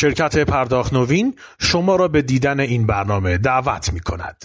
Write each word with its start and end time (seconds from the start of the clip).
شرکت 0.00 0.38
پرداخت 0.38 0.92
نوین 0.92 1.34
شما 1.58 1.96
را 1.96 2.08
به 2.08 2.22
دیدن 2.22 2.60
این 2.60 2.86
برنامه 2.86 3.38
دعوت 3.38 3.92
می 3.92 4.00
کند. 4.00 4.44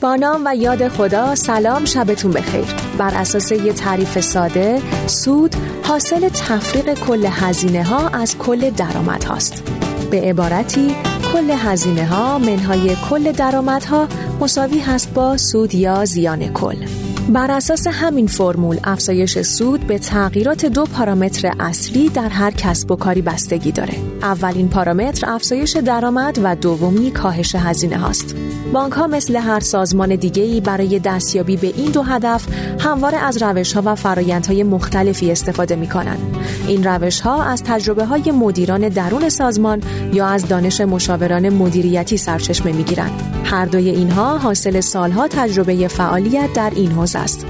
با 0.00 0.16
نام 0.16 0.42
و 0.44 0.54
یاد 0.56 0.88
خدا 0.88 1.34
سلام 1.34 1.84
شبتون 1.84 2.32
بخیر. 2.32 2.64
بر 2.98 3.14
اساس 3.14 3.52
یه 3.52 3.72
تعریف 3.72 4.20
ساده 4.20 4.82
سود 5.06 5.54
حاصل 5.84 6.28
تفریق 6.28 6.94
کل 6.94 7.26
هزینه 7.30 7.84
ها 7.84 8.08
از 8.08 8.38
کل 8.38 8.70
درآمد 8.70 9.24
هاست. 9.24 9.70
به 10.10 10.20
عبارتی 10.20 10.94
کل 11.32 11.50
هزینه 11.50 12.06
ها 12.06 12.38
منهای 12.38 12.96
کل 13.10 13.32
درآمد 13.32 13.84
ها 13.84 14.08
مساوی 14.40 14.78
هست 14.78 15.14
با 15.14 15.36
سود 15.36 15.74
یا 15.74 16.04
زیان 16.04 16.52
کل. 16.52 17.01
بر 17.28 17.50
اساس 17.50 17.86
همین 17.86 18.26
فرمول 18.26 18.80
افزایش 18.84 19.42
سود 19.42 19.86
به 19.86 19.98
تغییرات 19.98 20.66
دو 20.66 20.84
پارامتر 20.84 21.52
اصلی 21.60 22.08
در 22.08 22.28
هر 22.28 22.50
کسب 22.50 22.90
و 22.90 22.96
کاری 22.96 23.22
بستگی 23.22 23.72
داره. 23.72 23.94
اولین 24.22 24.68
پارامتر 24.68 25.30
افزایش 25.30 25.76
درآمد 25.76 26.38
و 26.42 26.56
دومی 26.56 27.10
کاهش 27.10 27.54
هزینه 27.54 27.98
هاست. 27.98 28.36
بانک 28.72 28.92
ها 28.92 29.06
مثل 29.06 29.36
هر 29.36 29.60
سازمان 29.60 30.16
دیگه 30.16 30.60
برای 30.60 30.98
دستیابی 30.98 31.56
به 31.56 31.66
این 31.66 31.90
دو 31.90 32.02
هدف 32.02 32.46
همواره 32.80 33.18
از 33.18 33.42
روش 33.42 33.72
ها 33.72 33.82
و 33.84 33.94
فرایندهای 33.94 34.62
مختلفی 34.62 35.32
استفاده 35.32 35.76
می 35.76 35.88
کنند. 35.88 36.36
این 36.66 36.84
روش 36.84 37.20
ها 37.20 37.42
از 37.42 37.62
تجربه 37.62 38.04
های 38.04 38.30
مدیران 38.30 38.88
درون 38.88 39.28
سازمان 39.28 39.82
یا 40.12 40.26
از 40.26 40.48
دانش 40.48 40.80
مشاوران 40.80 41.48
مدیریتی 41.48 42.16
سرچشمه 42.16 42.72
می 42.72 42.82
گیرند. 42.82 43.42
هر 43.44 43.64
دوی 43.64 43.90
اینها 43.90 44.38
حاصل 44.38 44.80
سالها 44.80 45.28
تجربه 45.28 45.88
فعالیت 45.88 46.52
در 46.52 46.72
این 46.76 46.92
حوزه 46.92 47.11
است. 47.16 47.46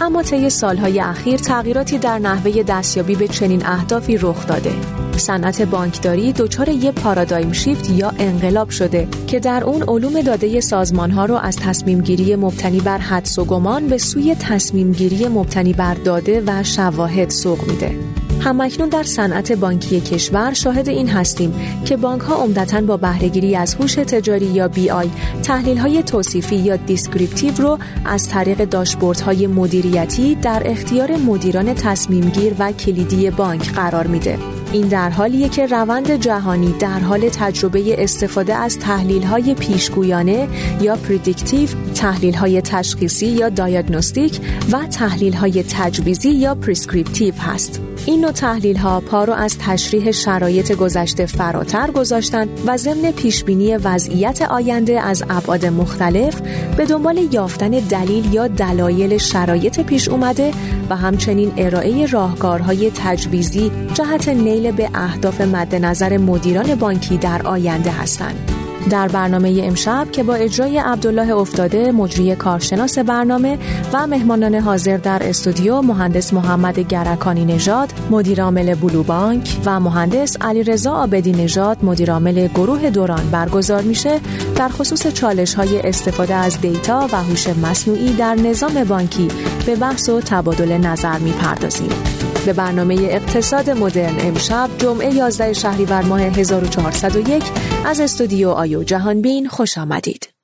اما 0.00 0.22
طی 0.22 0.50
سالهای 0.50 1.00
اخیر 1.00 1.36
تغییراتی 1.36 1.98
در 1.98 2.18
نحوه 2.18 2.62
دستیابی 2.62 3.14
به 3.14 3.28
چنین 3.28 3.66
اهدافی 3.66 4.16
رخ 4.16 4.46
داده. 4.46 4.72
صنعت 5.16 5.62
بانکداری 5.62 6.32
دچار 6.32 6.68
یک 6.68 6.94
paradigm 6.94 7.52
shift 7.52 7.90
یا 7.90 8.12
انقلاب 8.18 8.70
شده 8.70 9.08
که 9.26 9.40
در 9.40 9.64
اون 9.64 9.82
علوم 9.82 10.20
داده 10.20 10.60
سازمان 10.60 11.10
ها 11.10 11.24
رو 11.24 11.34
از 11.34 11.56
تصمیم 11.56 12.00
گیری 12.00 12.36
مبتنی 12.36 12.80
بر 12.80 12.98
حدس 12.98 13.38
و 13.38 13.44
گمان 13.44 13.86
به 13.86 13.98
سوی 13.98 14.34
تصمیم 14.34 14.92
گیری 14.92 15.28
مبتنی 15.28 15.72
بر 15.72 15.94
داده 15.94 16.42
و 16.46 16.62
شواهد 16.62 17.30
سوق 17.30 17.68
میده. 17.68 18.25
هم‌اکنون 18.40 18.88
در 18.88 19.02
صنعت 19.02 19.52
بانکی 19.52 20.00
کشور 20.00 20.52
شاهد 20.52 20.88
این 20.88 21.08
هستیم 21.08 21.54
که 21.84 21.96
بانک 21.96 22.22
ها 22.22 22.34
عمدتا 22.34 22.80
با 22.80 22.96
بهره‌گیری 22.96 23.56
از 23.56 23.74
هوش 23.74 23.94
تجاری 23.94 24.46
یا 24.46 24.68
BI 24.68 25.10
تحلیل 25.42 25.78
های 25.78 26.02
توصیفی 26.02 26.56
یا 26.56 26.76
descriptive 26.76 27.54
رو 27.56 27.78
از 28.04 28.28
طریق 28.28 28.64
داشبورد 28.64 29.20
های 29.20 29.46
مدیریتی 29.46 30.34
در 30.34 30.62
اختیار 30.64 31.16
مدیران 31.16 31.74
تصمیم 31.74 32.28
گیر 32.28 32.54
و 32.58 32.72
کلیدی 32.72 33.30
بانک 33.30 33.72
قرار 33.72 34.06
میده. 34.06 34.55
این 34.72 34.88
در 34.88 35.10
حالیه 35.10 35.48
که 35.48 35.66
روند 35.66 36.10
جهانی 36.10 36.74
در 36.78 36.98
حال 36.98 37.28
تجربه 37.28 38.02
استفاده 38.02 38.54
از 38.54 38.78
تحلیل 38.78 39.22
های 39.22 39.54
پیشگویانه 39.54 40.48
یا 40.80 40.96
predictive، 40.96 41.68
تحلیل 41.94 42.34
های 42.34 42.62
تشخیصی 42.62 43.26
یا 43.26 43.48
diagnostic 43.48 44.40
و 44.72 44.86
تحلیل 44.86 45.32
های 45.32 45.62
تجویزی 45.62 46.30
یا 46.30 46.54
prescriptive 46.54 47.34
هست. 47.34 47.80
این 48.06 48.20
نوع 48.20 48.32
تحلیل 48.32 48.76
ها 48.76 49.00
پا 49.00 49.11
رو 49.11 49.32
از 49.32 49.58
تشریح 49.58 50.10
شرایط 50.10 50.72
گذشته 50.72 51.26
فراتر 51.26 51.90
گذاشتن 51.90 52.48
و 52.66 52.76
ضمن 52.76 53.10
پیش‌بینی 53.10 53.76
وضعیت 53.76 54.42
آینده 54.42 55.00
از 55.00 55.24
ابعاد 55.30 55.66
مختلف 55.66 56.40
به 56.76 56.84
دنبال 56.84 57.18
یافتن 57.32 57.70
دلیل 57.70 58.34
یا 58.34 58.48
دلایل 58.48 59.18
شرایط 59.18 59.80
پیش 59.80 60.08
اومده 60.08 60.50
و 60.90 60.96
همچنین 60.96 61.52
ارائه 61.56 62.06
راهکارهای 62.06 62.90
تجویزی 62.94 63.70
جهت 63.94 64.28
نیل 64.60 64.72
به 64.72 64.90
اهداف 64.94 65.40
مد 65.40 65.74
نظر 65.74 66.16
مدیران 66.18 66.74
بانکی 66.74 67.16
در 67.16 67.42
آینده 67.42 67.90
هستند. 67.90 68.52
در 68.90 69.08
برنامه 69.08 69.60
امشب 69.64 70.06
که 70.12 70.22
با 70.22 70.34
اجرای 70.34 70.78
عبدالله 70.78 71.36
افتاده 71.36 71.92
مجری 71.92 72.36
کارشناس 72.36 72.98
برنامه 72.98 73.58
و 73.92 74.06
مهمانان 74.06 74.54
حاضر 74.54 74.96
در 74.96 75.28
استودیو 75.28 75.80
مهندس 75.80 76.32
محمد 76.32 76.78
گرکانی 76.78 77.44
نژاد 77.44 77.92
مدیر 78.10 78.42
عامل 78.42 78.74
بلو 78.74 79.02
بانک 79.02 79.56
و 79.64 79.80
مهندس 79.80 80.36
علیرضا 80.40 80.92
آبدی 80.92 81.32
نژاد 81.32 81.84
مدیر 81.84 82.12
عامل 82.12 82.48
گروه 82.48 82.90
دوران 82.90 83.30
برگزار 83.30 83.82
میشه 83.82 84.20
در 84.56 84.68
خصوص 84.68 85.06
چالش 85.06 85.54
های 85.54 85.80
استفاده 85.80 86.34
از 86.34 86.60
دیتا 86.60 87.08
و 87.12 87.22
هوش 87.22 87.48
مصنوعی 87.48 88.12
در 88.12 88.34
نظام 88.34 88.84
بانکی 88.84 89.28
به 89.66 89.76
بحث 89.76 90.08
و 90.08 90.20
تبادل 90.20 90.78
نظر 90.78 91.18
می‌پردازیم. 91.18 92.25
به 92.46 92.52
برنامه 92.52 92.94
اقتصاد 92.94 93.70
مدرن 93.70 94.14
امشب 94.18 94.70
جمعه 94.78 95.14
11 95.14 95.52
شهریور 95.52 96.02
ماه 96.02 96.20
1401 96.20 97.44
از 97.86 98.00
استودیو 98.00 98.48
آیو 98.48 98.82
جهانبین 98.82 99.48
خوش 99.48 99.78
آمدید. 99.78 100.35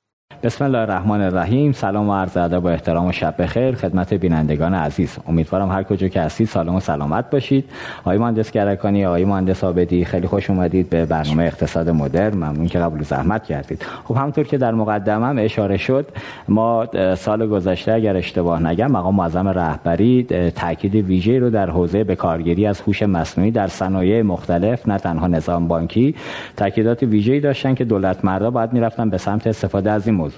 بسم 0.43 0.65
الله 0.65 0.79
الرحمن 0.79 1.21
الرحیم. 1.21 1.73
سلام 1.73 2.09
و 2.09 2.15
عرض 2.15 2.37
ادب 2.37 2.65
و 2.65 2.67
احترام 2.67 3.07
و 3.07 3.13
شب 3.13 3.35
بخیر. 3.39 3.75
خدمت 3.75 4.15
بینندگان 4.15 4.75
عزیز. 4.75 5.19
امیدوارم 5.29 5.71
هر 5.71 5.83
کجا 5.83 6.09
که 6.09 6.21
هستید 6.21 6.49
سالم 6.49 6.75
و 6.75 6.81
سلامت 6.81 7.31
باشید. 7.31 7.65
آقای 8.01 8.19
مهندس 8.19 8.51
گرکانی 8.51 9.07
آقای 9.07 9.25
مهندس 9.25 9.65
آبدی 9.65 10.05
خیلی 10.05 10.27
خوش 10.27 10.51
اومدید 10.51 10.91
به 10.91 11.07
برنامه 11.07 11.45
اقتصاد 11.45 11.91
مدرن. 11.91 12.35
ممنون 12.35 12.67
که 12.67 12.79
قبول 12.79 13.03
زحمت 13.03 13.45
کردید. 13.45 13.83
خب 14.05 14.17
همونطور 14.17 14.45
که 14.45 14.59
در 14.59 14.73
مقدمم 14.73 15.39
اشاره 15.39 15.77
شد 15.77 16.07
ما 16.49 16.87
سال 17.17 17.47
گذشته 17.47 17.93
اگر 17.93 18.17
اشتباه 18.17 18.63
نگم 18.63 18.87
مقام 18.87 19.15
معظم 19.15 19.49
رهبری 19.49 20.23
تاکید 20.57 20.95
ویژه 20.95 21.39
رو 21.39 21.51
در 21.51 21.71
حوزه 21.71 22.05
به 22.05 22.17
کارگیری 22.17 22.67
از 22.67 22.81
هوش 22.81 23.03
مصنوعی 23.03 23.51
در 23.51 23.67
صنایع 23.67 24.23
مختلف 24.23 24.89
نه 24.89 24.99
تنها 24.99 25.27
نظام 25.27 25.69
بانکی 25.69 26.15
تاکیدات 26.57 27.03
ویژه‌ای 27.03 27.41
داشتن 27.41 27.75
که 27.75 27.85
دولت 27.85 28.25
مردا 28.25 28.51
باید 28.51 28.73
می‌رفتن 28.73 29.11
به 29.11 29.19
سمت 29.19 29.47
استفاده 29.47 29.91
از 29.91 30.07
این 30.07 30.17
موضوع. 30.17 30.32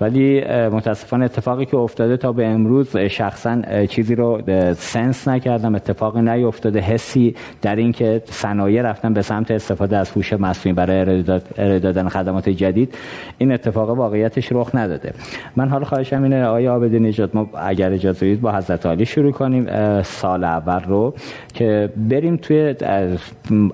ولی 0.00 0.44
متاسفانه 0.68 1.24
اتفاقی 1.24 1.64
که 1.64 1.76
افتاده 1.76 2.16
تا 2.16 2.32
به 2.32 2.46
امروز 2.46 2.96
شخصا 2.96 3.62
چیزی 3.86 4.14
رو 4.14 4.42
سنس 4.76 5.28
نکردم. 5.28 5.74
اتفاقی 5.74 6.22
نیفتاده. 6.22 6.80
حسی 6.80 7.34
در 7.62 7.76
اینکه 7.76 8.22
صنایع 8.24 8.82
رفتن 8.82 9.12
به 9.12 9.22
سمت 9.22 9.50
استفاده 9.50 9.96
از 9.96 10.10
هوش 10.10 10.32
مصنوعی 10.32 10.74
برای 10.74 11.00
ارائه 11.00 11.78
دادن 11.78 12.08
خدمات 12.08 12.48
جدید. 12.48 12.94
این 13.38 13.52
اتفاق 13.52 13.90
واقعیتش 13.90 14.52
رخ 14.52 14.70
نداده. 14.74 15.12
من 15.56 15.68
حالا 15.68 15.84
خواهشم 15.84 16.22
اینه 16.22 16.44
آقای 16.44 16.66
عابدی 16.66 17.00
نجات 17.00 17.34
ما 17.34 17.50
اگر 17.54 17.92
اجازه 17.92 18.26
بدید 18.26 18.40
با 18.40 18.52
حضرت 18.52 18.86
عالی 18.86 19.06
شروع 19.06 19.32
کنیم 19.32 19.66
سال 20.02 20.44
اول 20.44 20.80
رو 20.88 21.14
که 21.54 21.90
بریم 21.96 22.36
توی 22.36 22.74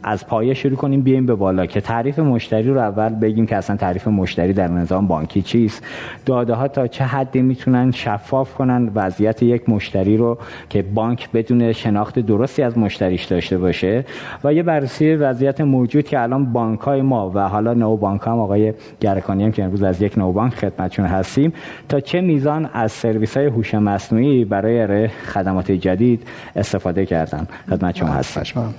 از 0.03 0.27
پایه 0.27 0.55
شروع 0.55 0.77
کنیم 0.77 1.03
بیایم 1.03 1.27
به 1.27 1.35
بالا 1.35 1.67
که 1.67 1.81
تعریف 1.81 2.19
مشتری 2.19 2.69
رو 2.69 2.79
اول 2.79 3.09
بگیم 3.09 3.47
که 3.47 3.57
اصلا 3.57 3.77
تعریف 3.77 4.09
مشتری 4.09 4.53
در 4.53 4.69
نظام 4.69 5.07
بانکی 5.07 5.43
چی 5.43 5.60
چیست 5.61 5.85
داده 6.27 6.55
ها 6.55 6.69
تا 6.69 6.87
چه 6.87 7.05
حدی 7.05 7.43
می‌تونن 7.43 7.91
شفاف 7.91 8.55
کنن 8.55 8.91
وضعیت 8.95 9.43
یک 9.43 9.69
مشتری 9.69 10.17
رو 10.17 10.39
که 10.69 10.83
بانک 10.83 11.31
بدون 11.33 11.73
شناخت 11.73 12.19
درستی 12.19 12.63
از 12.63 12.79
مشتریش 12.79 13.25
داشته 13.25 13.59
باشه. 13.59 14.05
و 14.45 14.55
یه 14.55 14.63
بررسی 14.63 15.15
وضعیت 15.15 15.61
موجود 15.61 16.05
که 16.05 16.21
الان 16.21 16.53
بانک 16.53 16.81
های 16.81 17.03
ما 17.03 17.31
و 17.35 17.49
حالا 17.49 17.75
نو 17.75 17.97
بانک 17.97 18.23
هم 18.27 18.39
آقای 18.39 18.73
گرکانی 19.01 19.45
هم 19.45 19.53
که 19.53 19.65
امروز 19.65 19.83
از 19.83 20.03
یک 20.03 20.19
نو 20.19 20.33
بانک 20.33 20.55
خدمتشون 20.55 21.07
هستیم 21.07 21.53
تا 21.89 22.01
چه 22.01 22.21
میزان 22.21 22.71
از 22.73 22.93
سرویس 22.93 23.37
های 23.37 23.47
هوش 23.47 23.75
مصنوعی 23.75 24.45
برای 24.45 25.09
خدمات 25.09 25.73
جدید 25.73 26.23
استفاده 26.57 27.07
کردن. 27.07 27.47
خدمت 27.71 27.97
شما 27.97 28.09
هستم. 28.09 28.75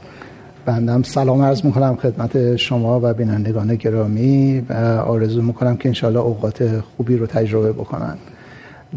بندم. 0.65 1.03
سلام 1.03 1.41
عرض 1.41 1.65
می‌کنم 1.65 1.95
خدمت 1.95 2.55
شما 2.55 2.99
و 3.03 3.13
بینندگان 3.13 3.75
گرامی 3.75 4.63
و 4.69 4.73
آرزو 5.07 5.41
می‌کنم 5.41 5.77
که 5.77 5.89
انشالله 5.89 6.19
اوقات 6.19 6.79
خوبی 6.79 7.17
رو 7.17 7.25
تجربه 7.25 7.71
بکنن. 7.71 8.17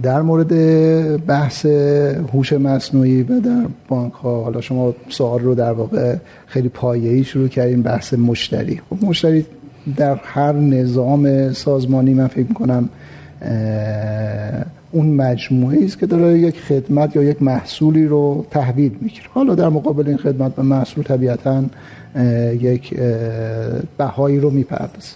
در 0.03 0.23
مورد 0.23 0.53
بحث 1.27 1.67
هوش 2.33 2.53
مصنوعی 2.53 3.23
و 3.23 3.41
در 3.41 3.67
بانک 3.89 4.13
ها 4.13 4.43
حالا 4.43 4.61
شما 4.61 4.95
سوال 5.09 5.41
رو 5.41 5.55
در 5.55 5.73
واقع 5.73 6.17
خیلی 6.47 6.69
پایه‌ای 6.69 7.25
شروع 7.25 7.49
کردیم 7.49 7.83
بحث 7.83 8.15
مشتری. 8.15 8.81
خب 8.91 9.05
مشتری 9.07 9.47
در 9.97 10.21
هر 10.23 10.53
نظام 10.53 11.53
سازمانی 11.53 12.15
من 12.15 12.27
فکر 12.27 12.49
می‌کنم 12.49 12.89
اون 14.95 15.07
مجموعه 15.07 15.85
است 15.85 15.99
که 15.99 16.07
داره 16.07 16.39
یک 16.39 16.61
خدمت 16.61 17.17
یا 17.17 17.23
یک 17.23 17.43
محصولی 17.43 18.07
رو 18.07 18.47
تحویل 18.51 18.97
می‌گیره. 19.01 19.27
حالا 19.31 19.55
در 19.55 19.69
مقابل 19.69 20.09
این 20.09 20.17
خدمت 20.17 20.59
و 20.59 20.63
محصول 20.63 21.05
طبیعتا 21.05 21.65
یک 22.61 22.95
بهایی 23.99 24.41
رو 24.41 24.51
می‌پردازه. 24.51 25.13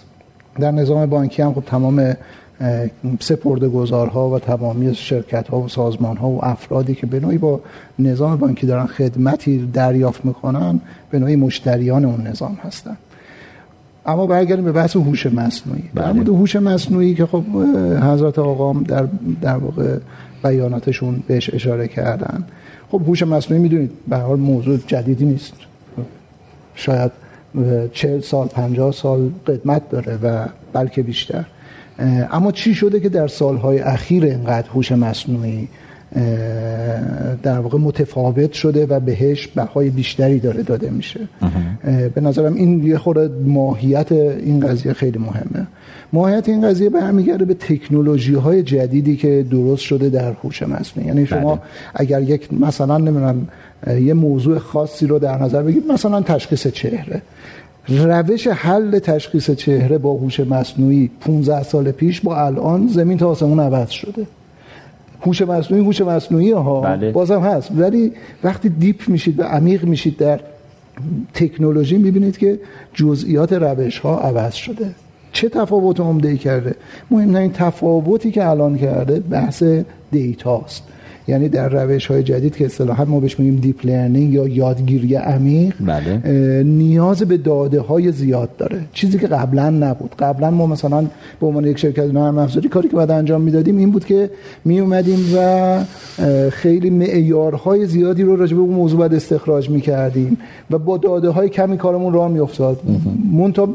در 0.59 0.71
نظام 0.71 1.05
بانکی 1.05 1.41
هم 1.41 1.53
خب 1.53 1.63
تمام 1.65 2.15
سپرده 3.19 3.69
گذارها 3.69 4.29
و 4.29 4.39
تمامی 4.39 4.95
شرکت 4.95 5.47
ها 5.47 5.59
و 5.59 5.67
سازمان 5.67 6.17
ها 6.17 6.29
و 6.29 6.45
افرادی 6.45 6.95
که 6.95 7.07
به 7.07 7.19
نوعی 7.19 7.37
با 7.37 7.59
نظام 7.99 8.35
بانکی 8.35 8.67
دارن 8.67 8.85
خدمتی 8.85 9.69
دریافت 9.73 10.25
می‌کنن 10.25 10.79
به 11.11 11.19
نوعی 11.19 11.35
مشتریان 11.35 12.05
اون 12.05 12.27
نظام 12.27 12.57
هستن. 12.63 12.97
اما 14.09 14.25
برگردیم 14.27 14.65
به 14.65 14.71
بحث 14.71 14.95
هوش 14.95 15.25
مصنوعی. 15.25 15.83
در 15.95 16.01
بله. 16.01 16.13
مورد 16.13 16.29
هوش 16.29 16.55
مصنوعی 16.55 17.15
که 17.15 17.25
خب 17.25 17.43
حضرت 18.01 18.39
آقام 18.39 18.83
در 18.83 19.07
در 19.41 19.57
واقع 19.57 19.97
بیاناتشون 20.43 21.23
بهش 21.27 21.53
اشاره 21.53 21.87
کردن. 21.87 22.43
خب 22.91 23.01
هوش 23.07 23.23
مصنوعی 23.23 23.63
می‌دونید 23.63 23.91
به 24.07 24.17
حال 24.17 24.39
موضوع 24.39 24.77
جدیدی 24.87 25.25
نیست. 25.25 25.53
شاید 26.75 27.11
چهل 27.93 28.19
سال 28.19 28.47
پنجاه 28.47 28.91
سال 28.91 29.29
قدمت 29.47 29.89
داره 29.89 30.19
و 30.23 30.45
بلکه 30.73 31.03
بیشتر. 31.03 31.45
اما 32.31 32.51
چی 32.51 32.75
شده 32.75 32.99
که 32.99 33.09
در 33.09 33.27
سالهای 33.27 33.79
اخیر 33.79 34.23
اینقدر 34.23 34.69
هوش 34.69 34.91
مصنوعی 34.91 35.67
در 37.43 37.59
واقع 37.59 37.77
متفاوت 37.77 38.51
شده 38.51 38.85
و 38.85 38.99
بهش 38.99 39.47
بهای 39.47 39.89
بیشتری 39.89 40.39
داره 40.39 40.63
داده 40.63 40.89
میشه. 40.89 41.19
به 42.15 42.21
نظرم 42.21 42.53
این 42.53 42.83
یه 42.83 42.97
خورده 42.97 43.35
ماهیت 43.45 44.11
این 44.11 44.59
قضیه 44.59 44.93
خیلی 44.93 45.19
مهمه. 45.19 45.67
ماهیت 46.13 46.49
این 46.49 46.67
قضیه 46.67 46.89
برمیگرده 46.89 47.45
به 47.45 47.53
تکنولوژی 47.53 48.33
های 48.33 48.63
جدیدی 48.63 49.15
که 49.17 49.45
درست 49.51 49.81
شده 49.81 50.09
در 50.09 50.33
هوش 50.43 50.63
مصنوعی. 50.63 51.07
یعنی 51.07 51.25
شما 51.25 51.55
بله. 51.55 51.63
اگر 51.95 52.21
یک 52.21 52.53
مثلا 52.53 52.97
نمی‌دونم 52.97 53.47
یه 54.01 54.13
موضوع 54.13 54.59
خاصی 54.59 55.07
رو 55.07 55.19
در 55.19 55.37
نظر 55.37 55.63
بگیرید 55.63 55.91
مثلا 55.91 56.21
تشخیص 56.21 56.67
چهره. 56.67 57.21
روش 57.87 58.47
حل 58.47 58.99
تشخیص 58.99 59.51
چهره 59.51 59.97
با 59.97 60.13
هوش 60.13 60.39
مصنوعی 60.39 61.11
15 61.21 61.63
سال 61.63 61.91
پیش 61.91 62.21
با 62.21 62.45
الان 62.45 62.87
زمین 62.87 63.17
تا 63.17 63.29
آسمون 63.29 63.59
عوض 63.59 63.89
شده. 63.89 64.27
هوش 65.21 65.41
مصنوعی 65.41 65.83
هوش 65.83 66.01
مصنوعی 66.01 66.51
ها. 66.51 66.81
بله. 66.81 67.11
بازم 67.11 67.41
هست. 67.41 67.71
ولی 67.75 68.11
وقتی 68.43 68.69
دیپ 68.69 69.09
میشید 69.09 69.39
و 69.39 69.43
عمیق 69.43 69.83
میشید 69.83 70.17
در 70.17 70.39
تکنولوژی 71.33 71.97
می‌بینید 71.97 72.37
که 72.37 72.59
جزئیات 72.93 73.53
روش 73.53 73.99
ها 73.99 74.19
عوض 74.19 74.53
شده. 74.53 74.91
چه 75.31 75.49
تفاوت 75.49 75.99
عمده 75.99 76.29
ای 76.29 76.37
کرده 76.37 76.75
مهمترین 77.11 77.51
تفاوتی 77.51 78.31
که 78.31 78.47
الان 78.47 78.77
کرده 78.77 79.19
بحث 79.19 79.63
data 80.11 80.59
ست 80.59 80.83
یعنی 81.27 81.49
در 81.49 81.69
روش 81.69 82.07
های 82.07 82.23
جدید 82.23 82.55
که 82.55 82.65
اصطلاحا 82.65 83.05
ما 83.05 83.19
بهش 83.19 83.39
میگیم 83.39 83.55
deep 83.55 83.85
learning 83.85 84.33
یا 84.33 84.47
یادگیری 84.47 85.15
عمیق 85.15 85.73
بله. 85.79 86.63
نیاز 86.63 87.23
به 87.23 87.37
داده 87.37 87.79
های 87.81 88.11
زیاد 88.11 88.49
داره. 88.57 88.81
چیزی 88.93 89.17
که 89.17 89.27
قبلا 89.27 89.69
نبود. 89.69 90.15
قبلا 90.19 90.51
ما 90.51 90.67
مثلا 90.67 91.05
به 91.39 91.47
عنوان 91.47 91.65
یک 91.65 91.77
شرکت 91.77 92.13
نرم 92.13 92.37
افزاری 92.37 92.69
کاری 92.69 92.89
که 92.89 92.95
باید 92.95 93.11
انجام 93.11 93.41
می‌دادیم 93.41 93.77
این 93.77 93.91
بود 93.91 94.05
که 94.05 94.29
می 94.65 94.79
اومدیم 94.79 95.19
و 95.35 95.79
خیلی 96.49 96.89
معیارهای 96.89 97.85
زیادی 97.85 98.23
رو 98.23 98.35
راجع 98.35 98.55
به 98.55 98.61
اون 98.61 98.73
موضوع 98.73 98.99
باید 98.99 99.13
استخراج 99.13 99.69
می‌کردیم 99.69 100.37
و 100.71 100.77
با 100.77 100.97
داده 100.97 101.29
های 101.29 101.49
کمی 101.49 101.77
کارمون 101.77 102.13
راه 102.13 102.31
می‌افتاد. 102.31 102.81
منتها 103.33 103.69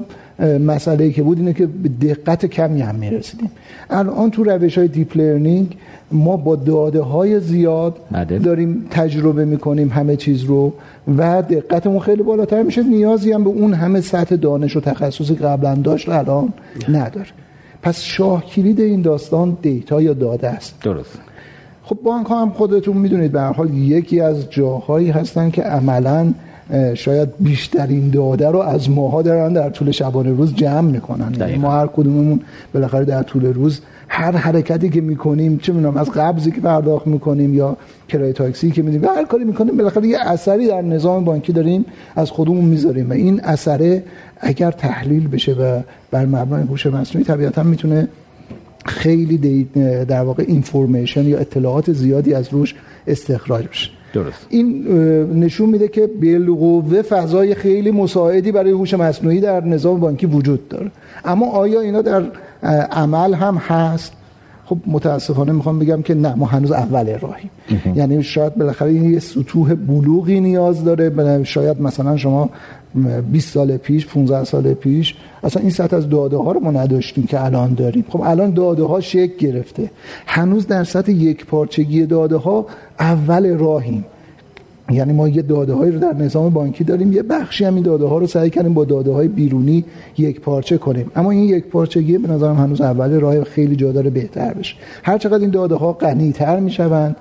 مسئله 0.67 1.11
که 1.11 1.23
بود 1.23 1.39
اینه 1.39 1.53
که 1.53 1.67
به 1.67 1.89
دقت 1.89 2.47
کمی 2.47 2.81
هم 2.81 2.95
می‌رسیدیم. 2.95 3.51
الان 3.91 4.31
تو 4.31 4.45
روش 4.45 4.79
های 4.79 4.89
deep 4.89 5.17
learning 5.17 5.77
ما 6.13 6.37
با 6.37 6.57
داده 6.57 7.01
های 7.01 7.41
زیاد 7.41 7.97
بله. 8.11 8.39
داریم 8.39 8.87
تجربه 8.91 9.45
می‌کنیم 9.45 9.89
همه 9.89 10.17
چیز 10.17 10.45
رو 10.45 10.73
و 11.19 11.43
دقتمون 11.43 11.99
خیلی 11.99 12.23
بالاتر 12.23 12.63
میشه. 12.63 12.83
نیازی 12.83 13.33
هم 13.33 13.45
به 13.45 13.51
اون 13.51 13.75
همه 13.75 14.01
سطح 14.01 14.37
دانش 14.37 14.77
و 14.77 14.81
تخصصی 14.81 15.35
قبلا 15.35 15.75
داشت 15.75 16.09
الان 16.09 16.53
نداره. 16.89 17.27
پس 17.83 18.01
شاه 18.01 18.45
کلید 18.45 18.81
این 18.81 19.03
داستان 19.03 19.57
دیتا 19.63 20.03
یا 20.03 20.13
داده 20.13 20.49
است؟ 20.49 20.75
درست. 20.83 21.19
خب 21.83 21.99
بانک 22.05 22.27
ها 22.27 22.43
هم 22.43 22.51
خودتون 22.51 22.97
می‌دونید 22.97 23.33
به 23.33 23.41
حال 23.41 23.75
یکی 23.75 24.21
از 24.21 24.51
جاهایی 24.51 25.11
هستن 25.11 25.51
که 25.51 25.63
عملا 25.63 26.33
شاید 26.95 27.29
بیشترین 27.41 28.11
داده 28.11 28.49
رو 28.49 28.59
از 28.59 28.91
ماها 28.91 29.23
دارن 29.23 29.53
در 29.53 29.71
طول 29.71 29.91
شبانه 29.91 30.31
روز 30.31 30.55
جمع 30.55 30.91
می‌کنن. 30.91 31.35
یعنی 31.39 31.57
ما 31.57 31.73
هر 31.73 31.87
کدوممون 31.87 32.41
بالاخره 32.75 33.05
در 33.05 33.23
طول 33.23 33.45
روز 33.45 33.81
هر 34.09 34.37
حرکتی 34.37 34.91
که 34.91 35.01
می‌کنیم 35.01 35.59
چه 35.59 35.73
می‌دونم 35.73 35.97
از 35.97 36.11
قبضی 36.11 36.51
که 36.51 36.61
پرداخت 36.61 37.07
می‌کنیم 37.07 37.55
یا 37.55 37.77
کرایه 38.09 38.33
تاکسی 38.33 38.71
که 38.71 38.83
میدیم 38.83 39.03
و 39.03 39.07
هر 39.07 39.25
کاری 39.25 39.45
می‌کنیم 39.45 39.77
بالاخره 39.77 40.07
یه 40.07 40.19
اثری 40.21 40.69
در 40.69 40.83
نظام 40.83 41.25
بانکی 41.25 41.53
داریم 41.53 41.85
از 42.17 42.31
خودمون 42.31 42.65
می‌ذاریم. 42.65 43.11
و 43.11 43.13
این 43.13 43.41
اثره 43.41 44.03
اگر 44.41 44.71
تحلیل 44.71 45.29
بشه 45.29 45.53
و 45.53 45.81
بر 46.11 46.27
مبنای 46.27 46.63
هوش 46.63 46.87
مصنوعی 46.87 47.25
طبیعتا 47.25 47.63
می‌تونه 47.63 48.09
خیلی 48.87 49.69
در 50.09 50.23
واقع 50.23 50.45
اینفورمیشن 50.49 51.25
یا 51.25 51.39
اطلاعات 51.39 51.93
زیادی 51.93 52.35
از 52.35 52.49
روش 52.53 52.75
استخراج 53.07 53.67
بشه. 53.69 53.91
درست. 54.15 54.47
این 54.49 54.89
نشون 55.41 55.69
میده 55.69 55.89
که 55.89 56.07
بالقوه 56.23 57.03
فضای 57.03 57.55
خیلی 57.55 57.91
مساعدی 57.91 58.53
برای 58.53 58.71
هوش 58.71 58.95
مصنوعی 58.95 59.41
در 59.41 59.65
نظام 59.65 60.01
بانکی 60.01 60.27
وجود 60.27 60.69
داره. 60.69 60.91
اما 61.25 61.47
آیا 61.47 61.81
اینا 61.81 62.03
در 62.03 62.23
عمل 62.91 63.35
هم 63.35 63.57
هست؟ 63.57 64.13
خب 64.67 64.79
متاسفانه 64.87 65.53
می‌خوام 65.53 65.79
بگم 65.79 66.03
که 66.03 66.15
نه 66.15 66.35
ما 66.35 66.47
هنوز 66.47 66.73
اول 66.73 67.19
راهیم. 67.19 67.51
یعنی 67.95 68.23
شاید 68.23 68.55
بالاخره 68.55 68.91
این 68.91 69.13
یه 69.13 69.19
سطوح 69.19 69.75
بلوغی 69.75 70.41
نیاز 70.41 70.85
داره. 70.85 71.45
شاید 71.45 71.81
مثلا 71.81 72.17
شما 72.17 72.51
20 73.33 73.53
سال 73.55 73.77
پیش 73.77 74.07
15 74.07 74.45
سال 74.45 74.75
پیش. 74.75 75.15
اصلا 75.43 75.63
این 75.63 75.71
سطح 75.71 75.97
از 75.97 76.09
داده 76.09 76.37
ها 76.37 76.53
رو 76.53 76.61
ما 76.61 76.71
نداشتیم 76.71 77.27
که 77.27 77.45
الان 77.45 77.75
داریم. 77.75 78.05
خب 78.09 78.21
الان 78.21 78.51
داده 78.51 78.83
ها 78.83 79.01
شکل 79.01 79.37
گرفته. 79.39 79.91
هنوز 80.27 80.67
در 80.67 80.85
سطح 80.85 81.13
یک 81.13 81.47
پارچگی 81.47 82.07
داده 82.07 82.37
ها 82.37 82.67
اول 83.01 83.59
راهیم. 83.59 84.05
یعنی 84.91 85.13
ما 85.13 85.29
یه 85.29 85.43
داده 85.43 85.73
هایی 85.73 85.93
رو 85.93 85.99
در 85.99 86.15
نظام 86.15 86.53
بانکی 86.53 86.85
داریم 86.85 87.13
یه 87.13 87.23
بخشی 87.23 87.65
هم 87.65 87.75
این 87.75 87.83
داده 87.83 88.05
ها 88.05 88.19
رو 88.19 88.27
سعی 88.27 88.51
کردیم 88.51 88.75
با 88.75 88.85
داده 88.85 89.13
های 89.13 89.29
بیرونی 89.29 89.85
یک 90.19 90.41
پارچه 90.41 90.79
کنیم. 90.79 91.11
اما 91.17 91.31
این 91.31 91.43
یک 91.45 91.67
پارچگی 91.67 92.19
به 92.19 92.29
نظرم 92.29 92.57
هنوز 92.57 92.81
اول 92.81 93.21
راه 93.21 93.45
خیلی 93.45 93.77
جا 93.77 93.93
داره 93.93 94.11
بهتر 94.11 94.55
بشه. 94.55 94.75
هر 95.03 95.19
چقدر 95.19 95.41
این 95.41 95.51
داده 95.51 95.75
ها 95.75 95.93
غنی 95.93 96.33
تر 96.33 96.61
می‌شوند 96.61 97.17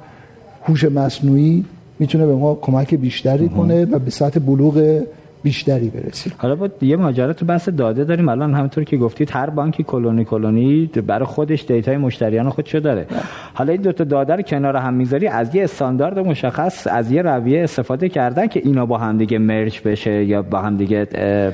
هوش 0.64 0.84
مصنوعی 0.84 1.66
می‌تونه 2.00 2.26
به 2.26 2.36
ما 2.36 2.56
کمک 2.62 2.96
بیشتری 2.96 3.50
کنه 3.50 3.86
و 3.86 4.00
به 4.00 4.12
سطح 4.12 4.40
بلوغ 4.40 5.04
بیشتری 5.44 5.90
برسیم. 5.90 6.34
حالا 6.38 6.56
با 6.56 6.70
یه 6.82 6.96
ماجرا 6.96 7.34
تو 7.34 7.46
بحث 7.46 7.70
داده 7.70 8.04
داریم. 8.04 8.30
الان 8.30 8.54
همونطور 8.54 8.84
که 8.84 8.98
گفتید 8.98 9.30
هر 9.32 9.50
بانکی 9.50 9.84
کلونی 9.84 10.26
کلونی 10.26 10.90
برای 11.08 11.26
خودش 11.26 11.66
دیتای 11.66 11.98
مشتریان 11.98 12.50
خودشو 12.50 12.80
داره. 12.80 13.06
حالا 13.54 13.72
این 13.72 13.82
دو 13.82 13.92
تا 13.92 14.04
داده 14.04 14.36
رو 14.36 14.42
کنار 14.42 14.76
هم 14.76 14.94
می‌ذاری 14.94 15.28
از 15.28 15.56
یه 15.56 15.64
استاندارد 15.64 16.20
مشخص 16.20 16.88
از 16.88 17.12
یه 17.12 17.22
رویه 17.22 17.64
استفاده 17.64 18.10
کردن 18.10 18.48
که 18.48 18.62
اینا 18.64 18.86
با 18.86 18.98
هم 18.98 19.18
دیگه 19.18 19.38
مرج 19.38 19.82
بشه 19.86 20.26
یا 20.26 20.42
با 20.42 20.60
هم 20.60 20.78
دیگه 20.78 21.06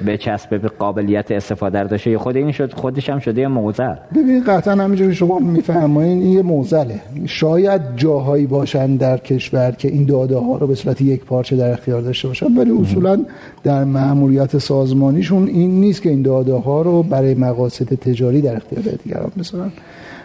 بچسبه 0.08 0.58
به 0.58 0.67
قابلیت 0.67 1.31
استفاده 1.31 1.84
داشته. 1.84 2.17
خود 2.17 2.38
این 2.38 2.51
شد 2.51 2.74
خودش 2.74 3.10
هم 3.10 3.19
شده 3.19 3.41
یه 3.41 3.48
موزل. 3.48 3.96
ببین 4.15 4.43
قطعا 4.43 4.74
همینجوری 4.74 5.15
شما 5.15 5.39
می‌فهمین 5.39 6.01
این 6.01 6.22
یه 6.22 6.41
موزله. 6.41 7.01
شاید 7.25 7.81
جاهایی 7.96 8.46
باشن 8.48 8.96
در 8.96 9.17
کشور 9.17 9.72
که 9.72 9.88
این 9.88 10.05
داده 10.05 10.38
ها 10.38 10.58
رو 10.58 10.67
به 10.67 10.75
صورت 10.75 11.01
یک 11.01 11.25
پارچه 11.25 11.55
در 11.55 11.72
اختیار 11.72 12.01
داشته 12.01 12.27
باشن 12.27 12.58
ولی 12.58 12.72
اصولا 12.81 13.25
در 13.63 13.78
در 13.79 13.86
مأموریت 13.86 14.57
سازمانیشون 14.57 15.48
این 15.48 15.79
نیست 15.79 16.01
که 16.01 16.09
این 16.09 16.21
داده 16.21 16.53
ها 16.53 16.81
رو 16.81 17.03
برای 17.03 17.36
مقاصد 17.36 17.86
تجاری 17.86 18.41
در 18.41 18.55
اختیار 18.55 18.95
دیگران 19.03 19.31
بذارن. 19.39 19.71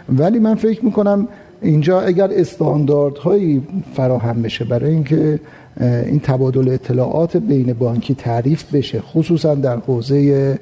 ولی 0.08 0.38
من 0.38 0.54
فکر 0.54 0.84
می‌کنم 0.84 1.28
اینجا 1.62 2.00
اگر 2.00 2.30
استانداردهایی 2.32 3.62
فراهم 3.94 4.42
بشه 4.42 4.64
برای 4.64 4.90
اینکه 4.90 5.40
این 5.80 6.20
تبادل 6.20 6.68
اطلاعات 6.68 7.36
بین 7.36 7.72
بانکی 7.72 8.14
تعریف 8.14 8.74
بشه 8.74 9.00
خصوصا 9.00 9.54
در 9.54 9.76
حوزه 9.76 10.58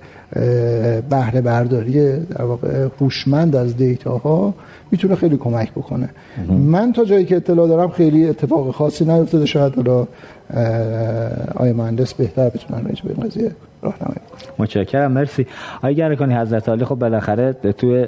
بهره 1.10 1.40
برداری 1.40 2.16
در 2.16 2.42
واقع 2.42 2.88
هوشمند 3.00 3.56
از 3.56 3.76
دیتاها 3.76 4.54
می‌تونه 4.90 5.14
خیلی 5.14 5.36
کمک 5.36 5.72
بکنه. 5.72 6.08
من 6.48 6.92
تا 6.92 7.04
جایی 7.04 7.24
که 7.24 7.36
اطلاع 7.36 7.68
دارم 7.68 7.90
خیلی 7.90 8.28
اتفاق 8.28 8.74
خاصی 8.74 9.04
نیفتاده 9.04 9.46
شاید 9.46 9.74
حالا 9.74 10.06
آقای 11.54 11.72
مهندس 11.72 12.14
بهتر 12.14 12.48
بتونن 12.48 12.84
راجع 12.84 13.04
به 13.04 13.14
این 13.16 13.28
قضیه 13.28 13.50
راهنمایی. 13.82 14.20
متشکرم 14.58 15.12
مرسی. 15.12 15.46
آقای 15.76 15.94
گرکانی 15.94 16.34
حضرت 16.34 16.68
علی 16.68 16.84
خب 16.84 16.94
بالاخره 16.94 17.52
توی 17.52 18.06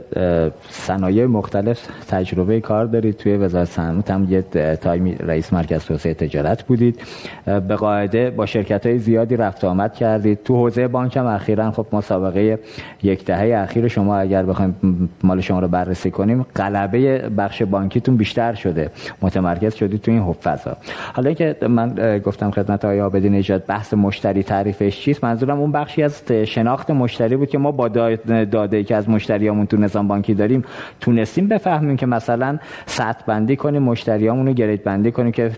صنایع 0.68 1.26
مختلف 1.26 1.88
تجربه 2.08 2.60
کار 2.60 2.84
دارید. 2.84 3.16
توی 3.16 3.36
وزارت 3.36 3.68
صنعت 3.68 4.10
هم 4.10 4.26
یه 4.30 4.42
تایمی 4.80 5.14
رئیس 5.14 5.52
مرکز 5.52 5.84
توسعه 5.84 6.14
تجارت 6.14 6.62
بودید. 6.62 7.00
به 7.44 7.76
قاعده 7.76 8.30
با 8.30 8.46
شرکت 8.46 8.86
های 8.86 8.98
زیادی 8.98 9.36
رفت 9.36 9.64
آمد 9.64 9.94
کردید. 9.94 10.42
تو 10.44 10.56
حوزه 10.56 10.88
بانک 10.88 11.16
هم 11.16 11.26
اخیرا 11.26 11.70
خب 11.70 11.86
مسابقه 11.92 12.58
یک 13.02 13.24
دهه 13.24 13.58
اخیر 13.62 13.88
شما 13.88 14.16
اگر 14.16 14.42
بخوایم 14.42 15.10
مال 15.22 15.40
شما 15.40 15.60
رو 15.60 15.68
بررسی 15.68 16.10
کنیم 16.10 16.46
غلبه 16.56 17.18
بخش 17.18 17.62
بانکیتون 17.62 18.16
بیشتر 18.16 18.54
شده. 18.54 18.90
متمرکز 19.22 19.74
شدید 19.74 20.00
تو 20.00 20.10
این 20.10 20.22
حب 20.22 20.36
فضا 20.42 20.76
حالا 21.12 21.32
که 21.32 21.56
من 21.68 22.18
گفتم 22.18 22.50
خدمت 22.50 22.84
آقای 22.84 22.98
عابدی 22.98 23.30
نژاد 23.30 23.66
بحث 23.66 23.94
مشتری 23.94 24.42
تعریفش 24.42 25.00
چیست؟ 25.00 25.24
منظورم 25.24 25.63
همون 25.64 25.72
بخشی 25.72 26.02
از 26.02 26.32
شناخت 26.32 26.90
مشتری 26.90 27.36
بود 27.36 27.48
که 27.48 27.58
ما 27.58 27.72
با 27.72 27.88
داده 27.88 28.84
که 28.84 28.96
از 28.96 29.08
مشتریامون 29.08 29.66
تو 29.66 29.76
نظام 29.76 30.08
بانکی 30.08 30.34
داریم 30.34 30.64
تونستیم 31.00 31.48
بفهمیم 31.48 31.96
که 31.96 32.06
مثلا 32.06 32.58
سطح 32.86 33.24
بندی 33.26 33.56
کنیم 33.56 33.82
مشتریامون 33.82 34.46
رو 34.46 34.52
گرید 34.52 34.84
بندی 34.84 35.12
کنیم 35.12 35.32
که 35.32 35.50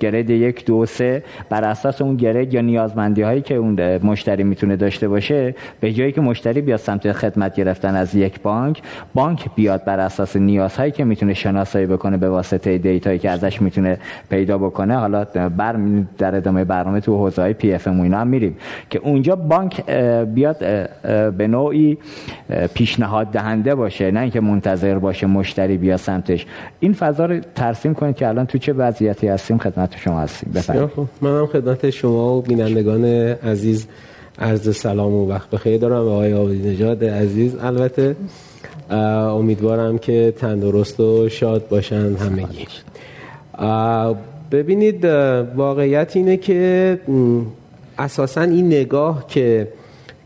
گرید 0.00 0.30
یک 0.30 0.66
دو 0.66 0.86
سه 0.86 1.22
بر 1.50 1.64
اساس 1.64 2.02
اون 2.02 2.16
گرید 2.16 2.54
یا 2.54 2.60
نیازمندی 2.60 3.22
هایی 3.22 3.40
که 3.40 3.54
اون 3.54 3.96
مشتری 3.96 4.44
می‌تونه 4.44 4.76
داشته 4.76 5.08
باشه 5.08 5.54
به 5.80 5.92
جایی 5.92 6.12
که 6.12 6.20
مشتری 6.20 6.60
بیاد 6.60 6.78
سمت 6.78 7.12
خدمت 7.12 7.54
گرفتن 7.54 7.94
از 7.94 8.14
یک 8.14 8.40
بانک 8.40 8.82
بانک 9.14 9.46
بیاد 9.54 9.84
بر 9.84 10.00
اساس 10.00 10.36
نیازهایی 10.36 10.92
که 10.92 11.04
می‌تونه 11.04 11.34
شناسایی 11.34 11.86
بکنه 11.86 12.16
به 12.16 12.28
واسطه 12.28 12.78
data 12.78 13.05
یی 13.05 13.18
که 13.18 13.30
ازش 13.30 13.62
می‌تونه 13.62 13.98
پیدا 14.30 14.58
بکنه. 14.58 14.96
حالا 14.96 15.24
بر 15.56 15.76
در 16.18 16.34
ادامه 16.34 16.64
برنامه 16.64 17.00
تو 17.00 17.16
حوزه 17.16 17.42
های 17.42 17.52
PFM 17.52 18.00
اینا 18.00 18.18
هم 18.18 18.26
میریم. 18.26 18.56
که 18.90 18.98
اونجا 18.98 19.36
بانک 19.48 19.90
بیاد 20.34 20.58
به 21.36 21.46
نوعی 21.46 21.98
پیشنهاد 22.74 23.26
دهنده 23.26 23.74
باشه 23.74 24.10
نه 24.10 24.20
اینکه 24.20 24.40
منتظر 24.40 24.98
باشه 24.98 25.26
مشتری 25.26 25.76
بیاد 25.76 25.98
سمتش. 25.98 26.46
این 26.80 26.92
فضا 26.92 27.26
رو 27.26 27.40
ترسیم 27.54 27.94
کنید 27.94 28.16
که 28.16 28.28
الان 28.28 28.46
تو 28.46 28.58
چه 28.58 28.72
وضعیتی 28.72 29.28
هستیم؟ 29.28 29.58
خدمت 29.58 29.96
شما 29.96 30.20
هستیم. 30.20 30.52
بفرمایید. 30.54 30.90
خب، 30.90 31.06
منم 31.20 31.46
خدمت 31.46 31.90
شما 31.90 32.38
و 32.38 32.42
بینندگان 32.42 33.04
عزیز 33.04 33.86
عرض 34.38 34.76
سلام 34.76 35.12
و 35.12 35.28
وقت 35.28 35.50
بخیر 35.50 35.80
دارم. 35.80 36.04
و 36.04 36.08
آقای 36.08 36.34
آبادی 36.34 36.58
نژاد 36.58 37.04
عزیز 37.04 37.56
البته 37.62 38.16
امیدوارم 38.90 39.98
که 39.98 40.34
تندرست 40.38 41.00
و 41.00 41.28
شاد 41.28 41.68
باشن 41.68 42.16
همگی. 42.16 42.66
ببینید 44.50 45.04
واقعیت 45.56 46.16
اینه 46.16 46.36
که 46.36 47.00
اساسا 47.98 48.40
این 48.40 48.66
نگاه 48.66 49.26
که 49.28 49.68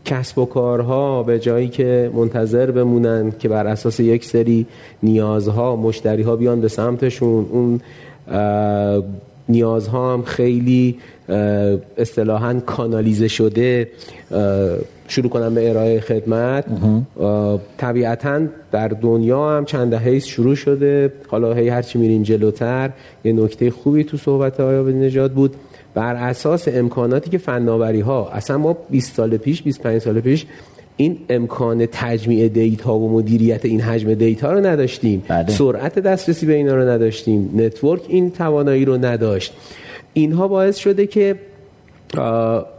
کسب 0.05 0.37
و 0.37 0.45
کارها 0.45 1.23
به 1.23 1.39
جایی 1.39 1.67
که 1.67 2.11
منتظر 2.13 2.71
بمونن 2.71 3.33
که 3.39 3.49
بر 3.49 3.67
اساس 3.67 3.99
یک 3.99 4.25
سری 4.25 4.65
نیازها 5.03 5.75
مشتری 5.75 6.23
ها 6.23 6.35
بیان 6.35 6.61
به 6.61 6.67
سمتشون 6.67 7.45
اون 7.49 7.81
نیازها 9.49 10.13
هم 10.13 10.21
خیلی 10.21 10.97
اصطلاحا 11.97 12.59
کانالیزه 12.65 13.27
شده 13.27 13.87
شروع 15.07 15.29
کنم 15.29 15.55
به 15.55 15.69
ارائه 15.69 15.99
خدمت. 15.99 16.65
طبیعتا 17.77 18.41
در 18.71 18.87
دنیا 18.87 19.57
هم 19.57 19.65
چند 19.65 19.91
دهه 19.91 20.19
شروع 20.19 20.55
شده. 20.55 21.13
حالا 21.27 21.53
هی 21.53 21.69
هرچی 21.69 21.99
میریم 21.99 22.23
جلوتر 22.23 22.89
یه 23.23 23.33
نکته 23.33 23.71
خوبی 23.71 24.03
تو 24.03 24.17
صحبت 24.17 24.59
آیا 24.59 24.81
نجات 24.81 25.31
بود. 25.31 25.55
بر 25.93 26.15
اساس 26.15 26.67
امکاناتی 26.67 27.29
که 27.29 27.37
فناوری 27.37 27.99
ها 27.99 28.29
اصلا 28.29 28.57
ما 28.57 28.77
20 28.89 29.15
سال 29.15 29.37
پیش 29.37 29.63
25 29.63 30.01
سال 30.01 30.19
پیش 30.19 30.45
این 30.97 31.17
امکان 31.29 31.85
تجمیع 31.91 32.47
data 32.47 32.97
و 32.97 33.11
مدیریت 33.11 33.65
این 33.65 33.81
حجم 33.81 34.13
data 34.13 34.51
رو 34.53 34.65
نداشتیم. 34.65 35.23
بله. 35.27 35.51
سرعت 35.51 35.99
دسترسی 35.99 36.45
به 36.45 36.53
اینا 36.53 36.75
رو 36.75 36.89
نداشتیم. 36.89 37.51
network 37.55 38.01
این 38.07 38.31
توانایی 38.31 38.85
رو 38.85 38.97
نداشت. 38.97 39.53
اینها 40.13 40.47
باعث 40.47 40.77
شده 40.77 41.07
که 41.07 41.35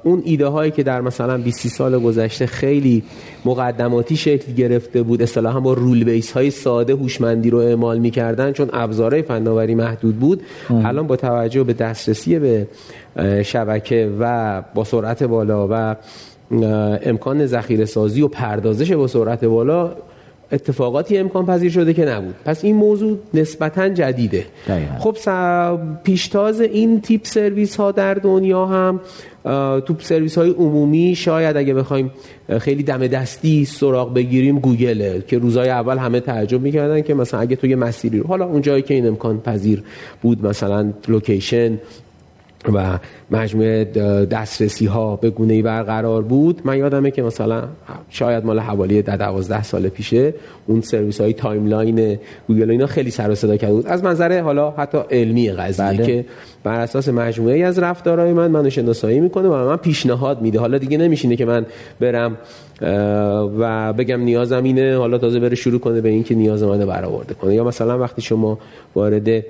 اون 0.03 0.23
ایده 0.25 0.47
هایی 0.47 0.71
که 0.71 0.83
در 0.83 1.01
مثلا 1.01 1.39
20 1.39 1.69
سال 1.69 1.99
گذشته 1.99 2.47
خیلی 2.47 3.03
مقدماتی 3.45 4.17
شکل 4.17 4.53
گرفته 4.53 5.03
بود 5.03 5.23
اصطلاحا 5.23 5.61
با 5.61 5.73
رول 5.73 6.05
بیس 6.05 6.33
های 6.33 6.51
ساده 6.51 6.95
هوشمندی 6.95 7.51
رو 7.51 7.59
اعمال 7.59 7.99
می‌کردن 7.99 8.53
چون 8.53 8.71
ابزارهای 8.73 9.23
فناوری 9.23 9.75
محدود 9.75 10.17
بود 10.17 10.43
الان 10.71 11.07
با 11.07 11.17
توجه 11.17 11.65
به 11.65 11.73
دسترسی 11.73 12.39
به 12.39 12.67
شبکه 13.43 14.11
و 14.21 14.63
با 14.75 14.85
سرعت 14.85 15.23
بالا 15.23 15.69
و 15.71 15.97
امکان 17.05 17.47
ذخیره 17.47 17.85
سازی 17.85 18.23
و 18.23 18.29
پردازش 18.29 18.93
با 18.93 19.07
سرعت 19.07 19.45
بالا 19.45 19.95
اتفاقاتی 20.53 21.19
امکان 21.19 21.47
پذیر 21.47 21.71
شده 21.71 21.95
که 21.95 22.05
نبود. 22.05 22.35
پس 22.45 22.65
این 22.65 22.77
موضوع 22.77 23.19
نسبتا 23.35 23.89
جدیده. 23.89 24.47
خب 24.99 25.17
پیشتاز 26.05 26.61
این 26.61 27.01
تیپ 27.01 27.25
سرویس 27.25 27.77
ها 27.77 27.93
در 27.93 28.15
دنیا 28.15 28.67
هم 28.67 29.01
تو 29.81 29.95
سرویس 29.99 30.39
های 30.39 30.51
عمومی 30.51 31.15
شاید 31.15 31.57
اگه 31.57 31.75
بخوایم 31.75 32.11
خیلی 32.59 32.83
دم 32.83 33.07
دستی 33.07 33.65
سراغ 33.65 34.15
بگیریم 34.15 34.59
گوگله 34.59 35.23
که 35.27 35.39
روزای 35.39 35.69
اول 35.69 35.99
همه 35.99 36.21
تعجب 36.21 36.61
می‌کردن 36.61 37.01
که 37.01 37.15
مثلا 37.15 37.41
اگه 37.41 37.57
تو 37.57 37.67
یه 37.67 37.77
مسیری 37.77 38.19
رو 38.19 38.27
حالا 38.29 38.47
اون 38.47 38.63
جایی 38.63 38.83
که 38.83 38.95
این 38.95 39.07
امکان 39.07 39.41
پذیر 39.41 39.83
بود 40.23 40.47
مثلا 40.47 40.93
location 41.09 41.79
و 42.73 42.99
مجموعه 43.31 43.85
دسترسی 44.25 44.87
ها 44.87 45.17
به 45.17 45.31
گونه 45.31 45.55
ای 45.55 45.63
برقرار 45.63 46.23
بود. 46.23 46.61
من 46.65 46.79
یادمه 46.79 47.11
که 47.11 47.23
مثلا 47.23 47.63
شاید 48.11 48.45
مال 48.45 48.59
حوالی 48.59 49.03
12 49.03 49.63
سال 49.63 49.89
پیشه 49.89 50.35
اون 50.67 50.81
سرویس 50.81 51.21
های 51.21 51.33
timeline 51.33 52.19
گوگل 52.49 52.71
اینا 52.71 52.87
خیلی 52.87 53.11
سر 53.11 53.31
و 53.31 53.35
صدا 53.35 53.57
کرده 53.57 53.75
بود. 53.75 53.87
از 53.87 54.05
منظر 54.05 54.41
حالا 54.41 54.71
حتی 54.71 54.99
علمی 55.11 55.51
قضیه 55.51 55.87
بله. 55.87 56.07
که 56.07 56.25
بر 56.65 56.81
اساس 56.81 57.09
مجموعه 57.09 57.55
ای 57.55 57.63
از 57.63 57.79
رفتارهای 57.79 58.33
من 58.33 58.51
منو 58.51 58.71
شناسایی 58.71 59.21
می‌کنه 59.21 59.49
و 59.49 59.69
من 59.69 59.77
پیشنهاد 59.77 60.43
میده. 60.43 60.61
حالا 60.61 60.79
دیگه 60.79 60.99
نمیشینه 60.99 61.37
که 61.37 61.45
من 61.45 61.67
برم 62.01 62.37
و 63.59 63.93
بگم 63.93 64.21
نیازم 64.21 64.65
اینه 64.65 64.97
حالا 64.97 65.19
تازه 65.19 65.41
بره 65.41 65.55
شروع 65.55 65.81
کنه 65.81 66.01
به 66.01 66.09
اینکه 66.09 66.35
نیاز 66.35 66.63
منو 66.63 66.87
برآورده 66.87 67.35
کنه. 67.35 67.55
یا 67.55 67.65
مثلا 67.65 67.99
وقتی 67.99 68.23
شما 68.23 68.59
وارد 68.95 69.45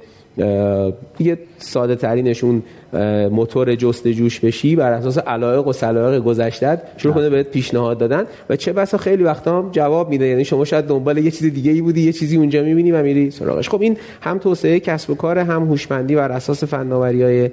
یه 1.20 1.38
ساده 1.58 1.96
ترینشون 1.96 2.62
موتور 3.30 3.74
جستجوش 3.74 4.40
بشی 4.40 4.76
بر 4.76 4.92
اساس 4.92 5.18
علایق 5.18 5.66
و 5.66 5.72
سلایق 5.72 6.22
گذشته 6.22 6.80
شروع 6.96 7.14
کنه 7.14 7.30
بهت 7.30 7.46
پیشنهاد 7.46 7.98
دادن 7.98 8.24
و 8.50 8.56
چه 8.56 8.72
بسا 8.72 8.98
خیلی 8.98 9.22
وقتا 9.22 9.58
هم 9.58 9.70
جواب 9.72 10.10
میده. 10.10 10.26
یعنی 10.26 10.44
شما 10.44 10.64
شاید 10.64 10.84
دنبال 10.84 11.18
یه 11.18 11.30
چیز 11.30 11.52
دیگه 11.52 11.72
ای 11.72 11.80
بودی 11.80 12.02
یه 12.02 12.12
چیزی 12.12 12.36
اونجا 12.36 12.62
می‌بینی 12.62 12.92
و 12.92 13.02
میری 13.02 13.30
سراغش. 13.30 13.68
خب 13.68 13.82
این 13.82 13.96
هم 14.20 14.38
توسعه 14.38 14.80
کسب 14.80 15.10
و 15.10 15.14
کار 15.14 15.38
هم 15.38 15.62
هوشمندی 15.62 16.14
بر 16.14 16.32
اساس 16.32 16.64
فناوری 16.64 17.22
های 17.22 17.50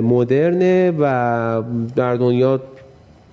مدرنه 0.00 0.92
و 0.98 1.62
در 1.96 2.14
دنیا 2.14 2.60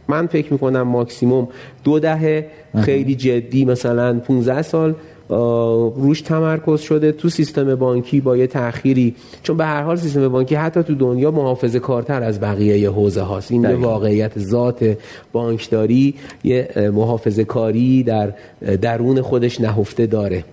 من 0.08 0.28
فکر 0.28 0.54
می‌کنم 0.54 0.82
ماکسیموم 0.82 1.48
دو 1.84 2.00
دهه 2.00 2.46
خیلی 2.82 3.16
جدی 3.16 3.66
مثلا 3.66 4.20
15 4.20 4.62
سال 4.62 4.96
روش 5.30 6.22
تمرکز 6.22 6.82
شده 6.82 7.12
تو 7.12 7.30
سیستم 7.30 7.76
بانکی 7.76 8.22
با 8.22 8.38
یه 8.38 8.48
تأخیری. 8.48 9.16
چون 9.44 9.58
به 9.58 9.66
هر 9.66 9.82
حال 9.82 9.96
سیستم 9.96 10.28
بانکی 10.28 10.56
حتی 10.56 10.84
تو 10.84 10.96
دنیا 10.96 11.32
محافظه 11.32 11.80
کارتر 11.80 12.24
از 12.24 12.40
بقیه 12.40 12.90
حوزه 12.90 13.22
هاست. 13.22 13.52
این 13.52 13.64
یه 13.64 13.76
واقعیت 13.76 14.40
ذات 14.40 14.98
بانکداری 15.32 16.16
یه 16.44 16.70
محافظه 16.94 17.44
کاری 17.44 18.04
در 18.04 18.34
درون 18.82 19.22
خودش 19.22 19.62
نهفته 19.62 20.06
داره. 20.06 20.44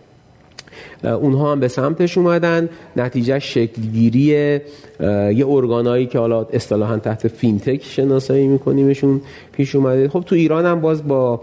اونها 1.04 1.52
هم 1.52 1.61
به 1.61 1.68
سمتش 1.68 2.18
اومدن. 2.18 2.68
نتیجه 2.97 3.38
شکلگیری 3.38 4.21
یه 4.21 5.47
ارگانایی 5.49 6.06
که 6.06 6.18
حالا 6.18 6.47
اصطلاحا 6.52 6.99
تحت 6.99 7.28
فینتک 7.28 7.85
شناسایی 7.85 8.47
میکنیمشون 8.47 9.21
پیش 9.52 9.75
اومده. 9.75 10.09
خب 10.09 10.23
تو 10.26 10.35
ایران 10.35 10.66
هم 10.66 10.80
باز 10.80 11.09
با 11.09 11.40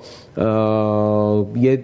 یه 1.61 1.81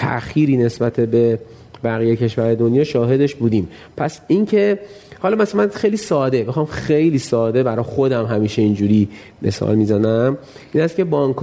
تأخیری 0.00 0.56
نسبت 0.56 1.00
به 1.00 1.38
بقیه 1.84 2.16
کشور 2.16 2.54
دنیا 2.54 2.84
شاهدش 2.84 3.34
بودیم. 3.34 3.68
پس 3.96 4.20
اینکه 4.28 4.78
حالا 5.20 5.36
مثلا 5.36 5.60
من 5.60 5.68
خیلی 5.68 5.96
ساده 5.96 6.44
بخوام 6.44 6.66
خیلی 6.66 7.18
ساده 7.18 7.62
برای 7.62 7.84
خودم 7.84 8.26
همیشه 8.26 8.62
اینجوری 8.62 9.08
مثال 9.42 9.74
می‌زنم 9.74 10.38
این 10.72 10.84
است 10.84 10.96
که 10.96 11.04
بانک 11.04 11.36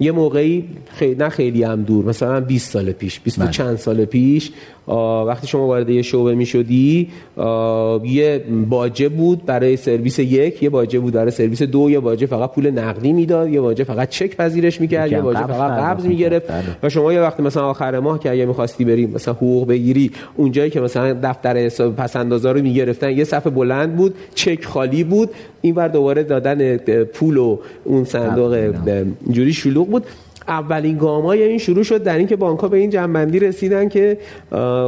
یه 0.00 0.12
موقعی 0.12 0.64
خیلی 0.86 1.14
نه 1.14 1.28
خیلی 1.28 1.62
هم 1.62 1.82
دور 1.82 2.04
مثلا 2.04 2.40
20 2.40 2.72
سال 2.72 2.92
پیش 2.92 3.20
20 3.20 3.40
بله. 3.40 3.50
چند 3.50 3.76
سال 3.76 4.04
پیش 4.04 4.52
وقتی 5.26 5.46
شما 5.46 5.66
وارد 5.66 5.90
یه 5.90 6.02
شعبه 6.02 6.34
می 6.34 6.46
شدی 6.46 7.08
یه 8.04 8.44
باجه 8.68 9.08
بود 9.08 9.44
برای 9.46 9.76
سرویس 9.76 10.18
یک 10.18 10.62
یه 10.62 10.70
باجه 10.70 10.98
بود 10.98 11.12
برای 11.12 11.30
سرویس 11.30 11.62
دو 11.62 11.90
یه 11.90 12.00
باجه 12.00 12.26
فقط 12.26 12.52
پول 12.52 12.70
نقدی 12.70 13.12
می‌داد 13.12 13.50
یه 13.50 13.60
باجه 13.60 13.84
فقط 13.84 14.08
چک 14.08 14.36
پذیرش 14.36 14.80
می‌کرد 14.80 15.12
یه 15.12 15.20
باجه 15.20 15.46
فقط 15.46 15.80
قبض 15.80 16.06
می‌گرفت 16.06 16.48
بله. 16.48 16.64
و 16.82 16.88
شما 16.88 17.12
یه 17.12 17.20
وقتی 17.20 17.42
مثلا 17.42 17.70
آخر 17.70 17.98
ماه 17.98 18.18
که 18.18 18.30
اگه 18.30 18.46
می‌خواستی 18.46 18.84
بریم 18.84 19.10
مثلا 19.10 19.34
حقوق 19.34 19.68
بگیری 19.68 20.10
اونجایی 20.36 20.70
که 20.70 20.80
مثلا 20.80 21.12
دفتر 21.22 21.56
حساب 21.56 21.96
پسندازا 21.96 22.52
رو 22.52 22.62
می‌گرفتن 22.62 23.10
یه 23.10 23.24
صفحه 23.24 23.50
بلند 23.50 23.96
بود 23.96 24.14
چک 24.34 24.64
خالی 24.64 25.04
بود 25.04 25.30
این 25.66 25.74
ور 25.74 25.88
دوباره 25.88 26.22
دادن 26.22 26.76
پول 27.04 27.36
و 27.36 27.58
اون 27.84 28.04
صندوق 28.04 28.74
جوری 29.30 29.52
شلوغ 29.52 29.88
بود. 29.88 30.04
اولین 30.48 30.98
گامای 30.98 31.42
این 31.42 31.58
شروع 31.58 31.82
شد 31.82 32.02
در 32.02 32.18
اینکه 32.18 32.36
بانک 32.36 32.60
ها 32.60 32.68
به 32.68 32.76
این 32.76 32.90
جنبندی 32.90 33.38
رسیدن 33.38 33.88
که 33.88 34.18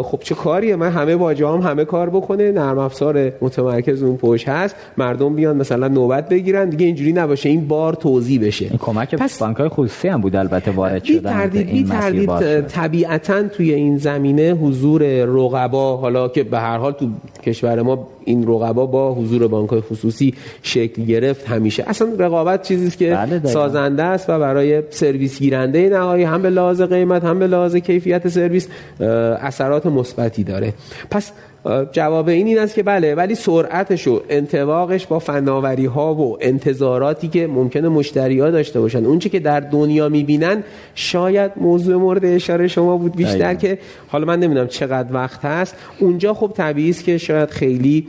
خب 0.02 0.20
چه 0.22 0.34
کاریه؟ 0.34 0.76
من 0.76 0.90
همه 0.90 1.16
باجه 1.16 1.48
هم 1.48 1.60
همه 1.60 1.84
کار 1.84 2.10
بکنه 2.10 2.52
نرم 2.52 2.78
افزار 2.78 3.32
متمرکز 3.40 4.02
اون 4.02 4.16
پشت 4.16 4.48
هست 4.48 4.76
مردم 4.98 5.34
بیان 5.34 5.56
مثلا 5.56 5.88
نوبت 5.88 6.28
بگیرن 6.28 6.68
دیگه 6.68 6.86
اینجوری 6.86 7.12
نباشه 7.12 7.48
این 7.48 7.68
بار 7.68 7.94
توضیح 7.94 8.46
بشه. 8.46 8.64
این 8.64 8.78
کمک 8.78 9.14
پس 9.14 9.38
بانک 9.38 9.56
های 9.56 9.68
خصوصی 9.68 10.08
هم 10.08 10.20
بود 10.20 10.36
البته 10.36 10.70
وارد 10.70 11.04
شدن 11.04 11.30
تردید 11.30 11.70
بی 11.70 11.84
تردید 11.84 12.60
طبیعتا 12.60 13.42
توی 13.42 13.74
این 13.74 13.96
زمینه 13.96 14.52
حضور 14.52 15.02
رقبا 15.24 15.96
حالا 15.96 16.28
که 16.28 16.44
به 16.44 16.58
هر 16.58 16.78
حال 16.78 16.92
تو 16.92 17.08
کشور 17.42 17.82
ما 17.82 18.08
این 18.28 18.42
رقبا 18.48 18.86
با 18.86 19.14
حضور 19.14 19.48
بانک 19.48 19.70
های 19.70 19.80
خصوصی 19.80 20.34
شکل 20.62 21.04
گرفت 21.04 21.48
همیشه 21.48 21.84
اصلا 21.86 22.08
رقابت 22.18 22.62
چیزی 22.62 22.86
است 22.86 22.98
که 22.98 23.10
بله. 23.10 23.40
سازنده 23.46 24.02
است 24.02 24.30
و 24.30 24.38
برای 24.38 24.82
سرویس 24.90 25.38
گیرنده 25.38 25.88
نهایی 25.88 26.24
هم 26.24 26.42
به 26.42 26.50
لحاظ 26.50 26.82
قیمت 26.82 27.24
هم 27.24 27.38
به 27.38 27.46
لحاظ 27.46 27.76
کیفیت 27.76 28.28
سرویس 28.28 28.68
اثرات 29.40 29.86
مثبتی 29.86 30.44
داره 30.44 30.74
پس 31.10 31.32
جواب 31.92 32.28
این 32.28 32.46
این 32.46 32.58
است 32.58 32.74
که 32.74 32.82
بله 32.82 33.14
ولی 33.14 33.34
سرعتش 33.34 34.08
و 34.08 34.22
انتواقش 34.28 35.06
با 35.06 35.18
فناوری 35.18 35.86
ها 35.86 36.14
و 36.14 36.38
انتظاراتی 36.40 37.28
که 37.28 37.46
ممکنه 37.46 37.88
مشتری 37.88 38.40
ها 38.40 38.50
داشته 38.50 38.80
باشن 38.80 39.04
اون 39.04 39.18
چی 39.18 39.28
که 39.28 39.40
در 39.40 39.60
دنیا 39.60 40.08
می‌بینن 40.08 40.62
شاید 40.94 41.52
موضوع 41.56 41.96
مورد 41.96 42.24
اشاره 42.24 42.68
شما 42.68 42.96
بود 42.96 43.16
بیشتر 43.16 43.38
دقیقاً. 43.38 43.54
که 43.54 43.78
حالا 44.08 44.26
من 44.26 44.40
نمی‌دونم 44.40 44.66
چقدر 44.66 45.14
وقت 45.14 45.44
هست 45.44 45.76
اونجا 46.00 46.34
خب 46.34 46.52
طبیعی 46.56 46.90
است 46.90 47.04
که 47.04 47.18
شاید 47.18 47.50
خیلی 47.50 48.06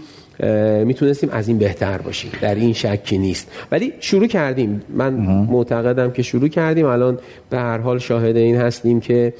می‌تونستیم 0.85 1.29
از 1.29 1.47
این 1.47 1.57
بهتر 1.57 1.97
باشیم. 1.97 2.31
در 2.41 2.55
این 2.55 2.73
شکی 2.73 3.17
نیست. 3.17 3.51
ولی 3.71 3.93
شروع 3.99 4.27
کردیم. 4.27 4.81
من 4.89 5.13
معتقدم 5.49 6.11
که 6.11 6.21
شروع 6.21 6.47
کردیم. 6.47 6.85
الان 6.85 7.19
به 7.49 7.57
هر 7.57 7.77
حال 7.77 7.99
شاهد 7.99 8.37
این 8.37 8.55
هستیم 8.55 8.99
که 8.99 9.33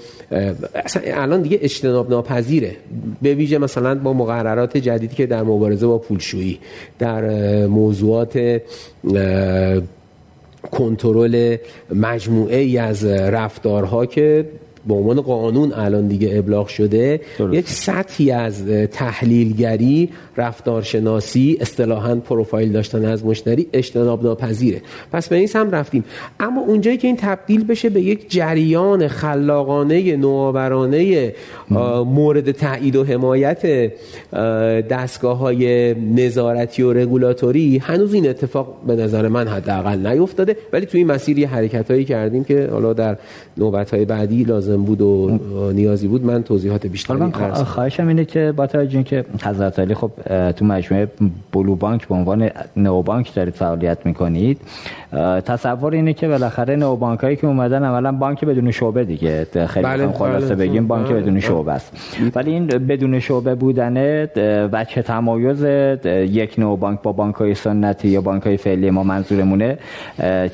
اصلا 0.75 1.03
الان 1.05 1.41
دیگه 1.41 1.59
اجتناب 1.61 2.09
ناپذیره. 2.09 2.75
به 3.21 3.33
ویژه 3.33 3.57
مثلا 3.57 3.95
با 3.95 4.13
مقررات 4.13 4.77
جدیدی 4.77 5.15
که 5.15 5.25
در 5.25 5.43
مبارزه 5.43 5.87
با 5.87 5.97
پولشویی 5.97 6.59
در 6.99 7.21
موضوعات 7.67 8.61
کنترل 10.71 11.57
مجموعه 11.95 12.57
ای 12.57 12.77
از 12.77 13.05
رفتارها 13.05 14.05
که 14.05 14.45
به 14.89 14.95
عنوان 14.95 15.21
قانون 15.21 15.73
الان 15.73 16.07
دیگه 16.07 16.37
ابلاغ 16.37 16.67
شده 16.67 17.21
درست. 17.39 17.53
یک 17.53 17.69
سطحی 17.69 18.31
از 18.31 18.65
تحلیلگری 18.91 20.09
رفتارشناسی 20.37 21.57
اصطلاحا 21.61 22.15
پروفایل 22.15 22.71
داشتن 22.71 23.05
از 23.05 23.25
مشتری 23.25 23.67
اجتناب 23.73 24.23
ناپذیره 24.23 24.81
پس 25.11 25.29
به 25.29 25.35
این 25.35 25.47
سم 25.47 25.71
رفتیم. 25.71 26.03
اما 26.39 26.61
اونجایی 26.61 26.97
که 26.97 27.07
این 27.07 27.17
تبدیل 27.17 27.63
بشه 27.63 27.89
به 27.89 28.01
یک 28.01 28.31
جریان 28.31 29.07
خلاقانه 29.07 30.15
نوآورانه 30.15 31.33
مورد 32.05 32.51
تایید 32.51 32.95
و 32.95 33.03
حمایت 33.03 33.91
دستگاه 34.89 35.37
های 35.37 35.93
نظارتی 35.93 36.81
و 36.81 36.93
رگولاتوری 36.93 37.77
هنوز 37.77 38.13
این 38.13 38.29
اتفاق 38.29 38.75
به 38.87 38.95
نظر 38.95 39.27
من 39.27 39.47
حداقل 39.47 40.07
نیفتاده. 40.07 40.57
ولی 40.73 40.85
توی 40.85 40.97
این 40.97 41.07
مسیر 41.11 41.39
یه 41.39 41.47
حرکت 41.47 41.91
هایی 41.91 42.05
کردیم 42.05 42.43
که 42.43 42.69
حالا 42.71 42.93
در 42.93 43.17
نوبت 43.57 43.93
های 43.93 44.05
بعدی 44.05 44.43
لازم 44.43 44.78
بود 44.81 45.01
و 45.01 45.39
نیازی 45.73 46.07
بود 46.07 46.25
من 46.25 46.43
توضیحات 46.43 46.87
بیشتری 46.87 47.17
من. 47.17 47.31
خواهشم 47.53 48.07
اینه 48.07 48.25
که 48.25 48.53
با 48.55 48.67
توجه 48.67 48.95
اینکه 48.95 49.25
حضرت 49.43 49.79
علی 49.79 49.93
خب 49.93 50.11
تو 50.51 50.65
مجموعه 50.65 51.07
بلو 51.51 51.75
بانک 51.75 52.07
به 52.07 52.15
عنوان 52.15 52.49
نو 52.77 53.01
بانک 53.01 53.33
دارید 53.33 53.53
فعالیت 53.53 54.05
می‌کنید 54.05 54.61
تصور 55.45 55.93
اینه 55.93 56.13
که 56.13 56.27
بالاخره 56.27 56.75
نو 56.75 56.95
بانک 56.95 57.19
هایی 57.19 57.35
که 57.35 57.47
اومدن 57.47 57.83
اولا 57.83 58.11
بانک 58.11 58.45
بدون 58.45 58.71
شعبه 58.71 59.03
دیگه 59.03 59.47
خیلی 59.53 59.85
بله، 59.85 60.07
بله 60.07 60.17
خلاصه 60.17 60.55
بله. 60.55 60.67
بگیم 60.67 60.87
بانک 60.87 61.07
بله، 61.07 61.21
بدون 61.21 61.33
بله. 61.33 61.41
شعبه 61.41 61.71
است 61.71 61.97
ولی 62.35 62.51
این 62.51 62.67
بدون 62.67 63.19
شعبه 63.19 63.55
بودنه 63.55 64.29
وجه 64.71 65.01
تمایز 65.01 65.63
یک 66.05 66.55
نو 66.57 66.75
بانک 66.75 67.01
با 67.01 67.11
بانک 67.11 67.35
های 67.35 67.55
سنتی 67.55 68.07
یا 68.07 68.21
بانک 68.21 68.43
های 68.43 68.57
فعلی 68.57 68.89
ما 68.89 69.03
منظورمونه 69.03 69.77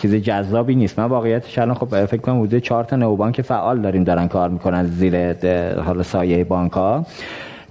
چیز 0.01 0.15
جذابی 0.15 0.75
نیست 0.75 0.99
من 0.99 1.05
واقعیتش 1.05 1.59
الان 1.59 1.75
خب 1.75 2.05
فکر 2.05 2.21
کنم 2.21 2.41
حدود 2.41 2.61
چهار 2.61 2.83
تا 2.83 2.95
نو 2.95 3.15
بانک 3.15 3.41
فعال 3.41 3.81
داریم 3.81 4.03
دارن 4.05 4.27
کار 4.27 4.49
می‌کنن 4.49 4.85
زیر 4.85 5.13
اه، 5.15 5.79
حالا 5.79 6.03
سایه 6.03 6.43
بانک 6.43 6.71
ها 6.71 7.05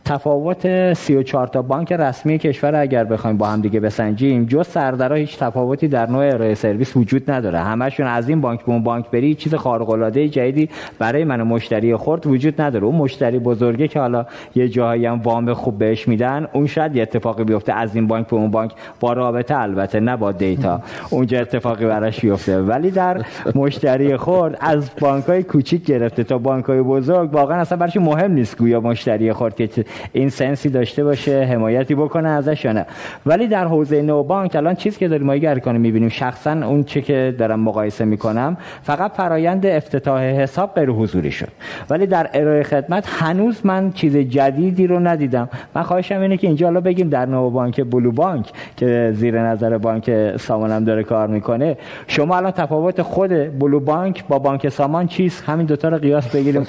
تفاوت 0.05 0.93
34 0.95 1.47
تا 1.47 1.63
بانک 1.63 1.93
رسمی 1.93 2.39
کشور 2.39 2.75
اگر 2.75 3.05
بخوایم 3.05 3.37
با 3.37 3.47
هم 3.47 3.61
دیگه 3.61 3.81
بسنجیم 3.81 4.45
جز 4.45 4.67
سردرا 4.67 5.17
هیچ 5.17 5.39
تفاوتی 5.39 5.89
در 5.89 6.11
نوع 6.11 6.27
ارائه 6.27 6.55
سرویس 6.55 6.97
وجود 6.97 7.31
نداره. 7.31 7.59
همشون 7.59 8.07
از 8.07 8.29
این 8.29 8.41
بانک 8.41 8.65
به 8.65 8.73
اون 8.73 8.83
بانک 8.83 9.11
بری 9.11 9.35
چیز 9.35 9.55
خارق 9.55 9.91
العاده 9.91 10.29
جدیدی 10.29 10.69
برای 10.99 11.25
من 11.25 11.43
مشتری 11.43 11.97
خرد 11.97 12.27
وجود 12.27 12.61
نداره. 12.61 12.85
اون 12.85 12.95
مشتری 12.95 13.39
بزرگه 13.39 13.89
که 13.89 14.01
حالا 14.01 14.27
یه 14.55 14.69
جاهایی 14.69 15.07
هم 15.07 15.21
وام 15.21 15.55
خوب 15.55 15.79
بهش 15.79 16.09
میدن 16.09 16.47
اون 16.53 16.67
شاید 16.67 16.97
یه 16.97 17.03
اتفاقی 17.03 17.45
بیفته 17.45 17.73
از 17.73 17.95
این 17.95 18.07
بانک 18.07 18.27
به 18.27 18.37
اون 18.37 18.51
بانک. 18.51 18.73
با 19.01 19.13
رابطه 19.13 19.59
البته 19.59 20.01
نه 20.01 20.17
با 20.17 20.33
دیتا. 20.33 20.81
اونجا 21.11 21.41
اتفاقی 21.41 21.87
براش 21.87 22.21
بیفته. 22.21 22.61
ولی 22.61 22.91
در 22.91 23.25
مشتری 23.55 24.17
خرد 24.17 24.57
از 24.61 24.91
بانک 25.01 25.25
های 25.25 25.43
کوچیک 25.43 25.85
گرفته 25.85 26.25
تا 26.25 26.39
بانک 26.39 26.65
های 26.65 26.83
بزرگ 26.83 27.35
واقعا 27.35 27.61
اصلا 27.61 27.79
برش 27.79 27.97
مهم 27.97 28.33
نیست 28.33 28.59
گویا 28.59 28.81
مشتری 28.81 29.33
خرد 29.33 29.57
که 29.57 29.85
این 30.13 30.29
سنسی 30.29 30.69
داشته 30.69 31.05
باشه 31.05 31.45
حمایتی 31.45 31.95
بکنه 31.95 32.29
ازش 32.29 32.65
یا 32.65 32.73
نه. 32.73 32.87
ولی 33.27 33.47
در 33.47 33.65
حوزه 33.67 34.03
نو 34.03 34.23
بانک 34.23 34.57
الان 34.57 34.75
چیزی 34.75 34.99
که 34.99 35.09
داریم 35.09 35.27
ما 35.27 35.33
ارکان 35.33 35.77
می‌بینیم 35.77 36.09
شخصا 36.09 36.53
اون 36.53 36.85
چه 36.85 37.03
که 37.03 37.35
دارم 37.39 37.61
مقایسه 37.61 38.05
می‌کنم 38.05 38.57
فقط 38.83 39.13
فرایند 39.13 39.67
افتتاح 39.67 40.23
حساب 40.23 40.75
غیر 40.75 40.91
حضوری 40.91 41.31
شد. 41.31 41.49
ولی 41.91 42.07
در 42.07 42.31
ارائه 42.35 42.63
خدمت 42.63 43.05
هنوز 43.09 43.67
من 43.67 43.93
چیز 43.93 44.17
جدیدی 44.17 44.87
رو 44.87 44.99
ندیدم. 44.99 45.49
من 45.75 45.83
خواهشم 45.83 46.21
اینه 46.21 46.37
که 46.37 46.47
اینجا 46.47 46.67
حالا 46.67 46.81
بگیم 46.81 47.09
در 47.09 47.27
نو 47.27 47.51
بانک 47.51 47.85
بلو 47.85 48.13
بانک 48.13 48.53
که 48.77 49.13
زیر 49.17 49.41
نظر 49.43 49.79
بانک 49.79 50.37
سامانم 50.37 50.85
داره 50.85 51.03
کار 51.03 51.29
می‌کنه 51.29 51.77
شما 52.07 52.37
الان 52.37 52.51
تفاوت 52.51 53.03
خود 53.03 53.59
بلو 53.59 53.81
بانک 53.81 54.27
با 54.29 54.39
بانک 54.39 54.69
سامان 54.69 55.07
چیست؟ 55.07 55.45
همین 55.47 55.67
دوتا 55.67 55.89
رو 55.89 55.99
قیاس 55.99 56.29
بگیریم. 56.29 56.67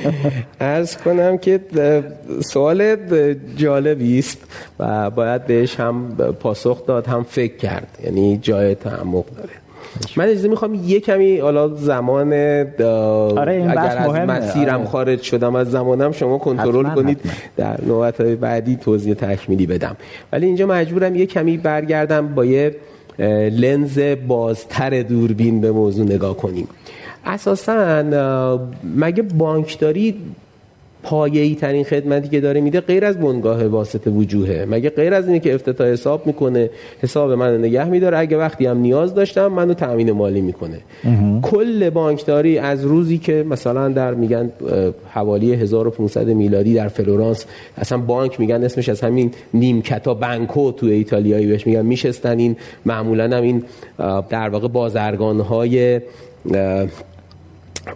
ارز 0.60 0.96
کنم 0.96 1.38
که 1.38 1.60
سوال 2.52 2.96
جالبی 3.56 4.18
است 4.18 4.38
و 4.80 5.10
باید 5.10 5.46
بهش 5.46 5.80
هم 5.80 6.16
پاسخ 6.40 6.86
داد 6.86 7.06
هم 7.06 7.22
فکر 7.22 7.56
کرد 7.56 7.98
یعنی 8.04 8.38
جای 8.42 8.74
تعمق 8.74 9.24
داره 9.36 9.62
من 10.16 10.24
اجازه 10.24 10.48
می‌خوام 10.48 10.74
یه 10.74 11.00
کمی 11.00 11.38
حالا 11.38 11.68
زمان 11.68 12.32
آره، 12.32 13.52
این 13.52 13.70
اگر 13.70 13.98
از 13.98 14.08
مهمه. 14.08 14.24
مسیرم 14.24 14.80
آره. 14.80 14.88
خارج 14.88 15.22
شدم 15.22 15.54
از 15.54 15.70
زمانم 15.70 16.12
شما 16.12 16.38
کنترل 16.38 16.94
کنید 16.94 17.18
حتما. 17.18 17.32
در 17.56 17.84
نوبت 17.86 18.20
های 18.20 18.36
بعدی 18.36 18.76
توضیح 18.76 19.14
تکمیلی 19.14 19.66
بدم 19.66 19.96
ولی 20.32 20.46
اینجا 20.46 20.66
مجبورم 20.66 21.14
یه 21.14 21.26
کمی 21.26 21.56
برگردم 21.56 22.34
با 22.34 22.44
یه 22.44 22.76
لنز 23.50 23.98
بازتر 24.28 25.02
دوربین 25.02 25.60
به 25.60 25.72
موضوع 25.72 26.06
نگاه 26.06 26.36
کنیم 26.36 26.68
اساسا 27.26 28.60
مگه 28.96 29.22
بانکداری 29.22 30.14
پایه‌ای 31.02 31.54
ترین 31.54 31.84
خدمتی 31.84 32.28
که 32.28 32.40
داره 32.40 32.60
میده 32.60 32.80
غیر 32.80 33.04
از 33.04 33.18
بنگاه 33.18 33.66
واسطه 33.66 34.10
وجوهه. 34.10 34.66
مگه 34.70 34.90
غیر 34.90 35.14
از 35.14 35.26
اینه 35.26 35.40
که 35.40 35.54
افتتاح 35.54 35.86
حساب 35.86 36.26
می‌کنه 36.26 36.70
حساب 37.02 37.32
منو 37.32 37.58
نگه 37.58 37.84
میداره؟ 37.84 38.18
اگه 38.18 38.36
وقتی 38.36 38.66
هم 38.66 38.78
نیاز 38.78 39.14
داشتم 39.14 39.46
منو 39.46 39.74
تامین 39.74 40.12
مالی 40.12 40.40
می‌کنه. 40.40 40.78
کل 41.42 41.90
بانکداری 41.90 42.58
از 42.58 42.84
روزی 42.84 43.18
که 43.18 43.44
مثلا 43.48 43.88
در 43.88 44.14
میگن 44.14 44.52
حوالی 45.10 45.52
1500 45.52 46.26
میلادی 46.26 46.74
در 46.74 46.88
فلورانس 46.88 47.46
اصلا 47.78 47.98
بانک 47.98 48.40
میگن 48.40 48.64
اسمش 48.64 48.88
از 48.88 49.00
همین 49.00 49.30
نیمکتا 49.54 50.14
بانکو 50.14 50.72
تو 50.72 50.86
ایتالیایی 50.86 51.46
بهش 51.46 51.66
میگن. 51.66 51.86
میشستن 51.86 52.38
این 52.38 52.56
معمولا 52.86 53.36
هم 53.36 53.42
این 53.42 53.64
در 54.28 54.48
واقع 54.48 54.68
بازرگان 54.68 55.40
های 55.40 56.00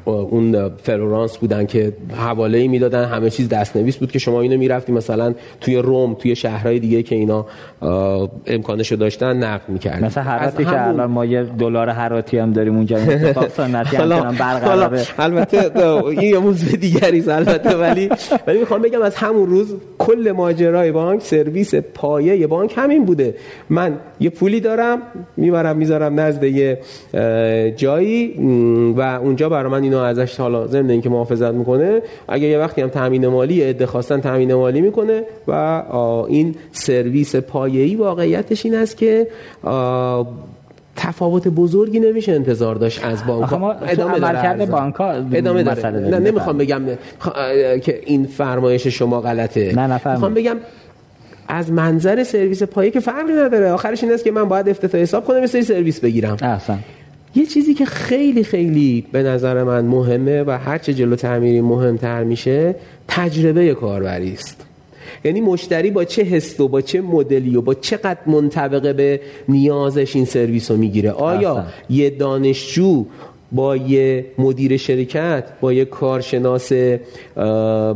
اون 0.05 0.71
فلورانس 0.83 1.37
بودن 1.37 1.67
که 1.67 1.93
حواله 2.17 2.59
ای 2.59 2.69
می‌دادن 2.69 3.05
همه 3.05 3.31
چیز 3.31 3.49
دستنویس 3.49 3.97
بود 3.97 4.11
که 4.13 4.19
شما 4.19 4.41
اینو 4.41 4.59
می‌رفتی 4.59 4.93
مثلا 4.93 5.35
توی 5.61 5.77
روم 5.77 6.15
توی 6.15 6.37
شهرهای 6.37 6.79
دیگه 6.79 7.03
که 7.03 7.15
اینا 7.15 7.47
اه، 7.83 8.31
امکانشو 8.47 8.97
داشتن 8.97 9.37
نقد 9.37 9.69
می‌کردن. 9.69 10.07
مثلا 10.07 10.25
حراتی 10.25 10.65
که 10.65 10.89
الان 10.89 11.11
ما 11.11 11.25
یه 11.25 11.43
دلار 11.43 11.91
حراتی 11.91 12.39
هم 12.39 12.53
داریم 12.53 12.77
اونجا 12.77 12.97
اتفاق 12.97 13.49
سنتی 13.49 13.97
حالا 13.97 14.23
برقراره. 14.23 15.03
البته 15.19 15.71
این 16.09 16.23
یه 16.23 16.39
موضوع 16.39 16.77
دیگری 16.77 17.25
البته 17.31 17.77
ولی 17.77 18.11
ولی 18.47 18.59
می‌خوام 18.59 18.83
بگم 18.83 19.03
از 19.03 19.17
همون 19.17 19.47
روز 19.47 19.75
کل 19.99 20.33
ماجرای 20.37 20.93
بانک 20.93 21.23
سرویس 21.23 21.75
پایه 21.75 22.47
بانک 22.47 22.73
همین 22.77 23.05
بوده. 23.05 23.35
من 23.71 23.97
یه 24.21 24.31
پولی 24.31 24.61
دارم 24.61 24.99
می‌برم 25.37 25.77
می‌ذارم 25.77 26.21
نزد 26.21 26.45
یه 26.45 26.79
جایی 27.77 28.35
و 28.97 29.01
اونجا 29.01 29.49
برای 29.49 29.76
من 29.77 29.83
اینو 29.83 29.99
ازش 29.99 30.41
حالا 30.41 30.67
ضمن 30.67 30.91
اینکه 30.91 31.09
محافظت 31.09 31.53
می‌کنه 31.55 32.03
اگه 32.29 32.47
یه 32.47 32.59
وقتی 32.59 32.81
هم 32.83 32.89
تامین 32.89 33.27
مالی 33.27 33.63
عده 33.63 33.87
خواستن 33.87 34.21
تامین 34.21 34.55
مالی 34.55 34.81
می‌کنه 34.81 35.23
و 35.49 35.53
این 36.29 36.55
سرویس 36.73 37.37
پایه‌ای 37.37 37.97
واقعیتش 37.97 38.65
این 38.65 38.75
است 38.75 38.97
که 38.97 39.27
تفاوت 40.97 41.49
بزرگی 41.49 42.01
نمیشه 42.01 42.33
انتظار 42.33 42.75
داشت 42.75 43.05
از 43.05 43.27
بانک 43.27 43.53
ما 43.53 43.73
عملکرد 43.73 44.61
عرضم. 44.61 44.73
بانک‌ها 44.73 45.13
ادامه 45.33 45.63
داره. 45.63 45.91
نه 45.91 46.19
نمی‌خوام 46.19 46.59
بگم 46.59 46.83
که 47.83 48.01
این 48.07 48.25
فرمایش 48.25 48.87
شما 48.87 49.21
غلطه 49.21 49.73
نه،. 49.77 50.01
می‌خوام 50.13 50.35
بگم 50.35 50.57
از 51.49 51.73
منظر 51.73 52.25
سرویس 52.25 52.63
پایه 52.63 52.91
که 52.91 53.01
فرقی 53.01 53.33
نداره 53.33 53.71
آخرش 53.71 54.03
این 54.03 54.13
است 54.13 54.25
که 54.25 54.31
من 54.31 54.45
باید 54.45 54.69
افتتاح 54.69 55.01
حساب 55.01 55.25
کنم 55.25 55.41
یه 55.41 55.47
سری 55.47 55.63
سرویس 55.63 56.01
بگیرم 56.01 56.37
احسن 56.43 56.79
یه 57.37 57.47
چیزی 57.47 57.75
که 57.75 57.85
خیلی 57.85 58.45
خیلی 58.45 59.07
به 59.13 59.23
نظر 59.23 59.63
من 59.63 59.85
مهمه 59.85 60.43
و 60.43 60.51
هرچه 60.51 60.95
جلو 60.95 61.17
تعمیری 61.17 61.61
مهمتر 61.61 62.25
میشه 62.25 62.75
تجربه 63.09 63.75
کاربری 63.75 64.33
است 64.33 64.67
یعنی 65.25 65.41
مشتری 65.41 65.91
با 65.91 66.05
چه 66.05 66.23
حس 66.23 66.61
و 66.61 66.69
با 66.69 66.81
چه 66.81 67.01
مدلی 67.01 67.57
و 67.57 67.61
با 67.63 67.75
چقدر 67.75 68.19
منطبقه 68.27 68.93
به 68.93 69.21
نیازش 69.49 70.17
این 70.17 70.25
سرویس 70.25 70.71
رو 70.71 70.77
می‌گیره 70.77 71.11
آیا 71.11 71.57
احسن. 71.57 71.73
یه 71.91 72.11
دانشجو 72.11 73.07
با 73.53 73.77
یه 73.77 74.25
مدیر 74.39 74.77
شرکت 74.77 75.45
با 75.61 75.73
یه 75.73 75.85
کارشناس 75.85 76.73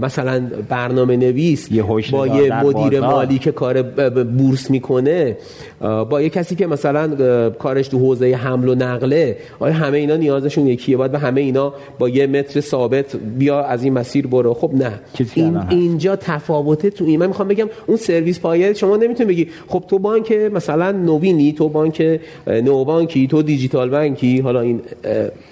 مثلا 0.00 0.50
برنامه 0.68 1.16
نویس 1.16 1.72
یه 1.72 1.82
با 1.82 2.26
یه 2.26 2.62
مدیر 2.64 3.00
بازار. 3.00 3.00
مالی 3.00 3.38
که 3.38 3.52
کار 3.52 3.82
بورس 4.24 4.70
می‌کنه 4.70 5.36
با 5.80 6.22
یه 6.22 6.28
کسی 6.28 6.54
که 6.54 6.66
مثلا 6.66 7.50
کارش 7.50 7.88
تو 7.88 7.98
حوزه 7.98 8.34
حمل 8.34 8.68
و 8.68 8.74
نقله 8.74 9.36
آیا 9.58 9.74
همه 9.74 9.98
اینا 9.98 10.16
نیازشون 10.16 10.66
یکیه 10.66 10.96
باید 10.96 11.12
به 11.12 11.18
همه 11.18 11.40
اینا 11.40 11.74
با 11.98 12.08
یه 12.08 12.26
متر 12.26 12.60
ثابت 12.60 13.16
بیا 13.16 13.60
از 13.64 13.82
این 13.84 13.92
مسیر 13.92 14.26
برو 14.26 14.54
خب 14.54 14.70
نه 14.74 14.92
این. 15.34 15.60
اینجا 15.70 16.16
تفاوته 16.16 16.90
تو 16.90 17.04
این 17.04 17.20
من 17.20 17.26
می‌خوام 17.26 17.48
بگم 17.48 17.68
اون 17.86 17.96
سرویس 17.96 18.40
پایه 18.40 18.74
شما 18.74 18.96
نمی‌تونی 18.96 19.28
بگی 19.28 19.48
خب 19.68 19.84
تو 19.88 19.98
بانک 19.98 20.32
مثلا 20.32 20.92
نوینی 20.92 21.52
تو 21.52 21.68
بانک 21.68 22.20
نوبانکی 22.46 23.26
تو 23.26 23.42
دیجیتال 23.42 23.90
بانکی 23.90 24.40
حالا 24.40 24.60
این 24.60 24.80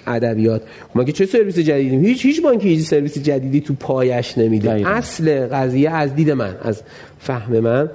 ادبیات. 0.09 0.61
خب 0.93 0.99
مگه 0.99 1.11
چه 1.11 1.25
سرویس 1.25 1.59
جدیدی 1.59 2.07
هیچ 2.07 2.25
هیچ 2.25 2.41
بانکی 2.41 2.69
هیچ 2.69 2.87
سرویس 2.87 3.17
جدیدی 3.17 3.61
توپاش 3.61 4.37
نمیده. 4.37 4.69
دقیقاً. 4.69 4.89
اصل 4.89 5.47
قضیه 5.47 5.89
از 5.89 6.15
دید 6.15 6.31
من 6.31 6.55
از 6.61 6.81
فهم 7.19 7.59
من 7.59 7.89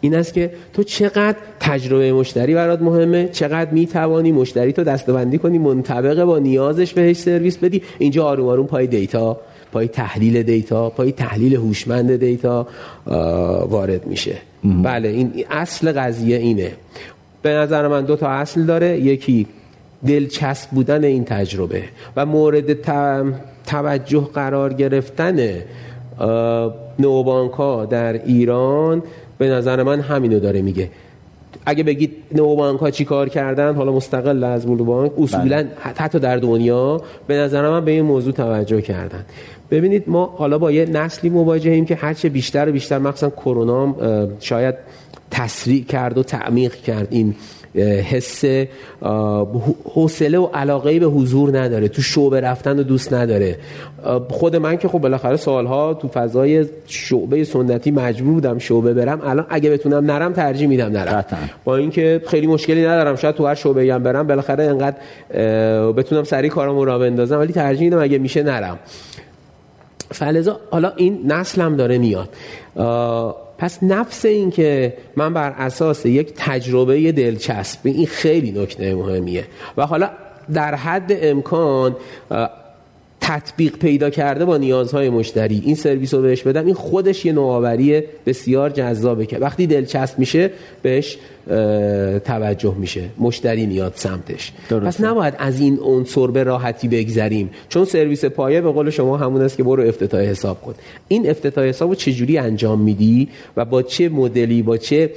این 0.00 0.14
است 0.14 0.34
که 0.34 0.50
تو 0.72 0.82
چقدر 0.82 1.36
تجربه 1.60 2.12
مشتری 2.12 2.54
برات 2.54 2.82
مهمه 2.82 3.28
چقدر 3.32 3.70
می‌توانی 3.70 4.32
مشتری 4.32 4.72
تو 4.72 4.84
دسته‌بندی 4.84 5.38
کنی 5.38 5.58
منطبق 5.58 6.24
با 6.24 6.38
نیازش 6.38 6.92
بهش 6.92 7.16
سرویس 7.16 7.56
بدی. 7.58 7.82
اینجا 7.98 8.24
آروم 8.24 8.48
آروم 8.48 8.66
پای 8.66 8.86
data 8.86 9.40
پای 9.72 9.88
تحلیل 9.88 10.42
data 10.42 10.90
پای 10.90 11.12
تحلیل 11.12 11.56
هوشمند 11.56 12.16
data 12.16 12.66
وارد 13.68 14.06
میشه. 14.06 14.36
بله 14.64 15.08
این 15.08 15.44
اصل 15.50 15.92
قضیه 15.92 16.36
اینه. 16.36 16.72
به 17.42 17.50
نظر 17.50 17.88
من 17.88 18.04
دو 18.04 18.16
تا 18.16 18.28
اصل 18.28 18.62
داره. 18.62 19.00
یکی 19.00 19.46
دلچسب 20.06 20.70
بودن 20.70 21.04
این 21.04 21.24
تجربه 21.24 21.82
و 22.16 22.26
مورد 22.26 22.72
توجه 23.66 24.28
قرار 24.34 24.72
گرفتن 24.72 25.58
اه، 26.18 26.74
نوبانک 26.98 27.52
ها 27.52 27.84
در 27.84 28.12
ایران 28.12 29.02
به 29.38 29.48
نظر 29.48 29.82
من 29.82 30.00
همینو 30.00 30.40
داره 30.40 30.62
میگه. 30.62 30.88
اگه 31.66 31.82
بگید 31.82 32.12
نوبانک 32.32 32.80
ها 32.80 32.90
چی 32.90 33.04
کار 33.04 33.28
کردن؟ 33.28 33.74
حالا 33.74 33.92
مستقل 33.92 34.44
از 34.44 34.66
بانک. 34.66 35.12
اصولا 35.18 35.64
حتی 35.78 36.18
در 36.18 36.36
دنیا 36.36 37.02
به 37.26 37.36
نظر 37.36 37.70
من 37.70 37.84
به 37.84 37.90
این 37.90 38.02
موضوع 38.02 38.32
توجه 38.32 38.80
کردن. 38.80 39.24
ببینید 39.70 40.04
ما 40.06 40.34
حالا 40.38 40.58
با 40.58 40.72
یه 40.72 40.86
نسلی 40.86 41.30
مواجهیم 41.30 41.84
که 41.84 41.94
هرچه 41.94 42.28
بیشتر 42.28 42.68
و 42.68 42.72
بیشتر 42.72 42.98
مخصوصا 42.98 43.30
کرونا 43.30 43.94
شاید 44.40 44.74
تسریع 45.30 45.84
کرد 45.84 46.18
و 46.18 46.22
تعمیق 46.22 46.74
کرد 46.74 47.08
این 47.10 47.34
حس 47.80 48.44
حوصله 49.94 50.38
و 50.38 50.46
علاقه 50.54 50.98
به 50.98 51.06
حضور 51.06 51.58
نداره 51.58 51.88
تو 51.88 52.02
شعبه 52.02 52.40
رفتن 52.40 52.76
رو 52.78 52.82
دوست 52.82 53.14
نداره. 53.14 53.56
خود 54.30 54.56
من 54.56 54.76
که 54.76 54.88
خب 54.88 54.98
بالاخره 54.98 55.36
سالها 55.36 55.94
تو 55.94 56.08
فضای 56.08 56.66
شعبه 56.86 57.44
سنتی 57.44 57.90
مجبور 57.90 58.32
بودم 58.32 58.58
شعبه 58.58 58.94
برم 58.94 59.20
الان 59.24 59.46
اگه 59.48 59.70
بتونم 59.70 60.10
نرم 60.10 60.32
ترجیح 60.32 60.68
میدم 60.68 60.92
نرم. 60.92 61.12
قطعاً. 61.12 61.38
با 61.64 61.76
اینکه 61.76 62.22
خیلی 62.26 62.46
مشکلی 62.46 62.80
ندارم 62.86 63.16
شاید 63.16 63.34
تو 63.34 63.46
هر 63.46 63.54
شعبه 63.54 63.94
هم 63.94 64.02
برم 64.02 64.26
بالاخره 64.26 64.64
انقدر 64.64 64.96
بتونم 65.92 66.24
سریع 66.24 66.50
کارمو 66.50 66.84
را 66.84 66.98
بندازم 66.98 67.38
ولی 67.38 67.52
ترجیح 67.52 67.84
میدم 67.84 68.02
اگه 68.02 68.18
میشه 68.18 68.42
نرم. 68.42 68.78
فلزا 70.10 70.60
حالا 70.70 70.92
این 70.96 71.20
نسل 71.26 71.62
هم 71.62 71.76
داره 71.76 71.98
میاد. 71.98 72.28
پس 73.62 73.82
نفس 73.82 74.24
این 74.24 74.50
که 74.50 74.94
من 75.16 75.34
بر 75.34 75.50
اساس 75.50 76.06
یک 76.06 76.32
تجربه 76.36 77.12
دلچسب 77.12 77.78
این 77.84 78.06
خیلی 78.06 78.52
نکته 78.52 78.94
مهمیه. 78.94 79.44
و 79.76 79.86
حالا 79.86 80.10
در 80.52 80.74
حد 80.74 81.12
امکان 81.12 81.96
تطبیق 83.24 83.76
پیدا 83.76 84.10
کرده 84.10 84.44
با 84.44 84.56
نیازهای 84.56 85.08
مشتری. 85.08 85.62
این 85.64 85.74
سرویس 85.74 86.14
رو 86.14 86.22
بهش 86.22 86.42
بدم. 86.42 86.66
این 86.66 86.74
خودش 86.74 87.24
یه 87.24 87.32
نوآوری 87.32 88.02
بسیار 88.26 88.70
جذابه 88.70 89.26
که 89.26 89.38
وقتی 89.38 89.66
دلچسب 89.66 90.18
میشه 90.18 90.50
بهش 90.82 91.18
توجه 92.24 92.74
میشه. 92.74 93.02
مشتری 93.18 93.66
میاد 93.66 93.92
سمتش. 93.96 94.52
درسته. 94.68 94.86
پس 94.86 95.00
نباید 95.00 95.34
از 95.38 95.60
این 95.60 95.78
عنصر 95.82 96.26
به 96.26 96.42
راحتی 96.42 96.88
بگذریم. 96.88 97.50
چون 97.68 97.84
سرویس 97.84 98.24
پایه 98.24 98.60
به 98.60 98.70
قول 98.70 98.90
شما 98.90 99.16
همون 99.16 99.42
است 99.42 99.56
که 99.56 99.62
برو 99.62 99.82
افتتاح 99.82 100.20
حساب 100.20 100.62
کن. 100.62 100.74
این 101.08 101.30
افتتاح 101.30 101.64
حساب 101.64 101.88
رو 101.88 101.94
چجوری 101.94 102.38
انجام 102.38 102.80
میدی 102.80 103.28
و 103.56 103.64
با 103.64 103.82
چه 103.82 104.08
مدلی 104.08 104.62
با 104.62 104.76
چه 104.76 105.10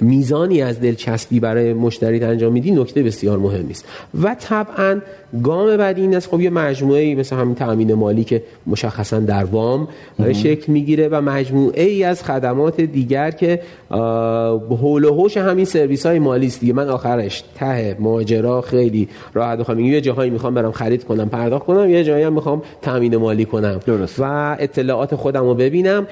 میزانی 0.00 0.62
از 0.62 0.80
دلچسبی 0.80 1.40
برای 1.40 1.72
مشتری 1.72 2.24
انجام 2.24 2.52
میدی 2.52 2.70
نکته 2.70 3.02
بسیار 3.02 3.38
مهمی 3.38 3.70
است 3.70 3.84
و 4.22 4.36
طبعا 4.40 5.00
گام 5.42 5.76
بعدی 5.76 6.00
این 6.00 6.16
است 6.16 6.28
خب 6.28 6.40
یه 6.40 6.50
مجموعه 6.50 7.14
مثل 7.14 7.36
همین 7.36 7.54
تامین 7.54 7.94
مالی 7.94 8.24
که 8.24 8.42
مشخصا 8.66 9.20
در 9.20 9.44
وام 9.44 9.88
شکل 10.32 10.72
می‌گیره 10.72 11.08
و 11.08 11.20
مجموعه 11.20 11.82
ای 11.82 12.04
از 12.04 12.24
خدمات 12.24 12.80
دیگر 12.80 13.30
که 13.30 13.60
آه، 13.90 14.76
حول 14.76 15.04
و 15.04 15.14
حوش 15.14 15.36
همین 15.36 15.64
سرویس 15.64 16.06
های 16.06 16.18
مالی 16.18 16.46
است 16.46 16.60
دیگه. 16.60 16.72
من 16.72 16.88
آخرش 16.88 17.44
ته 17.54 17.96
ماجرا 18.00 18.60
خیلی 18.60 19.08
راحت 19.34 19.58
بخوام 19.58 19.80
یه 19.80 20.00
جاهایی 20.00 20.30
می‌خوام 20.30 20.54
برم 20.54 20.72
خرید 20.72 21.04
کنم 21.04 21.28
پرداخت 21.28 21.66
کنم 21.66 21.90
یه 21.90 22.04
جایی 22.04 22.24
هم 22.24 22.32
می‌خوام 22.32 22.62
تامین 22.82 23.16
مالی 23.16 23.44
کنم. 23.44 23.80
درست. 23.86 24.16
و 24.18 24.56
اطلاعات 24.58 25.14
خودم 25.14 25.44
رو 25.44 25.54
ببینم. 25.54 26.06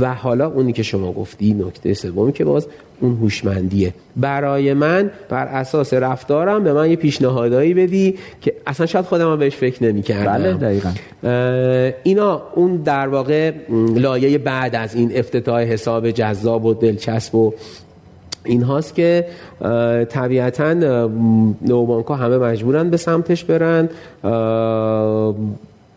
و 0.00 0.14
حالا 0.14 0.46
اونی 0.46 0.72
که 0.72 0.82
شما 0.82 1.12
گفتی 1.12 1.54
نکته 1.54 1.94
سومی 1.94 2.32
که 2.32 2.44
باز 2.44 2.68
اون 3.00 3.16
هوشمندیه. 3.16 3.94
برای 4.16 4.74
من 4.74 5.10
بر 5.28 5.46
اساس 5.46 5.94
رفتارم 5.94 6.64
به 6.64 6.72
من 6.72 6.90
یه 6.90 6.96
پیشنهادایی 6.96 7.74
بدی 7.74 8.18
که 8.40 8.54
اصلا 8.66 8.86
شاید 8.86 9.04
خودم 9.04 9.32
هم 9.32 9.38
بهش 9.38 9.56
فکر 9.56 9.84
نمی 9.84 10.02
بله 10.02 10.52
دقیقا. 10.52 10.92
اینا 12.02 12.42
اون 12.54 12.76
در 12.76 13.08
واقع 13.08 13.52
لایه 13.94 14.38
بعد 14.38 14.76
از 14.76 14.94
این 14.94 15.12
افتتاح 15.14 15.62
حساب 15.62 16.10
جذاب 16.10 16.64
و 16.64 16.74
دلچسب 16.74 17.34
و 17.34 17.54
این 18.44 18.62
هاست 18.62 18.94
که 18.94 19.26
طبیعتا 20.08 20.72
نوبانک 21.62 22.06
ها 22.06 22.14
همه 22.14 22.38
مجبورن 22.38 22.90
به 22.90 22.96
سمتش 22.96 23.44
برن. 23.44 23.88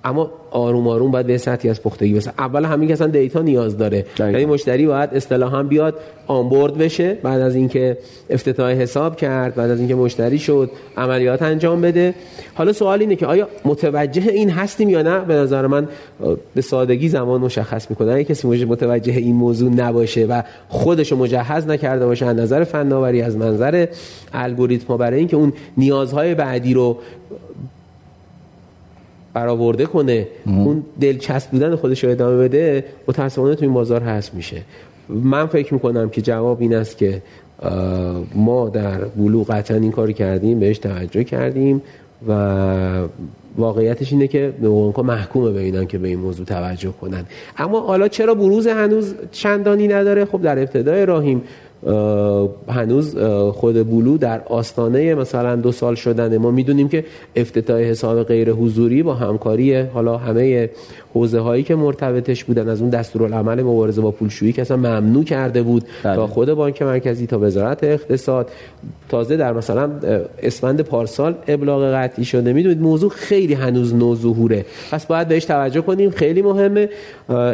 اما 0.08 0.32
آروم 0.52 0.88
آروم 0.88 1.12
باید 1.12 1.28
به 1.28 1.38
سطحی 1.38 1.70
از 1.70 1.84
پختگی 1.84 2.14
برسن 2.14 2.32
اول 2.40 2.66
همین 2.66 2.88
که 2.88 2.94
اصلا 2.94 3.08
دیتا 3.08 3.42
نیاز 3.42 3.78
داره. 3.78 4.06
یعنی 4.20 4.46
مشتری 4.46 4.88
باید 4.88 5.10
اصطلاحا 5.14 5.64
بیاد 5.64 5.96
آنبورد 6.28 6.78
بشه 6.78 7.14
بعد 7.14 7.42
از 7.42 7.56
اینکه 7.56 7.98
افتتاح 8.30 8.72
حساب 8.72 9.16
کرد 9.16 9.56
بعد 9.56 9.70
از 9.70 9.80
اینکه 9.80 9.96
مشتری 9.96 10.40
شد 10.40 10.72
عملیات 10.98 11.42
انجام 11.42 11.82
بده. 11.82 12.14
حالا 12.54 12.74
سوال 12.74 13.00
اینه 13.02 13.16
که 13.16 13.26
آیا 13.26 13.48
متوجه 13.66 14.32
این 14.32 14.50
هستیم 14.50 14.90
یا 14.90 15.02
نه؟ 15.02 15.20
به 15.20 15.34
نظر 15.34 15.68
من 15.68 15.88
به 16.56 16.62
سادگی 16.62 17.10
زمان 17.10 17.42
مشخص 17.42 17.90
می‌کنه. 17.90 18.12
اگه 18.12 18.24
کسی 18.24 18.66
متوجه 18.66 19.14
این 19.14 19.36
موضوع 19.36 19.72
نباشه 19.72 20.26
و 20.26 20.42
خودش 20.70 21.12
رو 21.12 21.18
مجهز 21.18 21.68
نکرده 21.68 22.06
باشه 22.06 22.26
از 22.26 22.36
نظر 22.36 22.64
فناوری 22.64 23.22
از 23.22 23.38
منظر 23.38 23.88
الگوریتم 24.34 24.98
برای 24.98 25.20
اینکه 25.20 25.38
اون 25.38 25.54
نیازهای 25.78 26.36
بعدی 26.36 26.74
رو 26.74 26.98
برآورده 29.38 29.86
کنه 29.86 30.28
اون 30.46 30.84
دلچسب 31.02 31.52
بودن 31.52 31.76
خودش 31.76 32.04
رو 32.04 32.10
ادامه 32.10 32.38
بده 32.38 32.86
متاسفانه 33.08 33.56
تو 33.56 33.66
این 33.66 33.74
بازار 33.74 34.02
هست 34.02 34.34
میشه. 34.34 34.62
من 35.10 35.46
فکر 35.46 35.74
می‌کنم 35.74 36.10
که 36.10 36.22
جواب 36.22 36.62
این 36.62 36.76
است 36.76 36.98
که 36.98 37.22
ما 38.36 38.70
در 38.70 38.98
بلو 38.98 39.44
قطعا 39.44 39.78
این 39.78 39.92
کار 39.92 40.12
کردیم 40.12 40.60
بهش 40.60 40.78
توجه 40.78 41.24
کردیم 41.24 41.82
و 42.28 42.32
واقعیتش 43.58 44.12
اینه 44.12 44.28
که 44.28 44.54
نوانکا 44.62 45.02
محکومه 45.02 45.52
به 45.52 45.60
اینن 45.60 45.86
که 45.86 45.98
به 45.98 46.08
این 46.08 46.20
موضوع 46.20 46.46
توجه 46.46 46.92
کنن 47.02 47.26
اما 47.58 47.80
حالا 47.80 48.08
چرا 48.08 48.36
بروز 48.36 48.68
هنوز 48.68 49.16
چندانی 49.32 49.88
نداره؟ 49.88 50.26
خب 50.26 50.42
در 50.42 50.60
ابتدای 50.60 51.06
راهیم 51.06 51.38
اه، 51.38 51.44
هنوز 52.70 53.18
خود 53.54 53.90
بلو 53.90 54.18
در 54.18 54.42
آستانه 54.46 55.16
مثلا 55.16 55.56
دو 55.56 55.72
سال 55.72 55.96
شدن 55.96 56.38
ما 56.38 56.52
می‌دونیم 56.52 56.90
که 56.90 57.06
افتتاح 57.36 57.80
حساب 57.82 58.24
غیر 58.24 58.52
حضوری 58.52 59.04
با 59.04 59.14
همکاری 59.14 59.76
حالا 59.76 60.18
همه 60.18 60.70
حوزه 61.14 61.40
هایی 61.40 61.64
که 61.64 61.76
مرتبطش 61.76 62.44
بودن 62.44 62.70
از 62.70 62.82
اون 62.82 62.90
دستورالعمل 62.90 63.64
مبارزه 63.64 64.02
با 64.02 64.12
پولشویی 64.12 64.54
که 64.54 64.62
اصلا 64.62 64.78
ممنوع 64.78 65.24
کرده 65.24 65.64
بود 65.64 65.84
بله. 66.04 66.16
تا 66.16 66.28
خود 66.28 66.54
بانک 66.54 66.82
مرکزی 66.82 67.28
تا 67.28 67.40
وزارت 67.40 67.84
اقتصاد. 67.84 68.50
تازه 69.10 69.38
در 69.38 69.54
مثلا 69.54 69.92
اسفند 70.44 70.82
پارسال 70.82 71.36
ابلاغ 71.48 71.94
قطعی 71.94 72.26
شده. 72.26 72.54
می‌دونید 72.54 72.82
موضوع 72.82 73.10
خیلی 73.10 73.54
هنوز 73.54 73.96
نو 73.96 74.16
ظهوره 74.16 74.66
پس 74.92 75.06
باید 75.06 75.28
بهش 75.28 75.46
توجه 75.46 75.82
کنیم. 75.82 76.10
خیلی 76.10 76.42
مهمه. 76.42 76.90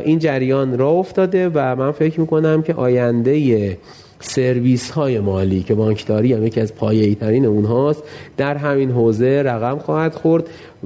این 0.05 0.19
جریان 0.19 0.77
راه 0.77 0.93
افتاده 0.93 1.49
و 1.53 1.75
من 1.75 1.91
فکر 1.91 2.19
می‌کنم 2.19 2.61
که 2.61 2.73
آینده 2.73 3.77
سرویس 4.23 4.91
های 4.91 5.19
مالی 5.19 5.63
که 5.63 5.75
بانکداری 5.75 6.33
هم 6.33 6.45
یکی 6.45 6.61
از 6.61 6.75
پایه‌ای 6.75 7.15
ترین 7.15 7.45
اونهاست 7.45 8.03
در 8.37 8.57
همین 8.57 8.91
حوزه 8.91 9.41
رقم 9.45 9.77
خواهد 9.77 10.13
خورد 10.13 10.43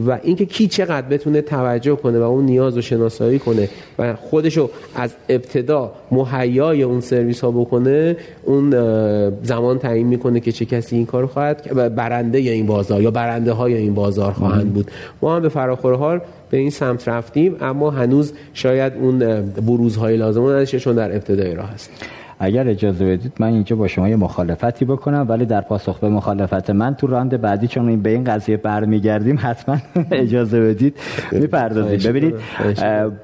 و 0.07 0.19
اینکه 0.23 0.45
کی 0.45 0.67
چقدر 0.67 1.07
بتونه 1.07 1.41
توجه 1.41 1.95
کنه 1.95 2.19
و 2.19 2.21
اون 2.21 2.45
نیاز 2.45 2.75
رو 2.75 2.81
شناسایی 2.81 3.39
کنه 3.39 3.69
و 3.99 4.15
خودشو 4.15 4.69
از 4.95 5.13
ابتدا 5.29 5.91
مهیای 6.11 6.83
اون 6.83 7.01
سرویس 7.01 7.41
ها 7.41 7.51
بکنه 7.51 8.17
اون 8.43 8.69
زمان 9.43 9.79
تعیین 9.79 10.07
می‌کنه 10.07 10.39
که 10.39 10.51
چه 10.51 10.65
کسی 10.65 10.95
این 10.95 11.05
کار 11.05 11.25
خواهد 11.25 11.95
برنده 11.95 12.37
این 12.37 12.65
بازار 12.65 13.01
یا 13.01 13.11
برنده 13.11 13.51
های 13.51 13.73
این 13.73 13.93
بازار 13.93 14.31
خواهند 14.31 14.73
بود. 14.73 14.91
ما 15.21 15.35
هم 15.35 15.41
به 15.41 15.49
فراخور 15.49 15.95
حال 15.95 16.21
به 16.49 16.57
این 16.57 16.69
سمت 16.69 17.07
رفتیم 17.07 17.55
اما 17.61 17.89
هنوز 17.89 18.33
شاید 18.53 18.93
اون 19.01 19.41
بروزهای 19.41 20.17
لازم 20.17 20.43
نداشته 20.43 20.79
چون 20.79 20.95
در 20.95 21.15
ابتدای 21.15 21.55
راه 21.55 21.69
هست 21.69 21.89
اگر 22.39 22.67
اجازه 22.67 23.05
بدید 23.05 23.33
من 23.39 23.47
اینجا 23.47 23.75
با 23.75 23.87
شما 23.87 24.09
یه 24.09 24.15
مخالفتی 24.15 24.85
بکنم 24.85 25.25
ولی 25.29 25.45
در 25.45 25.61
پاسخ 25.61 25.99
به 25.99 26.09
مخالفت 26.09 26.69
من 26.69 26.95
تو 26.95 27.07
راند 27.07 27.41
بعدی 27.41 27.67
چون 27.67 27.89
این 27.89 28.01
به 28.01 28.09
این 28.09 28.23
قضیه 28.23 28.57
برمیگردیم 28.57 29.39
حتما 29.41 29.77
اجازه 30.11 30.61
بدید. 30.61 30.97
می‌پردازیم 31.31 32.11
ببینید 32.11 32.35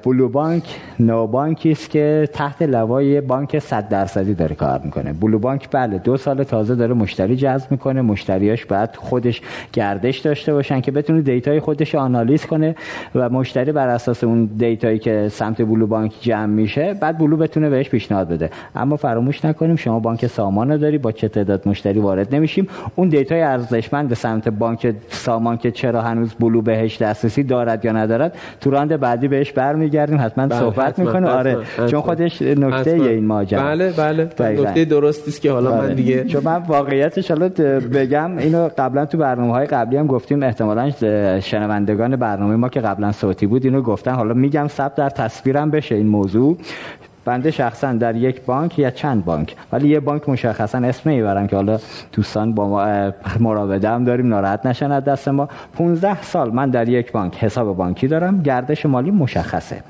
بلو 0.04 0.28
بانک 0.28 0.80
نو 1.00 1.26
بانکی 1.26 1.70
است 1.70 1.90
که 1.90 2.28
تحت 2.32 2.62
لوای 2.62 3.20
بانک 3.20 3.58
100 3.58 3.88
درصدی 3.88 4.34
داره 4.34 4.54
کار 4.54 4.80
می‌کنه. 4.84 5.12
بلو 5.12 5.38
بانک 5.38 5.68
بله 5.70 5.98
دو 5.98 6.16
سال 6.16 6.42
تازه 6.44 6.74
داره 6.74 6.94
مشتری 6.94 7.36
جذب 7.36 7.70
می‌کنه. 7.70 8.02
مشتریاش 8.02 8.64
بعد 8.66 8.96
خودش 8.96 9.42
گردش 9.72 10.18
داشته 10.18 10.52
باشن 10.52 10.80
که 10.80 10.90
بتونه 10.90 11.22
data 11.22 11.52
ی 11.52 11.60
خودش 11.60 11.94
آنالیز 11.94 12.46
کنه 12.46 12.74
و 13.14 13.28
مشتری 13.28 13.72
بر 13.72 13.88
اساس 13.88 14.24
اون 14.24 14.44
data 14.44 14.80
یی 14.80 14.98
که 14.98 15.28
سمت 15.28 15.62
بلو 15.62 15.86
بانک 15.86 16.12
جمع 16.20 16.46
میشه 16.46 16.94
بعد 16.94 17.18
بلو 17.18 17.36
بتونه 17.36 17.70
بهش 17.70 17.88
پیشنهاد 17.88 18.28
بده. 18.28 18.50
اما 18.74 18.96
فراموش 19.04 19.44
نکنیم 19.44 19.76
شما 19.76 19.98
بانک 20.00 20.26
سامان 20.26 20.70
رو 20.72 20.78
داری 20.78 20.98
با 20.98 21.12
چه 21.12 21.28
تعداد 21.28 21.68
مشتری 21.68 22.00
وارد 22.00 22.34
نمیشیم. 22.34 22.68
اون 22.96 23.08
data 23.08 23.35
ی 23.35 23.42
ارزشمند 23.42 24.08
به 24.08 24.14
سمت 24.14 24.48
بانک 24.48 24.94
سامان 25.08 25.56
که 25.56 25.70
چرا 25.70 26.02
هنوز 26.02 26.34
بلو 26.40 26.62
بهش 26.62 27.02
دسترسی 27.02 27.42
دارد 27.42 27.84
یا 27.84 27.92
ندارد 27.92 28.32
تو 28.60 28.70
round 28.70 29.00
بعدی 29.00 29.28
بهش 29.28 29.52
برمیگردیم. 29.52 30.20
حتما 30.20 30.46
بله 30.46 30.58
صحبت 30.58 30.98
می‌کنه 30.98 31.28
آره 31.28 31.52
حتما. 31.52 31.86
چون 31.86 32.00
خودش 32.00 32.42
نکته 32.42 32.90
این 32.90 33.26
ماجرا. 33.26 33.62
بله 33.62 33.90
بله. 33.90 34.30
نکته 34.40 34.84
درستی 34.84 35.30
است 35.30 35.40
که 35.40 35.52
حالا 35.52 35.70
آره. 35.70 35.88
من 35.88 35.94
دیگه 35.94 36.24
چون 36.24 36.42
من 36.44 36.62
واقعیتش 36.68 37.30
حالا 37.30 37.48
بگم 37.94 38.38
اینو 38.38 38.68
قبلا 38.78 39.06
تو 39.06 39.18
برنامه 39.18 39.52
های 39.52 39.66
قبلی 39.66 39.96
هم 39.96 40.06
گفتیم. 40.06 40.42
احتمالاً 40.42 40.90
شنوندگان 41.40 42.16
برنامه 42.16 42.56
ما 42.56 42.68
که 42.68 42.80
قبلا 42.80 43.12
صوتی 43.12 43.46
بود 43.46 43.64
اینو 43.64 43.82
گفتن. 43.82 44.12
حالا 44.12 44.34
میگم 44.34 44.68
ثبت 44.68 44.94
در 44.94 45.10
تصویرم 45.10 45.70
بشه 45.70 45.94
این 45.94 46.06
موضوع. 46.06 46.56
بنده 47.24 47.50
شخصا 47.50 47.92
در 47.92 48.16
یک 48.16 48.42
بانک 48.42 48.78
یا 48.78 48.90
چند 48.90 49.24
بانک؟ 49.24 49.56
ولی 49.72 49.88
یه 49.88 50.00
بانک 50.00 50.28
مشخصا 50.28 50.78
اسم 50.78 51.10
می‌برم 51.10 51.46
که 51.46 51.56
حالا 51.56 51.78
دوستان 52.12 52.52
با 52.52 52.68
ما 53.40 53.52
هم 53.84 54.04
داریم 54.04 54.28
ناراحت 54.28 54.66
نشن 54.66 54.92
از 54.92 55.04
دست 55.04 55.28
ما. 55.28 55.48
15 55.74 56.22
سال 56.22 56.50
من 56.50 56.70
در 56.70 56.88
یک 56.88 57.12
بانک 57.12 57.36
حساب 57.44 57.76
بانکی 57.76 58.08
دارم. 58.08 58.42
گردش 58.42 58.86
مالی 58.86 59.10
مشخصه. 59.10 59.82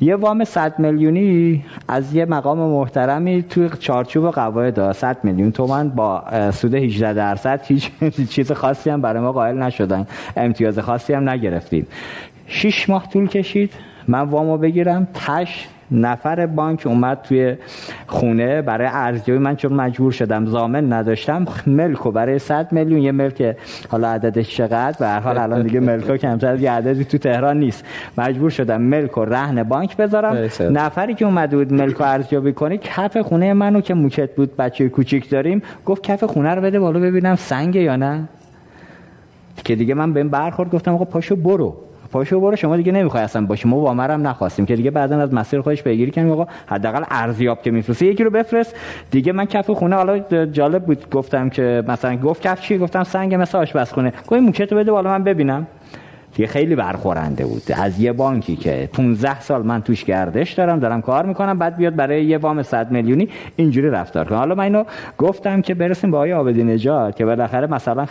یه 0.00 0.16
وام 0.16 0.44
100 0.44 0.78
میلیونی 0.78 1.64
از 1.88 2.14
یه 2.14 2.24
مقام 2.24 2.58
محترمی 2.58 3.42
توی 3.42 3.70
چارچوب 3.78 4.30
قواعد 4.30 4.92
100 4.92 5.16
میلیون 5.22 5.52
تومن 5.52 5.88
با 5.88 6.24
سود 6.50 6.74
18 6.74 7.12
درصد. 7.12 7.60
هیچ 7.64 7.90
چیز 8.34 8.52
خاصی 8.52 8.90
هم 8.90 9.00
برای 9.00 9.22
ما 9.22 9.32
قائل 9.32 9.62
نشدن. 9.62 10.06
امتیاز 10.36 10.78
خاصی 10.78 11.12
هم 11.12 11.28
نگرفتیم 11.28 11.86
6 12.46 12.88
ماه 12.90 13.08
طول 13.08 13.28
کشید. 13.28 13.72
من 14.08 14.20
وامو 14.20 14.58
بگیرم. 14.58 15.08
تش 15.14 15.68
نفر 15.90 16.46
بانک 16.46 16.82
اومد 16.86 17.22
توی 17.22 17.56
خونه 18.06 18.62
برای 18.62 18.88
ارزیابی. 18.92 19.40
من 19.40 19.56
چون 19.56 19.72
مجبور 19.72 20.12
شدم 20.12 20.46
زامن 20.46 20.92
نداشتم 20.92 21.46
ملکو 21.66 22.10
برای 22.10 22.38
100 22.38 22.72
میلیون 22.72 23.00
یه 23.00 23.12
ملک 23.12 23.56
حالا 23.90 24.08
عددش 24.08 24.56
چقدر؟ 24.56 24.96
به 24.98 25.06
هر 25.06 25.20
حال 25.20 25.38
الان 25.38 25.62
دیگه 25.62 25.80
ملکو 25.80 26.16
کمتر 26.16 26.52
از 26.52 26.62
یه 26.62 26.70
عددی 26.70 27.04
تو 27.04 27.18
تهران 27.18 27.58
نیست. 27.58 27.84
مجبور 28.18 28.50
شدم 28.50 28.80
ملکو 28.82 29.24
رهن 29.24 29.62
بانک 29.62 29.96
بذارم. 29.96 30.50
نفری 30.70 31.14
که 31.14 31.24
اومد 31.24 31.50
بود 31.50 31.72
ملکو 31.72 32.04
ارزیابی 32.04 32.52
کنه 32.52 32.78
کف 32.78 33.16
خونه 33.16 33.52
منو 33.52 33.80
که 33.80 33.94
موکت 33.94 34.34
بود 34.34 34.56
بچه 34.56 34.88
کوچیک 34.88 35.30
داریم 35.30 35.62
گفت 35.86 36.02
کف 36.02 36.24
خونه 36.24 36.54
رو 36.54 36.62
بده 36.62 36.80
بالا 36.80 37.00
ببینم 37.00 37.36
سنگه 37.36 37.80
یا 37.80 37.96
نه. 37.96 38.28
که 39.64 39.76
دیگه 39.76 39.94
من 39.94 40.12
به 40.12 40.20
این 40.20 40.28
برخورد 40.28 40.70
گفتم 40.70 40.94
آقا 40.94 41.04
پاشو 41.04 41.36
برو. 41.36 41.76
پاشو 42.16 42.40
برو 42.40 42.56
شما 42.56 42.76
دیگه 42.76 42.92
نمی‌خوای 42.92 43.22
اصلا 43.22 43.46
باشی. 43.46 43.68
ما 43.68 43.76
وامرم 43.76 44.26
نخواستیم 44.26 44.66
که 44.66 44.76
دیگه 44.76 44.90
بعدا 44.90 45.20
از 45.20 45.34
مسیر 45.34 45.60
خودش 45.60 45.82
پیگیری 45.82 46.10
کنیم. 46.10 46.30
آقا 46.30 46.46
حداقل 46.66 47.04
ارزیاب 47.10 47.62
که 47.62 47.70
میفرسته. 47.70 48.06
یکی 48.06 48.24
رو 48.24 48.30
بفرست. 48.30 48.74
دیگه 49.10 49.32
من 49.32 49.44
کف 49.44 49.70
خونه 49.70 49.96
حالا 49.96 50.18
جالب 50.46 50.84
بود 50.84 51.10
گفتم 51.10 51.48
که 51.48 51.84
مثلا 51.88 52.16
گفت 52.16 52.42
کف 52.42 52.60
چی؟ 52.60 52.78
گفتم 52.78 53.04
سنگ 53.04 53.34
مثل 53.34 53.58
آشپزخونه. 53.58 54.12
گفت 54.28 54.32
موچه 54.32 54.66
تو 54.66 54.76
بده 54.76 54.92
بالا 54.92 55.10
من 55.10 55.24
ببینم. 55.24 55.66
دیگه 56.36 56.48
خیلی 56.48 56.74
برخورنده 56.74 57.46
بود. 57.46 57.62
از 57.74 58.00
یه 58.00 58.12
بانکی 58.12 58.56
که 58.56 58.88
15 58.92 59.40
سال 59.40 59.62
من 59.62 59.82
توش 59.82 60.04
گردش 60.04 60.52
دارم 60.52 60.78
دارم 60.78 61.02
کار 61.02 61.26
می‌کنم 61.26 61.58
بعد 61.58 61.76
بیاد 61.76 61.96
برای 61.96 62.24
یه 62.24 62.38
وام 62.38 62.62
100 62.62 62.90
میلیونی 62.90 63.28
اینجوری 63.56 63.90
رفتار 63.90 64.24
کنه. 64.24 64.38
حالا 64.38 64.54
من 64.54 64.64
اینو 64.64 64.84
گفتم 65.18 65.60
که 65.60 65.74
برسیم 65.74 66.10
به 66.10 66.16
آقای 66.16 66.32
آبدی 66.32 66.64
نجات 66.64 67.16
که 67.16 67.24
بالاخره 67.24 67.66
مثلا 67.66 68.06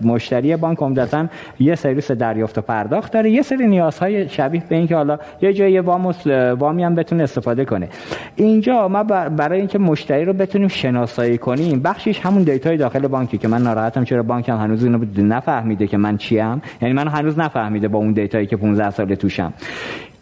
مشتری 0.00 0.56
بانک 0.56 0.78
عمدتا 0.78 1.26
یه 1.60 1.74
سرویس 1.74 2.10
دریافت 2.10 2.58
و 2.58 2.60
پرداخت 2.60 3.12
داره. 3.12 3.30
یه 3.30 3.42
سری 3.42 3.66
نیازهای 3.66 4.28
شبیه 4.28 4.62
به 4.68 4.76
اینکه 4.76 4.96
حالا 4.96 5.18
یه 5.42 5.52
جایی 5.52 5.72
یه 5.72 5.80
وام 5.80 6.14
وامی 6.58 6.84
هم 6.84 6.94
بتونه 6.94 7.22
استفاده 7.22 7.64
کنه. 7.64 7.88
اینجا 8.36 8.88
ما 8.88 9.02
برای 9.02 9.58
اینکه 9.58 9.78
مشتری 9.78 10.24
رو 10.24 10.32
بتونیم 10.32 10.68
شناسایی 10.68 11.38
کنیم 11.38 11.80
بخشش 11.80 12.20
همون 12.20 12.42
data 12.42 12.69
ی 12.69 12.76
داخل 12.76 13.06
بانکی 13.06 13.38
که 13.38 13.48
من 13.48 13.62
ناراحتم 13.62 14.04
چرا 14.04 14.22
بانکم 14.22 14.56
هنوز 14.56 14.84
اینو 14.84 14.98
نفهمیده 15.18 15.86
که 15.86 15.96
من 15.96 16.16
چیم. 16.16 16.62
یعنی 16.82 16.94
من 16.94 17.08
هنوز 17.08 17.38
نفهمیدم 17.38 17.67
فهمیده 17.68 17.88
با 17.88 17.98
اون 17.98 18.12
data 18.12 18.35
یی 18.35 18.46
که 18.46 18.56
15 18.56 18.90
سال 18.90 19.14
توشم. 19.14 19.52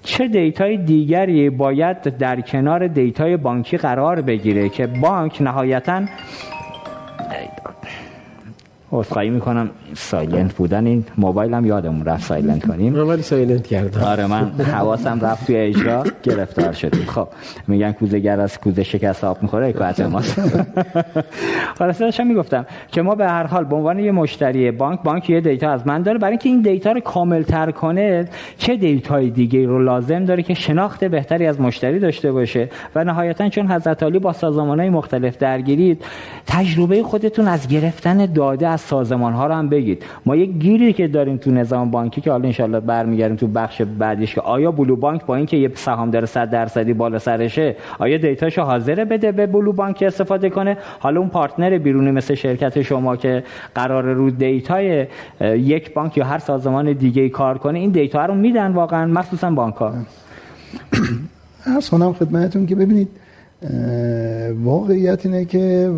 چه 0.02 0.28
data 0.28 0.67
ی 0.67 0.76
دیگری 0.76 1.50
باید 1.50 2.02
در 2.02 2.40
کنار 2.40 2.86
data 2.86 3.26
ی 3.26 3.36
بانکی 3.36 3.76
قرار 3.76 4.20
بگیره 4.20 4.68
که 4.68 4.86
بانک 4.86 5.42
نهایتا 5.42 6.02
عذرخواهی 8.92 9.30
می‌کنم. 9.30 9.70
silent 9.94 10.54
بودن 10.54 10.86
این 10.86 11.04
موبایلم 11.18 11.66
یادمون 11.66 12.04
رفت 12.04 12.24
silent 12.24 12.66
کنیم. 12.66 12.92
من 12.92 13.00
ولی 13.00 13.22
silent 13.22 13.66
کردم. 13.66 14.00
آره 14.00 14.26
من 14.26 14.50
حواسم 14.50 15.20
رفت 15.20 15.46
توی 15.46 15.56
اجرا. 15.56 16.04
گرفتار 16.22 16.72
شدیم. 16.72 17.04
خب 17.04 17.28
میگن 17.68 17.92
کوزه 17.92 18.18
گر 18.18 18.40
از 18.40 18.58
کوزه 18.58 18.82
شکست 18.82 19.24
آب 19.24 19.42
می‌خوره. 19.42 19.66
حکایت 19.66 20.00
ماست 20.00 20.40
حالا 21.78 21.92
داشتم 21.92 22.26
می‌گفتم 22.26 22.66
که 22.92 23.02
ما 23.02 23.14
به 23.14 23.26
هر 23.26 23.46
حال 23.46 23.64
به 23.64 23.76
عنوان 23.76 23.98
یه 23.98 24.12
مشتری 24.12 24.70
بانک 24.70 25.02
بانک 25.02 25.30
یه 25.30 25.40
data 25.40 25.70
از 25.70 25.86
من 25.86 26.02
داره. 26.02 26.18
برای 26.18 26.30
اینکه 26.30 26.48
این 26.48 26.62
data 26.62 26.92
رو 26.92 27.00
کامل 27.00 27.42
تر 27.42 27.70
کنه 27.70 28.28
چه 28.58 28.76
data 28.76 29.19
ی 29.19 29.30
دیگه 29.30 29.66
رو 29.66 29.82
لازم 29.82 30.24
داره 30.24 30.42
که 30.42 30.54
شناخت 30.54 31.04
بهتری 31.04 31.46
از 31.46 31.60
مشتری 31.60 31.98
داشته 31.98 32.32
باشه؟ 32.32 32.68
و 32.94 33.04
نهایتا 33.04 33.48
چون 33.48 33.72
حضرتعالی 33.72 34.18
با 34.18 34.32
سازمانهای 34.32 34.90
مختلف 34.90 35.38
درگیرید 35.38 36.04
تجربه 36.46 37.02
خودتون 37.02 37.48
از 37.48 37.68
گرفتن 37.68 38.26
داده 38.26 38.68
از 38.76 38.80
سازمان 38.80 39.32
ها 39.32 39.46
رو 39.46 39.54
هم 39.54 39.68
بگید. 39.68 40.04
ما 40.26 40.36
یک 40.36 40.50
گیری 40.50 40.92
که 40.92 41.08
داریم 41.08 41.36
تو 41.36 41.50
نظام 41.50 41.90
بانکی 41.90 42.20
که 42.20 42.30
حالا 42.30 42.52
ان 42.58 42.80
برمیگردیم 42.80 43.36
تو 43.36 43.46
بخش 43.46 43.82
بعدیش 43.82 44.34
که 44.34 44.40
آیا 44.40 44.70
بلو 44.70 44.96
بانک 44.96 45.26
با 45.26 45.36
اینکه 45.36 45.56
یه 45.56 45.70
سهامدار 45.74 46.26
100 46.26 46.50
درصدی 46.50 46.92
بالا 46.92 47.18
سرشه 47.18 47.76
آیا 47.98 48.16
data 48.16 48.43
شو 48.43 48.62
حاضره 48.62 49.04
بده 49.04 49.32
به 49.32 49.46
بلو 49.46 49.72
بانک 49.72 50.04
استفاده 50.06 50.50
کنه؟ 50.50 50.76
حالا 50.98 51.20
اون 51.20 51.28
partner 51.28 51.78
بیرونی 51.78 52.10
مثل 52.10 52.34
شرکت 52.34 52.82
شما 52.82 53.16
که 53.16 53.44
قرار 53.74 54.04
رو 54.04 54.30
data 54.30 54.91
ی 54.91 55.06
یک 55.40 55.94
بانک 55.94 56.18
یا 56.18 56.24
هر 56.24 56.38
سازمان 56.38 56.92
دیگه 56.92 57.28
کار 57.28 57.58
کنه 57.58 57.78
این 57.78 57.90
data 57.90 58.26
رو 58.26 58.34
میدن 58.34 58.72
واقعا؟ 58.72 59.06
مخصوصا 59.06 59.50
بانک 59.50 59.74
ها 59.74 59.92
کنم 61.90 62.12
خدمتتون 62.12 62.66
که 62.66 62.74
ببینید 62.74 63.08
واقعیت 64.64 65.26
اینه 65.26 65.44
که 65.44 65.90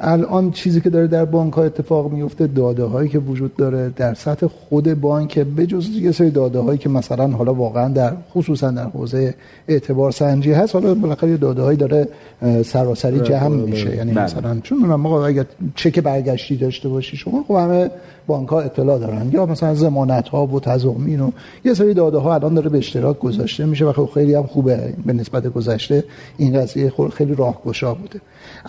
الان 0.00 0.50
چیزی 0.50 0.80
که 0.80 0.90
داره 0.90 1.06
در 1.06 1.24
بانک 1.24 1.52
ها 1.52 1.62
اتفاق 1.62 2.12
میفته 2.12 2.46
داده 2.46 2.84
هایی 2.84 3.08
که 3.08 3.18
وجود 3.18 3.56
داره 3.56 3.92
در 3.96 4.14
سطح 4.14 4.46
خود 4.46 5.00
بانک 5.00 5.38
به 5.38 5.66
جز 5.66 5.88
یه 5.88 6.12
سری 6.12 6.30
داده 6.30 6.58
هایی 6.58 6.78
که 6.78 6.88
مثلا 6.88 7.28
حالا 7.28 7.54
واقعا 7.54 7.88
در 7.88 8.12
خصوصا 8.34 8.70
در 8.70 8.84
حوزه 8.84 9.34
اعتبار 9.68 10.10
سنجی 10.10 10.52
هست 10.52 10.74
حالا 10.74 10.94
بالاخره 10.94 11.36
داده 11.36 11.62
هایی 11.62 11.78
داره 11.78 12.08
سراسری 12.64 13.20
جمع 13.20 13.48
میشه 13.48 13.96
یعنی 13.96 14.12
بله. 14.12 14.24
مثلا 14.24 14.60
چون 14.62 14.78
من 14.78 15.06
اگر 15.06 15.44
چک 15.74 16.00
برگشتی 16.00 16.56
داشته 16.56 16.88
باشی 16.88 17.16
شما 17.16 17.44
خب 17.48 17.54
همه 17.54 17.90
بانک 18.26 18.48
ها 18.48 18.60
اطلاع 18.60 18.98
دارن. 18.98 19.30
یا 19.32 19.46
مثلا 19.46 19.74
زمانت 19.74 20.28
ها 20.28 20.46
و 20.46 20.60
تضامین 20.60 21.20
و 21.20 21.30
یه 21.64 21.74
سری 21.74 21.94
داده 21.94 22.18
ها 22.18 22.34
الان 22.34 22.54
داره 22.54 22.68
به 22.68 22.78
اشتراک 22.78 23.18
گذاشته 23.18 23.66
میشه 23.66 23.84
و 23.84 23.92
خب 23.92 24.08
خیلی 24.14 24.34
هم 24.34 24.46
خوبه 24.46 24.94
به 25.06 25.12
نسبت 25.12 25.46
گذشته. 25.46 26.04
این 26.36 26.60
قضیه 26.60 26.92
خیلی 27.12 27.34
راهگشا 27.34 27.94
بوده. 27.94 28.20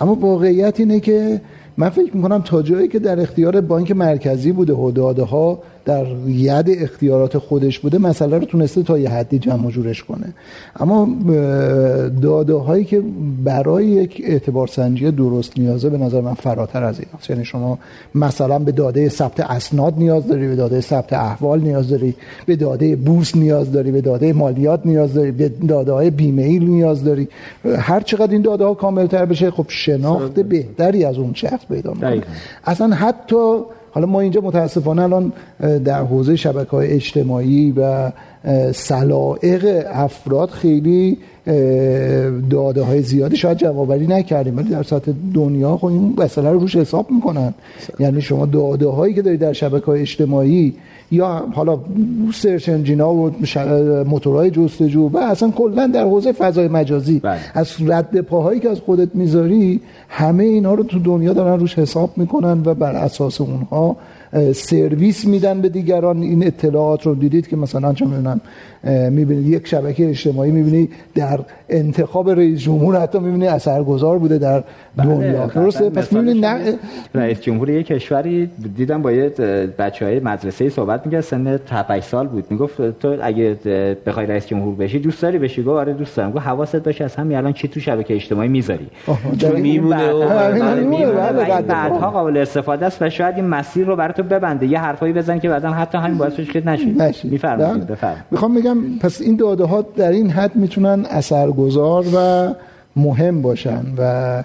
اما 0.01 0.15
واقعیت 0.15 0.79
اینه 0.79 0.99
که 0.99 1.41
من 1.77 1.89
فکر 1.89 2.15
می‌کنم 2.15 2.41
تا 2.41 2.61
جایی 2.61 2.87
که 2.87 2.99
در 2.99 3.19
اختیار 3.19 3.61
بانک 3.61 3.91
مرکزی 3.91 4.51
بوده 4.51 4.73
و 4.73 4.91
داده 4.91 5.23
ها 5.23 5.59
در 5.85 6.05
ید 6.27 6.65
اختیارات 6.69 7.37
خودش 7.37 7.79
بوده 7.79 7.97
مسئله 7.97 8.37
رو 8.37 8.45
تونسته 8.45 8.83
تا 8.83 8.97
یه 8.97 9.09
حدی 9.09 9.39
جمع 9.39 9.71
جورش 9.71 10.03
کنه. 10.03 10.33
اما 10.79 11.09
داده 12.21 12.53
هایی 12.53 12.85
که 12.85 13.01
برای 13.43 13.85
یک 13.85 14.21
اعتبار 14.25 14.67
سنجی 14.67 15.11
درست 15.11 15.59
نیازه 15.59 15.89
به 15.89 15.97
نظر 15.97 16.21
من 16.21 16.33
فراتر 16.33 16.83
از 16.83 16.99
این 16.99 17.07
یعنی 17.29 17.45
شما 17.45 17.79
مثلا 18.15 18.59
به 18.59 18.71
داده 18.71 19.09
ثبت 19.09 19.39
اسناد 19.39 19.93
نیاز 19.97 20.27
داری 20.27 20.47
به 20.47 20.55
داده 20.55 20.81
ثبت 20.81 21.13
احوال 21.13 21.61
نیاز 21.61 21.89
داری 21.89 22.15
به 22.45 22.55
داده 22.55 22.95
بورس 22.95 23.35
نیاز 23.35 23.71
داری 23.71 23.91
به 23.91 24.01
داده 24.01 24.33
مالیات 24.33 24.81
نیاز 24.85 25.13
داری 25.13 25.31
به 25.31 25.49
داده 25.67 25.91
های 25.91 26.09
بیمه 26.09 26.59
نیاز 26.59 27.03
داری. 27.03 27.27
هر 27.77 27.99
چقدر 27.99 28.31
این 28.31 28.41
داده 28.41 28.65
ها 28.65 28.73
کامل 28.73 29.07
تر 29.07 29.25
بشه 29.25 29.51
خب 29.51 29.65
شناخت 29.67 30.39
بهتری 30.39 31.05
از 31.05 31.17
اون 31.17 31.33
شخص 31.33 31.65
پیدا 31.69 31.93
می‌کنه. 31.93 32.21
اصلا 32.65 32.95
حتی 32.95 33.57
حالا 33.91 34.07
ما 34.07 34.21
اینجا 34.21 34.41
متاسفانه 34.41 35.01
الان 35.01 35.33
در 35.59 36.03
حوزه 36.03 36.35
شبکه 36.35 36.71
های 36.71 36.87
اجتماعی 36.87 37.73
و 37.77 38.11
سلائق 38.73 39.85
افراد 39.93 40.49
خیلی 40.49 41.17
داده 42.49 42.81
های 42.81 43.01
زیادی 43.01 43.37
شاید 43.37 43.57
جوابری 43.57 44.07
نکردیم 44.07 44.57
ولی 44.57 44.69
در 44.69 44.83
سطح 44.83 45.11
دنیا 45.33 45.77
خب 45.77 45.85
این 45.85 46.13
مسئله 46.17 46.51
رو 46.51 46.59
روش 46.59 46.75
حساب 46.75 47.11
می‌کنن. 47.11 47.53
یعنی 47.99 48.21
شما 48.21 48.45
داده 48.45 48.87
هایی 48.87 49.13
که 49.13 49.21
دارید 49.21 49.39
در 49.39 49.53
شبکه 49.53 49.85
های 49.85 50.01
اجتماعی 50.01 50.73
یا 51.11 51.47
حالا 51.53 51.79
سرچ 52.33 52.69
انجینا 52.69 53.13
و 53.13 53.31
موتورهای 54.07 54.51
جستجو 54.51 55.09
و 55.13 55.17
اصلا 55.17 55.49
کلا 55.49 55.87
در 55.87 56.03
حوزه 56.03 56.31
فضای 56.31 56.67
مجازی 56.67 57.19
بله. 57.19 57.39
از 57.53 57.75
رد 57.87 58.21
پاهایی 58.21 58.59
که 58.59 58.69
از 58.69 58.79
خودت 58.79 59.09
می‌ذاری 59.13 59.81
همه 60.09 60.43
اینا 60.43 60.73
رو 60.73 60.83
تو 60.83 60.99
دنیا 60.99 61.33
دارن 61.33 61.59
روش 61.59 61.79
حساب 61.79 62.17
می‌کنن 62.17 62.61
و 62.65 62.73
بر 62.73 62.95
اساس 62.95 63.41
اونها 63.41 63.97
سرویس 64.55 65.25
میدن 65.25 65.61
به 65.61 65.69
دیگران. 65.69 66.21
این 66.21 66.47
اطلاعات 66.47 67.05
رو 67.05 67.15
دیدید 67.15 67.47
که 67.47 67.55
مثلا 67.55 67.93
چه 67.93 68.05
می‌دونم 68.05 68.41
می‌بینید 69.09 69.47
یک 69.47 69.67
شبکه 69.67 70.09
اجتماعی 70.09 70.51
می‌بینی 70.51 70.89
در 71.15 71.39
انتخاب 71.69 72.29
رئیس 72.29 72.59
جمهور 72.59 73.01
حتی 73.01 73.19
می‌بینی 73.19 73.47
اثرگذار 73.47 74.19
بوده 74.19 74.37
در 74.37 74.63
بله، 74.95 75.15
دنیا. 75.15 75.45
درسته؟ 75.45 75.89
پس 75.89 76.13
می‌بینید 76.13 76.45
نه 76.45 76.73
رئیس 77.15 77.41
جمهور 77.41 77.69
یک 77.69 77.87
کشوری 77.87 78.49
دیدم 78.75 79.01
با 79.01 79.11
یه 79.11 79.29
بچه 79.79 80.05
های 80.05 80.19
مدرسه 80.19 80.69
صحبت 80.69 81.05
میگه 81.05 81.21
سن 81.21 81.59
7 81.69 81.99
سال 81.99 82.27
بود. 82.27 82.45
می‌گفت 82.49 82.99
تو 82.99 83.17
اگه 83.21 83.57
بخوای 84.05 84.25
رئیس 84.25 84.47
جمهور 84.47 84.75
بشی 84.75 84.99
دوست 84.99 85.21
داری 85.21 85.37
بشی؟ 85.37 85.61
گفت 85.61 85.69
آره 85.69 85.93
دوست 85.93 86.17
دارم. 86.17 86.31
گفت 86.31 86.45
حواست 86.45 86.75
باشه 86.75 87.03
از 87.03 87.15
همین 87.15 87.37
الان 87.37 87.53
چی 87.53 87.67
تو 87.67 87.79
شبکه 87.79 88.15
اجتماعی 88.15 88.49
می‌ذاری؟ 88.49 88.87
چون 89.37 89.61
میمونه 89.61 90.11
و 90.11 91.45
بعدها 91.67 92.11
قابل 92.11 92.37
استفاده 92.37 92.85
است 92.85 93.01
و 93.01 93.09
شاید 93.09 93.35
این 93.35 93.45
مسیر 93.45 93.87
رو 93.87 93.95
برات 93.95 94.20
ببنده 94.23 94.67
یه 94.67 94.79
حرفایی 94.79 95.13
بزن 95.13 95.39
که 95.39 95.49
بعدا 95.49 95.71
حتی 95.71 95.97
همین 95.97 96.17
باعث 96.17 96.33
بشه 96.33 96.53
که 96.53 96.65
نشی. 96.65 97.29
میفرمایید 97.29 97.87
بفرمایید. 97.87 98.23
می‌خوام 98.31 98.53
بگم 98.53 98.77
پس 98.99 99.21
این 99.21 99.35
داده 99.35 99.63
ها 99.65 99.85
در 99.95 100.11
این 100.11 100.29
حد 100.29 100.55
می‌تونن 100.55 101.05
اثرگذار 101.09 102.05
و 102.15 102.49
مهم 102.95 103.41
باشن 103.41 103.83
و 103.97 104.43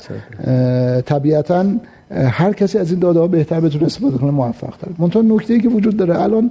طبیعتا 1.03 1.65
هر 2.11 2.53
کسی 2.53 2.79
از 2.79 2.91
این 2.91 3.01
داده 3.01 3.21
ها 3.21 3.27
بهتر 3.27 3.61
بتونه 3.61 3.85
استفاده 3.85 4.19
کنه 4.19 4.31
موفق 4.31 4.77
تر. 4.77 4.89
منتها 4.99 5.23
نکته 5.23 5.55
ای 5.55 5.61
که 5.61 5.69
وجود 5.69 5.97
داره 5.97 6.23
الان 6.23 6.51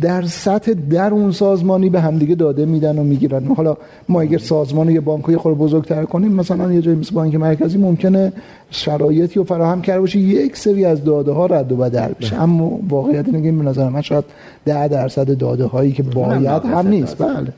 در 0.00 0.22
سطح 0.22 0.72
در 0.72 1.10
اون 1.10 1.32
سازمانی 1.32 1.90
به 1.90 2.00
همدیگه 2.00 2.34
داده 2.34 2.66
میدن 2.66 2.98
و 2.98 3.04
می‌گیرن. 3.04 3.44
حالا 3.44 3.76
ما 4.08 4.20
اگر 4.20 4.38
سازمان 4.38 4.90
یه 4.90 5.00
بانک 5.00 5.28
یه 5.28 5.36
خورده 5.36 5.58
بزرگتر 5.58 6.04
کنیم 6.04 6.32
مثلا 6.32 6.72
یه 6.72 6.82
جایی 6.82 6.96
مثل 6.96 7.14
بانک 7.14 7.34
مرکزی 7.34 7.78
ممکنه 7.78 8.32
شرایطی 8.70 9.34
رو 9.34 9.44
فراهم 9.44 9.82
کرده 9.82 10.00
باشه 10.00 10.18
یک 10.18 10.56
سری 10.56 10.84
از 10.84 11.04
داده 11.04 11.32
ها 11.32 11.46
رد 11.46 11.72
و 11.72 11.76
بدل 11.76 12.12
بشه. 12.20 12.30
بله. 12.30 12.42
اما 12.42 12.80
واقعیت 12.88 13.26
اینه 13.26 13.42
که 13.42 13.52
به 13.52 13.64
نظر 13.64 13.88
من 13.88 14.02
شاید 14.02 14.24
10 14.64 14.88
درصد 14.88 15.38
داده 15.38 15.64
هایی 15.64 15.92
که 15.92 16.02
باید 16.02 16.64
هم 16.64 16.88
نیست. 16.88 17.18
بله. 17.18 17.52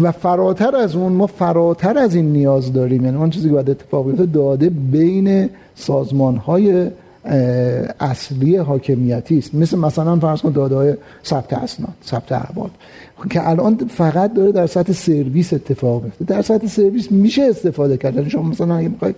و 0.00 0.12
فراتر 0.12 0.76
از 0.76 0.96
اون 0.96 1.12
ما 1.12 1.26
فراتر 1.26 1.98
از 1.98 2.14
این 2.14 2.32
نیاز 2.32 2.72
داریم. 2.72 3.04
یعنی 3.04 3.16
اون 3.16 3.30
چیزی 3.30 3.48
که 3.48 3.54
باید 3.54 3.70
اتفاق 3.70 4.06
بیفته 4.06 4.26
داده 4.26 4.70
بین 4.70 5.50
سازمان 5.74 6.36
های 6.36 6.90
اصلی 8.00 8.56
حاکمیتی 8.56 9.38
است. 9.38 9.54
مثل 9.54 9.78
مثلا 9.78 10.16
فرض 10.16 10.40
کن 10.40 10.50
داده 10.50 10.74
های 10.74 10.94
ثبت 11.24 11.52
اسناد 11.52 11.94
ثبت 12.04 12.32
احوال. 12.32 12.70
که 13.30 13.48
الان 13.48 13.76
فقط 13.76 14.34
داره 14.34 14.52
در 14.52 14.66
سطح 14.66 14.92
سرویس 14.92 15.52
اتفاق 15.52 16.04
میفته 16.04 16.24
در 16.24 16.42
سطح 16.42 16.66
سرویس 16.66 17.12
میشه 17.12 17.42
استفاده 17.42 17.96
کرد. 17.96 18.16
یعنی 18.16 18.30
شما 18.30 18.42
مثلا 18.42 18.76
اگه 18.76 18.88
می‌خواید 18.88 19.16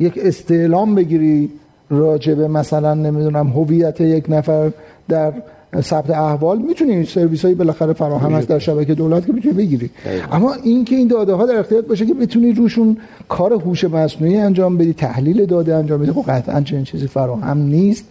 یک 0.00 0.18
استعلام 0.22 0.94
بگیری 0.94 1.50
راجع 1.90 2.34
به 2.34 2.48
مثلا 2.48 2.94
نمی‌دونم 2.94 3.48
هویت 3.48 4.00
یک 4.00 4.24
نفر 4.28 4.70
در 5.08 5.32
ثبت 5.80 6.10
احوال 6.10 6.58
می‌تونی 6.58 7.04
سرویس 7.04 7.42
هایی 7.42 7.54
بالاخره 7.54 7.92
فراهم 7.92 8.32
هست 8.32 8.48
در 8.48 8.58
شبکه 8.58 8.94
دولت 8.94 9.26
که 9.26 9.32
می‌تونی 9.32 9.54
بگیری. 9.54 9.90
اما 10.32 10.54
اینکه 10.54 10.96
این 10.96 11.08
داده 11.08 11.34
ها 11.34 11.46
در 11.46 11.56
اختیارت 11.56 11.86
باشه 11.86 12.06
که 12.06 12.14
بتونی 12.14 12.52
روشون 12.52 12.96
کار 13.28 13.52
هوش 13.52 13.84
مصنوعی 13.84 14.36
انجام 14.36 14.76
بدی 14.76 14.92
تحلیل 14.92 15.46
داده 15.46 15.74
انجام 15.74 16.02
بدی 16.02 16.12
خب 16.12 16.24
قطعا 16.28 16.60
چنین 16.60 16.84
چیزی 16.84 17.06
فراهم 17.06 17.58
نیست 17.58 18.04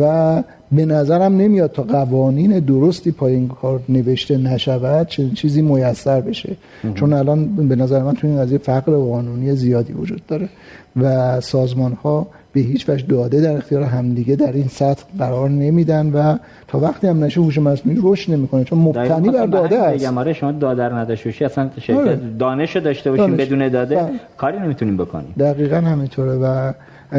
و 0.00 0.42
به 0.72 0.86
نظرم 0.86 1.36
نمیاد 1.36 1.72
تا 1.72 1.82
قوانین 1.82 2.58
درستی 2.58 3.10
پای 3.10 3.34
این 3.34 3.48
کار 3.48 3.80
نوشته 3.88 4.36
نشود 4.38 5.06
چنین 5.08 5.34
چیزی 5.34 5.62
میسر 5.62 6.20
بشه. 6.20 6.56
چون 6.94 7.12
الان 7.12 7.68
به 7.68 7.76
نظر 7.76 8.02
من 8.02 8.14
تو 8.14 8.26
این 8.26 8.40
قضیه 8.40 8.58
فقر 8.58 8.96
قانونی 8.96 9.56
زیادی 9.56 9.92
وجود 9.92 10.26
داره 10.26 10.48
و 10.96 11.40
سازمان 11.40 11.92
ها 11.92 12.26
به 12.54 12.60
هیچ 12.60 12.88
وجه 12.88 13.06
داده 13.06 13.40
در 13.40 13.56
اختیار 13.56 13.82
همدیگه 13.82 14.36
در 14.36 14.52
این 14.52 14.68
سطح 14.68 15.04
قرار 15.18 15.50
نمیدن 15.50 16.12
و 16.12 16.36
تا 16.68 16.78
وقتی 16.78 17.06
هم 17.06 17.24
نشه 17.24 17.40
هوش 17.40 17.58
مصنوعی 17.58 17.98
رشد 18.02 18.32
نمی‌کنه 18.32 18.64
چون 18.64 18.78
مبتنی 18.78 19.28
بر 19.28 19.46
داده 19.46 19.78
است. 19.78 20.04
بگم 20.04 20.18
آره 20.18 20.32
شما 20.32 20.52
داده 20.52 20.84
رو 20.88 20.96
نداشته 20.96 21.28
باشی 21.28 21.44
اصلا 21.44 21.70
شرکت 21.80 22.00
آره. 22.00 22.20
دانش 22.38 22.76
داشته 22.76 23.10
باشیم 23.10 23.36
بدون 23.36 23.68
داده 23.68 23.96
بله. 23.96 24.10
کاری 24.36 24.58
نمی‌تونیم 24.58 24.96
بکنیم. 24.96 25.34
دقیقا 25.38 25.76
همینطوره 25.76 26.32
و 26.32 26.72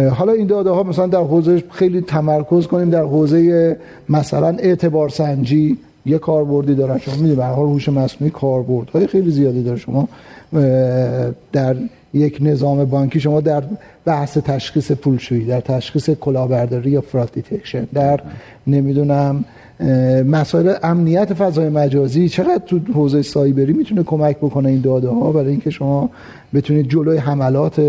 حالا 0.09 0.31
این 0.31 0.47
داده 0.47 0.69
ها 0.69 0.83
مثلا 0.83 1.07
در 1.07 1.19
حوزه 1.19 1.63
خیلی 1.71 2.01
تمرکز 2.01 2.67
کنیم 2.67 2.89
در 2.89 3.03
حوزه 3.03 3.77
مثلا 4.09 4.47
اعتبار 4.59 5.09
سنجی 5.09 5.77
یه 6.05 6.17
کاربردی 6.17 6.75
دارن 6.75 6.97
شما 6.97 7.13
می‌دونید 7.13 7.35
به 7.35 7.45
حال 7.45 7.67
هوش 7.67 7.89
مصنوعی 7.89 8.31
کاربردهای 8.31 9.07
خیلی 9.07 9.31
زیادی 9.31 9.63
داره. 9.63 9.79
شما 9.79 10.07
در 11.51 11.75
یک 12.15 12.37
نظام 12.41 12.85
بانکی 12.85 13.19
شما 13.19 13.41
در 13.41 13.63
بحث 14.05 14.37
تشخیص 14.37 14.91
پولشویی 14.91 15.45
در 15.45 15.61
تشخیص 15.61 16.09
کلاهبرداری 16.09 16.91
یا 16.91 17.01
fraud 17.01 17.31
detection 17.31 17.87
در 17.93 18.19
نمی‌دونم 18.67 19.45
مسائل 20.27 20.73
امنیت 20.83 21.33
فضای 21.33 21.69
مجازی 21.69 22.29
چقدر 22.29 22.61
تو 22.65 22.79
حوزه 22.93 23.21
سایبری 23.21 23.73
می‌تونه 23.73 24.03
کمک 24.03 24.37
بکنه 24.37 24.69
این 24.69 24.81
داده 24.81 25.07
ها 25.07 25.31
برای 25.31 25.49
اینکه 25.49 25.69
شما 25.69 26.09
بتونید 26.53 26.89
جلوی 26.89 27.17
حملات 27.17 27.81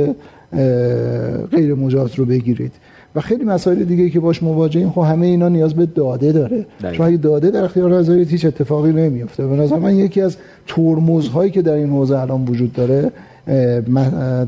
غیر 1.51 1.75
مجاز 1.75 2.15
رو 2.15 2.25
بگیرید. 2.25 2.73
و 3.15 3.21
خیلی 3.21 3.45
مسائل 3.45 3.85
دیگه 3.85 4.11
که 4.11 4.21
باش 4.21 4.43
مواجهیم 4.43 4.91
خب 4.91 5.01
همه 5.01 5.27
اینا 5.27 5.49
نیاز 5.49 5.75
به 5.75 5.87
داده 5.87 6.33
داره. 6.33 6.67
چون 6.93 7.07
اگه 7.07 7.17
داده 7.17 7.51
در 7.51 7.65
اختیار 7.65 7.95
نذارید 7.95 8.29
هیچ 8.29 8.45
اتفاقی 8.45 8.93
نمیفته 8.93 9.47
به 9.47 9.57
نظر 9.57 9.77
من 9.77 9.97
یکی 9.97 10.21
از 10.21 10.37
ترمزهایی 10.67 11.51
که 11.51 11.63
در 11.63 11.73
این 11.73 11.91
حوزه 11.91 12.19
الان 12.19 12.45
وجود 12.45 12.73
داره 12.73 13.11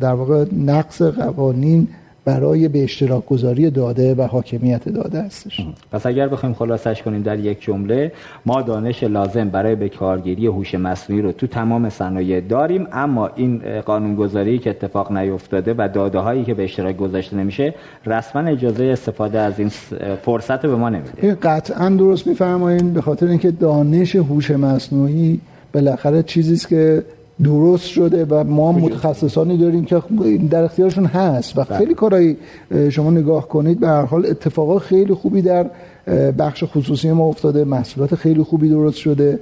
در 0.01 0.13
واقع 0.15 0.45
نقص 0.67 1.03
قوانین 1.03 1.89
برای 2.25 2.69
به 2.69 2.85
اشتراک 2.85 3.27
گذاری 3.27 3.71
داده 3.71 4.15
و 4.15 4.23
حاکمیت 4.23 4.89
داده 4.89 5.23
هستش. 5.23 5.67
پس 5.93 6.07
اگر 6.07 6.29
بخوایم 6.29 6.55
خلاصش 6.55 7.03
کنیم 7.03 7.23
در 7.23 7.39
یک 7.39 7.61
جمله 7.61 8.13
ما 8.47 8.63
دانش 8.63 9.03
لازم 9.03 9.49
برای 9.49 9.75
به 9.75 9.89
کارگیری 9.89 10.47
هوش 10.47 10.75
مصنوعی 10.75 11.23
رو 11.23 11.33
تو 11.33 11.47
تمام 11.47 11.89
صنایع 11.89 12.41
داریم 12.41 12.87
اما 12.93 13.31
این 13.37 13.81
قانونگذاری 13.81 14.59
که 14.59 14.71
اتفاق 14.71 15.13
نیفتاده 15.13 15.75
و 15.79 15.89
داده 15.95 16.19
هایی 16.19 16.45
که 16.45 16.55
به 16.55 16.65
اشتراک 16.65 16.97
گذاشته 16.97 17.37
نمیشه 17.37 17.75
رسما 18.07 18.43
اجازه 18.43 18.85
استفاده 18.85 19.39
از 19.39 19.59
این 19.59 19.69
فرصت 20.23 20.63
به 20.63 20.77
ما 20.77 20.89
نمیده. 20.89 21.35
قطعا 21.35 21.89
درست 21.89 22.27
میفرمایید 22.27 22.93
به 22.93 23.01
خاطر 23.01 23.27
اینکه 23.27 23.51
دانش 23.51 24.17
هوش 24.17 24.51
مصنوعی 24.51 25.41
بالاخره 25.73 26.23
چیزی 26.23 26.55
است 26.55 26.69
که 26.69 27.03
درست 27.43 27.87
شده 27.87 28.25
و 28.25 28.45
ما 28.45 28.73
متخصصانی 28.73 29.59
داریم 29.59 29.85
که 29.85 30.03
در 30.51 30.63
اختیارشون 30.63 31.05
هست 31.05 31.59
و 31.59 31.65
خیلی 31.65 31.85
بله. 31.85 31.95
کارهایی 31.95 32.37
شما 32.91 33.11
نگاه 33.11 33.49
کنید. 33.49 33.81
به 33.81 33.89
هر 33.89 34.05
حال 34.05 34.27
اتفاقات 34.27 34.83
خیلی 34.83 35.15
خوبی 35.15 35.43
در 35.43 35.67
بخش 36.39 36.65
خصوصی 36.65 37.11
ما 37.11 37.25
افتاده. 37.25 37.65
محصولات 37.65 38.15
خیلی 38.15 38.43
خوبی 38.43 38.69
درست 38.69 38.99
شده. 38.99 39.41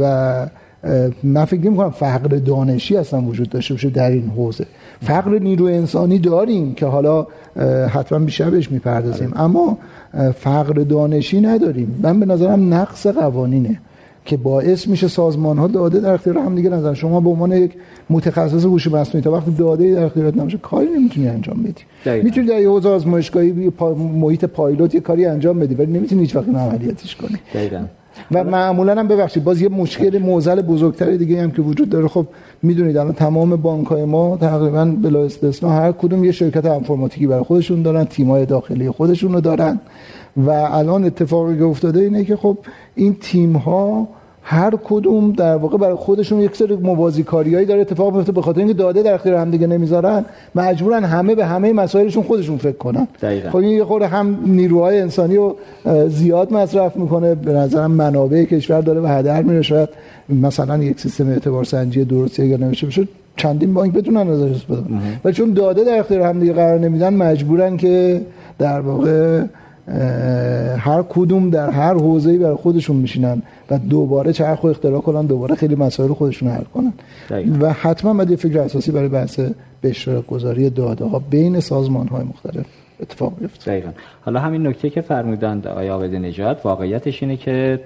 و 0.00 0.46
من 1.22 1.44
فکر 1.44 1.74
کنم 1.74 1.90
فقر 1.90 2.36
دانشی 2.36 2.96
اصلا 2.96 3.22
وجود 3.22 3.48
داشته 3.48 3.74
باشه 3.74 3.90
در 3.90 4.10
این 4.10 4.28
حوزه. 4.36 4.66
فقر 5.02 5.38
نیرو 5.38 5.64
انسانی 5.64 6.18
داریم 6.18 6.74
که 6.74 6.86
حالا 6.86 7.26
حتما 7.88 8.18
بیشتر 8.18 8.50
بهش 8.50 8.70
می‌پردازیم. 8.70 9.30
بله. 9.30 9.40
اما 9.40 9.78
فقر 10.34 10.72
دانشی 10.72 11.40
نداریم. 11.40 12.00
من 12.02 12.20
به 12.20 12.26
نظرم 12.26 12.74
نقص 12.74 13.06
قوانینه. 13.06 13.80
که 14.24 14.36
باعث 14.36 14.88
میشه 14.88 15.08
سازمان 15.08 15.58
ها 15.58 15.66
داده 15.66 16.00
در 16.00 16.12
اختیار 16.12 16.38
هم 16.38 16.54
دیگه 16.54 16.70
نظر 16.70 16.94
شما 16.94 17.20
به 17.20 17.28
عنوان 17.28 17.52
یک 17.52 17.72
متخصص 18.10 18.64
هوش 18.64 18.86
مصنوعی 18.86 19.24
تا 19.24 19.32
وقتی 19.32 19.50
داده 19.50 19.94
در 19.94 20.04
اختیارت 20.04 20.36
نمیشه 20.36 20.58
کاری 20.58 20.86
نمی‌تونی 20.96 21.28
انجام 21.28 21.62
بدی. 21.62 22.22
می‌تونی 22.22 22.46
در 22.46 22.60
یه 22.60 22.68
حوزه 22.68 22.88
آزمایشگاهی. 22.88 23.72
محیط 24.14 24.44
پایلوت 24.44 24.94
یه 24.94 25.00
کاری 25.00 25.26
انجام 25.26 25.58
بدی 25.58 25.74
ولی 25.74 25.92
نمی‌تونی 25.92 26.20
هیچ 26.20 26.36
وقت 26.36 26.48
عملیاتش 26.48 27.16
کنی. 27.16 27.38
دقیقاً. 27.54 27.84
و 28.32 28.44
معمولا 28.44 28.98
هم 28.98 29.08
ببخشید 29.08 29.44
باز 29.44 29.62
یه 29.62 29.68
مشکل 29.68 30.18
موزل 30.18 30.62
بزرگتری 30.62 31.18
دیگه 31.18 31.42
هم 31.42 31.50
که 31.50 31.62
وجود 31.62 31.88
داره. 31.88 32.08
خب 32.08 32.26
می‌دونید 32.62 32.96
الان 32.96 33.12
تمام 33.12 33.56
بانک 33.56 33.86
های 33.86 34.04
ما 34.04 34.36
تقریبا 34.36 34.84
بلا 34.84 35.24
استثنا 35.24 35.70
هر 35.70 35.92
کدوم 35.92 36.24
یه 36.24 36.32
شرکت 36.32 36.64
انفرماتیکی 36.64 37.26
برای 37.26 37.42
خودشون 37.42 37.82
دارن 37.82 38.04
تیمای 38.04 38.46
داخلی 38.46 38.90
خودشون 38.90 39.32
رو 39.32 39.40
دارن. 39.40 39.80
و 40.46 40.50
الان 40.50 41.04
اتفاقی 41.04 41.58
که 41.58 41.64
افتاده 41.64 42.00
اینه 42.00 42.24
که 42.24 42.36
خب 42.36 42.58
این 42.94 43.16
تیم 43.20 43.56
ها 43.56 44.08
هر 44.42 44.72
کدوم 44.84 45.32
در 45.32 45.56
واقع 45.56 45.78
برای 45.78 45.94
خودشون 45.94 46.40
یک 46.40 46.56
سری 46.56 46.76
موازی 46.76 47.22
کاریایی 47.22 47.66
داره 47.66 47.80
اتفاق 47.80 48.16
میفته 48.16 48.32
به 48.32 48.42
خاطر 48.42 48.58
اینکه 48.58 48.74
داده 48.74 49.02
در 49.02 49.14
اختیار 49.14 49.36
هم 49.36 49.50
دیگه 49.50 49.66
نمی‌ذارن. 49.66 50.24
مجبورن 50.54 51.04
همه 51.04 51.34
به 51.34 51.46
همه 51.46 51.72
مسائلشون 51.72 52.22
خودشون 52.22 52.56
فکر 52.56 52.76
کنن. 52.76 53.08
خب 53.50 53.56
این 53.56 53.70
یه 53.70 53.84
خورده 53.84 54.06
هم 54.06 54.38
نیروهای 54.46 55.00
انسانی 55.00 55.36
رو 55.36 55.56
زیاد 56.08 56.52
مصرف 56.52 56.96
می‌کنه. 56.96 57.34
به 57.34 57.52
نظرم 57.52 57.90
منابع 57.90 58.44
کشور 58.44 58.80
داره 58.80 59.00
و 59.00 59.06
هدر 59.06 59.42
میره. 59.42 59.62
شاید 59.62 59.88
مثلا 60.28 60.78
یک 60.78 61.00
سیستم 61.00 61.28
اعتبار 61.28 61.64
سنجی 61.64 62.04
درستی 62.04 62.42
اگر 62.42 62.56
نمیشه 62.56 62.86
بشه 62.86 63.08
چندین 63.36 63.74
بانک 63.74 63.92
بتونن 63.92 64.28
ازش 64.28 64.50
استفاده 64.50 64.82
و 65.24 65.32
چون 65.32 65.52
داده 65.52 65.84
در 65.84 65.98
اختیار 65.98 66.22
هم 66.22 66.40
دیگه 66.40 66.52
قرار 66.52 66.78
نمیدن 66.78 67.14
مجبورن 67.14 67.76
که 67.76 68.20
در 68.58 68.80
واقع 68.80 69.42
هر 70.78 71.04
کدوم 71.08 71.50
در 71.50 71.70
هر 71.70 71.94
حوزه‌ای 71.94 72.38
برای 72.38 72.56
خودشون 72.56 72.96
میشینن 72.96 73.42
و 73.70 73.78
دوباره 73.78 74.32
چرخ 74.32 74.64
اختراع 74.64 75.00
کنن 75.00 75.26
دوباره 75.26 75.54
خیلی 75.54 75.74
مسائل 75.74 76.12
خودشون 76.12 76.48
حل 76.48 76.64
کنن. 76.74 76.92
و 77.60 77.72
حتما 77.72 78.14
باید 78.14 78.30
یه 78.30 78.36
فکر 78.36 78.58
اساسی 78.58 78.92
برای 78.92 79.08
بحث 79.08 79.40
به 79.80 79.88
اشتراک 79.88 80.26
گذاری 80.26 80.70
داده 80.70 81.04
ها 81.04 81.22
بین 81.30 81.60
سازمان 81.60 82.08
های 82.08 82.24
مختلف 82.24 82.66
اتفاق 83.00 83.32
بیفته. 83.38 83.70
دقیقا. 83.70 83.90
حالا 84.20 84.40
همین 84.40 84.66
نکته 84.66 84.90
که 84.90 85.00
فرمودند 85.00 85.66
آیا 85.66 85.92
عابد 85.92 86.14
نجات 86.14 86.60
واقعیتش 86.64 87.22
اینه 87.22 87.36
که 87.36 87.80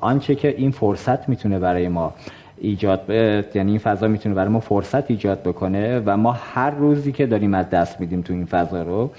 آنچه 0.00 0.34
که 0.34 0.54
این 0.56 0.70
فرصت 0.70 1.28
می‌تونه 1.28 1.58
برای 1.58 1.88
ما 1.88 2.14
ایجاد 2.60 3.00
یعنی 3.54 3.70
این 3.70 3.78
فضا 3.78 4.08
می‌تونه 4.08 4.34
برای 4.34 4.48
ما 4.48 4.60
فرصت 4.60 5.10
ایجاد 5.10 5.42
بکنه 5.42 6.02
و 6.06 6.16
ما 6.16 6.32
هر 6.32 6.70
روزی 6.70 7.12
که 7.12 7.26
داریم 7.26 7.54
از 7.54 7.70
دست 7.70 8.00
میدیم 8.00 8.20
تو 8.20 8.32
این 8.32 8.44
فضا 8.44 8.82
رو 8.82 9.10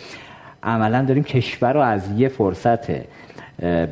عملا 0.64 1.06
داریم 1.06 1.24
کشور 1.24 1.74
رو 1.74 1.80
از 1.80 2.12
یه 2.18 2.30
فرصت 2.30 2.90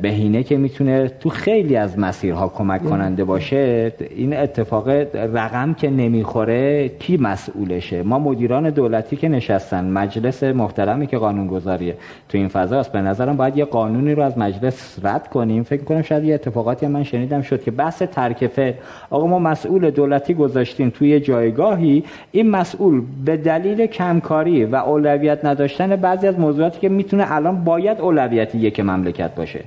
بهینه 0.02 0.42
که 0.42 0.56
می‌تونه 0.56 1.08
تو 1.08 1.28
خیلی 1.28 1.76
از 1.76 1.98
مسیرها 1.98 2.48
کمک 2.48 2.84
کننده 2.84 3.24
باشه 3.24 3.92
این 4.16 4.36
اتفاق 4.36 4.88
رقم 5.14 5.74
که 5.74 5.90
نمی‌خوره 5.90 6.88
کی 6.88 7.16
مسئولشه؟ 7.16 8.02
ما 8.02 8.18
مدیران 8.18 8.70
دولتی 8.70 9.16
که 9.16 9.28
نشستن 9.28 9.84
مجلس 9.84 10.42
محترمی 10.42 11.06
که 11.06 11.18
قانون 11.18 11.46
گذاریه 11.46 11.94
تو 12.28 12.38
این 12.38 12.48
فضا 12.48 12.80
است 12.80 12.92
به 12.92 13.00
نظرم 13.00 13.36
باید 13.36 13.56
یه 13.56 13.64
قانونی 13.64 14.14
رو 14.14 14.22
از 14.22 14.38
مجلس 14.38 14.98
رد 15.02 15.28
کنیم. 15.28 15.62
فکر 15.62 15.82
کنم 15.82 16.02
شاید 16.02 16.24
یه 16.24 16.34
اتفاقاتی 16.34 16.86
من 16.86 17.04
شنیدم 17.04 17.42
شد 17.42 17.62
که 17.62 17.70
بحث 17.70 18.02
ترکفه 18.02 18.74
آقا 19.10 19.26
ما 19.26 19.38
مسئول 19.38 19.90
دولتی 19.90 20.34
گذاشتیم 20.34 20.90
توی 20.90 21.20
جایگاهی. 21.20 22.04
این 22.32 22.50
مسئول 22.50 23.02
به 23.24 23.36
دلیل 23.36 23.86
کمکاری 23.86 24.64
و 24.64 24.76
اولویت 24.76 25.44
نداشتن 25.44 25.96
بعضی 25.96 26.26
از 26.26 26.38
موضوعاتی 26.38 26.80
که 26.80 26.88
می‌تونه 26.88 27.32
الان 27.32 27.64
باید 27.64 28.00
اولویتی 28.00 28.58
یک 28.58 28.80
مملکت 28.80 29.34
باشه. 29.34 29.57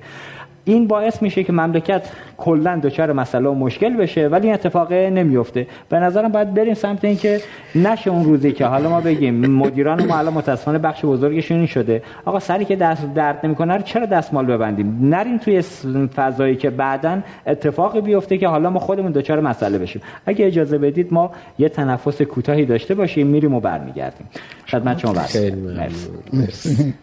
این 0.66 0.88
باعث 0.88 1.22
میشه 1.22 1.44
که 1.44 1.54
مملکت 1.54 2.02
کلا 2.38 2.80
دچار 2.84 3.12
مسئله 3.14 3.50
و 3.50 3.54
مشکل 3.54 3.98
بشه 3.98 4.28
ولی 4.28 4.48
این 4.48 4.54
اتفاق 4.54 4.94
نمیفته 4.94 5.68
به 5.90 6.00
نظرم 6.00 6.32
باید 6.32 6.54
بریم 6.54 6.74
سمت 6.74 7.06
اینکه 7.06 7.42
نشه 7.76 8.10
اون 8.12 8.26
روزی 8.26 8.52
که 8.52 8.66
حالا 8.66 8.90
ما 8.90 9.02
بگیم 9.02 9.46
مدیران 9.46 10.06
ما 10.06 10.18
الان 10.18 10.34
متاسفانه 10.34 10.78
بخش 10.78 11.06
بزرگشون 11.06 11.58
این 11.58 11.66
شده. 11.66 12.04
آقا 12.26 12.40
سری 12.40 12.66
که 12.66 12.76
دست 12.76 13.14
درد 13.16 13.46
نمی‌کنه 13.46 13.82
چرا 13.82 14.06
دستمال 14.06 14.46
ببندیم؟ 14.46 15.00
نریم 15.02 15.38
توی 15.38 15.62
فضایی 16.16 16.56
که 16.56 16.70
بعدا 16.70 17.22
اتفاقی 17.48 18.02
بیفته 18.02 18.38
که 18.38 18.48
حالا 18.48 18.70
ما 18.70 18.80
خودمون 18.80 19.12
دچار 19.12 19.40
مسئله 19.40 19.78
بشیم. 19.78 20.02
اگه 20.26 20.48
اجازه 20.48 20.78
بدید 20.78 21.14
ما 21.14 21.32
یه 21.60 21.70
تنفس 21.70 22.22
کوتاهی 22.22 22.66
داشته 22.66 22.96
باشیم 22.96 23.28
میریم 23.28 23.54
و 23.54 23.60
برمیگردیم. 23.60 24.28
خدمت 24.68 25.00
شما 25.00 25.14
مرسی. 26.34 26.94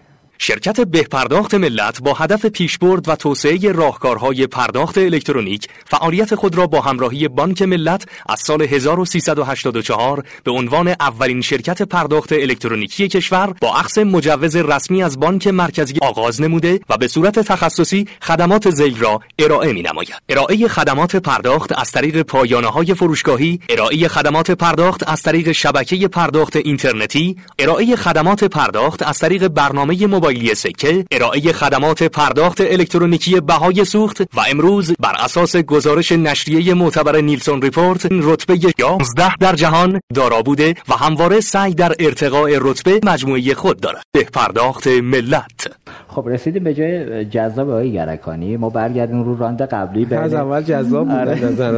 شرکت 0.41 0.81
بهپرداخت 0.81 1.55
ملت 1.55 2.03
با 2.03 2.15
هدف 2.15 2.47
پیشبرد 2.47 3.09
و 3.09 3.17
توسعه 3.17 3.73
راهکارهای 3.73 4.47
پرداخت 4.47 4.99
الکترونیک 4.99 5.69
فعالیت 5.87 6.35
خود 6.35 6.57
را 6.57 6.67
با 6.67 6.81
همراهی 6.81 7.29
بانک 7.29 7.63
ملت 7.63 8.05
از 8.29 8.41
سال 8.41 8.63
1384 8.63 10.25
به 10.45 10.51
عنوان 10.51 10.89
اولین 10.89 11.41
شرکت 11.41 11.83
پرداخت 11.83 12.33
الکترونیکی 12.33 13.09
کشور 13.09 13.55
با 13.61 13.75
اخذ 13.75 13.99
مجوز 13.99 14.57
رسمی 14.57 15.03
از 15.03 15.21
بانک 15.21 15.47
مرکزی 15.47 15.95
آغاز 16.03 16.41
نموده 16.41 16.81
و 16.89 16.97
به 16.97 17.09
صورت 17.09 17.39
تخصصی 17.39 18.09
خدمات 18.23 18.71
زیل 18.71 18.99
را 18.99 19.21
ارائه 19.39 19.73
می 19.73 19.83
نماید. 19.83 20.23
ارائه 20.29 20.69
خدمات 20.69 21.17
پرداخت 21.17 21.79
از 21.79 21.93
طریق 21.93 22.23
پایانه 22.23 22.69
های 22.69 22.95
فروشگاهی، 22.95 23.61
ارائه 23.69 24.09
خدمات 24.09 24.51
پرداخت 24.51 25.09
از 25.09 25.23
طریق 25.23 25.53
شبکه 25.53 26.09
پرداخت 26.09 26.57
اینترنتی، 26.57 27.37
ارائه 27.59 27.97
خدمات 27.97 28.45
پرداخت 28.45 29.03
از 29.03 29.19
طریق 29.19 29.49
برنامه 29.49 30.07
موبایل 30.07 30.28
موبایلی 30.29 30.55
سکه 30.55 31.05
ارائه 31.11 31.41
خدمات 31.41 32.03
پرداخت 32.03 32.61
الکترونیکی 32.61 33.41
بهای 33.41 33.85
سوخت 33.85 34.21
و 34.21 34.41
امروز 34.51 34.93
بر 35.01 35.13
اساس 35.25 35.57
گزارش 35.57 36.13
نشریه 36.13 36.75
معتبر 36.75 37.21
نیلسون 37.21 37.63
ریپورت 37.63 38.07
رتبه 38.11 38.59
11 38.79 39.37
در 39.41 39.55
جهان 39.55 40.01
دارا 40.15 40.43
بوده 40.43 40.75
و 40.89 40.95
همواره 40.95 41.41
سعی 41.41 41.75
در 41.75 41.93
ارتقاء 42.01 42.51
رتبه 42.61 43.01
مجموعه 43.05 43.55
خود 43.55 43.81
دارد. 43.81 44.03
به 44.13 44.25
پرداخت 44.25 44.87
ملت. 44.87 45.71
خب 46.09 46.29
رسیدیم 46.29 46.65
به 46.65 46.75
جای 46.75 47.25
جذاب 47.25 47.71
آقای 47.71 47.93
گرکانی. 47.93 48.57
ما 48.57 48.71
برگردیم 48.71 49.23
رو 49.23 49.39
round 49.39 49.63
قبلی. 49.63 50.05
به 50.05 50.17
از 50.17 50.35
اول 50.35 50.63
جذاب 50.63 51.09
بود 51.09 51.17
آره. 51.17 51.45
نظر 51.45 51.75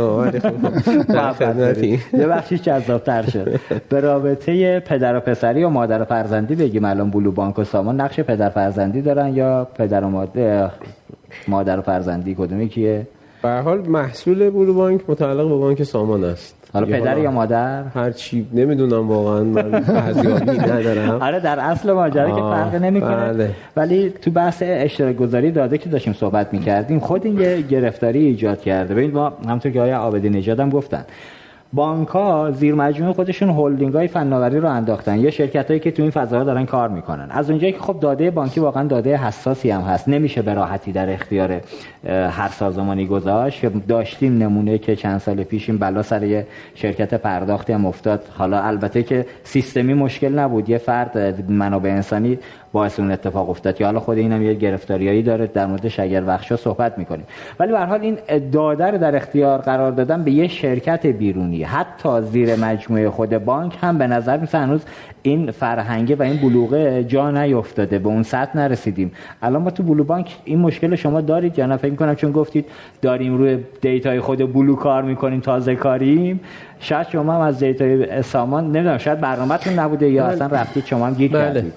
یه 2.12 2.26
بخشیش 2.26 2.62
جذاب 2.62 3.04
تر 3.04 3.30
شد. 3.30 3.60
به 3.88 4.00
رابطه 4.00 4.80
پدر 4.80 5.16
و 5.16 5.20
پسری 5.20 5.64
و 5.64 5.68
مادر 5.68 6.02
و 6.02 6.04
فرزندی 6.04 6.54
بگیم. 6.54 6.84
الان 6.84 7.10
بلو 7.10 7.32
بانک 7.32 7.58
و 7.58 7.64
سامان 7.64 8.00
نقش 8.00 8.20
پدر 8.20 8.39
فرزندی 8.48 9.02
دارن 9.02 9.34
یا 9.34 9.68
پدر 9.74 10.04
و 10.04 10.08
مادر 10.08 10.70
مادر 11.48 11.78
و 11.78 11.82
فرزندی 11.82 12.34
کدومی 12.34 12.68
کیه 12.68 13.06
به 13.42 13.48
حال 13.48 13.88
محصول 13.88 14.50
بلو 14.50 14.74
بانک 14.74 15.00
متعلق 15.08 15.48
به 15.48 15.56
بانک 15.56 15.82
سامان 15.82 16.24
است. 16.24 16.54
حالا 16.72 16.86
پدر 16.86 17.18
یا 17.18 17.30
مادر؟ 17.30 17.82
هر 17.94 18.10
چی 18.10 18.46
نمی‌دونم 18.52 19.08
واقعا 19.08 19.44
من 19.44 19.74
ندارم. 19.74 21.22
آره 21.26 21.40
در 21.40 21.60
اصل 21.60 21.92
ماجرا 21.92 22.30
که 22.30 22.40
فرق 22.40 22.74
نمی‌کنه. 22.74 23.32
بله. 23.32 23.50
ولی 23.76 24.10
تو 24.10 24.30
بحث 24.30 24.62
اشتراک 24.66 25.16
گذاری 25.16 25.50
داده 25.50 25.78
که 25.78 25.88
داشتیم 25.88 26.12
صحبت 26.12 26.52
می‌کردیم 26.52 26.98
خود 26.98 27.26
این 27.26 27.40
یه 27.40 27.60
گرفتاری 27.62 28.18
ایجاد 28.18 28.60
کرده. 28.60 28.94
ببینید 28.94 29.14
ما 29.14 29.32
همونطور 29.46 29.72
که 29.72 29.80
آقای 29.80 29.92
عابدی 29.92 30.30
نژاد 30.30 30.60
هم 30.60 30.70
گفتن 30.70 31.04
بانک 31.72 32.08
ها 32.08 32.50
زیر 32.50 32.74
مجموعه 32.74 33.12
خودشون 33.12 33.50
هلدینگ 33.50 33.94
های 33.94 34.08
فناوری 34.08 34.60
رو 34.60 34.68
انداختن. 34.68 35.18
یا 35.18 35.30
شرکت 35.30 35.68
هایی 35.68 35.80
که 35.80 35.90
تو 35.90 36.02
این 36.02 36.10
فضا 36.10 36.44
دارن 36.44 36.66
کار 36.66 36.88
می‌کنن. 36.88 37.26
از 37.30 37.50
اونجایی 37.50 37.72
که 37.72 37.78
خب 37.78 38.00
داده 38.00 38.30
بانکی 38.30 38.60
واقعا 38.60 38.86
داده 38.86 39.16
حساسی 39.16 39.70
هم 39.70 39.80
هست. 39.80 40.08
نمیشه 40.08 40.42
به 40.42 40.54
راحتی 40.54 40.92
در 40.92 41.12
اختیار 41.12 41.60
هر 42.06 42.48
سازمانی 42.48 43.06
گذاشت. 43.06 43.66
داشتیم 43.88 44.38
نمونه 44.38 44.78
که 44.78 44.96
چند 44.96 45.18
سال 45.18 45.44
پیش 45.44 45.68
این 45.68 45.78
بلا 45.78 46.02
سر 46.02 46.44
شرکت 46.74 47.14
پرداختی 47.14 47.72
هم 47.72 47.86
افتاد. 47.86 48.22
حالا 48.38 48.60
البته 48.60 49.02
که 49.02 49.26
سیستمی 49.44 49.94
مشکل 49.94 50.38
نبود. 50.38 50.68
یه 50.68 50.78
فرد 50.78 51.50
منابع 51.50 51.90
انسانی 51.90 52.38
باعث 52.72 53.00
اون 53.00 53.10
اتفاق 53.10 53.50
افتاد 53.50 53.80
یا 53.80 53.86
حالا 53.86 54.00
خود 54.00 54.18
اینم 54.18 54.42
یه 54.42 54.54
گرفتاریایی 54.54 55.22
داره 55.22 55.46
در 55.46 55.66
مورد 55.66 55.88
شگر 55.88 56.20
بخشا 56.20 56.56
صحبت 56.56 56.98
می‌کنیم. 56.98 57.24
ولی 57.60 57.72
به 57.72 57.78
حال 57.78 58.00
این 58.00 58.18
داده 58.52 58.86
رو 58.86 58.98
در 58.98 59.16
اختیار 59.16 59.58
قرار 59.58 59.92
دادن 59.92 60.22
به 60.22 60.30
یه 60.30 60.48
شرکت 60.48 61.06
بیرونی. 61.06 61.62
حتی 61.62 62.20
زیر 62.20 62.56
مجموعه 62.56 63.10
خود 63.10 63.44
بانک 63.44 63.78
هم 63.80 63.98
به 63.98 64.06
نظر 64.06 64.36
میسه 64.36 64.58
هنوز 64.58 64.80
این 65.22 65.50
فرهنگه 65.50 66.16
و 66.16 66.22
این 66.22 66.36
بلوغه 66.36 67.04
جا 67.04 67.30
نیفتاده 67.30 67.98
به 67.98 68.08
اون 68.08 68.22
سطح 68.22 68.56
نرسیدیم. 68.56 69.12
الان 69.42 69.62
ما 69.62 69.70
تو 69.70 69.82
بلو 69.82 70.04
بانک 70.04 70.36
این 70.44 70.58
مشکل 70.58 70.94
شما 70.94 71.20
دارید؟ 71.20 71.58
یا 71.58 71.66
نه 71.66 71.76
فکر 71.76 71.94
کنم 71.94 72.14
چون 72.14 72.32
گفتید 72.32 72.66
داریم 73.02 73.38
روی 73.38 73.58
data 73.80 74.12
ی 74.12 74.20
خود 74.20 74.52
بلو 74.52 74.76
کار 74.76 75.02
می‌کنیم 75.02 75.40
تازه 75.40 75.74
کاریم. 75.74 76.40
شاید 76.80 77.08
شما 77.08 77.34
هم 77.34 77.40
از 77.40 77.58
data 77.58 78.09
ی 78.09 78.22
سامان 78.22 78.64
نمی‌دونم 78.64 78.98
شاید 78.98 79.20
برنامه‌تون 79.20 79.78
نبوده 79.78 80.10
یا 80.10 80.24
بله. 80.24 80.32
اصلا 80.32 80.46
رفتید 80.46 80.84
شما 80.84 81.06
هم 81.06 81.14
گیر 81.14 81.32
بله. 81.32 81.40
کردید. 81.40 81.72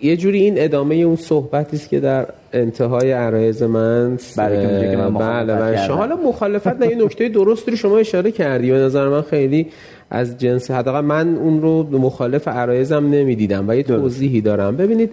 یه 0.00 0.16
جوری 0.16 0.38
این 0.38 0.54
ادامه 0.56 0.94
اون 0.94 1.16
صحبتی 1.16 1.76
است 1.76 1.88
که 1.88 2.00
در 2.00 2.26
انتهای 2.52 3.12
عرایض 3.12 3.62
من 3.62 4.18
بله 4.36 5.08
بله 5.08 5.54
بله 5.54 5.86
حالا 5.86 6.16
مخالفت 6.16 6.80
نه 6.80 6.86
یه 6.86 7.04
نکته 7.04 7.28
درست 7.28 7.68
رو 7.68 7.76
شما 7.76 7.98
اشاره 7.98 8.30
کردی. 8.30 8.70
به 8.70 8.78
نظر 8.78 9.08
من 9.08 9.22
خیلی 9.22 9.66
از 10.10 10.38
جنس 10.38 10.70
حداقل 10.70 11.00
من 11.00 11.36
اون 11.36 11.62
رو 11.62 11.98
مخالف 11.98 12.48
عرایضم 12.48 13.10
نمی‌دیدم 13.10 13.64
و 13.68 13.76
یه 13.76 13.82
توضیحی 13.82 14.40
دارم. 14.40 14.76
ببینید 14.76 15.10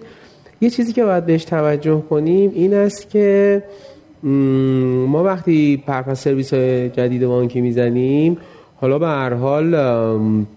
یه 0.60 0.70
چیزی 0.70 0.92
که 0.92 1.04
باید 1.04 1.26
بهش 1.26 1.44
توجه 1.44 2.02
کنیم 2.10 2.50
این 2.54 2.74
است 2.74 3.10
که 3.10 3.62
ما 4.22 5.24
وقتی 5.24 5.82
پرپس 5.86 6.24
سرویس 6.24 6.54
های 6.54 6.88
جدید 6.88 7.26
بانکی 7.26 7.60
می‌زنیم 7.60 8.38
حالا 8.82 8.98
به 8.98 9.06
هر 9.06 9.34
حال 9.34 9.72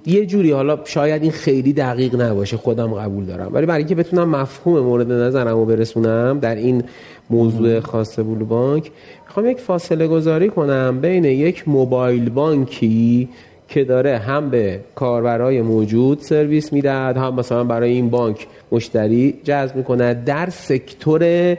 یه 0.06 0.26
جوری 0.26 0.52
حالا 0.52 0.80
شاید 0.86 1.22
این 1.22 1.32
خیلی 1.32 1.74
دقیق 1.74 2.22
نباشه 2.22 2.58
خودم 2.58 2.94
قبول 2.94 3.26
دارم. 3.26 3.50
ولی 3.54 3.66
برای 3.66 3.78
اینکه 3.78 3.96
بتونم 3.96 4.30
مفهوم 4.30 4.80
مورد 4.80 5.12
نظرم 5.12 5.58
رو 5.58 5.66
برسونم 5.66 6.40
در 6.40 6.56
این 6.56 6.84
موضوع 7.30 7.80
خاص 7.80 8.20
بلو 8.20 8.46
بانک 8.46 8.92
می‌خوام 9.28 9.50
یک 9.50 9.60
فاصله 9.60 10.08
گذاری 10.08 10.50
کنم 10.50 11.00
بین 11.02 11.26
یک 11.26 11.68
موبایل 11.68 12.30
بانکی 12.30 13.30
که 13.68 13.84
داره 13.84 14.18
هم 14.18 14.50
به 14.50 14.80
کاربرای 14.96 15.62
موجود 15.62 16.20
سرویس 16.20 16.74
می‌دهد 16.74 17.18
هم 17.18 17.36
مثلا 17.36 17.64
برای 17.64 17.92
این 17.92 18.10
بانک 18.10 18.48
مشتری 18.72 19.34
جذب 19.44 19.76
می‌کنه 19.76 20.14
در 20.14 20.50
سکتور 20.50 21.56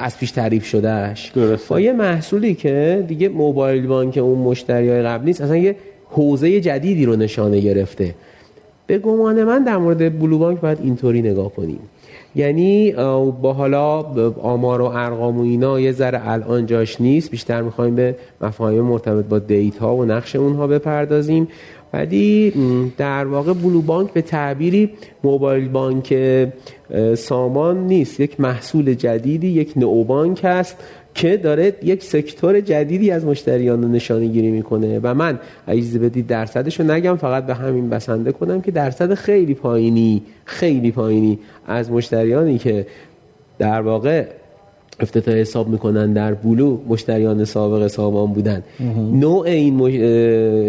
از 0.00 0.18
پیش 0.18 0.30
تعریف 0.30 0.64
شدهش 0.64 1.32
با 1.68 1.80
یه 1.80 1.92
محصولی 1.92 2.54
که 2.54 3.04
دیگه 3.08 3.28
موبایل 3.28 3.86
بانک 3.86 4.18
اون 4.18 4.38
مشتری 4.38 4.88
های 4.88 5.02
قبل 5.02 5.24
نیست 5.24 5.40
اصلا 5.40 5.56
یه 5.56 5.76
حوزه 6.10 6.60
جدیدی 6.60 7.04
رو 7.04 7.16
نشانه 7.16 7.60
گرفته. 7.60 8.14
به 8.86 8.98
گمان 8.98 9.44
من 9.44 9.64
در 9.64 9.76
مورد 9.76 10.18
بلو 10.18 10.38
بانک 10.38 10.60
باید 10.60 10.78
اینطوری 10.82 11.22
نگاه 11.22 11.52
کنیم. 11.52 11.80
یعنی 12.34 12.92
با 13.42 13.52
حالا 13.52 14.02
آمار 14.42 14.80
و 14.80 14.84
ارقام 14.84 15.38
و 15.38 15.42
اینا 15.42 15.80
یه 15.80 15.92
ذره 15.92 16.28
الان 16.28 16.66
جاش 16.66 17.00
نیست. 17.00 17.30
بیشتر 17.30 17.62
می‌خوایم 17.62 17.94
به 17.94 18.14
مفاهیم 18.40 18.82
مرتبط 18.82 19.24
با 19.24 19.38
دیتا 19.38 19.94
و 19.94 20.04
نقش 20.04 20.36
اونها 20.36 20.66
بپردازیم. 20.66 21.48
ولی 21.92 22.52
در 22.98 23.24
واقع 23.24 23.52
بلو 23.52 23.82
بانک 23.82 24.12
به 24.12 24.22
تعبیری 24.22 24.90
موبایل 25.24 25.68
بانک 25.68 26.14
سامان 27.14 27.86
نیست. 27.86 28.20
یک 28.20 28.40
محصول 28.40 28.94
جدیدی 28.94 29.48
یک 29.48 29.72
نو 29.76 30.04
بانک 30.04 30.40
است 30.44 30.76
که 31.14 31.36
داره 31.36 31.74
یک 31.82 32.04
سکتور 32.04 32.60
جدیدی 32.60 33.10
از 33.10 33.24
مشتریان 33.24 33.82
رو 33.82 33.88
نشانه 33.88 34.26
گیری 34.26 34.50
می‌کنه. 34.50 35.00
و 35.02 35.14
من 35.14 35.38
اجازه 35.68 35.98
بدید 35.98 36.26
درصدش 36.26 36.80
رو 36.80 36.90
نگم 36.90 37.16
فقط 37.16 37.46
به 37.46 37.54
همین 37.54 37.90
بسنده 37.90 38.32
کنم 38.32 38.60
که 38.60 38.70
درصد 38.70 39.14
خیلی 39.14 39.54
پایینی 39.54 40.22
خیلی 40.44 40.90
پایینی 40.90 41.38
از 41.66 41.90
مشتریانی 41.90 42.58
که 42.58 42.86
در 43.58 43.80
واقع 43.80 44.24
افتتاح 45.00 45.34
حساب 45.34 45.68
می‌کنن 45.68 46.12
در 46.12 46.34
بلو 46.34 46.78
مشتریان 46.88 47.44
سابق 47.44 47.86
سامان 47.86 48.32
بودن. 48.32 48.62
نوع 49.12 49.46
این 49.46 49.74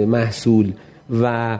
محصول 0.05 0.71
و 1.21 1.59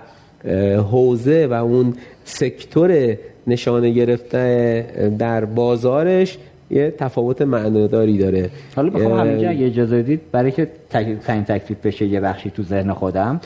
حوزه 0.91 1.47
و 1.47 1.54
اون 1.54 1.93
سکتور 2.24 3.18
نشانه 3.47 3.89
گرفته 3.89 4.86
در 5.20 5.45
بازارش 5.45 6.38
یه 6.70 6.91
تفاوت 6.97 7.41
معناداری 7.41 8.18
داره. 8.18 8.49
حالا 8.76 8.89
بخوام 8.89 9.20
همینجا 9.20 9.49
اگه 9.49 9.66
اجازه 9.66 10.02
دید 10.02 10.22
برای 10.32 10.52
که 10.52 10.68
تعیین 10.89 11.43
تکلیف 11.43 11.86
بشه 11.86 12.06
یه 12.06 12.20
بخشی 12.20 12.49
تو 12.49 12.64
ذهن 12.64 12.93
خودم 12.93 13.41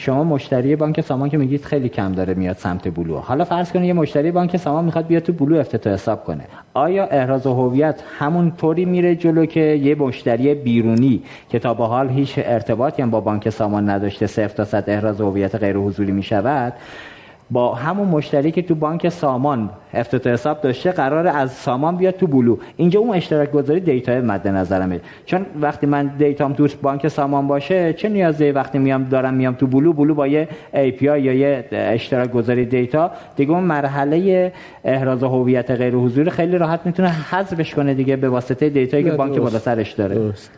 شما 0.00 0.24
مشتری 0.24 0.76
بانک 0.76 1.00
سامان 1.00 1.28
که 1.28 1.36
میگید 1.36 1.64
خیلی 1.64 1.88
کم 1.88 2.12
داره 2.12 2.34
میاد 2.34 2.56
سمت 2.56 2.94
بلو. 2.94 3.18
حالا 3.18 3.44
فرض 3.44 3.72
کنید 3.72 3.84
یه 3.84 3.92
مشتری 3.92 4.30
بانک 4.30 4.56
سامان 4.56 4.84
می‌خواد 4.84 5.06
بیاد 5.06 5.22
تو 5.22 5.32
بلو 5.32 5.58
افتتاح 5.58 5.92
حساب 5.92 6.24
کنه. 6.24 6.44
آیا 6.74 7.06
احراز 7.06 7.46
هویت 7.46 8.02
همون 8.18 8.52
طوری 8.56 8.84
میره 8.84 9.16
جلو 9.16 9.46
که 9.46 9.60
یه 9.60 9.94
مشتری 9.94 10.54
بیرونی 10.54 11.22
که 11.48 11.58
تا 11.58 11.74
به 11.74 11.86
حال 11.86 12.08
هیچ 12.08 12.34
ارتباطی 12.36 13.02
هم 13.02 13.10
با 13.10 13.20
بانک 13.20 13.50
سامان 13.50 13.90
نداشته 13.90 14.26
صفر 14.26 14.48
تا 14.56 14.64
صد 14.64 14.84
احراز 14.86 15.20
هویت 15.20 15.54
غیر 15.54 15.76
حضوری 15.76 16.12
می‌شود 16.12 16.72
با 17.50 17.74
همون 17.74 18.08
مشتری 18.08 18.50
که 18.50 18.62
تو 18.62 18.74
بانک 18.74 19.08
سامان 19.08 19.70
افتتاح 19.94 20.32
حساب 20.32 20.60
داشته 20.60 20.90
قرار 20.90 21.26
از 21.26 21.52
سامان 21.52 21.96
بیاد 21.96 22.16
تو 22.16 22.26
بلو. 22.26 22.56
اینجا 22.76 23.00
اون 23.00 23.16
اشتراک 23.16 23.52
گذاری 23.52 23.80
data 23.80 24.20
مد 24.20 24.48
نظرمه 24.48 25.00
چون 25.26 25.46
وقتی 25.60 25.86
من 25.86 26.10
data 26.18 26.45
م 26.45 26.52
تو 26.52 26.68
بانک 26.82 27.08
سامان 27.08 27.46
باشه 27.46 27.92
چه 27.92 28.08
نیازه 28.08 28.52
وقتی 28.52 28.78
میام 28.78 29.04
دارم 29.04 29.34
میام 29.34 29.54
تو 29.54 29.66
بلو؟ 29.66 29.92
بلو 29.92 30.14
با 30.14 30.26
یه 30.26 30.48
API 30.74 31.02
یا 31.02 31.16
یه 31.16 31.64
اشتراک 31.72 32.32
گذاری 32.32 32.64
data. 32.64 33.10
دیگه 33.36 33.50
اون 33.52 33.64
مرحله 33.64 34.52
احراز 34.84 35.22
هویت 35.22 35.70
غیر 35.70 35.94
حضوری 35.94 36.30
خیلی 36.30 36.58
راحت 36.58 36.80
می‌تونه 36.84 37.08
حذفش 37.08 37.74
کنه 37.74 37.94
دیگه 37.94 38.16
به 38.16 38.28
واسطه 38.28 38.68
data 38.68 38.92
یی 38.92 39.04
که 39.04 39.10
بانک 39.10 39.38
بالا 39.38 39.58
سرش 39.58 39.92
داره. 39.92 40.14
درست. 40.14 40.50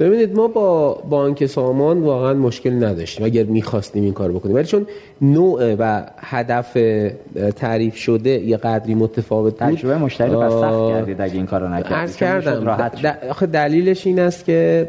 ببینید 0.00 0.36
ما 0.36 0.48
با 0.48 0.94
بانک 1.08 1.46
سامان 1.46 2.00
واقعا 2.00 2.34
مشکل 2.34 2.84
نداشتیم 2.84 3.26
اگر 3.26 3.44
می‌خواستیم 3.44 4.02
این 4.02 4.12
کار 4.12 4.32
بکنیم. 4.32 4.54
ولی 4.56 4.64
چون 4.64 4.86
نوع 5.20 5.74
و 5.74 6.02
هدف 6.18 6.76
تعریف 7.56 7.96
شده 7.96 8.30
یه 8.30 8.56
قدری 8.78 8.94
متفاوت 8.94 9.58
بود. 9.58 9.70
تجربه 9.70 9.98
مشتری 9.98 10.30
رو 10.30 10.50
سخت 10.50 10.94
کردید 10.94 11.20
اگه 11.20 11.34
این 11.34 11.46
کارو 11.46 11.68
نکردید. 11.68 11.92
عرض 11.92 12.16
کردم. 12.16 12.68
آخه 13.30 13.46
دلیلش 13.46 14.06
این 14.06 14.18
است 14.18 14.44
که 14.44 14.88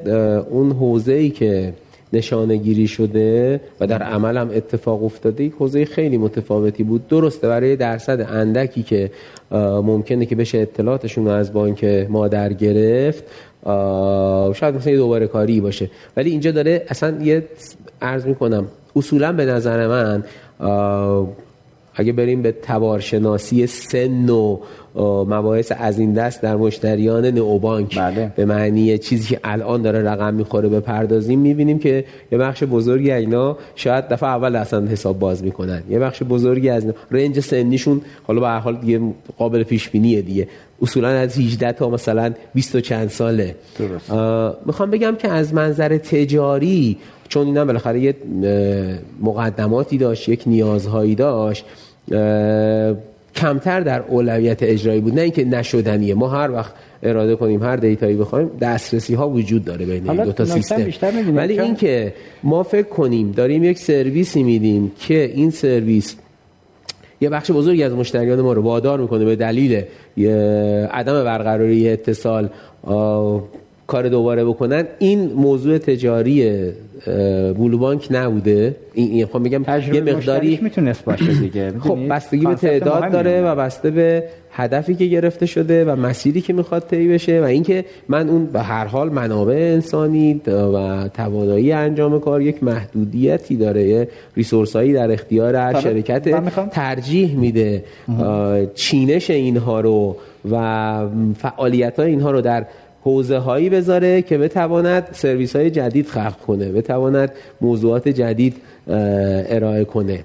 اون 0.49 0.71
حوزه 0.71 1.13
ای 1.13 1.29
که 1.29 1.73
نشانه 2.13 2.55
گیری 2.55 2.87
شده 2.87 3.61
و 3.79 3.87
در 3.87 4.03
عمل 4.03 4.37
هم 4.37 4.49
اتفاق 4.53 5.03
افتاده 5.03 5.43
یک 5.43 5.53
حوزه 5.53 5.85
خیلی 5.85 6.17
متفاوتی 6.17 6.83
بود. 6.83 7.07
درسته 7.07 7.47
برای 7.47 7.75
درصد 7.75 8.21
اندکی 8.21 8.83
که 8.83 9.11
ممکنه 9.83 10.25
که 10.25 10.35
بشه 10.35 10.57
اطلاعاتشون 10.57 11.25
رو 11.25 11.31
از 11.31 11.53
بانک 11.53 11.83
مادر 12.09 12.53
گرفت 12.53 13.23
شاید 14.53 14.75
مثلا 14.75 14.91
یه 14.91 14.97
دوباره 14.97 15.27
کاری 15.27 15.61
باشه. 15.61 15.89
ولی 16.17 16.29
اینجا 16.29 16.51
داره 16.51 16.85
اصلا 16.87 17.17
یه 17.21 17.43
عرض 18.01 18.25
می‌کنم 18.25 18.65
اصولا 18.95 19.31
به 19.31 19.45
نظر 19.45 19.87
من 19.87 20.23
اگه 21.99 22.11
بریم 22.11 22.41
به 22.41 22.51
تبارشناسی 22.51 23.67
سن 23.67 24.29
و 24.29 24.57
مباحث 25.25 25.71
از 25.77 25.99
این 25.99 26.13
دست 26.13 26.41
در 26.41 26.55
مشتریان 26.55 27.25
نئوبانک 27.25 27.99
بله. 27.99 28.33
به 28.35 28.45
معنی 28.45 28.97
چیزی 28.97 29.27
که 29.27 29.39
الان 29.43 29.81
داره 29.81 30.01
رقم 30.03 30.33
می‌خوره 30.33 30.69
به 30.69 30.79
پردازیم 30.79 31.39
می‌بینیم 31.39 31.79
که 31.79 32.05
یه 32.31 32.37
بخش 32.37 32.63
بزرگی 32.63 33.11
اینا 33.11 33.57
شاید 33.75 34.07
دفعه 34.07 34.29
اول 34.29 34.55
اصلا 34.55 34.87
حساب 34.87 35.19
باز 35.19 35.43
می‌کنن. 35.43 35.83
یه 35.89 35.99
بخش 35.99 36.23
بزرگی 36.23 36.69
از 36.69 36.85
رنج 37.11 37.39
سنیشون 37.39 38.01
حالا 38.23 38.39
به 38.39 38.47
هر 38.47 38.59
حال 38.59 38.75
دیگه 38.75 39.01
قابل 39.37 39.63
پیش 39.63 39.89
بینیه 39.89 40.21
دیگه. 40.21 40.47
اصولا 40.81 41.07
از 41.07 41.37
18 41.37 41.71
تا 41.71 41.89
مثلا 41.89 42.33
20 42.53 42.75
و 42.75 42.81
چند 42.81 43.09
ساله. 43.09 43.55
می‌خوام 44.65 44.91
بگم 44.91 45.15
که 45.15 45.27
از 45.27 45.53
منظر 45.53 45.97
تجاری 45.97 46.97
چون 47.27 47.47
اینا 47.47 47.65
بالاخره 47.65 47.99
یه 47.99 48.15
مقدماتی 49.21 49.97
داشت 49.97 50.29
یک 50.29 50.43
نیازهایی 50.45 51.15
داشت. 51.15 51.65
کمتر 53.35 53.79
در 53.79 54.01
اولویت 54.07 54.63
اجرایی 54.63 55.01
بود. 55.01 55.15
نه 55.15 55.21
اینکه 55.21 55.45
نشدنیه 55.45 56.13
ما 56.13 56.29
هر 56.29 56.51
وقت 56.51 56.73
اراده 57.03 57.35
کنیم 57.35 57.63
هر 57.63 57.75
دیتایی 57.75 58.15
بخوایم 58.15 58.51
دسترسی 58.61 59.13
ها 59.13 59.29
وجود 59.29 59.65
داره 59.65 59.85
بین 59.85 60.09
این 60.09 60.23
دو 60.23 60.31
تا 60.31 60.45
سیستم. 60.45 60.85
ولی 61.35 61.59
اینکه 61.59 62.13
ما 62.43 62.63
فکر 62.63 62.87
کنیم 62.87 63.31
داریم 63.31 63.63
یک 63.63 63.79
سرویسی 63.79 64.43
میدیم 64.43 64.91
که 64.99 65.31
این 65.35 65.51
سرویس 65.51 66.15
یه 67.21 67.29
بخش 67.29 67.51
بزرگی 67.51 67.83
از 67.83 67.93
مشتریان 67.93 68.41
ما 68.41 68.53
رو 68.53 68.61
وادار 68.61 68.99
می‌کنه 68.99 69.25
به 69.25 69.35
دلیل 69.35 69.83
عدم 70.91 71.23
برقراری 71.23 71.89
اتصال 71.89 72.49
کار 73.89 74.09
دوباره 74.09 74.45
بکنن 74.45 74.83
این 74.99 75.31
موضوع 75.33 75.77
تجاری 75.77 76.71
بلو 77.57 77.77
بانک 77.77 78.07
نبوده. 78.11 78.75
این 78.93 79.25
خب 79.25 79.39
میگم 79.39 79.65
یه 79.93 80.01
مقداری 80.01 80.59
می‌تونست 80.61 81.05
باشه 81.05 81.33
دیگه. 81.33 81.73
خب 81.79 81.97
بستگی 82.09 82.45
به 82.45 82.55
تعداد 82.55 83.11
داره 83.11 83.41
و 83.41 83.55
بسته 83.55 83.91
به 83.91 84.23
هدفی 84.51 84.95
که 84.95 85.05
گرفته 85.05 85.45
شده 85.45 85.85
و 85.85 85.95
مسیری 85.95 86.41
که 86.41 86.53
می‌خواد 86.53 86.83
طی 86.89 87.07
بشه 87.07 87.41
و 87.41 87.43
اینکه 87.43 87.85
من 88.07 88.29
اون 88.29 88.45
به 88.45 88.61
هر 88.61 88.85
حال 88.85 89.09
منابع 89.09 89.53
انسانی 89.53 90.41
و 90.47 91.09
توانایی 91.13 91.71
انجام 91.71 92.19
کار 92.19 92.41
یک 92.41 92.63
محدودیتی 92.63 93.55
داره 93.55 94.07
ریسورس 94.37 94.75
هایی 94.75 94.93
در 94.93 95.11
اختیار 95.11 95.55
هر 95.55 95.79
شرکت 95.81 96.29
ترجیح 96.69 97.37
میده 97.37 97.83
چینش 98.75 99.29
اینها 99.29 99.79
رو 99.79 100.15
و 100.51 100.55
فعالیت 101.37 101.99
های 101.99 102.09
اینها 102.09 102.31
رو 102.31 102.41
در 102.41 102.65
حوزه 103.09 103.37
هایی 103.37 103.69
بذاره 103.69 104.21
که 104.21 104.37
بتواند 104.37 105.07
سرویس 105.11 105.55
های 105.55 105.69
جدید 105.71 106.07
خلق 106.07 106.37
کنه 106.47 106.71
بتواند 106.71 107.31
موضوعات 107.61 108.07
جدید 108.07 108.57
ارائه 108.87 109.85
کنه. 109.85 110.19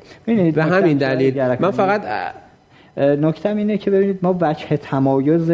به 0.54 0.64
همین 0.64 0.98
دلیل 0.98 1.42
من 1.60 1.70
فقط 1.70 2.02
نکتم 2.96 3.56
اینه 3.56 3.78
که 3.78 3.90
ببینید 3.90 4.18
ما 4.22 4.38
وجه 4.40 4.76
تمایز 4.76 5.52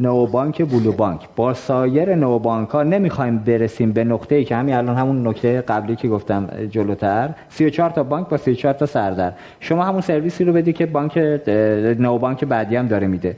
نوبانک 0.00 0.62
بلو 0.62 0.92
بانک 0.92 1.28
با 1.36 1.54
سایر 1.54 2.14
نوبانک 2.14 2.68
ها 2.68 2.82
نمی‌خوایم 2.82 3.38
برسیم 3.38 3.92
به 3.92 4.04
نقطه 4.04 4.34
ای 4.34 4.44
که 4.44 4.56
همین 4.56 4.74
الان 4.74 4.96
همون 4.96 5.26
نکته 5.26 5.60
قبلی 5.60 5.96
که 5.96 6.08
گفتم 6.08 6.48
جلوتر. 6.70 7.30
34 7.48 7.90
تا 7.90 8.02
بانک 8.02 8.28
با 8.28 8.36
34 8.36 8.74
تا 8.74 8.86
سردر 8.86 9.32
شما 9.60 9.84
همون 9.84 10.00
سرویسی 10.00 10.44
رو 10.44 10.52
بدی 10.52 10.72
که 10.72 10.86
بانک 10.86 11.18
نوبانک 11.98 12.44
بعدی 12.44 12.76
هم 12.76 12.86
داره 12.86 13.06
میده. 13.06 13.36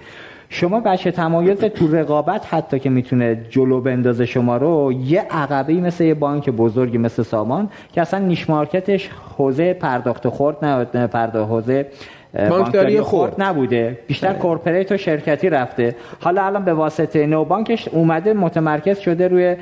شما 0.52 0.80
بچه 0.80 1.10
تمایز 1.10 1.58
تو 1.58 1.96
رقابت 1.96 2.54
حتی 2.54 2.78
که 2.78 2.90
می‌تونه 2.90 3.46
جلو 3.50 3.80
بندازه 3.80 4.26
شما 4.26 4.56
رو 4.56 4.92
یه 4.92 5.20
عقبه 5.30 5.74
مثل 5.74 6.04
یه 6.04 6.14
بانک 6.14 6.50
بزرگی 6.50 6.98
مثل 6.98 7.22
سامان 7.22 7.68
که 7.92 8.00
اصلا 8.00 8.20
نیش 8.20 8.50
مارکتش 8.50 9.10
حوزه 9.36 9.74
پرداخت 9.74 10.28
خورد 10.28 10.64
نه 10.64 11.06
پرداخت 11.06 11.50
حوزه 11.50 11.86
بانکداری 12.34 13.00
خرد. 13.00 13.34
نبوده. 13.38 13.98
بیشتر 14.06 14.32
کورپریت 14.32 14.92
و 14.92 14.96
شرکتی 14.96 15.50
رفته. 15.50 15.96
حالا 16.20 16.42
الان 16.42 16.64
به 16.64 16.72
واسطه 16.72 17.26
نو 17.26 17.44
بانکش 17.44 17.88
اومده 17.88 18.32
متمرکز 18.32 18.98
شده 18.98 19.28
روی 19.28 19.56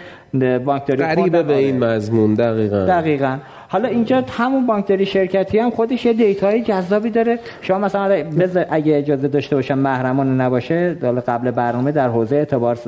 بانکداری 0.64 1.02
خرد 1.02 1.18
قریبه 1.18 1.42
به 1.42 1.54
این 1.54 1.84
مضمون 1.84 2.34
دقیقا. 2.34 2.84
دقیقا. 2.84 3.36
حالا 3.68 3.88
اینجا 3.88 4.24
همون 4.38 4.66
بانکداری 4.66 5.06
شرکتی 5.06 5.58
هم 5.58 5.70
خودش 5.70 6.06
یه 6.06 6.12
data 6.12 6.45
های 6.45 6.62
جذابی 6.62 7.10
داره. 7.10 7.38
شما 7.60 7.78
مثلا 7.78 8.24
اگه 8.70 8.96
اجازه 8.96 9.28
داشته 9.28 9.56
باشم 9.56 9.78
محرمان 9.78 10.40
نباشه 10.40 10.96
حالا 11.02 11.20
قبل 11.20 11.50
برنامه 11.50 11.92
در 11.92 12.08
حوزه 12.08 12.36
اعتبار 12.36 12.78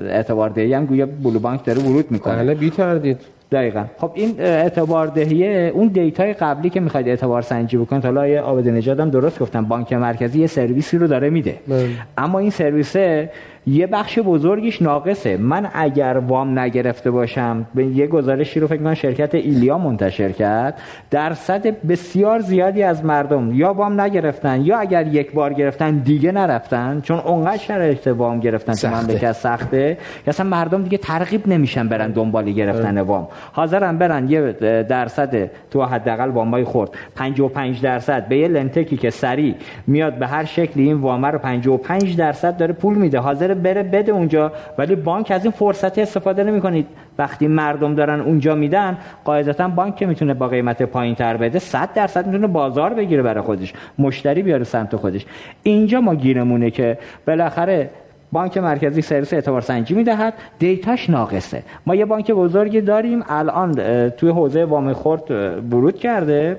اعتبار 0.00 0.50
دهی 0.50 0.74
هم 0.74 0.86
گویا 0.86 1.06
بلو 1.06 1.38
بانک 1.38 1.64
داره 1.64 1.78
ورود 1.82 2.10
می‌کنه. 2.10 2.36
بله 2.36 2.54
بی 2.54 2.70
تردید 2.70 3.20
دقیقا 3.52 3.84
خب 3.98 4.10
این 4.14 4.40
اعتبار 4.40 5.06
دهیه 5.06 5.70
اون 5.74 5.88
data 5.88 6.23
ی 6.23 6.32
قبلی 6.32 6.70
که 6.70 6.80
می‌خواید 6.80 7.08
اعتبار 7.08 7.42
سنجی 7.42 7.76
بکنید 7.76 8.04
حالا 8.04 8.28
یه 8.28 8.40
آبد 8.40 8.66
هم 9.00 9.10
درست 9.10 9.38
گفتم 9.38 9.64
بانک 9.64 9.92
مرکزی 9.92 10.40
یه 10.40 10.46
سرویسی 10.46 10.98
رو 10.98 11.06
داره 11.06 11.30
میده 11.30 11.58
بله. 11.68 11.88
اما 12.18 12.38
این 12.38 12.50
سرویسه 12.50 13.30
یه 13.68 13.86
بخش 13.86 14.18
بزرگیش 14.18 14.82
ناقصه. 14.82 15.36
من 15.36 15.68
اگر 15.74 16.22
وام 16.26 16.58
نگرفته 16.58 17.10
باشم 17.10 17.66
به 17.74 17.86
یه 17.86 18.06
گزارشی 18.06 18.60
رو 18.60 18.66
فکر 18.66 18.78
کنم 18.78 18.94
شرکت 18.94 19.34
ایلیا 19.34 19.78
منتشر 19.78 20.32
کرد 20.32 20.80
درصد 21.10 21.66
بسیار 21.66 22.40
زیادی 22.40 22.82
از 22.82 23.04
مردم 23.04 23.54
یا 23.54 23.72
وام 23.72 24.00
نگرفتن 24.00 24.60
یا 24.60 24.78
اگر 24.78 25.06
یک 25.06 25.32
بار 25.32 25.52
گرفتن 25.52 25.98
دیگه 25.98 26.32
نرفتن 26.32 27.00
چون 27.00 27.18
اونقدر 27.18 27.56
شرایط 27.56 28.06
وام 28.06 28.40
گرفتن 28.40 28.74
که 28.74 28.88
من 28.88 29.06
بکه 29.06 29.32
سخته 29.32 29.96
که 30.24 30.28
اصلا 30.28 30.46
مردم 30.46 30.82
دیگه 30.82 30.98
ترغیب 30.98 31.48
نمیشن 31.48 31.88
برن 31.88 32.10
دنبال 32.10 32.50
گرفتن 32.52 33.00
وام. 33.00 33.28
حاضرن 33.52 33.98
برن 33.98 34.28
یه 34.28 34.52
درصد 34.82 35.50
تو 35.70 35.84
حداقل 35.84 36.30
وامای 36.30 36.64
خورد 36.64 36.90
55 37.16 37.80
درصد. 37.82 38.28
به 38.28 38.38
یه 38.38 38.48
لنتکی 38.48 38.96
که 38.96 39.10
سری 39.10 39.54
میاد 39.86 40.14
به 40.14 40.26
هر 40.26 40.44
شکلی 40.44 40.82
این 40.82 40.96
وام 40.96 41.26
رو 41.26 41.38
55 41.38 42.16
درصد 42.16 42.56
داره 42.56 42.72
پول 42.72 42.94
میده. 42.94 43.18
حاضر 43.18 43.54
بره 43.58 43.82
بده 43.82 44.12
اونجا. 44.12 44.52
ولی 44.78 44.94
بانک 44.94 45.30
از 45.30 45.44
این 45.44 45.52
فرصت 45.52 45.98
استفاده 45.98 46.44
نمی 46.44 46.60
کنید 46.60 46.86
وقتی 47.18 47.48
مردم 47.48 47.94
دارن 47.94 48.20
اونجا 48.20 48.54
میدن 48.54 48.98
قاعدتا 49.24 49.68
بانک 49.68 49.96
که 49.96 50.06
می‌تونه 50.06 50.34
با 50.34 50.48
قیمت 50.48 50.82
پایین 50.82 51.14
تر 51.14 51.36
بده 51.36 51.58
100 51.58 51.92
درصد 51.94 52.26
می‌تونه 52.26 52.46
بازار 52.46 52.94
بگیره 52.94 53.22
برای 53.22 53.42
خودش. 53.42 53.72
مشتری 53.98 54.42
بیاره 54.42 54.64
سمت 54.64 54.96
خودش. 54.96 55.26
اینجا 55.62 56.00
ما 56.00 56.14
گیرمونه 56.14 56.70
که 56.70 56.98
بالاخره 57.26 57.90
بانک 58.32 58.58
مرکزی 58.58 59.02
سرویس 59.02 59.32
اعتبار 59.32 59.60
سنجی 59.60 59.94
می‌دهد. 59.94 60.34
دیتاش 60.58 61.10
ناقصه. 61.10 61.62
ما 61.86 61.94
یه 61.94 62.04
بانک 62.04 62.30
بزرگی 62.30 62.80
داریم. 62.80 63.24
الان 63.28 63.74
توی 64.10 64.30
حوزه 64.30 64.64
وام 64.64 64.92
خورد 64.92 65.30
ورود 65.72 65.98
کرده. 65.98 66.56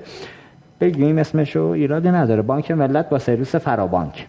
بگیم 0.81 1.17
اسمشو 1.17 1.61
ایرادی 1.61 2.09
نداره. 2.09 2.41
بانک 2.41 2.71
ملت 2.71 3.09
با 3.09 3.19
سرویس 3.19 3.55
فرابانک. 3.55 4.27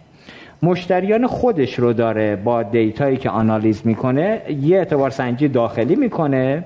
مشتریان 0.62 1.26
خودش 1.26 1.78
رو 1.78 1.92
داره 1.92 2.36
با 2.36 2.62
دیتایی 2.62 3.16
که 3.16 3.30
آنالیز 3.30 3.82
می‌کنه 3.84 4.42
یه 4.62 4.78
اعتبار 4.78 5.11
سنجی 5.11 5.48
داخلی 5.48 5.96
می‌کنه. 5.96 6.64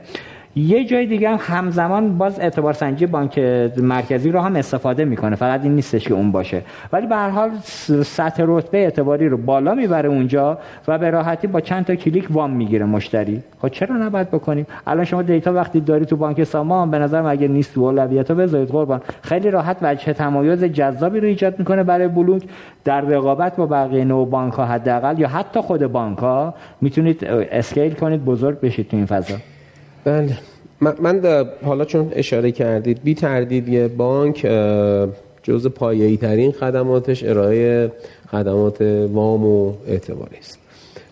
یه 0.57 0.85
جای 0.85 1.07
دیگه 1.07 1.29
هم 1.29 1.39
همزمان 1.41 2.19
باز 2.19 2.41
اعتبار 2.41 2.73
سنجی 2.73 3.07
بانک 3.07 3.39
مرکزی 3.77 4.31
رو 4.31 4.41
هم 4.41 4.57
استفاده 4.57 5.05
می‌کنه. 5.05 5.37
فقط 5.37 5.63
این 5.63 5.75
نیستش 5.75 6.09
که 6.09 6.15
اون 6.15 6.33
باشه. 6.33 6.63
ولی 6.93 7.07
به 7.07 7.17
هر 7.17 7.29
حال 7.29 7.51
سطح 8.05 8.45
رتبه 8.47 8.79
اعتباری 8.79 9.29
رو 9.29 9.37
بالا 9.37 9.75
می‌بره 9.75 10.09
اونجا 10.09 10.59
و 10.89 10.99
به 10.99 11.11
راحتی 11.11 11.47
با 11.47 11.61
چند 11.61 11.85
تا 11.85 11.95
کلیک 11.95 12.27
وام 12.31 12.51
می‌گیره 12.51 12.85
مشتری. 12.85 13.43
خب 13.63 13.69
چرا 13.69 13.97
نباید 13.97 14.31
بکنیم؟ 14.31 14.67
الان 14.87 15.05
شما 15.05 15.23
دیتا 15.23 15.53
وقتی 15.53 15.81
داری 15.81 16.05
تو 16.05 16.17
بانک 16.17 16.45
سامان 16.45 16.91
به 16.91 16.99
نظر 16.99 17.27
اگه 17.27 17.49
نیست 17.49 17.75
تو 17.75 18.35
بذارید 18.35 18.69
قربان. 18.69 19.01
خیلی 19.23 19.51
راحت 19.51 19.77
وجه 19.83 20.13
تمایز 20.13 20.65
جذابی 20.65 21.21
رو 21.21 21.27
ایجاد 21.27 21.59
می‌کنه 21.59 21.83
برای 21.83 22.09
بلوک. 22.09 22.43
در 22.85 23.01
رقابت 23.01 23.57
با 23.57 23.67
بقیه 23.67 24.05
نو 24.05 24.25
بانک 24.25 24.53
ها 24.53 24.67
حداقل 24.67 25.19
یا 25.19 25.29
حتی 25.29 25.61
خود 25.61 25.87
بانک 25.87 26.19
ها 26.19 26.55
می‌تونید 26.81 27.25
اسکیل 27.53 27.93
کنید 27.93 28.25
بزرگ 28.25 28.61
بشید 28.61 28.89
تو 28.89 28.97
این 28.97 29.07
فضا. 29.07 29.35
بله. 30.05 30.39
من 30.81 31.23
حالا 31.65 31.85
چون 31.85 32.13
اشاره 32.13 32.53
کردید 32.53 33.03
بی 33.03 33.15
تردید 33.15 33.69
یه 33.69 33.89
بانک 33.89 34.47
جز 35.43 35.67
پایه‌ای 35.67 36.17
ترین 36.17 36.53
خدماتش 36.53 37.25
ارائه 37.25 37.93
خدمات 38.31 38.81
وام 39.13 39.45
و 39.47 39.73
اعتباری 39.87 40.37
است. 40.39 40.59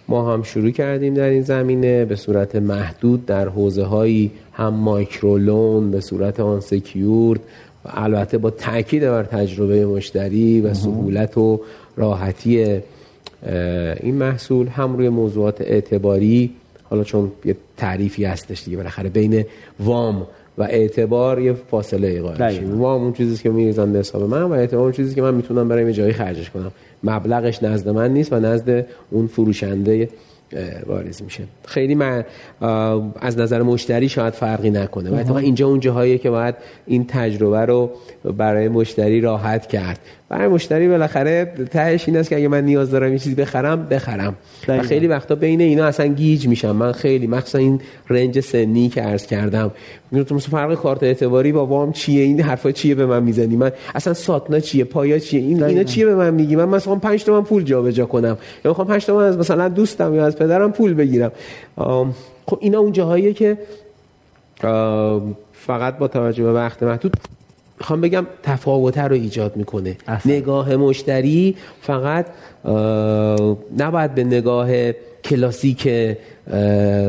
ما 0.09 0.33
هم 0.33 0.43
شروع 0.43 0.71
کردیم 0.71 1.15
در 1.15 1.29
این 1.29 1.43
زمینه 1.43 2.05
به 2.05 2.17
صورت 2.17 2.57
محدود 2.57 3.27
در 3.27 3.49
حوزه 3.49 3.85
هایی 3.85 4.31
هم 4.53 4.75
مایکرولون 4.75 5.91
به 5.91 6.01
صورت 6.01 6.41
آن 6.41 6.61
سکیورد 6.61 7.41
و 7.85 7.89
البته 7.95 8.39
با 8.39 8.51
تاکید 8.51 9.03
بر 9.03 9.23
تجربه 9.23 9.87
مشتری 9.87 10.61
و 10.61 10.75
سهولت 10.75 11.39
و 11.39 11.61
راحتی 11.97 12.81
این 14.01 14.15
محصول 14.15 14.67
هم 14.67 14.97
روی 14.97 15.09
موضوعات 15.09 15.61
اعتباری 15.61 16.51
حالا 16.93 17.05
چون 17.05 17.33
یه 17.45 17.57
تعریفی 17.77 18.25
هستش 18.25 18.65
دیگه 18.65 18.77
بالاخره 18.77 19.09
بین 19.09 19.45
وام 19.81 20.27
و 20.59 20.63
اعتبار 20.63 21.41
یه 21.41 21.53
فاصله 21.53 22.23
قائل 22.23 22.65
وام 22.65 23.03
اون 23.03 23.13
چیزی 23.13 23.43
که 23.43 23.51
میریزن 23.51 23.93
به 23.93 23.99
حساب 23.99 24.23
من 24.23 24.43
و 24.43 24.53
اعتبار 24.53 24.83
اون 24.83 24.93
چیزی 24.93 25.15
که 25.15 25.23
من 25.23 25.35
می‌تونم 25.35 25.69
برای 25.69 25.87
یه 25.87 25.93
جایی 25.93 26.13
خرجش 26.13 26.51
کنم. 26.51 26.73
مبلغش 27.05 27.63
نزد 27.63 27.89
من 27.89 28.11
نیست 28.15 28.33
و 28.33 28.41
نزد 28.41 28.87
اون 29.11 29.27
فروشنده 29.27 30.09
واریز 30.87 31.23
میشه. 31.23 31.43
خیلی 31.65 31.95
من 31.95 32.25
از 33.21 33.39
نظر 33.39 33.63
مشتری 33.63 34.09
شاید 34.09 34.35
فرقی 34.35 34.71
نکنه. 34.71 35.11
و 35.11 35.15
اتفاقا 35.15 35.39
اینجا 35.39 35.67
اون 35.69 35.81
جاهاییه 35.81 36.19
که 36.19 36.31
باید 36.31 36.55
این 36.87 37.07
تجربه 37.09 37.61
رو 37.61 37.91
برای 38.37 38.69
مشتری 38.69 39.21
راحت 39.21 39.67
کرد. 39.67 39.99
برای 40.33 40.49
مشتری 40.49 40.89
بالاخره 40.89 41.53
تهش 41.71 42.09
این 42.09 42.17
است 42.17 42.29
که 42.29 42.37
اگه 42.37 42.49
من 42.49 42.65
نیاز 42.65 42.91
دارم 42.91 43.13
یه 43.13 43.19
چیزی 43.19 43.35
بخرم 43.35 43.87
بخرم. 43.89 44.35
و 44.69 44.83
خیلی 44.83 45.07
وقتا 45.07 45.35
بین 45.35 45.61
اینا 45.61 45.85
اصلا 45.85 46.07
گیج 46.07 46.49
میشم. 46.49 46.77
من 46.77 46.93
خیلی 46.93 47.27
مخصوصا 47.27 47.59
این 47.59 47.81
رنج 48.11 48.41
سنی 48.41 48.89
که 48.89 49.03
عرض 49.03 49.27
کردم. 49.27 49.71
میگم 50.11 50.25
تو 50.25 50.39
فرق 50.39 50.75
کارت 50.75 51.03
اعتباری 51.03 51.53
با 51.53 51.67
وام 51.67 51.93
چیه؟ 51.93 52.25
این 52.25 52.41
حرفا 52.41 52.73
چیه 52.73 52.95
به 52.95 53.07
من 53.07 53.23
می‌زنی؟ 53.23 53.57
من 53.57 53.73
اصلا 53.95 54.15
ساتنا 54.15 54.61
چیه؟ 54.61 54.85
پایا 54.85 55.19
چیه؟ 55.19 55.41
این 55.41 55.63
اینا 55.63 55.83
چیه 55.83 56.07
به 56.07 56.15
من 56.15 56.35
میگی؟ 56.35 56.57
من 56.57 56.69
مثلا 56.69 56.95
5 56.95 57.25
تومن 57.25 57.43
پول 57.43 57.63
جابجا 57.63 58.07
کنم. 58.07 58.39
یا 58.65 58.71
می‌خوام 58.71 58.87
5 58.87 59.07
تومن 59.07 59.25
از 59.25 59.39
مثلا 59.39 59.69
دوستم 59.69 60.15
یا 60.15 60.27
از 60.27 60.37
پدرم 60.37 60.73
پول 60.73 60.95
بگیرم. 60.95 61.33
خب 62.47 62.59
اینا 62.61 62.79
اون 62.79 62.93
جاهاییه 62.93 63.33
که 63.33 63.59
فقط 65.53 65.99
با 65.99 66.09
توجه 66.09 66.45
به 66.45 66.53
وقت 66.53 66.83
محدود 66.83 67.17
می‌خوام 67.83 68.01
بگم 68.01 68.27
تفاوت 68.43 68.99
رو 68.99 69.15
ایجاد 69.15 69.57
می‌کنه 69.57 69.97
اصلا. 70.07 70.33
نگاه 70.33 70.77
مشتری 70.77 71.57
فقط 71.81 72.27
نباید 73.79 74.15
به 74.15 74.25
نگاه 74.25 74.93
کلاسیک 75.25 75.89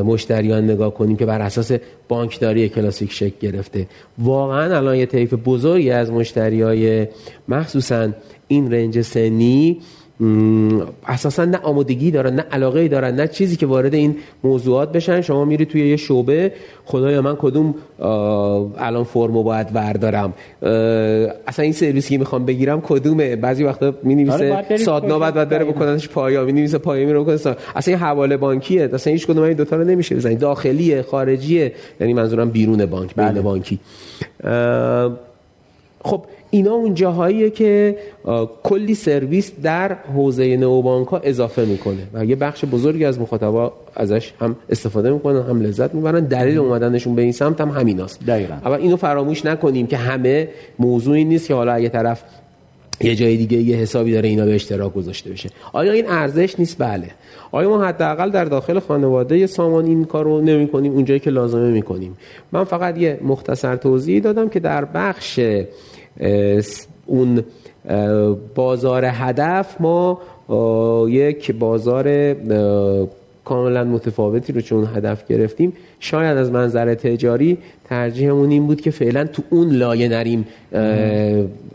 مشتریان 0.06 0.64
نگاه 0.64 0.94
کنیم 0.94 1.18
که 1.18 1.26
بر 1.26 1.42
اساس 1.42 1.72
بانکداری 2.08 2.70
کلاسیک 2.70 3.12
شکل 3.12 3.36
گرفته 3.40 3.88
واقعا 4.18 4.78
الان 4.78 4.96
یه 4.96 5.06
طیف 5.06 5.34
بزرگی 5.34 5.92
از 5.92 6.12
مشتری 6.12 6.62
های 6.62 7.08
مخصوصا 7.48 8.10
این 8.48 8.74
رنج 8.74 9.02
سنی 9.02 9.82
اساسا 11.08 11.46
نه 11.46 11.58
آمادگی 11.58 12.12
دارن 12.12 12.36
نه 12.36 12.42
علاقه 12.52 12.88
دارن 12.88 13.16
نه 13.16 13.28
چیزی 13.28 13.56
که 13.56 13.66
وارد 13.66 13.94
این 13.94 14.16
موضوعات 14.44 14.92
بشن. 14.92 15.22
شما 15.22 15.46
میری 15.46 15.66
توی 15.66 15.90
یه 15.90 15.98
شعبه 15.98 16.52
خدایا 16.86 17.22
من 17.22 17.36
کدوم 17.36 17.76
الان 18.78 19.04
فرمو 19.04 19.44
باید 19.44 19.68
وردارم 19.74 20.34
اصلا 21.48 21.64
این 21.64 21.74
سرویسی 21.74 22.10
که 22.10 22.18
می‌خوام 22.18 22.46
بگیرم 22.46 22.82
کدومه؟ 22.82 23.36
بعضی 23.36 23.64
وقتا 23.64 23.94
می 24.04 24.16
نویسه 24.16 24.56
آره 24.56 24.78
سادنا 24.78 25.20
بعد 25.20 25.34
بعد 25.34 25.50
بره 25.50 25.66
بکننش 25.66 26.10
پایا 26.10 26.46
می 26.46 26.52
نویسه 26.52 26.78
پایا 26.78 27.06
میره 27.06 27.20
بکنه 27.20 27.34
اصلا 27.34 27.56
این 27.88 27.98
حواله 27.98 28.38
بانکیه. 28.38 28.90
اصلا 28.94 29.14
هیچ 29.14 29.28
کدوم 29.28 29.44
این 29.44 29.54
دو 29.54 29.66
تا 29.66 29.76
رو 29.76 29.84
نمیشه 29.84 30.16
بزنید 30.16 30.40
داخلیه 30.40 31.02
خارجیه 31.02 31.74
یعنی 32.00 32.14
منظورم 32.14 32.50
بیرون 32.50 32.86
بانک 32.86 33.16
بین 33.16 33.30
بله. 33.30 33.42
بانکی. 33.42 33.80
خب 36.04 36.26
اینا 36.54 36.72
اون 36.72 36.94
جاهاییه 36.94 37.50
که 37.50 37.98
کلی 38.64 38.96
سرویس 38.96 39.52
در 39.64 39.94
حوزه 39.94 40.58
نوبانک 40.58 41.08
ها 41.08 41.18
اضافه 41.18 41.66
می‌کنه. 41.66 42.08
و 42.14 42.26
یه 42.26 42.36
بخش 42.36 42.66
بزرگی 42.66 43.06
از 43.06 43.20
مخاطبا 43.20 43.74
ازش 43.96 44.34
هم 44.40 44.56
استفاده 44.70 45.12
می‌کنن 45.12 45.42
هم 45.42 45.62
لذت 45.62 45.96
می‌برن. 45.96 46.20
دلیل 46.20 46.58
اومدنشون 46.58 47.16
به 47.16 47.22
این 47.22 47.32
سمت 47.32 47.62
هم 47.62 47.70
همیناست. 47.70 48.26
دقیقاً. 48.28 48.56
اما 48.66 48.76
اینو 48.76 48.96
فراموش 48.96 49.46
نکنیم 49.46 49.88
که 49.88 49.98
همه 49.98 50.50
موضوعی 50.80 51.26
نیست 51.26 51.48
که 51.48 51.54
حالا 51.54 51.74
اگه 51.74 51.90
طرف 51.90 52.24
یه 53.02 53.16
جای 53.16 53.38
دیگه 53.38 53.58
یه 53.58 53.78
حسابی 53.78 54.12
داره 54.12 54.30
اینا 54.30 54.46
به 54.46 54.56
اشتراک 54.56 54.94
گذاشته 54.94 55.30
بشه. 55.30 55.50
آیا 55.74 55.92
این 55.92 56.06
ارزش 56.08 56.60
نیست؟ 56.60 56.76
بله. 56.80 57.08
آیا 57.52 57.70
ما 57.70 57.84
حداقل 57.84 58.30
در 58.30 58.46
داخل 58.46 58.80
خانواده 58.80 59.48
سامان 59.48 59.86
این 59.86 60.06
کار 60.06 60.26
رو 60.26 60.42
نمی 60.42 60.68
کنیم 60.68 60.94
اونجایی 60.94 61.20
که 61.20 61.30
لازمه 61.30 61.72
می 61.72 61.82
کنیم 61.82 62.18
من 62.52 62.64
فقط 62.64 62.98
یه 62.98 63.20
مختصر 63.24 63.76
توضیح 63.76 64.22
دادم 64.22 64.50
که 64.50 64.60
در 64.60 64.86
بخش 64.86 65.40
اون 67.06 67.44
بازار 68.56 69.06
هدف 69.06 69.82
ما 69.82 70.22
یک 71.10 71.52
بازار 71.52 72.34
کاملا 73.46 73.84
متفاوتی 73.84 74.54
رو 74.54 74.62
چون 74.62 74.88
هدف 74.96 75.28
گرفتیم. 75.28 75.74
شاید 76.00 76.38
از 76.38 76.52
منظر 76.52 76.94
تجاری 76.94 77.58
ترجیحمون 77.90 78.50
این 78.50 78.68
بود 78.68 78.82
که 78.82 78.92
فعلا 78.92 79.26
تو 79.26 79.44
اون 79.50 79.70
لایه 79.70 80.08
نریم 80.08 80.46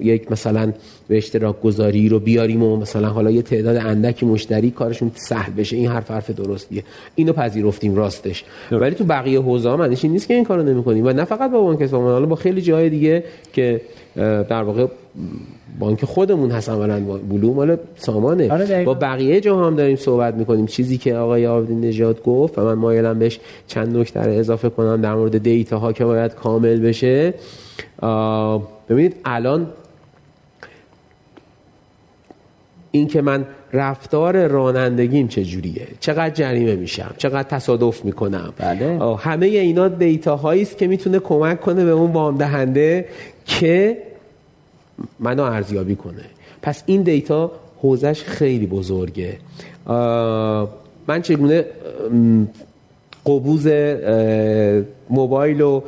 یک 0.01 0.33
مثلا 0.33 0.73
به 1.09 1.17
اشتراک 1.17 1.61
گذاری 1.61 2.09
رو 2.09 2.21
بیاریم 2.21 2.63
و 2.63 2.77
مثلا 2.77 3.09
حالا 3.09 3.31
یه 3.31 3.43
تعداد 3.43 3.77
اندکی 3.77 4.27
مشتری 4.27 4.71
کارشون 4.71 5.11
سهل 5.15 5.53
بشه. 5.53 5.77
این 5.77 5.89
حرف 5.89 6.11
حرف 6.11 6.31
درستیه. 6.31 6.83
اینو 7.15 7.33
پذیرفتیم 7.33 7.97
راستش. 7.97 8.45
ولی 8.73 8.95
تو 8.95 9.05
بقیه 9.05 9.41
حوزه 9.41 9.69
ها 9.69 9.77
معنیش 9.77 10.05
این 10.05 10.13
نیست 10.13 10.29
که 10.29 10.35
این 10.35 10.45
کارو 10.45 10.63
نمی‌کنیم. 10.63 11.07
و 11.07 11.13
نه 11.13 11.25
فقط 11.25 11.51
با 11.51 11.61
بانک 11.61 11.83
اصفهان 11.83 12.13
حالا 12.13 12.27
با 12.27 12.37
خیلی 12.37 12.63
جای 12.63 12.91
دیگه 12.91 13.25
که 13.53 13.81
در 14.17 14.63
واقع 14.63 14.87
بانک 15.79 16.05
خودمون 16.05 16.51
هست 16.51 16.69
اولا 16.69 17.01
بلوم 17.01 17.55
مال 17.55 17.77
سامانه. 17.97 18.53
آره 18.53 18.85
با 18.85 18.95
بقیه 18.95 19.41
جا 19.41 19.67
هم 19.67 19.77
داریم 19.77 19.97
صحبت 19.97 20.35
می‌کنیم. 20.35 20.67
چیزی 20.67 20.99
که 20.99 21.17
آقای 21.17 21.47
آبدین 21.47 21.81
نژاد 21.81 22.23
گفت 22.23 22.59
و 22.59 22.65
من 22.65 22.75
مایلم 22.75 23.19
بهش 23.19 23.41
چند 23.67 23.97
نکته 23.97 24.21
اضافه 24.21 24.69
کنم 24.69 25.01
در 25.01 25.15
مورد 25.15 25.39
دیتا 25.39 25.79
ها 25.79 25.93
که 25.93 26.05
باید 26.05 26.35
کامل 26.35 26.81
بشه. 26.81 27.35
ببینید 28.89 29.17
الان 29.25 29.67
این 32.91 33.09
که 33.09 33.23
من 33.23 33.47
رفتار 33.73 34.47
رانندگیم 34.47 35.29
چجوریه؟ 35.29 35.87
چقدر 36.01 36.35
جریمه 36.35 36.77
میشم؟ 36.77 37.15
چقدر 37.19 37.49
تصادف 37.49 38.05
می‌کنم؟ 38.05 38.53
بله. 38.57 39.17
همه 39.17 39.47
اینا 39.47 39.89
دیتا 39.89 40.37
هایی 40.37 40.63
است 40.63 40.79
که 40.79 40.87
می‌تونه 40.87 41.19
کمک 41.19 41.61
کنه 41.61 41.85
به 41.85 41.91
اون 41.91 42.13
وام 42.13 42.39
دهنده 42.39 43.09
که 43.47 43.99
منو 45.21 45.43
ارزیابی 45.43 45.97
کنه. 45.97 46.25
پس 46.63 46.83
این 46.87 47.03
دیتا 47.03 47.53
حوزش 47.83 48.23
خیلی 48.23 48.67
بزرگه. 48.67 49.37
من 51.09 51.23
چگونه 51.23 51.65
قبوز 53.27 53.67
موبایل 55.11 55.61
و 55.61 55.81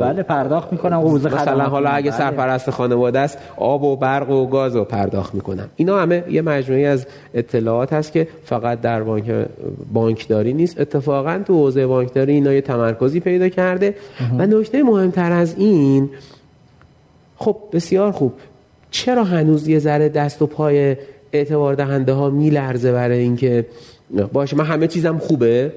بله 0.00 0.22
پرداخت 0.22 0.72
می‌کنم 0.72 1.00
قبوز 1.00 1.26
مثلا 1.26 1.64
حالا 1.64 1.90
اگه 1.90 2.10
بله. 2.10 2.18
سرپرست 2.18 2.70
خانواده 2.70 3.18
است 3.18 3.38
آب 3.56 3.82
و 3.82 3.96
برق 3.96 4.30
و 4.30 4.46
گاز 4.46 4.76
رو 4.76 4.84
پرداخت 4.84 5.34
می‌کنم. 5.34 5.68
اینا 5.76 5.98
همه 5.98 6.24
یه 6.30 6.42
مجموعی 6.42 6.84
از 6.84 7.06
اطلاعات 7.34 7.92
هست 7.92 8.12
که 8.12 8.28
فقط 8.44 8.80
در 8.80 9.02
بانک 9.02 9.46
بانکداری 9.92 10.52
نیست. 10.52 10.80
اتفاقا 10.80 11.42
تو 11.46 11.54
حوزه 11.54 11.86
بانکداری 11.86 12.32
اینا 12.32 12.52
یه 12.52 12.60
تمرکزی 12.60 13.20
پیدا 13.20 13.48
کرده. 13.48 13.94
و 14.38 14.46
نکته 14.46 14.82
مهمتر 14.82 15.32
از 15.32 15.54
این 15.58 16.10
خب 17.36 17.56
بسیار 17.72 18.12
خوب. 18.12 18.32
چرا 18.90 19.24
هنوز 19.24 19.68
یه 19.68 19.78
ذره 19.78 20.08
دست 20.08 20.42
و 20.42 20.46
پای 20.46 20.96
اعتبار 21.32 21.74
دهنده 21.74 22.12
ها 22.12 22.30
میلرزه 22.30 22.92
برای 22.92 23.18
اینکه 23.18 23.66
باشه 24.32 24.56
من 24.56 24.64
همه 24.64 24.86
چیزم 24.86 25.18
خوبه؟ 25.18 25.72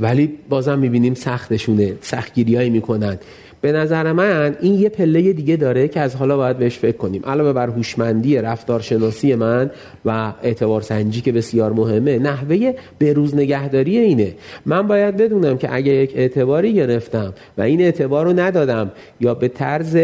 ولی 0.00 0.32
بازم 0.48 0.78
می‌بینیم 0.78 1.14
سختشونه 1.14 1.92
سختگیری 2.00 2.56
هایی 2.56 2.70
می‌کنن. 2.70 3.18
به 3.60 3.72
نظر 3.72 4.12
من 4.12 4.56
این 4.60 4.74
یه 4.74 4.88
پله 4.88 5.32
دیگه 5.32 5.56
داره 5.56 5.88
که 5.88 6.00
از 6.00 6.16
حالا 6.16 6.36
باید 6.36 6.58
بهش 6.58 6.78
فکر 6.78 6.96
کنیم. 6.96 7.22
علاوه 7.26 7.52
بر 7.52 7.68
هوشمندی 7.68 8.36
رفتارشناسی 8.36 9.34
من 9.34 9.70
و 10.04 10.32
اعتبار 10.42 10.80
سنجی 10.80 11.20
که 11.20 11.32
بسیار 11.32 11.72
مهمه 11.72 12.18
نحوه 12.18 12.72
بروز 13.00 13.34
نگهداری 13.34 13.98
اینه. 13.98 14.34
من 14.66 14.86
باید 14.86 15.16
بدونم 15.16 15.58
که 15.58 15.74
اگه 15.74 15.92
یک 15.92 16.12
اعتباری 16.14 16.74
گرفتم 16.74 17.34
و 17.58 17.62
این 17.62 17.80
اعتبار 17.80 18.24
رو 18.24 18.40
ندادم 18.40 18.90
یا 19.20 19.34
به 19.34 19.48
طرز 19.48 19.98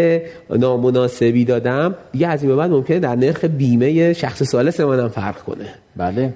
نامناسبی 0.50 1.44
دادم 1.44 1.94
دیگه 2.12 2.28
از 2.28 2.42
این 2.42 2.56
بعد 2.56 2.70
ممکنه 2.70 2.98
در 2.98 3.16
نرخ 3.16 3.44
بیمه 3.44 4.12
شخص 4.12 4.42
سالس 4.42 4.80
منم 4.80 5.08
فرق 5.08 5.38
کنه. 5.42 5.66
بله. 5.96 6.32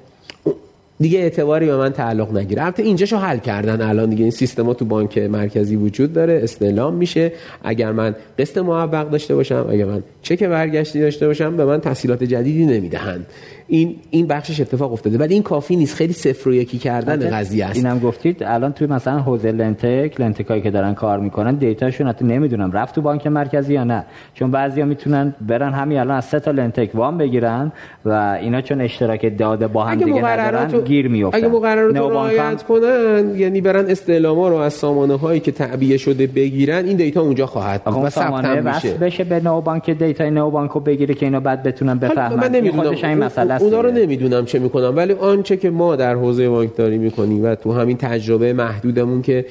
دیگه 1.01 1.19
اعتباری 1.19 1.67
به 1.67 1.77
من 1.77 1.93
تعلق 1.93 2.37
نگیره. 2.37 2.63
البته 2.63 2.83
اینجاشو 2.83 3.17
حل 3.17 3.39
کردن. 3.39 3.81
الان 3.81 4.11
دیگه 4.11 4.23
این 4.23 4.31
سیستما 4.31 4.75
تو 4.75 4.85
بانک 4.85 5.19
مرکزی 5.19 5.77
وجود 5.77 6.13
داره. 6.13 6.41
استعلام 6.43 6.95
میشه. 6.95 7.33
اگر 7.63 7.93
من 7.93 8.15
قسط 8.39 8.59
معوق 8.59 9.11
داشته 9.11 9.35
باشم 9.35 9.67
اگر 9.71 9.85
من 9.85 10.03
چک 10.23 10.43
برگشتی 10.43 11.01
داشته 11.01 11.27
باشم 11.27 11.57
به 11.57 11.65
من 11.65 11.81
تحصیلات 11.81 12.25
جدیدی 12.25 12.67
نمی‌دهند. 12.67 13.27
این 13.69 13.97
این 14.11 14.27
بخشش 14.27 14.61
اتفاق 14.61 14.93
افتاده. 14.93 15.19
ولی 15.19 15.35
این 15.35 15.43
کافی 15.43 15.77
نیست. 15.77 15.95
خیلی 15.95 16.13
صفر 16.13 16.49
و 16.49 16.55
یکی 16.55 16.79
کردن 16.79 17.31
قضیه 17.31 17.67
است. 17.67 17.77
اینم 17.77 17.99
گفتید. 17.99 18.43
الان 18.43 18.73
توی 18.73 18.87
مثلا 18.87 19.19
حوزه 19.19 19.53
لنتک 19.53 20.21
لنتکایی 20.21 20.63
که 20.63 20.71
دارن 20.71 20.95
کار 20.95 21.19
می‌کنن 21.19 21.55
دیتاشون 21.55 22.07
حتی 22.07 22.25
نمی‌دونم 22.25 22.73
رفت 22.73 22.95
تو 22.95 23.03
بانک 23.03 23.27
مرکزی 23.27 23.75
یا 23.75 23.85
نه. 23.85 24.05
چون 24.35 24.51
بعضیا 24.51 24.85
می‌تونن 24.85 25.35
برن 25.41 25.73
همین 25.73 25.99
الان 25.99 26.17
از 26.17 26.25
سه 26.25 26.41
تا 26.41 26.51
لنتک 26.51 26.91
وام 26.95 27.19
بگیرن 27.19 27.73
و 28.05 28.39
اینا 28.43 28.61
چون 28.61 28.81
اشتراک 28.81 29.39
داده 29.39 29.67
با 29.67 29.85
هم 29.85 29.99
دیگه 29.99 30.25
ندارن 30.25 30.81
گیر 30.81 31.09
میافتن. 31.09 31.39
اگه 31.39 31.49
مقررات 31.49 31.97
رو 31.97 32.11
رعایت 32.11 32.63
کنن 32.63 33.33
یعنی 33.37 33.61
برن 33.61 33.87
استعلاما 33.89 34.49
رو 34.49 34.57
از 34.57 34.73
سامانه 34.73 35.15
هایی 35.15 35.41
که 35.41 35.53
تعبیه 35.53 35.97
شده 35.97 36.27
بگیرن 36.27 36.85
این 36.85 36.97
دیتا 36.97 37.21
اونجا 37.21 37.47
خواهد 37.47 37.85
بود 37.85 38.05
و 38.05 38.11
ثبت 38.11 38.45
میشه. 38.45 38.95
بشه 38.95 39.25
به 39.25 39.41
نو 39.41 39.61
بانک 39.61 39.91
دیتا 39.91 40.31
نو 40.31 40.51
بانکو 40.51 40.81
بگیره 40.81 41.15
که 41.15 41.27
اینا 41.27 41.41
بعد 41.41 41.63
بتونن 41.63 41.99
بفهمن. 41.99 42.37
من 42.37 42.51
نمی‌دونم. 42.51 42.95
این 43.05 43.19
مسئله 43.19 43.58
اونا 43.63 43.81
رو 43.81 43.91
نمی‌دونم 43.91 44.45
چه 44.45 44.59
می‌کنم 44.59 44.93
ولی 44.97 45.13
آنچه 45.13 45.57
که 45.57 45.71
ما 45.71 45.97
در 45.97 46.15
حوزه 46.15 46.49
بانکداری 46.49 46.99
می‌کنیم 46.99 47.45
و 47.45 47.55
تو 47.55 47.73
همین 47.73 47.97
تجربه 47.97 48.53
محدودمون 48.53 49.23
که 49.23 49.47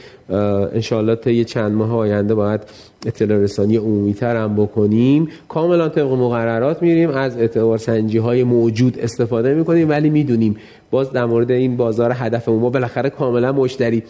انشالله 0.73 1.15
تا 1.15 1.31
یه 1.31 1.43
چند 1.43 1.71
ماه 1.71 1.95
آینده 1.95 2.35
باید 2.35 2.61
اطلاع 3.07 3.39
رسانی 3.39 3.77
عمومی 3.77 4.13
تر 4.13 4.35
هم 4.35 4.55
بکنیم. 4.55 5.27
کاملا 5.49 5.89
طبق 5.89 6.11
مقررات 6.11 6.81
میریم. 6.81 7.09
از 7.09 7.37
اعتبار 7.37 7.77
سنجی 7.77 8.17
های 8.17 8.43
موجود 8.43 8.99
استفاده 8.99 9.53
می‌کنیم. 9.53 9.89
ولی 9.89 10.09
می‌دونیم 10.09 10.57
باز 10.91 11.11
در 11.11 11.25
مورد 11.25 11.51
این 11.51 11.77
بازار 11.77 12.11
هدفمون 12.15 12.59
ما 12.59 12.69
بالاخره 12.69 13.09
کاملا 13.09 13.51
مشتری 13.51 14.03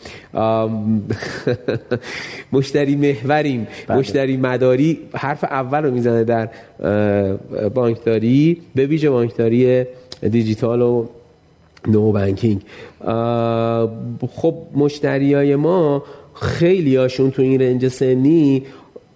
مشتری 2.54 2.96
محوریم. 2.96 3.68
بله. 3.88 3.98
مشتری 3.98 4.38
مداری 4.38 5.00
حرف 5.14 5.44
اول 5.44 5.84
رو 5.84 5.92
می‌زنه 5.92 6.24
در 6.24 6.50
بانکداری. 7.74 8.62
به 8.76 8.86
ویژه 8.86 9.10
بانکداری 9.10 9.84
دیجیتال 10.32 10.82
و 10.82 11.06
نو 11.88 12.12
بانکینگ. 12.12 12.62
خب 14.36 14.56
مشتری 14.76 15.34
های 15.34 15.56
ما 15.56 16.04
خیلی 16.34 16.96
هاشون 16.96 17.32
تو 17.32 17.42
این 17.42 17.62
رنج 17.62 17.88
سنی 17.88 18.64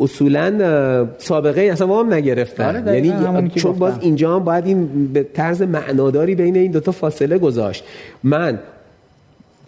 اصولا 0.02 1.08
سابقه 1.18 1.62
اصلا 1.62 1.88
وام 1.88 2.14
نگرفتن. 2.14 2.84
آره 2.84 2.95
یعنی 2.95 3.49
چون 3.49 3.72
باز 3.72 3.93
اینجا 4.02 4.36
هم 4.36 4.43
باید 4.43 4.66
این 4.66 5.08
به 5.14 5.24
طرز 5.24 5.62
معناداری 5.62 6.36
بین 6.36 6.56
این 6.56 6.72
دوتا 6.72 6.91
فاصله 6.91 7.38
گذاشت. 7.38 7.84
من 8.24 8.60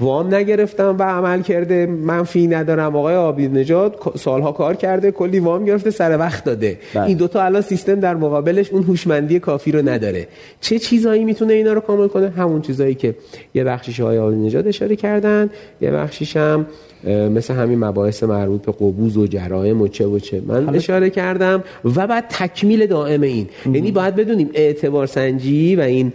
وام 0.04 0.36
نگرفتم 0.36 0.96
و 1.00 1.04
عمل 1.04 1.42
کرده 1.42 1.86
منفی 1.86 2.48
ندارم. 2.48 2.96
آقای 2.96 3.16
آبی 3.16 3.48
نجات 3.48 4.18
سالها 4.18 4.52
کار 4.52 4.76
کرده 4.76 5.12
کلی 5.12 5.40
وام 5.40 5.66
گرفته 5.66 5.92
سر 5.92 6.18
وقت 6.18 6.44
داده. 6.44 6.78
بله. 6.94 7.04
این 7.04 7.18
دوتا 7.18 7.44
الان 7.44 7.62
سیستم 7.62 8.00
در 8.00 8.16
مقابلش 8.16 8.72
اون 8.72 8.84
هوشمندی 8.84 9.40
کافی 9.40 9.72
رو 9.72 9.82
نداره. 9.90 10.28
چه 10.62 10.80
چیزایی 10.80 11.24
می‌تونه 11.26 11.54
اینا 11.54 11.74
رو 11.74 11.80
کامل 11.80 12.08
کنه؟ 12.08 12.30
همون 12.30 12.62
چیزایی 12.62 12.96
که 12.96 13.16
یه 13.56 13.64
بخشیش 13.64 14.00
آقای 14.00 14.18
آبی 14.18 14.36
نجات 14.36 14.68
اشاره 14.68 14.96
کردن 14.96 15.50
یه 15.82 15.92
بخشیش 15.92 16.38
هم 16.38 16.66
مثل 17.04 17.54
همین 17.54 17.80
مباحث 17.80 18.24
مربوط 18.24 18.66
به 18.66 18.72
قبوز 18.72 19.18
و 19.18 19.28
جرائم 19.28 19.82
و 19.82 19.88
چه 19.88 20.06
و 20.06 20.20
چه. 20.20 20.42
من 20.48 20.76
اشاره 20.76 21.10
کردم 21.10 21.64
و 21.96 22.08
بعد 22.08 22.26
تکمیل 22.30 22.86
دائم 22.86 23.22
این. 23.22 23.48
یعنی 23.66 23.92
باید 23.92 24.16
بدونیم 24.16 24.50
اعتبار 24.54 25.06
سنجی 25.06 25.76
و 25.76 25.82
این 25.82 26.14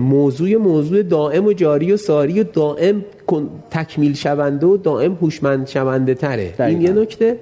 موضوع 0.00 0.56
موضوع 0.56 1.02
دائم 1.02 1.44
و 1.46 1.52
جاری 1.52 1.92
و 1.92 1.96
ساری 1.96 2.40
و 2.40 2.44
دائم 2.44 3.04
تکمیل 3.70 4.14
شونده 4.14 4.66
و 4.66 4.76
دائم 4.76 5.14
هوشمند 5.14 5.66
شونده 5.66 6.14
تره. 6.14 6.54
این 6.58 6.82
یه 6.82 6.92
نکته. 6.92 7.38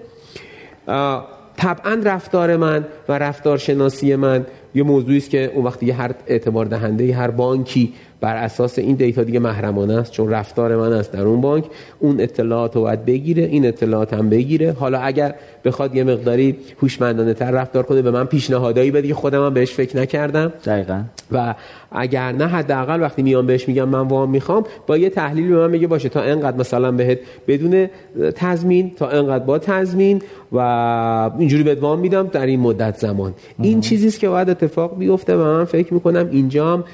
طبعا 1.56 2.00
رفتار 2.04 2.56
من 2.56 2.84
و 3.08 3.18
رفتار 3.18 3.58
شناسی 3.58 4.16
من 4.16 4.46
یه 4.74 4.82
موضوعی 4.82 5.16
است 5.16 5.30
که 5.30 5.52
اون 5.54 5.64
وقتی 5.64 5.90
هر 5.90 6.14
اعتبار 6.26 6.66
دهنده 6.66 7.14
هر 7.14 7.30
بانکی 7.30 7.92
بر 8.20 8.36
اساس 8.36 8.78
این 8.78 8.96
دیتا 8.96 9.22
دیگه 9.22 9.38
محرمانه 9.38 9.94
است 9.94 10.12
چون 10.12 10.30
رفتار 10.30 10.76
من 10.76 10.92
است 10.92 11.12
در 11.12 11.22
اون 11.22 11.40
بانک. 11.40 11.64
اون 11.98 12.20
اطلاعات 12.20 12.76
رو 12.76 12.82
باید 12.82 13.04
بگیره 13.04 13.42
این 13.42 13.66
اطلاعات 13.66 14.14
هم 14.14 14.28
بگیره. 14.28 14.72
حالا 14.72 14.98
اگر 14.98 15.34
بخواد 15.64 15.94
یه 15.94 16.04
مقداری 16.04 16.56
هوشمندانه 16.82 17.34
تر 17.34 17.50
رفتار 17.50 17.82
کنه 17.82 18.02
به 18.02 18.10
من 18.10 18.24
پیشنهادایی 18.24 18.90
بده 18.90 19.08
که 19.08 19.14
خودم 19.14 19.46
هم 19.46 19.54
بهش 19.54 19.72
فکر 19.72 19.96
نکردم. 19.96 20.52
دقیقا. 20.64 21.02
و 21.32 21.54
اگر 21.96 22.32
نه 22.32 22.46
حداقل 22.46 23.00
وقتی 23.00 23.22
میام 23.22 23.46
بهش 23.46 23.68
میگم 23.68 23.88
من 23.88 24.00
وام 24.00 24.30
می‌خوام 24.30 24.64
با 24.86 24.96
یه 24.96 25.10
تحلیل 25.10 25.48
به 25.48 25.56
من 25.56 25.70
میگه 25.70 25.86
باشه 25.86 26.08
تا 26.08 26.20
انقدر 26.20 26.56
مثلا 26.56 26.92
بهت 26.92 27.18
بدون 27.48 27.88
تضمین 28.34 28.92
تا 28.96 29.08
انقدر 29.08 29.44
با 29.44 29.58
تضمین 29.58 30.22
و 30.52 30.58
اینجوری 31.38 31.62
بهت 31.62 31.82
وام 31.82 31.98
میدم 31.98 32.26
در 32.26 32.46
این 32.46 32.60
مدت 32.60 32.96
زمان. 32.96 33.34
این 33.62 33.80
چیزی 33.80 34.06
است 34.06 34.20
که 34.20 34.28
باید 34.28 34.50
اتفاق 34.50 34.98
بیفته 34.98 35.36
و 35.36 35.44
من 35.44 35.64
فکر 35.64 35.94
می‌کنم 35.94 36.28
اینجا 36.30 36.72
هم 36.72 36.84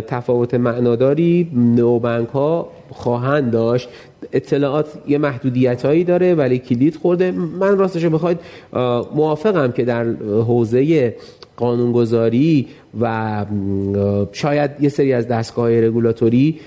تفاوت 0.00 0.54
معناداری 0.54 1.50
نوبنک 1.54 2.28
ها 2.28 2.68
خواهند 2.90 3.50
داشت. 3.50 3.88
اطلاعات 4.32 4.86
یه 5.08 5.18
محدودیت 5.18 5.84
هایی 5.84 6.04
داره 6.04 6.34
ولی 6.34 6.58
کلید 6.58 6.96
خورده. 6.96 7.30
من 7.30 7.78
راستش 7.78 8.06
بخواید 8.06 8.38
موافقم 9.14 9.72
که 9.72 9.84
در 9.84 10.04
حوزه 10.46 11.14
قانونگذاری 11.56 12.66
و 13.00 13.46
شاید 14.32 14.70
یه 14.80 14.88
سری 14.88 15.12
از 15.12 15.28
دستگاه 15.28 15.80
رگولاتوری 15.80 16.60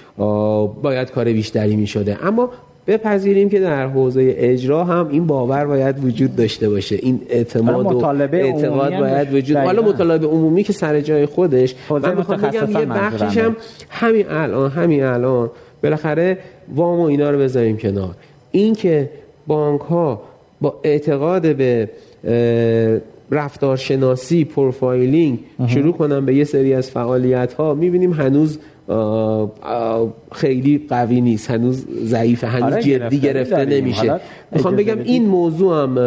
باید 0.81 1.11
کار 1.11 1.25
بیشتری 1.25 1.75
می 1.75 1.87
شده 1.87 2.25
اما 2.25 2.49
بپذیریم 2.87 3.49
که 3.49 3.59
در 3.59 3.87
حوزه 3.87 4.35
اجرا 4.37 4.83
هم 4.83 5.07
این 5.11 5.27
باور 5.27 5.65
باید 5.65 6.05
وجود 6.05 6.35
داشته 6.35 6.69
باشه. 6.69 6.95
این 6.95 7.21
اعتماد 7.29 7.85
و 7.85 8.05
اعتقاد 8.33 8.99
باید 8.99 9.33
وجود 9.33 9.57
حالا 9.57 9.81
مطالبه 9.81 10.27
عمومی 10.27 10.63
که 10.63 10.73
سر 10.73 11.01
جای 11.01 11.25
خودش. 11.25 11.75
من 11.89 12.17
می‌خوام 12.17 12.41
بگم 12.41 12.71
یه 12.71 12.85
بخشش 12.85 13.37
هم 13.37 13.55
همین 13.89 14.25
الان 14.29 14.71
همین 14.71 15.03
الان. 15.03 15.49
بالاخره 15.83 16.37
وام 16.75 16.99
و 16.99 17.03
اینا 17.03 17.29
رو 17.29 17.39
بذاریم 17.39 17.77
کنار. 17.77 18.15
این 18.51 18.75
که 18.75 19.09
بانک 19.47 19.81
ها 19.81 20.21
با 20.61 20.79
اعتقاد 20.83 21.55
به 21.55 21.89
رفتارشناسی 23.31 24.45
پروفایلینگ 24.45 25.39
شروع 25.67 25.93
کنن 25.93 26.25
به 26.25 26.35
یه 26.35 26.43
سری 26.43 26.73
از 26.73 26.91
فعالیت 26.91 27.53
ها 27.53 27.73
می‌بینیم 27.73 28.13
هنوز 28.13 28.59
خیلی 30.31 30.85
قوی 30.89 31.21
نیست. 31.21 31.51
هنوز 31.51 31.85
ضعیفه. 32.03 32.47
هنوز 32.47 32.73
آره 32.73 32.83
جدی 32.83 33.19
گرفته 33.19 33.65
نمیشه. 33.65 34.19
می‌خوام 34.51 34.75
بگم 34.75 34.99
این 34.99 35.25
موضوع 35.25 35.83
هم 35.83 35.97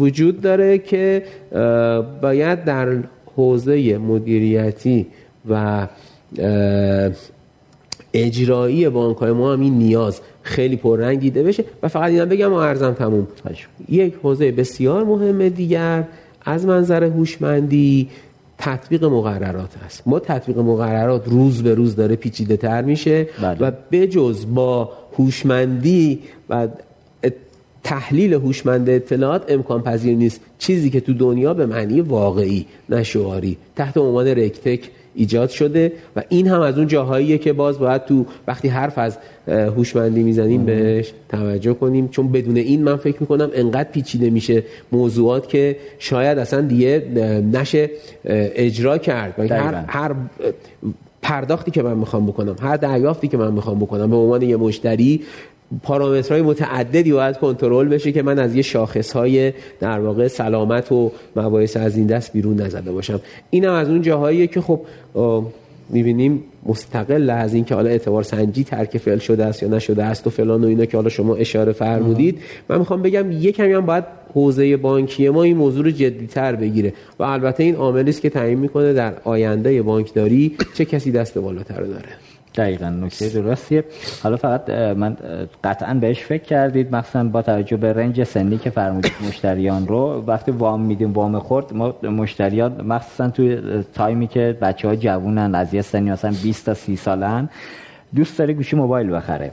وجود 0.00 0.40
داره 0.40 0.78
که 0.78 1.22
باید 2.22 2.64
در 2.64 2.96
حوزه 3.36 3.98
مدیریتی 3.98 5.06
و 5.50 5.86
اجرایی 8.14 8.88
بانک 8.88 9.16
های 9.16 9.32
ما 9.32 9.52
هم 9.52 9.60
این 9.60 9.78
نیاز 9.78 10.20
خیلی 10.42 10.76
پررنگ 10.76 11.20
دیده 11.20 11.42
بشه. 11.42 11.64
و 11.82 11.88
فقط 11.88 12.10
اینم 12.10 12.28
بگم 12.28 12.52
و 12.52 12.56
ارزم 12.56 12.92
تموم. 12.92 13.26
یک 13.88 14.14
حوزه 14.22 14.52
بسیار 14.52 15.04
مهم 15.04 15.48
دیگر 15.48 16.04
از 16.48 16.66
منظر 16.66 17.04
هوشمندی 17.04 18.08
تطبیق 18.58 19.04
مقررات 19.04 19.70
است 19.84 20.02
ما 20.06 20.18
تطبیق 20.18 20.58
مقررات 20.58 21.28
روز 21.28 21.62
به 21.62 21.74
روز 21.74 21.96
داره 21.96 22.16
پیچیده 22.16 22.56
تر 22.56 22.82
میشه 22.82 23.28
بله. 23.42 23.58
و 23.60 23.72
بجز 23.92 24.46
با 24.54 24.92
هوشمندی 25.18 26.18
و 26.50 26.68
تحلیل 27.84 28.34
هوشمند 28.34 28.88
اطلاعات 28.90 29.44
امکان 29.48 29.82
پذیر 29.82 30.16
نیست 30.16 30.40
چیزی 30.58 30.90
که 30.90 31.00
تو 31.00 31.12
دنیا 31.12 31.54
به 31.54 31.66
معنی 31.66 32.00
واقعی 32.00 32.66
نشواری 32.88 33.56
تحت 33.76 33.96
عنوان 33.96 34.26
رکتک 34.26 34.90
ایجاد 35.14 35.48
شده 35.48 35.92
و 36.16 36.22
این 36.28 36.46
هم 36.46 36.60
از 36.60 36.78
اون 36.78 36.86
جاهاییه 36.86 37.38
که 37.38 37.52
باز 37.52 37.78
باید 37.78 38.04
تو 38.04 38.26
وقتی 38.46 38.68
حرف 38.68 38.98
از 38.98 39.18
هوشمندی 39.48 40.22
می‌زنیم 40.22 40.64
بهش 40.64 41.12
توجه 41.28 41.74
کنیم. 41.74 42.08
چون 42.08 42.32
بدون 42.32 42.56
این 42.56 42.82
من 42.82 42.96
فکر 42.96 43.16
می‌کنم 43.20 43.50
انقدر 43.54 43.90
پیچیده 43.90 44.30
میشه 44.30 44.62
موضوعات 44.92 45.48
که 45.48 45.76
شاید 45.98 46.38
اصلا 46.38 46.60
دیگه 46.60 47.02
نشه 47.52 47.90
اجرا 48.24 48.98
کرد. 48.98 49.40
هر, 49.40 49.84
هر 49.86 50.14
پرداختی 51.22 51.70
که 51.70 51.82
من 51.82 51.94
می‌خوام 51.94 52.26
بکنم 52.26 52.56
هر 52.60 52.76
دریافتی 52.76 53.28
که 53.28 53.36
من 53.36 53.52
می‌خوام 53.52 53.78
بکنم 53.78 54.10
به 54.10 54.16
عنوان 54.16 54.42
یه 54.42 54.56
مشتری 54.56 55.22
پارامترهای 55.82 56.42
متعددی 56.42 57.12
باید 57.12 57.36
کنترل 57.36 57.88
بشه 57.88 58.12
که 58.12 58.22
من 58.22 58.38
از 58.38 58.54
یه 58.54 58.62
شاخص 58.62 59.12
های 59.12 59.52
در 59.80 60.00
واقع 60.00 60.28
سلامت 60.28 60.92
و 60.92 61.12
مباحث 61.36 61.76
از 61.76 61.96
این 61.96 62.06
دست 62.06 62.32
بیرون 62.32 62.60
نزده 62.60 62.92
باشم. 62.92 63.20
اینم 63.50 63.72
از 63.72 63.88
اون 63.88 64.02
جاهاییه 64.02 64.46
که 64.46 64.60
خب 64.60 64.80
می‌بینیم 65.90 66.44
مستقل 66.66 67.30
از 67.30 67.54
این 67.54 67.64
که 67.64 67.74
حالا 67.74 67.90
اعتبار 67.90 68.22
سنجی 68.22 68.64
ترک 68.64 68.98
فعل 68.98 69.18
شده 69.18 69.44
است 69.44 69.62
یا 69.62 69.68
نشده 69.68 70.04
است 70.04 70.26
و 70.26 70.30
فلان 70.30 70.64
و 70.64 70.66
اینا 70.66 70.84
که 70.84 70.96
حالا 70.96 71.08
شما 71.08 71.34
اشاره 71.34 71.72
فرمودید. 71.72 72.38
من 72.68 72.78
می‌خوام 72.78 73.02
بگم 73.02 73.32
یه 73.32 73.52
کمی 73.52 73.72
هم 73.72 73.86
باید 73.86 74.04
حوزه 74.34 74.76
بانکی 74.76 75.28
ما 75.28 75.42
این 75.42 75.56
موضوع 75.56 75.84
رو 75.84 75.90
جدیتر 75.90 76.56
بگیره 76.56 76.92
و 77.18 77.22
البته 77.22 77.62
این 77.62 77.74
عاملی 77.74 78.10
است 78.10 78.20
که 78.20 78.30
تعیین 78.30 78.58
می‌کنه 78.58 78.92
در 78.92 79.12
آینده 79.24 79.82
بانکداری 79.82 80.56
چه 80.74 80.84
کسی 80.84 81.12
دست 81.12 81.38
بالاتر 81.38 81.82
داره. 81.82 82.27
دقیقا 82.58 82.88
نکته 82.88 83.28
درستیه. 83.28 83.84
حالا 84.22 84.36
فقط 84.36 84.70
من 84.70 85.16
قطعا 85.64 85.94
بهش 85.94 86.20
فکر 86.22 86.42
کردید 86.42 86.96
مثلا 86.96 87.28
با 87.28 87.42
توجه 87.42 87.76
به 87.76 87.92
رنج 87.92 88.24
سنی 88.24 88.58
که 88.58 88.70
فرمودید 88.70 89.12
مشتریان 89.28 89.86
رو. 89.86 90.24
وقتی 90.26 90.50
وام 90.50 90.80
میدیم 90.80 91.12
وام 91.12 91.38
خورد 91.38 91.74
ما 91.74 91.94
مشتریان 92.02 92.84
مخصوصا 92.84 93.30
توی 93.30 93.60
تایمی 93.94 94.26
که 94.26 94.58
بچه 94.62 94.88
ها 94.88 94.96
جوونن 94.96 95.54
از 95.54 95.74
یه 95.74 95.82
سنی 95.82 96.10
مثلا 96.10 96.34
20 96.42 96.66
تا 96.66 96.74
30 96.74 96.96
سالن 96.96 97.48
دوست 98.14 98.38
داره 98.38 98.54
گوشی 98.54 98.76
موبایل 98.76 99.12
بخره. 99.12 99.52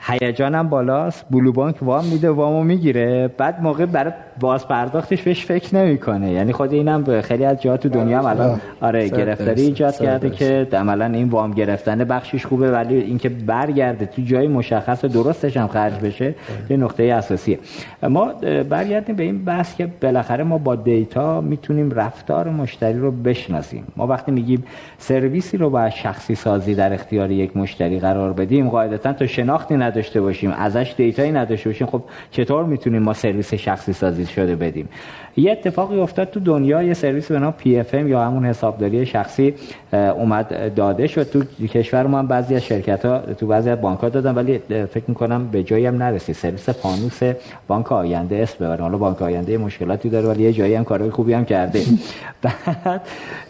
هیجانم 0.00 0.68
بالاست 0.68 1.24
بلو 1.30 1.52
بانک 1.52 1.82
وام 1.82 2.04
میده 2.04 2.30
وامو 2.30 2.64
می‌گیره. 2.64 3.28
بعد 3.38 3.62
موقع 3.62 3.86
برای 3.86 4.12
باز 4.40 4.68
پرداختش 4.68 5.22
بهش 5.22 5.44
فکر 5.46 5.76
نمی‌کنه. 5.76 6.32
یعنی 6.32 6.52
خود 6.52 6.72
اینم 6.72 7.20
خیلی 7.20 7.44
از 7.44 7.62
جاها 7.62 7.76
تو 7.76 7.88
دنیا 7.88 8.18
هم 8.18 8.26
الان 8.26 8.60
آره 8.80 9.08
گرفتاری 9.08 9.62
ایجاد 9.62 9.96
کرده 9.96 10.30
که 10.30 10.66
عملا 10.72 11.04
این 11.04 11.28
وام 11.28 11.50
گرفتن 11.50 12.04
بخشش 12.04 12.46
خوبه 12.46 12.70
ولی 12.70 12.96
اینکه 12.96 13.28
برگرده 13.28 14.06
تو 14.06 14.22
جای 14.22 14.48
مشخص 14.48 15.04
درستش 15.04 15.56
هم 15.56 15.66
خرج 15.66 16.00
بشه 16.00 16.34
یه 16.70 16.76
نقطه 16.76 17.02
اساسیه. 17.02 17.58
ما 18.02 18.32
برگردیم 18.70 19.16
به 19.16 19.22
این 19.22 19.44
بحث 19.44 19.76
که 19.76 19.88
بالاخره 20.02 20.44
ما 20.44 20.58
با 20.58 20.76
دیتا 20.76 21.40
می‌تونیم 21.40 21.90
رفتار 21.90 22.50
مشتری 22.50 22.98
رو 22.98 23.10
بشناسیم. 23.10 23.84
ما 23.96 24.06
وقتی 24.06 24.32
میگیم 24.32 24.64
سرویسی 24.98 25.56
رو 25.56 25.70
با 25.70 25.90
شخصی 25.90 26.34
سازی 26.34 26.74
در 26.74 26.92
اختیار 26.92 27.30
یک 27.30 27.56
مشتری 27.56 27.98
قرار 27.98 28.32
بدیم 28.32 28.68
قاعدتا 28.68 29.12
تو 29.12 29.26
شناختی 29.26 29.76
نداشته 29.76 30.20
باشیم 30.20 30.50
ازش 30.50 30.94
دیتایی 30.96 31.32
نداشته 31.32 31.70
باشیم 31.70 31.86
خب 31.86 32.02
چطور 32.30 32.64
می‌تونیم 32.64 33.02
ما 33.02 33.12
سرویس 33.12 33.54
شخصی 33.54 33.92
سازی 33.92 34.26
شده 34.32 34.56
بدیم. 34.56 34.88
یه 35.36 35.52
اتفاقی 35.52 36.00
افتاد 36.00 36.30
تو 36.30 36.40
دنیا 36.40 36.82
یه 36.82 36.94
سرویس 36.94 37.32
به 37.32 37.38
نام 37.38 37.52
PFM 37.52 38.08
یا 38.08 38.24
همون 38.24 38.44
حسابداری 38.46 39.06
شخصی 39.06 39.54
اومد 39.92 40.74
داده 40.74 41.06
شد. 41.06 41.30
تو 41.30 41.42
کشور 41.66 42.06
ما 42.06 42.18
هم 42.18 42.26
بعضی 42.26 42.54
از 42.54 42.64
شرکت 42.64 43.04
ها 43.04 43.18
تو 43.18 43.46
بعضی 43.46 43.70
از 43.70 43.80
بانک 43.80 43.98
ها 44.00 44.08
دادن 44.08 44.34
ولی 44.34 44.58
فکر 44.68 45.04
می‌کنم 45.08 45.48
به 45.48 45.62
جایی 45.62 45.86
هم 45.86 46.02
نرسید. 46.02 46.34
سرویس 46.34 46.68
فانوس 46.68 47.20
بانک 47.68 47.92
آینده 47.92 48.36
اسم 48.36 48.64
ببره. 48.64 48.82
حالا 48.82 48.98
بانک 48.98 49.22
آینده 49.22 49.58
مشکلاتی 49.58 50.08
داره 50.08 50.28
ولی 50.28 50.42
یه 50.42 50.52
جایی 50.52 50.74
هم 50.74 50.84
کارهای 50.84 51.10
خوبی 51.10 51.32
هم 51.32 51.44
کرده. 51.44 51.82
بعد 52.42 53.00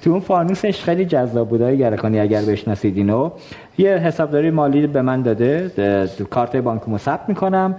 تو 0.03 0.11
اون 0.11 0.21
فانوسش 0.21 0.83
خیلی 0.83 1.05
جذاب 1.05 1.49
بود. 1.49 1.63
گر 1.63 2.21
کانیگر 2.21 2.43
بشناسید 2.43 2.97
اینو 2.97 3.31
یه 3.79 3.91
حسابداری 3.91 4.51
مالی 4.51 4.87
به 4.87 5.03
من 5.03 5.23
داده. 5.23 5.71
کارت 6.31 6.57
بانکمو 6.57 6.99
ثبت 6.99 7.29
می‌کنم. 7.29 7.75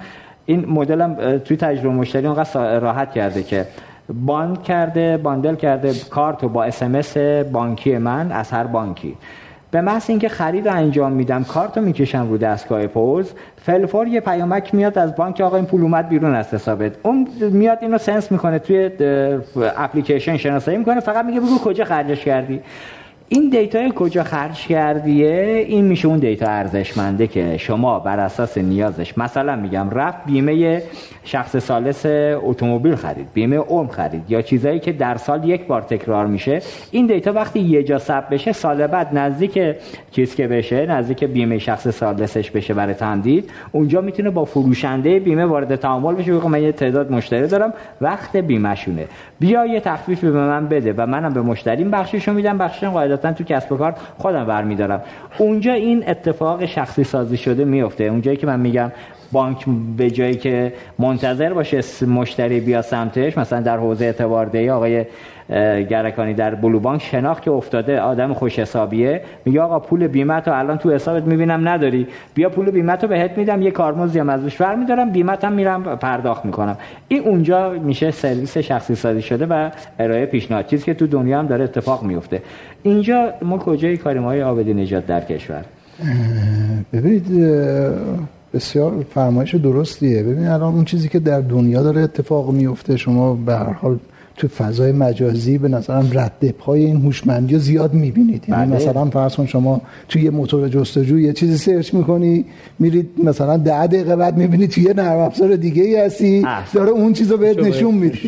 این 0.46 0.66
مدلم 0.70 1.38
توی 1.38 1.58
تجربه 1.58 1.90
مشتری 1.90 2.28
اونقدر 2.28 2.80
راحت 2.80 3.12
کرده 3.12 3.44
که 3.44 3.66
باند 4.26 4.64
کرده 4.64 5.18
bundle 5.18 5.56
کرده 5.56 5.94
کارت 6.10 6.46
با 6.46 6.64
SMS 6.64 7.18
بانکی 7.52 7.98
من 7.98 8.32
از 8.32 8.52
هر 8.52 8.64
بانکی. 8.64 9.16
به 9.72 9.82
محض 9.82 10.10
اینکه 10.10 10.30
خرید 10.30 10.68
انجام 10.68 11.12
میدم 11.12 11.44
کارت 11.44 11.78
رو 11.78 11.84
می‌کشم 11.84 12.30
رو 12.30 12.38
دستگاه 12.38 12.88
پوز 12.88 13.32
فلفور 13.62 14.08
یه 14.08 14.20
پیامک 14.20 14.76
میاد 14.76 14.98
از 14.98 15.16
بانک 15.16 15.42
آقا 15.42 15.56
این 15.56 15.66
پول 15.66 15.82
اومد 15.82 16.10
بیرون 16.10 16.36
از 16.36 16.54
حسابت. 16.54 16.92
اون 17.04 17.28
میاد 17.52 17.78
اینو 17.82 17.98
sense 17.98 18.32
می‌کنه 18.32 18.60
توی 18.60 18.90
اپلیکیشن 19.78 20.38
شناسایی 20.38 20.78
می‌کنه 20.78 21.00
فقط 21.00 21.26
میگه 21.26 21.40
بگو 21.40 21.60
کجا 21.64 21.86
خرجش 21.86 22.26
کردی. 22.26 22.62
این 23.30 23.50
دیتا 23.50 23.90
کجا 23.90 24.24
خرج 24.24 24.68
کردیه؟ 24.68 25.66
این 25.68 25.86
میشه 25.86 26.08
اون 26.08 26.20
دیتا 26.20 26.46
ارزشمنده 26.46 27.28
که 27.28 27.58
شما 27.58 28.00
بر 28.00 28.20
اساس 28.20 28.58
نیازش 28.58 29.18
مثلا 29.18 29.56
میگم 29.56 29.90
رفت 29.90 30.26
بیمه 30.26 30.84
شخص 31.24 31.58
ثالث 31.58 32.06
اتومبیل 32.44 32.96
خرید 32.96 33.28
بیمه 33.34 33.58
عمر 33.58 33.92
خرید 33.92 34.32
یا 34.32 34.42
چیزایی 34.42 34.80
که 34.80 34.92
در 34.92 35.16
سال 35.18 35.50
یک 35.50 35.68
بار 35.68 35.82
تکرار 35.82 36.28
میشه 36.28 36.62
این 36.92 37.08
دیتا 37.08 37.34
وقتی 37.34 37.60
یه 37.60 37.84
جا 37.84 37.98
ثبت 37.98 38.30
بشه 38.30 38.52
سال 38.52 38.88
بعد 38.88 39.18
نزدیک 39.18 39.60
چیز 40.12 40.36
که 40.36 40.48
بشه 40.48 40.86
نزدیک 40.86 41.24
بیمه 41.24 41.60
شخص 41.60 41.88
ثالثش 41.88 42.52
بشه 42.52 42.74
برای 42.74 42.94
تمدید 42.94 43.50
اونجا 43.72 44.02
می‌تونه 44.02 44.30
با 44.30 44.46
فروشنده 44.46 45.20
بیمه 45.20 45.46
وارد 45.46 45.76
تعامل 45.76 46.16
بشه. 46.16 46.34
بگه 46.34 46.48
من 46.48 46.64
یه 46.64 46.72
تعداد 46.72 47.12
مشتری 47.12 47.48
دارم 47.48 47.74
وقت 48.02 48.38
بیمهشونه. 48.38 49.06
بیا 49.40 49.66
یه 49.66 49.80
تخفیفی 49.80 50.32
به 50.32 50.40
من 50.40 50.68
بده 50.68 50.94
و 50.98 51.06
منم 51.06 51.34
به 51.34 51.42
مشتریم 51.42 51.92
بخششو 51.92 52.34
میدم 52.34 52.58
بخشش 52.58 52.84
قاعدتا 52.84 53.13
تو 53.16 53.44
کسب 53.44 53.72
و 53.72 53.78
کار 53.78 53.96
خودم 54.18 54.46
برمیدارم. 54.46 55.02
اونجا 55.38 55.74
این 55.74 56.10
اتفاق 56.10 56.66
شخصی 56.66 57.04
سازی 57.04 57.38
شده 57.38 57.66
میفته 57.66 58.04
اونجایی 58.04 58.38
که 58.38 58.48
من 58.48 58.60
میگم 58.60 58.92
بانک 59.34 59.66
به 59.98 60.12
جایی 60.12 60.36
که 60.36 60.74
منتظر 61.00 61.54
باشه 61.54 62.06
مشتری 62.06 62.60
بیا 62.60 62.82
سمتش 62.82 63.38
مثلا 63.38 63.62
در 63.62 63.78
حوزه 63.78 64.06
اعتباردهی 64.06 64.70
آقای 64.70 65.06
گرکانی 65.90 66.34
در 66.34 66.56
بلو 66.56 66.80
بانک 66.80 67.02
شناخت 67.02 67.44
که 67.44 67.52
افتاده 67.52 68.00
آدم 68.00 68.34
خوش 68.34 68.60
حسابیه. 68.60 69.22
میگه 69.46 69.62
آقا 69.62 69.80
پول 69.80 70.08
بیمه 70.08 70.42
تو 70.42 70.52
الان 70.52 70.78
تو 70.78 70.92
حسابت 70.92 71.24
می‌بینم 71.24 71.68
نداری. 71.68 72.08
بیا 72.34 72.50
پول 72.50 72.72
بیمه 72.72 72.96
تو 72.96 73.08
بهت 73.08 73.38
میدم 73.38 73.62
یه 73.62 73.72
کارمزدی 73.72 74.20
هم 74.20 74.30
ازش 74.30 74.62
میدارم 74.62 75.12
بیمه 75.12 75.38
هم 75.44 75.54
میرم 75.54 75.84
پرداخت 75.84 76.46
می‌کنم. 76.46 76.78
این 77.08 77.24
اونجا 77.24 77.70
میشه 77.70 78.12
سرویس 78.12 78.58
شخصی 78.58 78.96
سازی 78.96 79.22
شده 79.22 79.46
و 79.46 79.70
ارائه 80.00 80.26
پیشنهاد. 80.26 80.68
چیزی 80.68 80.86
که 80.86 80.94
تو 80.94 81.08
دنیا 81.08 81.40
هم 81.40 81.48
داره 81.48 81.64
اتفاق 81.64 82.04
میفته 82.04 82.42
اینجا 82.84 83.34
ما 83.42 83.58
کجای 83.58 83.98
کاریم 83.98 84.24
های 84.24 84.44
آبدی 84.44 84.74
نجات 84.74 85.06
در 85.06 85.22
کشور؟ 85.22 85.64
ببینید 86.94 87.28
بسیار 88.54 89.06
فرمایش 89.14 89.56
درستیه 89.56 90.24
ببین 90.24 90.48
الان 90.48 90.74
اون 90.74 90.86
چیزی 90.86 91.10
که 91.10 91.20
در 91.20 91.42
دنیا 91.42 91.84
داره 91.84 92.02
اتفاق 92.02 92.52
میفته 92.52 92.98
شما 92.98 93.34
به 93.34 93.56
هر 93.56 93.74
حال 93.74 93.98
تو 94.38 94.48
فضای 94.48 94.92
مجازی 94.92 95.58
به 95.58 95.68
نظرم 95.68 96.10
رد 96.14 96.50
پای 96.50 96.86
این 96.86 97.02
هوشمندی 97.02 97.54
رو 97.54 97.60
زیاد 97.60 97.94
می‌بینید 97.94 98.50
یعنی 98.50 98.66
بله. 98.66 98.76
مثلا 98.76 99.06
فرض 99.06 99.36
کن 99.36 99.46
شما 99.46 99.82
توی 100.10 100.22
یه 100.22 100.30
موتور 100.30 100.70
جستجو 100.70 101.20
یه 101.20 101.34
چیزی 101.34 101.58
سرچ 101.58 101.94
می‌کنی 101.94 102.46
میرید 102.80 103.10
مثلا 103.24 103.58
ده 103.58 103.88
دقیقه 103.88 104.16
بعد 104.16 104.38
می‌بینی 104.38 104.68
توی 104.68 104.84
یه 104.84 104.94
نرم 104.94 105.20
افزار 105.20 105.56
دیگه 105.56 105.84
ای 105.84 105.96
هستی. 105.96 106.46
داره 106.74 106.90
اون 106.90 107.14
چیزو 107.14 107.38
بهت 107.38 107.60
نشون 107.60 107.94
میده 107.94 108.20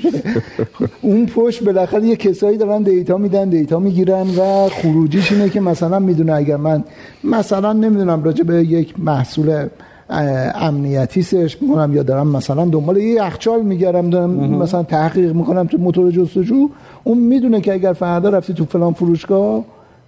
اون 1.01 1.25
پشت 1.25 1.63
بالاخره 1.63 2.03
یه 2.03 2.15
کسایی 2.15 2.57
دارن 2.57 2.81
دیتا 2.81 3.17
میدن 3.17 3.49
دیتا 3.49 3.79
می‌گیرن 3.79 4.27
و 4.29 4.69
خروجیش 4.69 5.31
اینه 5.31 5.49
که 5.49 5.61
مثلا 5.61 5.99
می‌دونه 5.99 6.33
اگر 6.33 6.57
من 6.57 6.83
مثلا 7.23 7.73
نمی‌دونم 7.73 8.23
راجع 8.23 8.43
به 8.43 8.55
یک 8.55 8.99
محصول 8.99 9.67
اه، 10.09 10.63
امنیتی 10.63 11.21
search 11.21 11.55
می‌کنم 11.61 11.93
یا 11.95 12.03
دارم 12.03 12.27
مثلا 12.27 12.65
دنبال 12.65 12.97
یه 12.97 13.03
یخچال 13.13 13.61
میگردم 13.61 14.09
دارم 14.09 14.29
مثلا 14.31 14.83
تحقیق 14.83 15.33
می‌کنم 15.33 15.67
تو 15.67 15.77
موتور 15.77 16.11
جستجو 16.11 16.69
اون 17.03 17.17
می‌دونه 17.17 17.61
که 17.61 17.73
اگر 17.73 17.93
فردا 17.93 18.29
رفتی 18.29 18.53
تو 18.53 18.65
فلان 18.65 18.93
فروشگاه 18.93 19.63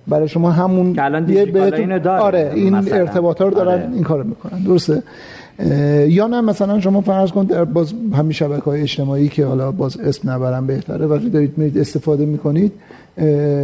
برای 0.08 0.28
شما 0.28 0.52
همون 0.52 0.94
یه 1.30 1.46
بهتون- 1.46 1.98
داره 1.98 2.22
آره 2.22 2.52
این 2.56 2.76
مثلا. 2.76 2.98
ارتباطا 2.98 3.46
رو 3.46 3.52
دارن 3.52 3.72
آره. 3.82 3.90
این 3.94 4.04
کارو 4.04 4.24
می‌کنن 4.24 4.60
درسته 4.60 5.04
یا 6.08 6.28
نه 6.28 6.42
مثلا 6.42 6.80
شما 6.80 7.02
فرض 7.02 7.32
کن 7.32 7.44
در 7.44 7.64
باز 7.66 7.94
همین 8.18 8.32
شبکه 8.32 8.64
های 8.64 8.82
اجتماعی 8.82 9.30
که 9.30 9.46
حالا 9.46 9.72
باز 9.72 9.98
اسم 10.00 10.30
نبرم 10.30 10.68
بهتره 10.68 11.06
وقتی 11.06 11.30
دارید 11.30 11.58
میرید 11.58 11.78
استفاده 11.78 12.26
می‌کنید 12.26 12.72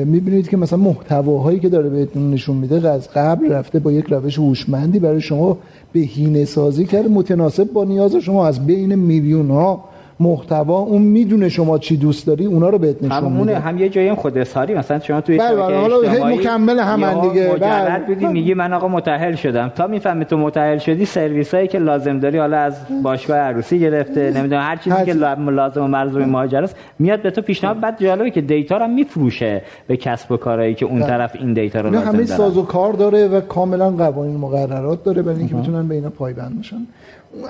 می‌بینید 0.05 0.49
که 0.49 0.57
مثلا 0.57 0.79
محتواهایی 0.79 1.59
که 1.59 1.69
داره 1.69 1.89
بهتون 1.89 2.31
نشون 2.31 2.57
میده 2.57 2.89
از 2.89 3.09
قبل 3.15 3.51
رفته 3.51 3.79
با 3.79 3.91
یک 3.91 4.05
روش 4.09 4.39
هوشمندی 4.39 4.99
برای 4.99 5.21
شما 5.21 5.57
بهینه 5.93 6.45
سازی 6.45 6.85
کرده 6.85 7.09
متناسب 7.09 7.71
با 7.73 7.83
نیاز 7.83 8.15
شما 8.15 8.47
از 8.47 8.65
بین 8.65 8.95
میلیون 8.95 9.49
ها 9.49 9.83
محتوا 10.19 10.79
اون 10.79 11.01
می‌دونه 11.01 11.49
شما 11.49 11.77
چی 11.77 11.97
دوست 11.97 12.27
داری 12.27 12.45
اونا 12.45 12.69
رو 12.69 12.77
بهت 12.77 13.03
نشون 13.03 13.31
میده. 13.31 13.59
هم 13.59 13.77
یه 13.77 13.89
جایی 13.89 14.07
هم 14.07 14.15
خود 14.15 14.37
اظهاری 14.37 14.73
مثلا 14.73 14.99
شما 14.99 15.21
توی 15.21 15.37
بله، 15.37 15.55
بله، 15.55 15.77
حالا 15.77 16.01
هی 16.01 16.35
مکمل 16.35 16.77
یهو 16.77 17.29
دیگه، 17.29 17.53
مجرد 17.55 17.61
بله. 17.61 17.99
بودی 18.07 18.25
میگی 18.25 18.53
من 18.53 18.73
آقا 18.73 18.87
متأهل 18.87 19.35
شدم. 19.35 19.71
تا 19.75 19.87
می‌فهمی 19.87 20.25
تو 20.25 20.37
متأهل 20.37 20.77
شدی 20.77 21.05
سرویس 21.05 21.53
هایی 21.53 21.67
که 21.67 21.79
لازم 21.79 22.19
داری 22.19 22.37
حالا 22.37 22.57
از 22.57 22.75
باشگاه 23.03 23.37
عروسی 23.37 23.79
گرفته 23.79 24.31
نمی‌دونم 24.35 24.61
هر 24.61 24.75
چیزی 24.75 24.95
هر 24.95 25.05
که 25.05 25.13
لازم 25.13 25.83
و 25.83 25.87
ملزوم 25.87 26.25
مهاجر 26.25 26.63
است 26.63 26.75
میاد 26.99 27.21
به 27.21 27.31
تو 27.31 27.41
پیشنهاد 27.41 27.79
بعد 27.79 28.03
جالبه 28.03 28.31
که 28.31 28.41
دیتا 28.41 28.77
رو 28.77 28.83
هم 28.83 28.93
میفروشه 28.93 29.61
به 29.87 29.97
کسب 29.97 30.31
و 30.31 30.37
کارهایی 30.37 30.73
که 30.73 30.85
اون 30.85 31.01
طرف 31.01 31.35
این 31.39 31.53
دیتا 31.53 31.81
رو 31.81 31.89
لازم 31.89 32.07
همه 32.07 32.25
ساز 32.25 32.57
و 32.57 32.63
کار 32.63 32.93
داره 32.93 33.27
و 33.27 33.41
کاملا 33.41 33.91
قوانین 33.91 34.37
مقررات 34.37 35.03
داره 35.03 35.21
برای 35.21 35.39
اینکه 35.39 35.55
بتونن 35.55 35.87
به 35.87 35.95
اینا 35.95 36.09
پایبند 36.09 36.55
باشن. 36.55 36.87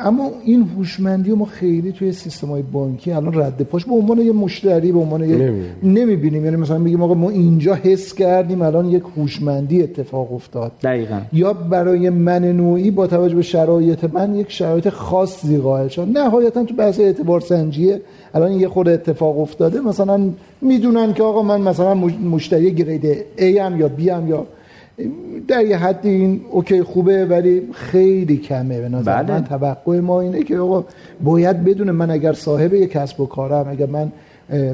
اما 0.05 0.31
این 0.43 0.69
هوشمندی 0.77 1.29
رو 1.29 1.35
ما 1.35 1.45
خیلی 1.45 1.91
توی 1.91 2.11
سیستم 2.11 2.47
های 2.47 2.61
بانکی 2.61 3.11
الان 3.11 3.33
رد 3.33 3.61
پاش 3.61 3.85
به 3.85 3.93
عنوان 3.93 4.17
یه 4.17 4.31
مشتری 4.31 4.91
به 4.91 4.99
عنوان 4.99 5.29
یه 5.29 5.53
نمی‌بینیم. 5.83 6.45
یعنی 6.45 6.57
مثلا 6.57 6.79
بگیم 6.79 7.01
آقا 7.03 7.13
ما 7.13 7.29
اینجا 7.29 7.73
حس 7.73 8.13
کردیم 8.13 8.61
الان 8.61 8.85
یک 8.89 9.03
هوشمندی 9.17 9.83
اتفاق 9.83 10.33
افتاد. 10.33 10.71
دقیقا. 10.83 11.19
یا 11.33 11.53
برای 11.53 12.09
من 12.09 12.45
نوعی 12.45 12.91
با 12.91 13.07
توجه 13.07 13.35
به 13.35 13.41
شرایط 13.41 14.03
من 14.13 14.35
یک 14.35 14.51
شرایط 14.51 14.89
خاصی 14.89 15.57
قائل 15.57 15.87
شد 15.87 16.07
نهایتا 16.13 16.63
تو 16.63 16.75
بحث 16.75 16.99
اعتبار 16.99 17.39
سنجیه 17.39 18.01
الان 18.33 18.51
یه 18.51 18.67
خود 18.67 18.89
اتفاق 18.89 19.39
افتاده. 19.39 19.79
مثلا 19.81 20.29
می‌دونن 20.61 21.13
که 21.13 21.23
آقا 21.23 21.43
من 21.43 21.61
مثلا 21.61 21.93
مش- 21.93 22.13
مشتری 22.31 22.71
گرید 22.71 23.17
A 23.37 23.43
هم 23.43 23.79
یا 23.79 23.91
B 23.99 24.07
هم 24.07 24.27
یا 24.29 24.45
در 25.47 25.65
یه 25.65 25.77
حدی 25.77 26.09
این 26.09 26.41
اوکی 26.51 26.83
خوبه 26.83 27.25
ولی 27.25 27.69
خیلی 27.73 28.37
کمه. 28.37 28.81
به 28.81 28.89
نظر 28.89 29.23
بله. 29.23 29.33
من 29.33 29.43
توقع 29.43 29.99
ما 29.99 30.21
اینه 30.21 30.43
که 30.43 30.57
آقا 30.57 30.85
باید 31.23 31.63
بدونه 31.63 31.91
من 31.91 32.11
اگر 32.11 32.33
صاحب 32.33 32.73
یک 32.73 32.91
کسب 32.91 33.19
و 33.19 33.25
کارم 33.25 33.67
اگر 33.69 33.85
من 33.85 34.11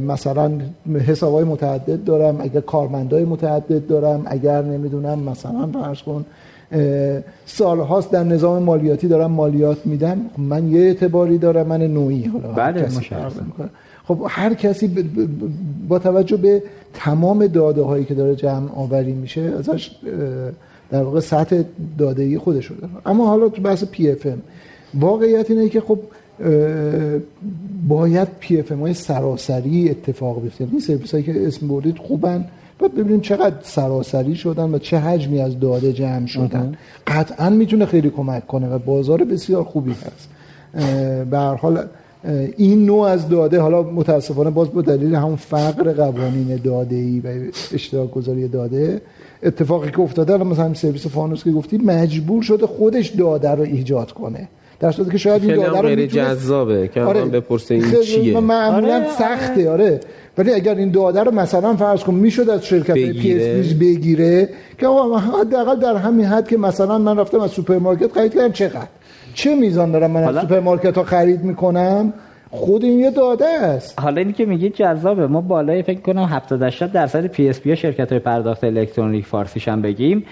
مثلا 0.07 0.51
حسابای 1.07 1.43
متعدد 1.43 2.03
دارم 2.03 2.41
اگر 2.41 2.61
کارمندای 2.61 3.25
متعدد 3.25 3.87
دارم 3.87 4.23
اگر 4.25 4.61
نمی‌دونم 4.61 5.19
مثلا 5.19 5.67
فرض 5.73 6.01
کن 6.01 6.25
اه، 6.71 7.19
سالهاست 7.45 8.11
در 8.11 8.23
نظام 8.23 8.63
مالیاتی 8.63 9.07
دارم 9.07 9.31
مالیات 9.31 9.85
میدم 9.85 10.17
خب 10.33 10.39
من 10.39 10.67
یه 10.67 10.81
اعتباری 10.81 11.37
دارم 11.37 11.67
من 11.67 11.81
نوعی 11.81 12.23
حالا 12.23 12.47
بله، 12.47 12.87
خب 14.09 14.25
هر 14.29 14.53
کسی 14.53 14.87
ب- 14.87 14.99
ب- 14.99 15.25
ب- 15.25 15.49
با 15.87 15.99
توجه 15.99 16.37
به 16.37 16.63
تمام 16.93 17.47
داده 17.47 17.81
هایی 17.81 18.05
که 18.05 18.13
داره 18.13 18.35
جمع 18.35 18.69
آوری 18.75 19.13
میشه 19.13 19.41
ازش 19.41 19.91
در 20.91 21.03
واقع 21.03 21.19
سطح 21.19 21.61
داده 21.97 22.23
ای 22.23 22.37
خودش 22.37 22.65
رو 22.65 22.75
داره. 22.75 22.93
اما 23.05 23.27
حالا 23.27 23.49
تو 23.49 23.61
بحث 23.61 23.83
PFM 23.83 24.41
واقعیت 24.93 25.51
اینه 25.51 25.69
که 25.69 25.81
خب 25.81 25.99
باید 27.87 28.27
PFM 28.39 28.79
های 28.79 28.93
سراسری 28.93 29.89
اتفاق 29.89 30.41
بیفته. 30.41 30.67
این 30.71 30.79
سرویس 30.79 31.11
هایی 31.11 31.23
که 31.23 31.47
اسم 31.47 31.67
بردید 31.67 31.97
خوبن 31.97 32.45
باید 32.79 32.95
ببینیم 32.95 33.21
چقدر 33.21 33.55
سراسری 33.63 34.35
شدن 34.35 34.69
و 34.75 34.77
چه 34.77 34.97
حجمی 34.97 35.41
از 35.41 35.59
داده 35.59 35.93
جمع 35.93 36.25
شدن. 36.25 36.75
قطعا 37.07 37.49
می‌تونه 37.49 37.85
خیلی 37.85 38.09
کمک 38.09 38.47
کنه 38.47 38.69
و 38.69 38.79
بازار 38.79 39.23
بسیار 39.23 39.63
خوبی 39.63 39.91
هست. 39.91 40.29
به 41.29 41.37
هر 41.37 41.55
حال 41.55 41.83
این 42.57 42.85
نوع 42.85 43.01
از 43.01 43.29
داده 43.29 43.59
حالا 43.59 43.81
متاسفانه 43.83 44.49
باز 44.49 44.71
با 44.73 44.81
دلیل 44.81 45.15
همون 45.15 45.35
فقر 45.35 45.93
قوانین 45.93 46.59
داده 46.63 46.95
ای 46.95 47.19
و 47.19 47.27
اشتراک 47.73 48.11
گذاری 48.11 48.47
داده 48.47 49.01
اتفاقی 49.43 49.91
که 49.91 49.99
افتاده 49.99 50.33
الان 50.33 50.47
مثلا 50.47 50.73
سرویس 50.73 51.07
فانوس 51.07 51.43
که 51.43 51.51
گفتی 51.51 51.77
مجبور 51.77 52.43
شده 52.43 52.67
خودش 52.67 53.07
داده 53.07 53.49
رو 53.49 53.61
ایجاد 53.61 54.11
کنه. 54.11 54.49
در 54.79 54.91
صورتی 54.91 55.11
که 55.11 55.17
شاید 55.17 55.43
این 55.43 55.55
داده 55.55 55.81
رو 55.81 55.87
غیر 55.87 56.05
جذابه 56.05 56.87
که 56.87 57.01
آره. 57.01 57.25
بپرسه 57.25 57.73
این 57.73 57.83
خیلی- 57.83 58.05
چیه. 58.05 58.39
معمولا 58.39 58.95
آره، 58.95 59.05
سخته 59.19 59.69
آره. 59.69 59.99
ولی 60.37 60.53
اگر 60.53 60.75
این 60.75 60.91
داده 60.91 61.23
رو 61.23 61.31
مثلا 61.31 61.75
فرض 61.75 62.03
کن 62.03 62.13
می‌شد 62.13 62.49
از 62.49 62.65
شرکت 62.65 62.93
P 62.93 63.05
بگیره. 63.05 63.59
S 63.65 63.73
بگیره 63.73 64.49
که 64.77 64.87
آقا 64.87 65.17
حداقل 65.17 65.79
در 65.79 65.95
همین 65.95 66.25
حد 66.25 66.47
که 66.47 66.57
مثلا 66.57 66.97
من 66.97 67.17
رفتم 67.19 67.39
از 67.39 67.51
سوپرمارکت 67.51 68.11
خرید 68.11 68.33
کردم 68.33 68.51
چقدر؟ 68.51 68.87
چه 69.39 69.55
میزان 69.55 69.91
دارم 69.91 70.11
من 70.11 70.23
از 70.23 70.35
سوپرمارکت 70.41 70.97
ها 70.97 71.03
خرید 71.03 71.43
می‌کنم؟ 71.43 72.13
خود 72.51 72.83
این 72.83 72.99
یه 72.99 73.11
داده 73.11 73.45
است. 73.45 73.99
حالا 73.99 74.17
اینی 74.21 74.33
که 74.33 74.45
میگید 74.45 74.75
جذابه. 74.75 75.27
ما 75.27 75.41
بالای 75.41 75.83
فکر 75.83 75.99
کنم 76.01 76.23
70 76.23 76.63
80 76.63 76.91
درصد 76.91 77.25
PSP 77.25 77.75
شرکت 77.75 78.09
های 78.11 78.19
پرداخت 78.19 78.63
الکترونیک 78.63 79.25
فارسیش 79.25 79.67
هم 79.67 79.81
بگیم. 79.81 80.25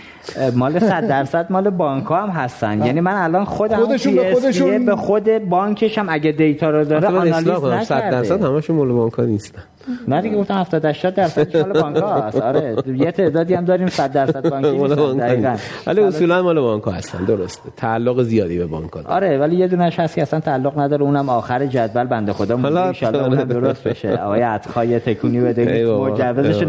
مال 0.55 0.80
100 0.80 1.08
درصد 1.08 1.45
مال 1.49 1.70
بانک 1.70 2.05
ها 2.05 2.22
هم 2.22 2.30
هستن. 2.30 2.86
یعنی 2.86 3.01
من 3.01 3.14
الان 3.16 3.45
خودم 3.45 3.78
خودشون 3.78 4.16
به 4.16 4.34
خودشون- 4.34 4.86
به 4.86 4.95
خود 4.95 5.49
بانکش 5.49 5.97
هم 5.97 6.05
اگه 6.10 6.32
دیتا 6.32 6.70
رو 6.70 6.86
داره 6.86 7.10
من 7.10 7.16
آنالیز 7.16 7.34
کنم 7.34 7.84
100 7.84 7.99
درصد 8.12 8.34
نکرده 8.34 8.47
همشون 8.47 8.76
مال 8.76 8.91
بانک 8.91 9.14
ها 9.14 9.24
نیستن. 9.26 9.62
نه 10.08 10.22
دیگه 10.22 10.38
گفتم 10.38 10.54
70 10.54 10.86
80 10.86 11.14
درصد 11.14 11.58
مال 11.68 11.82
بانک 11.82 12.04
هست. 12.28 12.42
آره 12.42 12.76
یه 12.96 13.12
تعدادی 13.12 13.54
هم 13.54 13.66
داریم 13.66 13.88
100 13.88 14.12
درصد 14.12 14.50
بانکی 14.50 14.78
مال 14.78 14.96
بانک. 14.96 15.20
دقیقاً. 15.20 15.56
ولی 15.88 16.02
اصولا 16.02 16.44
مال 16.44 16.60
بانک 16.60 16.84
هستن 16.88 17.24
درسته. 17.26 17.70
تعلق 17.78 18.22
زیادی 18.24 18.58
به 18.58 18.66
بانک 18.66 18.92
دارن. 18.94 19.06
آره 19.08 19.38
ولی 19.38 19.56
یه 19.56 19.68
دونش 19.68 20.00
هست 20.00 20.16
که 20.16 20.22
اصلا 20.22 20.40
تعلق 20.40 20.80
نداره 20.80 21.04
اونم 21.04 21.30
آخر 21.30 21.66
جدول 21.66 22.04
بنده 22.04 22.34
خدا 22.34 22.56
ان 22.56 22.94
شاء 22.94 23.10
الله 23.10 23.24
اونم 23.24 23.38
آره. 23.40 23.46
درست 23.46 23.84
بشه. 23.88 24.16
آقای 24.16 24.42
عطخای 24.42 25.00
تکونی 25.00 25.40
بده 25.40 25.86
مجوزش 25.96 26.62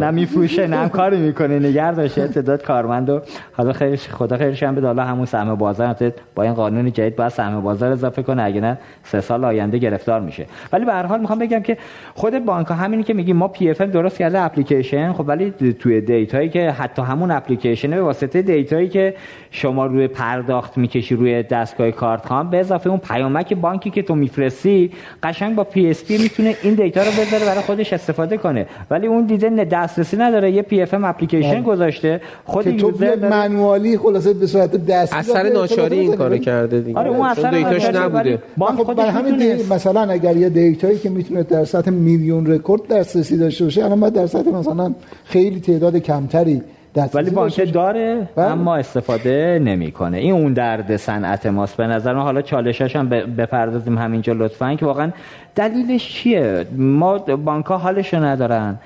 ای 0.58 0.66
نه 0.66 0.88
کاری 0.88 1.16
می‌کنه 1.16 1.58
نگه 1.58 1.92
داشته 1.92 2.28
تعداد 2.28 2.62
کارمند 2.62 3.10
و 3.10 3.20
حالا 3.52 3.72
خیرش 3.72 4.08
خدا 4.08 4.36
خیرش 4.36 4.62
هم 4.62 4.74
بده. 4.74 4.86
حالا 4.86 5.04
همون 5.04 5.26
سهم 5.26 5.54
بازار 5.54 5.96
با 6.34 6.42
این 6.42 6.54
قانون 6.54 6.92
جدید 6.92 7.16
باید 7.16 7.32
سهم 7.32 7.60
بازار 7.60 7.92
اضافه 7.92 8.22
کنه 8.22 8.42
اگه 8.42 8.60
نه 8.60 8.78
سه 9.04 9.20
سال 9.20 9.44
آینده 9.44 9.78
گرفتار 9.78 10.20
میشه. 10.20 10.46
ولی 10.72 10.84
به 10.84 10.92
هر 10.92 11.06
حال 11.06 11.20
می‌خوام 11.20 11.38
بگم 11.38 11.60
که 11.60 11.76
خود 12.14 12.44
بانک 12.44 12.66
ها 12.66 12.74
همینی 12.74 13.02
که 13.08 13.14
میگیم 13.14 13.36
ما 13.36 13.48
پی 13.48 13.70
اف 13.70 13.80
ام 13.80 13.90
درست 13.90 14.18
کرده 14.18 14.40
اپلیکیشن 14.40 15.12
خب 15.12 15.24
ولی 15.28 15.54
توی 15.78 16.00
دیتایی 16.00 16.48
که 16.48 16.70
حتی 16.70 17.02
همون 17.02 17.30
اپلیکیشن 17.30 17.90
به 17.90 18.02
واسطه 18.02 18.42
دیتایی 18.42 18.88
که 18.88 19.14
شما 19.50 19.86
روی 19.86 20.08
پرداخت 20.08 20.78
می‌کشی 20.78 21.14
روی 21.14 21.42
دستگاه 21.42 21.90
کارت 21.90 22.26
خام 22.26 22.50
به 22.50 22.60
اضافه 22.60 22.90
اون 22.90 22.98
پیامک 22.98 23.54
بانکی 23.54 23.90
که 23.90 24.02
تو 24.02 24.14
میفرستی 24.14 24.90
قشنگ 25.22 25.54
با 25.54 25.64
پی 25.64 25.90
اس 25.90 26.04
پی 26.04 26.18
می‌تونه 26.18 26.54
این 26.62 26.74
دیتا 26.74 27.00
رو 27.00 27.10
بذاره 27.10 27.44
برای 27.44 27.60
خودش 27.60 27.92
استفاده 27.92 28.36
کنه 28.36 28.66
ولی 28.90 29.06
اون 29.06 29.26
دیده 29.26 29.64
دسترسی 29.64 30.16
نداره 30.16 30.50
یه 30.50 30.62
پی 30.62 30.82
اف 30.82 30.94
ام 30.94 31.04
اپلیکیشن 31.04 31.62
گذاشته 31.62 32.20
خود 32.44 32.64
که 32.64 32.72
تو 32.72 32.86
یوزر 32.90 33.14
داره- 33.14 33.30
منوالی 33.30 33.98
خلاصه 33.98 34.34
به 34.34 34.46
صورت 34.46 34.86
دستی 34.86 35.16
اثر 35.16 35.42
داره 35.42 35.50
ناچاری 35.50 35.98
این 35.98 36.14
کارو. 36.16 36.38
کرده 36.38 36.80
دیگه 36.80 36.98
آره 36.98 37.08
اون 37.10 37.18
چون 37.18 37.28
اثر 37.28 37.50
دیتاش 37.50 37.84
نبوده 37.84 38.38
خب 38.58 38.94
برای 38.94 39.10
همین. 39.10 39.56
مثلا 39.70 40.00
اگر 40.00 40.36
یه 40.36 40.48
دیتایی 40.48 40.98
که 40.98 41.10
می‌تونه 41.10 41.42
در 41.42 41.64
سطح 41.64 41.90
میلیون 41.90 42.46
رکورد 42.46 42.82
دسترسی 42.98 43.36
داشته 43.36 43.64
باشه 43.64 43.84
الان 43.84 44.00
باید 44.00 44.12
در 44.12 44.26
سطح 44.26 44.50
مثلا 44.50 44.94
خیلی 45.24 45.60
تعداد 45.60 45.96
کمتری 45.96 46.62
دسترسی 46.94 47.18
ولی 47.18 47.30
بانک. 47.30 47.72
داره 47.72 48.28
بله. 48.36 48.46
اما 48.46 48.76
استفاده 48.76 49.60
نمی‌کنه. 49.64 50.18
این 50.18 50.32
اون 50.32 50.52
درد 50.52 50.96
صنعت 50.96 51.46
ماست 51.46 51.76
به 51.76 51.86
نظر 51.86 52.14
من. 52.14 52.22
حالا 52.22 52.42
چالشاش 52.42 52.96
هم 52.96 53.08
بپردازیم 53.08 53.98
همینجا 53.98 54.32
لطفا. 54.32 54.74
که 54.74 54.86
واقعا 54.86 55.10
دلیلش 55.54 56.14
چیه؟ 56.14 56.66
ما 56.76 57.18
بانک 57.18 57.66
ها 57.66 57.78
حالشو 57.78 58.24
ندارن. 58.24 58.78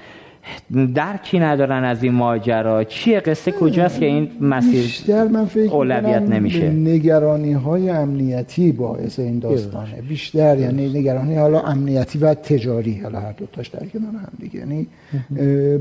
درکی 0.94 1.38
ندارن 1.38 1.84
از 1.84 2.02
این 2.02 2.12
ماجرا. 2.12 2.84
چیه؟ 2.84 3.20
قصه 3.20 3.52
کجاست 3.52 4.00
که 4.00 4.06
این 4.06 4.30
مسیر 4.40 4.82
بیشتر 4.82 5.24
من 5.24 5.44
فکر 5.44 5.72
اولویت 5.72 6.22
نمیشه؟ 6.22 6.70
نگرانی 6.70 7.52
های 7.52 7.90
امنیتی 7.90 8.72
باعث 8.72 9.18
این 9.18 9.38
داستانه. 9.38 10.02
بیشتر 10.08 10.58
یعنی 10.58 10.88
نگرانی 10.88 11.36
حالا 11.36 11.60
امنیتی 11.60 12.18
و 12.18 12.34
تجاری. 12.34 13.00
حالا 13.00 13.20
هر 13.20 13.32
دو 13.32 13.46
تاش 13.52 13.68
در 13.68 13.86
کنار 13.86 14.12
هم 14.12 14.32
دیگه. 14.38 14.60
یعنی 14.60 14.86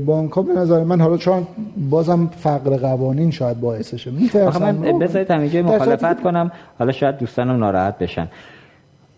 بانک 0.06 0.32
ها 0.32 0.42
به 0.42 0.52
نظر 0.52 0.84
من 0.84 1.00
حالا 1.00 1.16
چون 1.16 1.46
بازم 1.90 2.30
فقر 2.36 2.76
قوانین 2.76 3.30
شاید 3.30 3.60
باعثشه. 3.60 4.10
میترسم 4.10 4.74
من 4.74 4.98
بذارید 4.98 5.30
همینجا 5.30 5.62
مخالفت 5.62 6.22
کنم. 6.22 6.52
حالا 6.78 6.92
شاید 6.92 7.18
دوستانم 7.18 7.56
ناراحت 7.56 7.98
بشن. 7.98 8.28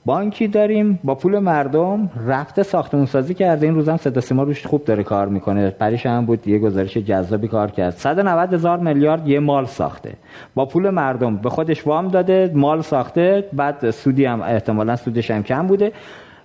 بانکی 0.06 0.48
داریم 0.48 0.98
با 1.04 1.14
پول 1.14 1.38
مردم 1.38 2.10
رفته 2.26 2.62
ساختمون 2.62 3.06
سازی 3.06 3.34
کرده. 3.34 3.66
این 3.66 3.74
روزم 3.74 3.96
صدا 3.96 4.20
سیما 4.20 4.42
روش 4.42 4.66
خوب 4.66 4.84
داره 4.84 5.02
کار 5.02 5.28
می‌کنه. 5.28 5.70
پریش 5.70 6.06
هم 6.06 6.26
بود 6.26 6.48
یه 6.48 6.58
گزارش 6.58 6.96
جذابی 6.96 7.48
کار 7.48 7.70
کرد. 7.70 7.92
190 7.92 8.54
هزار 8.54 8.78
میلیارد 8.78 9.28
یه 9.28 9.40
مال 9.40 9.64
ساخته. 9.64 10.12
با 10.54 10.66
پول 10.66 10.90
مردم 10.90 11.36
به 11.36 11.50
خودش 11.50 11.86
وام 11.86 12.08
داده 12.08 12.50
مال 12.54 12.82
ساخته 12.82 13.48
بعد 13.52 13.90
سودی 13.90 14.24
هم 14.24 14.42
احتمالا 14.42 14.96
سودش 14.96 15.30
هم 15.30 15.42
کم 15.42 15.66
بوده. 15.66 15.92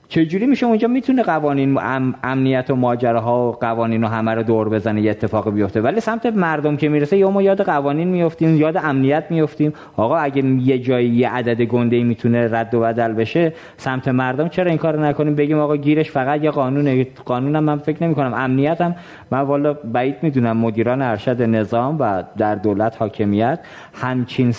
چجوری 0.09 0.45
میشه 0.45 0.65
اونجا 0.65 0.87
می‌تونه 0.87 1.23
قوانین 1.23 1.77
ام، 1.77 2.15
امنیت 2.23 2.69
و 2.69 2.75
ماجراها 2.75 3.49
و 3.49 3.51
قوانین 3.51 4.03
و 4.03 4.07
همه 4.07 4.33
رو 4.33 4.43
دور 4.43 4.69
بزنه 4.69 5.01
یه 5.01 5.11
اتفاق 5.11 5.53
بیفته. 5.53 5.81
ولی 5.81 5.99
سمت 5.99 6.25
مردم 6.25 6.77
که 6.77 6.89
می‌رسه 6.89 7.17
یا 7.17 7.31
ما 7.31 7.41
یاد 7.41 7.61
قوانین 7.61 8.07
میفتیم 8.07 8.57
یاد 8.57 8.77
امنیت 8.77 9.23
میفتیم 9.29 9.73
آقا 9.97 10.17
اگه 10.17 10.45
یه 10.45 10.79
جایی 10.79 11.09
یه 11.09 11.29
عدد 11.29 11.61
گنده 11.61 12.03
می‌تونه 12.03 12.47
رد 12.51 12.73
و 12.73 12.79
بدل 12.79 13.13
بشه 13.13 13.53
سمت 13.77 14.07
مردم 14.07 14.47
چرا 14.47 14.69
این 14.69 14.77
کار 14.77 15.07
نکنیم؟ 15.07 15.35
بگیم 15.35 15.59
آقا 15.59 15.77
گیرش 15.77 16.11
فقط 16.11 16.43
یه 16.43 16.51
قانونه. 16.51 17.07
قانونم 17.25 17.63
من 17.63 17.77
فکر 17.77 18.03
نمی 18.03 18.15
کنم 18.15 18.33
امنیت 18.33 18.81
هم 18.81 18.95
من 19.31 19.41
والا 19.41 19.73
بعید 19.73 20.15
می‌دونم. 20.21 20.57
مدیران 20.57 21.01
ارشد 21.01 21.41
نظام 21.41 21.97
و 21.99 22.23
در 22.37 22.55
دولت 22.55 22.95
حاکمیت 22.99 23.59
همچین 23.93 24.53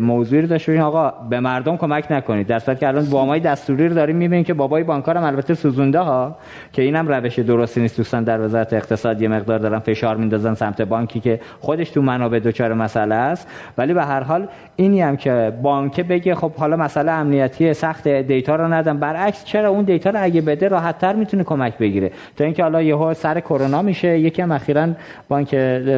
موضوعی 0.00 0.46
داشته 0.46 0.82
آقا 0.82 1.12
به 1.30 1.40
مردم 1.40 1.76
کمک 1.76 2.06
نکنید. 2.10 2.46
در 2.46 2.58
که 2.58 2.88
الان 2.88 3.04
وامای 3.04 3.40
دستوری 3.40 3.88
رو 3.88 3.94
داریم 3.94 4.16
می‌بینیم 4.16 4.44
که 4.44 4.54
بابای 4.54 4.82
بانکارم. 4.94 5.24
البته 5.24 5.54
سوزونده 5.54 5.98
ها 5.98 6.36
که 6.72 6.82
اینم 6.82 7.08
روش 7.08 7.38
درستی 7.38 7.80
نیست. 7.80 7.96
دوستان 7.96 8.24
در 8.24 8.40
وزارت 8.40 8.72
اقتصاد 8.72 9.22
یه 9.22 9.28
مقدار 9.28 9.58
دارن 9.58 9.78
فشار 9.78 10.16
میندازن 10.16 10.54
سمت 10.54 10.82
بانکی 10.82 11.20
که 11.20 11.40
خودش 11.60 11.90
تو 11.90 12.02
منابع 12.02 12.38
دچار 12.38 12.74
مسئله 12.74 13.14
است. 13.14 13.48
ولی 13.78 13.94
به 13.94 14.04
هر 14.04 14.22
حال 14.22 14.48
اینی 14.76 15.00
هم 15.00 15.16
که 15.16 15.52
بانک 15.62 16.00
بگه 16.00 16.34
خب 16.34 16.52
حالا 16.52 16.76
مسئله 16.76 17.12
امنیتی 17.12 17.74
سخت 17.74 18.08
دیتا 18.08 18.56
رو 18.56 18.72
ندم. 18.72 18.98
برعکس 18.98 19.44
چرا 19.44 19.68
اون 19.68 19.84
دیتا 19.84 20.10
رو 20.10 20.22
اگه 20.22 20.40
بده 20.40 20.68
راحت 20.68 20.98
تر 20.98 21.12
می‌تونه 21.12 21.44
کمک 21.44 21.78
بگیره. 21.78 22.10
تا 22.36 22.44
اینکه 22.44 22.62
حالا 22.62 22.82
یهو 22.82 23.14
سر 23.14 23.40
کرونا 23.40 23.82
میشه. 23.82 24.18
یکی 24.18 24.42
هم 24.42 24.52
اخیرا 24.52 24.88
بانک 25.28 25.48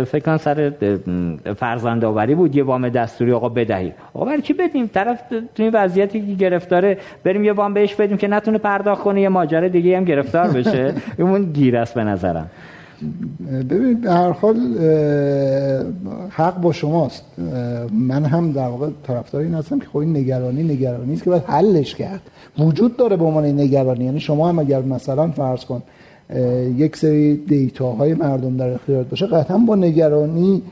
فکر 0.05 0.19
کنم 0.19 0.37
سر 0.37 0.73
فرزند 1.57 2.05
آوری 2.05 2.35
بود. 2.35 2.57
یه 2.57 2.65
وام 2.65 2.89
دستوری 2.89 3.33
آقا 3.33 3.49
بدهید. 3.49 3.95
آقا 4.15 4.25
برای 4.25 4.43
چی 4.43 4.53
بدیم؟ 4.53 4.87
طرف 4.87 5.21
تو 5.29 5.63
این 5.63 5.71
وضعیتی 5.75 6.21
که 6.21 6.35
گرفتاره 6.35 6.99
بریم 7.25 7.45
یه 7.45 7.53
وام 7.53 7.75
بهش 7.75 7.95
بدیم 7.95 8.17
که 8.17 8.29
نتونه 8.29 8.59
پرداخت 8.59 8.86
کنه 8.95 9.21
یه 9.21 9.29
ماجرا 9.29 9.69
دیگه 9.69 9.97
هم 9.97 10.05
گرفتار 10.05 10.49
بشه. 10.49 10.95
اون 11.19 11.53
گیر 11.53 11.77
است 11.77 11.95
به 11.95 12.05
نظرم. 12.05 12.51
ببینید 13.71 14.01
به 14.01 14.13
هر 14.13 14.31
حال 14.31 14.57
حق 16.31 16.61
با 16.61 16.73
شماست. 16.73 17.25
من 17.93 18.25
هم 18.25 18.53
در 18.53 18.69
واقع 18.69 18.89
طرفدار 19.07 19.43
این 19.43 19.55
هستم 19.55 19.79
که 19.79 19.87
خب 19.87 19.97
این 19.97 20.17
نگرانی 20.17 20.63
نگرانی 20.63 21.13
است 21.13 21.25
که 21.25 21.31
باید 21.31 21.45
حلش 21.47 21.95
کرد. 21.95 22.21
وجود 22.59 22.97
داره 22.97 23.17
به 23.17 23.25
عنوان 23.25 23.45
نگرانی. 23.45 24.05
یعنی 24.05 24.21
شما 24.21 24.49
هم 24.49 24.59
اگر 24.59 24.83
مثلا 24.83 25.31
فرض 25.31 25.65
کن 25.65 25.83
یک 26.77 26.97
سری 26.97 27.37
دیتاهای 27.37 28.15
مردم 28.15 28.57
در 28.57 28.71
اختیار 28.71 29.05
باشه 29.05 29.27
قطعا 29.27 29.59
با 29.59 29.77
نگرانی 29.77 30.63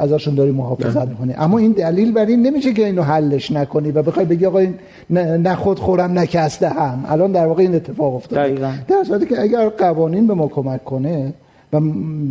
ازشون 0.00 0.34
داری 0.34 0.50
محافظت 0.50 1.08
می‌کنی. 1.08 1.34
اما 1.38 1.58
این 1.58 1.72
دلیل 1.72 2.12
بر 2.12 2.26
این 2.26 2.46
نمیشه 2.46 2.72
که 2.72 2.86
اینو 2.86 3.02
حلش 3.02 3.50
نکنی 3.50 3.90
و 3.90 4.02
بخوای 4.02 4.26
بگی 4.26 4.46
آقا 4.46 4.58
این 4.58 4.74
نه 5.10 5.54
خود 5.54 5.78
خورم 5.78 6.18
نکسته 6.18 6.68
هم. 6.68 7.04
الان 7.08 7.32
در 7.32 7.46
واقع 7.46 7.62
این 7.62 7.74
اتفاق 7.74 8.14
افتاده. 8.14 8.48
در 8.88 9.04
صورتی 9.06 9.26
که 9.26 9.40
اگر 9.40 9.68
قوانین 9.68 10.26
به 10.26 10.34
ما 10.34 10.48
کمک 10.48 10.84
کنه 10.84 11.32
و 11.72 11.80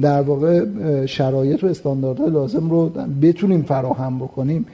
در 0.01 0.21
واقع 0.21 0.65
شرایط 1.05 1.63
و 1.63 1.67
استانداردهای 1.67 2.29
لازم 2.29 2.69
رو 2.69 2.91
بتونیم 3.21 3.61
فراهم 3.61 4.19
بکنیم 4.19 4.65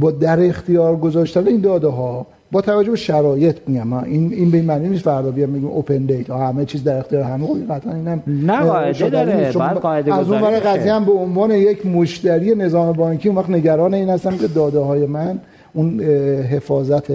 با 0.00 0.10
در 0.10 0.46
اختیار 0.46 0.96
گذاشتن 0.96 1.46
این 1.46 1.60
داده 1.60 1.88
ها 1.88 2.26
با 2.52 2.60
توجه 2.60 2.90
به 2.90 2.96
شرایط 2.96 3.56
میگم 3.66 3.92
این 3.92 4.32
این 4.32 4.50
به 4.50 4.56
این 4.56 4.66
معنی 4.66 4.88
نیست 4.88 5.04
فردا 5.04 5.30
بیام 5.30 5.50
میگیم 5.50 5.68
اوپن 5.68 5.98
دیتا 5.98 6.38
همه 6.38 6.64
چیز 6.64 6.84
در 6.84 6.98
اختیار 6.98 7.22
همه. 7.22 7.46
خب 7.46 7.72
قطعا 7.72 7.94
اینم 7.94 8.22
نه 8.26 8.60
قاعده 8.60 9.10
داره. 9.10 9.52
بعد 9.52 9.76
قاعده 9.76 10.14
از 10.14 10.30
اون 10.30 10.40
برای 10.40 10.60
قضیه 10.60 10.94
هم 10.94 11.04
به 11.04 11.12
عنوان 11.12 11.50
یک 11.50 11.86
مشتری 11.86 12.54
نظام 12.54 12.92
بانکی 12.92 13.28
اون 13.28 13.38
وقت 13.38 13.50
نگران 13.50 13.94
این 13.94 14.08
هستم 14.08 14.36
که 14.36 14.46
داده 14.46 14.78
های 14.78 15.06
من 15.06 15.38
اون 15.74 16.00
حفاظت 16.40 17.06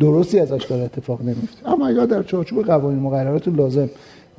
درستی 0.00 0.40
ازش 0.40 0.64
داره 0.64 0.82
اتفاق 0.82 1.22
نمیفته. 1.22 1.68
اما 1.68 1.86
اگر 1.88 2.06
در 2.06 2.22
چارچوب 2.22 2.64
قوانین 2.64 2.98
مقررات 2.98 3.48
لازم 3.48 3.90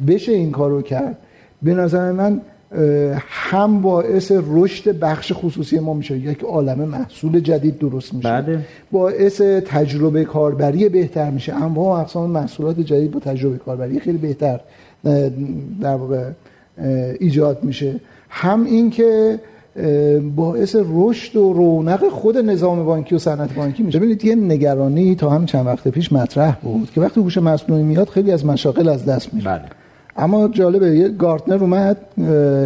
بشه 0.08 0.32
این 0.32 0.52
کارو 0.52 0.82
کرد 0.82 1.18
به 1.62 1.74
نظر 1.74 2.12
من 2.12 2.42
هم 3.28 3.82
باعث 3.82 4.32
رشد 4.52 5.00
بخش 5.00 5.32
خصوصی 5.36 5.80
ما 5.80 5.94
میشه. 5.94 6.18
یک 6.18 6.44
عالم 6.44 6.80
محصول 6.80 7.40
جدید 7.40 7.80
درست 7.80 8.14
میشه. 8.14 8.42
بله. 8.42 8.60
باعث 8.92 9.42
تجربه 9.42 10.24
کاربری 10.24 10.90
بهتر 10.90 11.30
میشه. 11.30 11.54
انواع 11.54 11.98
و 11.98 12.02
اقسام 12.02 12.30
محصولات 12.30 12.80
جدید 12.80 13.12
با 13.12 13.20
تجربه 13.20 13.58
کاربری 13.58 14.00
خیلی 14.00 14.18
بهتر 14.18 14.60
در 15.82 15.96
واقع 15.96 16.30
ایجاد 17.20 17.64
میشه. 17.64 18.00
هم 18.30 18.64
این 18.64 18.90
که 18.90 19.40
باعث 20.36 20.76
رشد 20.94 21.36
و 21.36 21.54
رونق 21.54 22.10
خود 22.10 22.38
نظام 22.38 22.86
بانکی 22.86 23.16
و 23.16 23.20
صنعت 23.20 23.54
بانکی 23.54 23.84
میشه. 23.84 24.00
ببینید 24.00 24.26
یه 24.26 24.36
نگرانی 24.36 25.16
تا 25.16 25.30
هم 25.30 25.46
چند 25.46 25.66
وقت 25.66 25.88
پیش 25.88 26.14
مطرح 26.14 26.56
بود 26.62 26.92
که 26.96 27.02
وقتی 27.02 27.20
هوش 27.20 27.38
مصنوعی 27.38 27.84
میاد 27.84 28.10
خیلی 28.10 28.32
از 28.32 28.46
مشاغل 28.46 28.90
از 28.90 29.06
دست 29.06 29.34
میره. 29.34 29.46
بله. 29.46 29.66
اما 30.18 30.48
جالبه 30.48 30.98
یه 30.98 31.08
گارتنر 31.10 31.64
اومد 31.64 31.98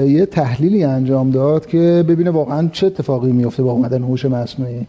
یه 0.07 0.25
تحلیلی 0.25 0.83
انجام 0.83 1.31
داد 1.31 1.65
که 1.65 2.05
ببینه 2.07 2.29
واقعا 2.29 2.69
چه 2.71 2.87
اتفاقی 2.87 3.31
میفته 3.31 3.63
با 3.63 3.71
اومدن 3.71 4.03
هوش 4.03 4.25
مصنوعی. 4.25 4.87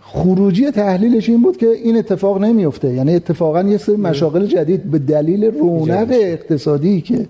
خروجی 0.00 0.70
تحلیلش 0.70 1.28
این 1.28 1.42
بود 1.42 1.56
که 1.56 1.66
این 1.66 1.98
اتفاق 1.98 2.44
نمیفته. 2.44 2.94
یعنی 2.94 3.14
اتفاقا 3.14 3.62
یه 3.62 3.76
سری 3.76 3.96
مشاغل 3.96 4.46
جدید 4.46 4.90
به 4.90 4.98
دلیل 4.98 5.44
رونق 5.44 6.08
اقتصادی 6.10 7.00
که 7.00 7.26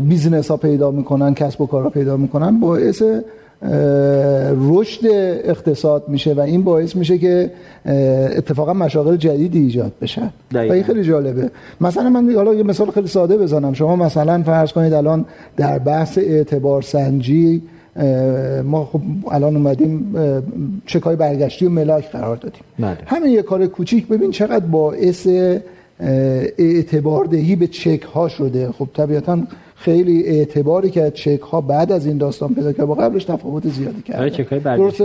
business 0.00 0.50
ها 0.50 0.56
پیدا 0.56 0.90
می‌کنن 0.90 1.34
کسب 1.34 1.60
و 1.60 1.66
کارها 1.66 1.90
پیدا 1.90 2.16
می‌کنن 2.16 2.60
باعث 2.60 3.02
رشد 4.68 5.06
اقتصاد 5.44 6.08
میشه 6.08 6.32
و 6.32 6.40
این 6.40 6.62
باعث 6.62 6.96
میشه 6.96 7.18
که 7.18 7.50
اتفاقا 8.36 8.72
مشاغل 8.72 9.16
جدیدی 9.16 9.58
ایجاد 9.58 9.92
بشن 10.02 10.30
و 10.54 10.58
این 10.58 10.82
خیلی 10.82 11.04
جالبه. 11.04 11.50
مثلا 11.80 12.10
من 12.10 12.34
حالا 12.34 12.54
یه 12.54 12.62
مثال 12.62 12.90
خیلی 12.90 13.06
ساده 13.06 13.36
بزنم. 13.36 13.72
شما 13.72 13.96
مثلا 13.96 14.42
فرض 14.42 14.72
کنید 14.72 14.92
الان 14.92 15.24
در 15.56 15.78
بحث 15.78 16.18
اعتبار 16.18 16.82
سنجی 16.82 17.62
ما 18.64 18.84
خب 18.84 19.00
الان 19.30 19.56
اومدیم 19.56 20.14
چکای 20.86 21.16
برگشتی 21.16 21.66
و 21.66 21.70
ملاک 21.70 22.10
قرار 22.10 22.36
دادیم. 22.36 22.62
بله. 22.78 22.98
همین 23.06 23.30
یه 23.30 23.42
کار 23.42 23.66
کوچیک. 23.66 24.08
ببین 24.08 24.30
چقدر 24.30 24.66
باعث 24.66 25.28
اعتباردهی 26.58 27.56
به 27.56 27.66
چک 27.66 28.02
ها 28.02 28.28
شده. 28.28 28.72
خب 28.72 28.88
طبیعتا 28.94 29.38
خیلی 29.84 30.24
اعتباری 30.24 30.90
که 30.90 31.10
چک 31.10 31.40
ها 31.40 31.60
بعد 31.60 31.92
از 31.92 32.06
این 32.06 32.18
داستان 32.18 32.54
پیدا 32.54 32.72
کرد 32.72 32.86
با 32.86 32.94
قبلش 32.94 33.24
تفاوت 33.24 33.68
زیادی 33.68 34.02
کرد 34.02 34.28
چک 34.28 34.46
های 34.46 34.60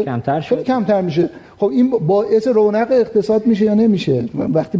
کمتر 0.06 0.42
شد. 0.42 0.64
کمتر 0.64 1.02
میشه. 1.02 1.30
خب 1.58 1.66
این 1.66 1.90
باعث 2.08 2.48
رونق 2.48 2.88
اقتصاد 2.92 3.48
میشه 3.48 3.66
یا 3.66 3.74
نمیشه؟ 3.74 4.26
وقتی 4.54 4.78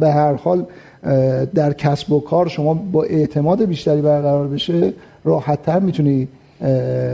به 0.00 0.10
هر 0.10 0.32
حال 0.34 0.64
در 1.54 1.72
کسب 1.72 2.12
و 2.12 2.20
کار 2.20 2.48
شما 2.48 2.74
با 2.74 3.02
اعتماد 3.02 3.64
بیشتری 3.64 4.00
برقرار 4.00 4.48
بشه 4.48 4.92
راحتتر 5.24 5.78
می‌تونی 5.78 6.28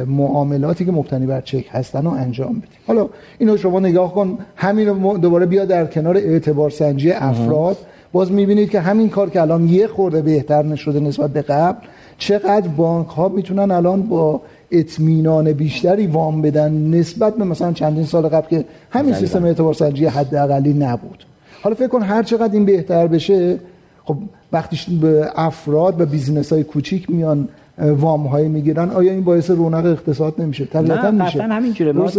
معاملاتی 0.06 0.84
که 0.84 0.92
مبتنی 0.92 1.26
بر 1.26 1.40
چک 1.40 1.64
هستن 1.70 2.04
رو 2.04 2.10
انجام 2.10 2.58
بدی. 2.58 2.76
حالا 2.86 3.08
اینو 3.38 3.56
شما 3.56 3.80
نگاه 3.80 4.14
کن 4.14 4.38
همین 4.56 4.88
رو 4.88 5.18
دوباره 5.18 5.46
بیا 5.46 5.64
در 5.64 5.86
کنار 5.86 6.16
اعتبار 6.16 6.70
سنجی 6.70 7.12
افراد. 7.12 7.76
باز 8.12 8.32
می‌بینید 8.32 8.70
که 8.70 8.80
همین 8.80 9.08
کار 9.08 9.30
که 9.30 9.40
الان 9.40 9.68
یه 9.68 9.86
خورده 9.86 10.22
بهتر 10.22 10.62
نشده 10.62 11.00
نسبت 11.00 11.30
به 11.30 11.42
قبل 11.42 11.86
چقدر 12.18 12.68
بانک 12.68 13.08
ها 13.08 13.28
می‌تونن 13.28 13.70
الان 13.70 14.02
با 14.02 14.40
اطمینان 14.70 15.52
بیشتری 15.52 16.06
وام 16.06 16.42
بدن 16.42 16.72
نسبت 16.72 17.36
به 17.36 17.44
مثلا 17.44 17.72
چندین 17.72 18.04
سال 18.04 18.28
قبل 18.28 18.48
که 18.48 18.64
همین 18.90 19.14
سیستم 19.14 19.44
اعتبار 19.44 19.74
سنجی 19.74 20.06
حداقلی 20.06 20.72
نبود. 20.72 21.24
حالا 21.62 21.74
فکر 21.74 21.88
کن 21.88 22.02
هر 22.02 22.22
چقدر 22.22 22.52
این 22.52 22.64
بهتر 22.64 23.06
بشه 23.06 23.58
خب 24.04 24.16
وقتی 24.52 24.98
به 25.02 25.30
افراد 25.36 26.00
و 26.00 26.06
business 26.06 26.52
های 26.52 26.64
کوچیک 26.64 27.10
میان 27.10 27.48
وام 27.80 28.26
های 28.26 28.48
می‌گیرن. 28.48 28.90
آیا 28.90 29.12
این 29.12 29.24
باعث 29.24 29.50
رونق 29.50 29.86
اقتصاد 29.86 30.34
نمیشه؟ 30.38 30.64
طبیعتا 30.64 31.10
نه 31.10 31.24
میشه 31.24 31.42
همینجوره. 31.42 31.92
ما 31.92 32.10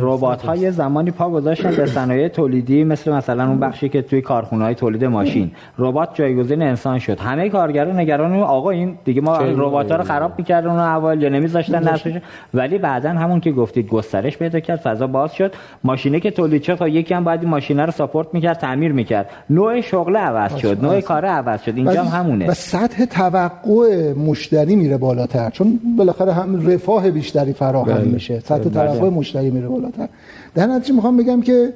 ربات 0.00 0.42
های 0.42 0.70
زمانی 0.70 1.10
پا 1.10 1.30
گذاشتن 1.30 1.70
به 1.76 1.86
صنایع 1.86 2.28
تولیدی 2.28 2.84
مثل 2.84 3.12
مثلا 3.12 3.48
اون 3.48 3.60
بخشی 3.60 3.88
که 3.88 4.02
توی 4.02 4.20
کارخونه 4.20 4.64
های 4.64 4.74
تولید 4.74 5.04
ماشین. 5.04 5.50
ربات 5.78 6.08
جایگزین 6.14 6.62
انسان 6.62 6.98
شد. 6.98 7.20
همه 7.20 7.48
کارگران 7.48 8.00
نگران 8.00 8.34
آقا 8.34 8.70
این 8.70 8.94
دیگه 9.04 9.20
ما 9.20 9.38
ربات 9.38 9.90
ها 9.90 9.96
رو 9.96 10.04
خراب 10.04 10.32
می‌کردن 10.38 10.70
اون 10.70 10.78
اول 10.78 11.22
یا 11.22 11.28
نمیذاشتن 11.28 11.88
نصبش 11.88 12.12
ولی 12.54 12.78
بعدا 12.78 13.10
همون 13.10 13.40
که 13.40 13.52
گفتید 13.52 13.88
گسترش 13.88 14.38
پیدا 14.38 14.60
کرد 14.60 14.80
فضا 14.80 15.06
باز 15.06 15.34
شد. 15.34 15.52
ماشینه 15.84 16.20
که 16.20 16.30
تولید 16.30 16.62
شد 16.62 16.74
خب 16.74 16.86
یکی 16.86 17.14
هم 17.14 17.24
باید 17.24 17.40
این 17.40 17.50
ماشینه 17.50 17.84
رو 17.84 17.92
ساپورت 17.92 18.28
می‌کرد 18.32 18.58
تعمیر 18.58 18.92
می‌کرد. 18.92 19.30
نوع 19.50 19.80
شغل 19.80 20.16
عوض 20.16 20.56
شد 20.56 20.84
نوع 20.84 21.00
کار 21.00 21.24
عوض 21.24 21.62
شد. 21.62 21.76
اینجا 21.76 22.04
هم 22.04 22.20
همونه. 22.20 22.50
و 22.50 22.54
سطح 22.54 23.04
توقع 23.04 24.12
مشتری 24.12 24.53
میره 24.62 24.96
بالاتر. 24.96 25.50
چون 25.50 25.80
بالاخره 25.98 26.32
هم 26.32 26.66
رفاه 26.66 27.10
بیشتری 27.10 27.52
فراهم 27.52 27.94
بله. 27.94 28.04
میشه. 28.04 28.40
سطح 28.40 28.56
بله. 28.56 28.70
توقع 28.70 29.08
مشتری 29.08 29.50
میره 29.50 29.68
بالاتر. 29.68 30.08
در 30.54 30.66
نتیجه 30.66 30.94
می‌خوام 30.94 31.16
بگم 31.16 31.40
که 31.42 31.72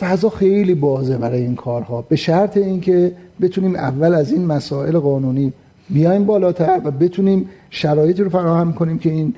فضا 0.00 0.28
خیلی 0.28 0.74
بازه 0.74 1.16
برای 1.16 1.42
این 1.42 1.54
کارها. 1.54 2.04
به 2.08 2.16
شرط 2.16 2.56
اینکه 2.56 3.12
بتونیم 3.40 3.74
اول 3.74 4.14
از 4.14 4.32
این 4.32 4.46
مسائل 4.46 4.98
قانونی 4.98 5.52
بیایم 5.90 6.24
بالاتر 6.24 6.80
و 6.84 6.90
بتونیم 6.90 7.48
شرایطی 7.70 8.22
رو 8.22 8.30
فراهم 8.30 8.72
کنیم 8.72 8.98
که 8.98 9.10
این 9.10 9.34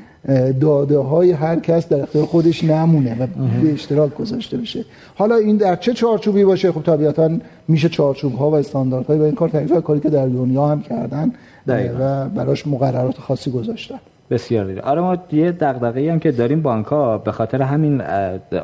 داده 0.60 0.98
های 0.98 1.30
هر 1.30 1.60
کس 1.60 1.88
در 1.88 2.02
اختیار 2.02 2.24
خودش 2.24 2.64
نمونه 2.64 3.22
و 3.22 3.26
به 3.62 3.72
اشتراک 3.72 4.14
گذاشته 4.14 4.56
بشه. 4.56 4.84
حالا 5.14 5.36
این 5.36 5.56
در 5.56 5.76
چه 5.76 5.92
چارچوبی 5.92 6.44
باشه؟ 6.44 6.72
خب 6.72 6.82
طبیعتا 6.82 7.30
میشه 7.68 7.88
چارچوب 7.88 8.34
ها 8.34 8.50
و 8.50 8.54
استانداردهای 8.54 9.18
و 9.18 9.22
این 9.22 9.34
کار 9.34 9.48
تعریف 9.48 9.72
کاری 9.72 10.00
که 10.00 10.10
در 10.10 10.26
دنیا 10.26 10.66
هم 10.66 10.82
کردن. 10.82 11.32
و 11.68 12.28
براش 12.28 12.66
مقررات 12.66 13.18
خاصی 13.18 13.50
گذاشتن. 13.50 13.98
بسیار 14.30 14.64
دیره 14.64 14.82
آره 14.82 15.00
ما 15.00 15.16
یه 15.32 15.52
دغدغه‌ای 15.52 16.08
هم 16.08 16.18
که 16.18 16.32
داریم 16.32 16.62
بانک 16.62 16.86
ها 16.86 17.18
به 17.18 17.32
خاطر 17.32 17.62
همین 17.62 18.02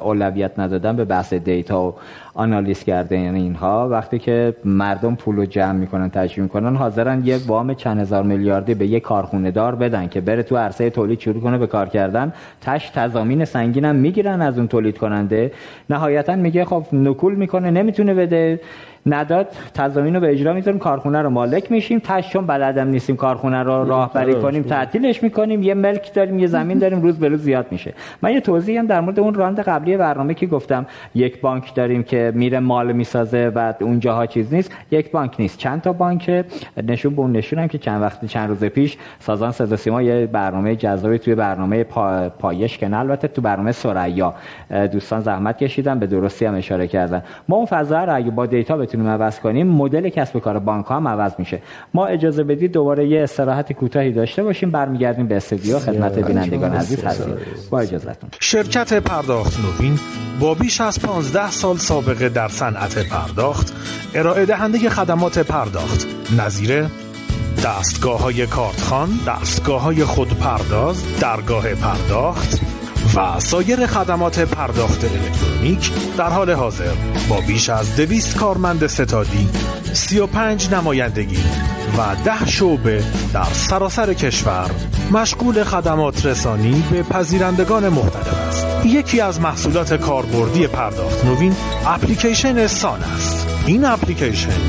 اولویت 0.01 0.59
ندادن 0.59 0.97
به 0.97 1.05
بحث 1.05 1.35
دیتا 1.35 1.83
و 1.83 1.95
آنالیز 2.35 2.85
کردن 2.85 3.35
اینها. 3.35 3.89
وقتی 3.89 4.19
که 4.19 4.55
مردم 4.65 5.15
پول 5.15 5.37
رو 5.37 5.47
جمع 5.47 5.73
می‌کنن 5.73 6.11
تجمع 6.11 6.43
می‌کنن 6.43 6.77
حاضرن 6.77 7.23
یک 7.25 7.43
وام 7.47 7.75
چند 7.75 8.01
هزار 8.01 8.23
میلیاردی 8.23 8.75
به 8.75 8.87
یک 8.87 9.03
کارخونه 9.03 9.51
دار 9.51 9.75
بدن 9.75 10.09
که 10.09 10.21
بره 10.21 10.43
تو 10.43 10.57
عرصه 10.57 10.91
تولید 10.91 11.21
شروع 11.21 11.43
کنه 11.43 11.59
به 11.59 11.67
کار 11.67 11.89
کردن. 11.89 12.33
تش 12.61 12.91
تضامین 12.95 13.45
سنگین 13.45 13.85
هم 13.85 13.97
می‌گیرن 13.97 14.43
از 14.43 14.59
اون 14.59 14.69
تولید 14.69 14.99
کننده 14.99 15.53
نهایتا 15.91 16.37
میگه 16.37 16.65
خب 16.65 16.85
نکول 16.93 17.35
می‌کنه 17.35 17.71
نمی‌تونه 17.71 18.15
بده. 18.15 18.61
نداد 19.07 19.47
تضامین 19.75 20.15
رو 20.15 20.21
به 20.21 20.31
اجرا 20.31 20.53
می‌ذاریم 20.53 20.81
کارخونه 20.81 21.23
رو 21.23 21.31
مالک 21.31 21.73
میشیم. 21.73 21.99
تش 21.99 22.31
چون 22.31 22.47
بلدم 22.47 22.89
نیستیم 22.89 23.17
کارخونه 23.17 23.63
رو 23.63 23.89
راهبری 23.89 24.35
کنیم 24.35 24.63
تعطیلش 24.63 25.23
می‌کنیم. 25.23 25.63
یه 25.63 25.75
ملک 25.75 26.15
داریم 26.15 26.39
یه 26.39 26.47
زمین 26.47 26.79
داریم 26.79 27.03
روز 27.03 27.19
به 27.19 27.29
روز 27.29 27.43
زیاد 27.43 27.67
میشه. 27.71 27.95
من 28.23 28.33
یه 28.33 28.41
توضیحی 28.41 28.79
هم 28.79 28.87
در 28.87 29.01
مورد 29.01 29.21
اون 29.21 29.35
راند 29.35 29.61
قبلی 29.61 29.97
برنامه 29.97 30.35
که 30.35 30.47
گفتم. 30.47 30.87
یک 31.15 31.41
بانک 31.41 31.75
داریم 31.75 32.03
که 32.03 32.33
میره 32.35 32.61
مال 32.61 32.93
می‌سازه 32.93 33.53
و 33.55 33.75
اونجاها 33.81 34.27
چیز 34.27 34.55
نیست. 34.55 34.73
یک 34.91 35.11
بانک 35.11 35.37
نیست. 35.39 35.59
چند 35.59 35.83
تا 35.83 35.93
بانک؟ 35.93 36.45
نشون 36.85 37.15
به 37.15 37.21
اون 37.21 37.33
نشونم 37.33 37.69
که 37.69 37.79
چند 37.79 38.03
وقت 38.03 38.25
چند 38.25 38.49
روز 38.49 38.65
پیش 38.65 38.97
سازان 39.21 39.53
صدا 39.53 39.77
سیما 39.77 40.03
یه 40.03 40.27
برنامه 40.27 40.77
جذابی 40.77 41.19
توی 41.19 41.35
برنامه 41.35 41.85
پا... 41.85 42.29
پایش 42.29 42.79
که 42.79 42.97
البته 42.97 43.29
تو 43.29 43.43
برنامه 43.43 43.73
سریا 43.73 44.35
دوستان 44.93 45.21
زحمت 45.21 45.59
کشیدن 45.59 45.99
به 45.99 46.07
درستی 46.07 46.45
هم 46.45 46.55
اشاره 46.55 46.87
کردن. 46.87 47.23
ما 47.49 47.57
اون 47.57 47.67
فضا 47.67 48.05
رو 48.05 48.17
اگه 48.17 48.31
با 48.31 48.47
دیتا 48.47 48.77
بتونیم 48.89 49.09
عوض 49.09 49.41
کنیم 49.41 49.67
مدل 49.67 50.09
کسب 50.09 50.37
و 50.37 50.41
کار 50.41 50.59
بانک 50.59 50.87
ها 50.87 50.97
هم 50.97 51.09
عوض 51.09 51.33
میشه. 51.39 51.63
ما 51.95 52.07
اجازه 52.07 52.45
بدید 52.45 52.73
دوباره 52.73 53.09
یه 53.09 53.23
استراحت 53.23 53.73
کوتاهی 53.73 54.13
داشته 54.13 54.43
باشیم 54.43 54.71
برمیگردیم 54.71 55.27
به 55.27 55.37
استودیو 55.37 55.79
خدمت 55.79 56.19
بینندگان 56.19 56.73
عزیز 56.73 57.05
هستیم. 57.05 57.35
با 57.71 57.81
اجازهتون. 57.81 58.31
شرکت 58.41 58.95
پرداخت 58.95 59.59
نوین 59.61 59.99
با 60.41 60.55
بیش 60.55 60.81
از 60.81 61.01
15 61.01 61.51
سال 61.51 61.77
سابقه 61.77 62.29
در 62.29 62.49
صنعت 62.49 62.99
پرداخت 63.09 63.75
ارائه 64.15 64.47
دهنده 64.47 64.79
خدمات 64.91 65.39
پرداخت. 65.39 66.07
نظیر 66.39 66.85
دستگاه 67.65 68.21
های 68.21 68.47
کارتخان، 68.47 69.09
دستگاه 69.27 69.83
های 69.83 70.05
خودپرداز، 70.05 71.21
درگاه 71.21 71.75
پرداخت. 71.75 72.61
و 73.15 73.41
سایر 73.41 73.87
خدمات 73.87 74.39
پرداخت 74.39 75.05
الکترونیک 75.05 75.91
در 76.17 76.31
حال 76.31 76.51
حاضر 76.51 76.95
با 77.29 77.41
بیش 77.41 77.71
از 77.71 77.97
دویست 77.97 78.37
کارمند 78.37 78.87
ستادی 78.87 79.49
35 79.93 80.75
نمایندگی 80.75 81.45
و 81.99 82.17
ده 82.25 82.47
شعبه 82.47 83.05
در 83.33 83.45
سراسر 83.45 84.15
کشور 84.15 84.71
مشغول 85.11 85.65
خدمات 85.65 86.27
رسانی 86.27 86.85
به 86.91 87.03
پذیرندگان 87.03 87.89
مختلف 87.89 88.49
است. 88.49 88.67
یکی 88.87 89.21
از 89.21 89.41
محصولات 89.41 89.95
کاربردی 89.95 90.67
پرداخت 90.67 91.25
نوین 91.25 91.57
اپلیکیشن 91.87 92.67
سان 92.67 93.01
است. 93.03 93.38
این 93.69 93.85
اپلیکیشن 93.85 94.61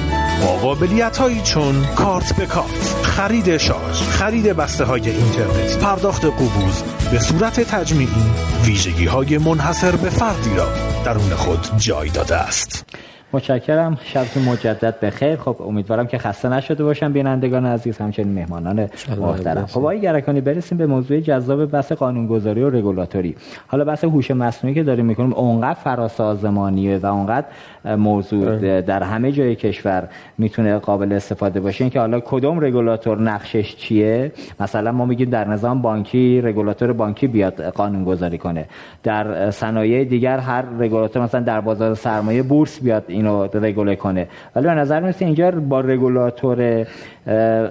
با 0.42 0.48
قابلیت 0.48 1.18
هایی 1.18 1.42
چون 1.42 1.86
کارت 1.96 2.36
به 2.36 2.46
کارت 2.46 2.94
خرید 3.04 3.58
شارژ 3.58 4.02
خرید 4.02 4.46
بسته 4.46 4.84
های 4.84 5.10
اینترنت 5.10 5.78
پرداخت 5.78 6.26
قبوز 6.26 6.84
به 7.12 7.20
صورت 7.20 7.60
تجمیعی 7.60 8.32
ویژگی 8.66 9.06
های 9.06 9.38
منحصر 9.38 9.96
به 9.96 10.10
فردی 10.10 10.56
را 10.56 10.68
درون 11.06 11.36
خود 11.36 11.78
جای 11.78 12.10
داده 12.10 12.36
است. 12.36 12.86
متشکرم. 13.34 13.98
شبتون 14.04 14.44
مجدد 14.44 15.00
بخیر. 15.00 15.36
خب 15.36 15.62
امیدوارم 15.62 16.08
که 16.08 16.18
خسته 16.18 16.50
نشده 16.50 16.84
باشم. 16.84 17.14
بینندگان 17.14 17.66
عزیز 17.66 17.98
همچنین 17.98 18.34
مهمانان 18.34 18.90
محترم. 19.18 19.66
خب 19.66 19.80
آقای 19.80 20.02
گرکانی 20.02 20.42
برسیم 20.42 20.78
به 20.78 20.88
موضوع 20.88 21.20
جذاب 21.20 21.66
بحث 21.66 21.92
قانونگذاری 21.92 22.64
و 22.64 22.70
رگولاتوری. 22.70 23.36
حالا 23.68 23.84
بحث 23.86 24.04
هوش 24.04 24.32
مصنوعی 24.32 24.76
که 24.76 24.84
داریم 24.84 25.06
می‌کنیم 25.06 25.34
اونقدر 25.34 25.80
فراسازمانیه 25.80 26.98
و 26.98 27.06
اونقدر 27.06 27.48
موضوع 27.96 28.82
در 28.82 29.04
همه 29.04 29.32
جای 29.32 29.56
کشور 29.56 30.08
می‌تونه 30.38 30.78
قابل 30.78 31.14
استفاده 31.14 31.60
باشه. 31.60 31.90
که 31.90 32.00
حالا 32.00 32.20
کدوم 32.20 32.60
رگولاتور 32.60 33.22
نقشش 33.22 33.76
چیه؟ 33.76 34.32
مثلا 34.60 34.92
ما 34.92 35.06
میگیم 35.06 35.30
در 35.30 35.48
نظام 35.48 35.82
بانکی 35.82 36.42
رگولاتور 36.42 36.94
بانکی 36.94 37.28
بیاد 37.28 37.62
قانون 37.64 38.04
گذاری 38.04 38.38
کنه. 38.38 38.66
در 39.04 39.52
صنایع 39.52 40.04
دیگر 40.04 40.38
هر 40.38 40.64
رگولاتور 40.80 41.24
مثلا 41.24 41.42
در 41.42 41.62
بازار 41.62 41.96
سرمایه 41.96 42.44
بورس 42.44 42.80
بیاد 42.80 43.04
اینو 43.20 43.48
رگوله 43.54 43.96
کنه. 43.96 44.28
ولی 44.56 44.66
به 44.66 44.74
نظر 44.74 45.00
میاد 45.00 45.16
اینجا 45.20 45.52
با 45.52 45.80
رگولاتور 45.80 46.88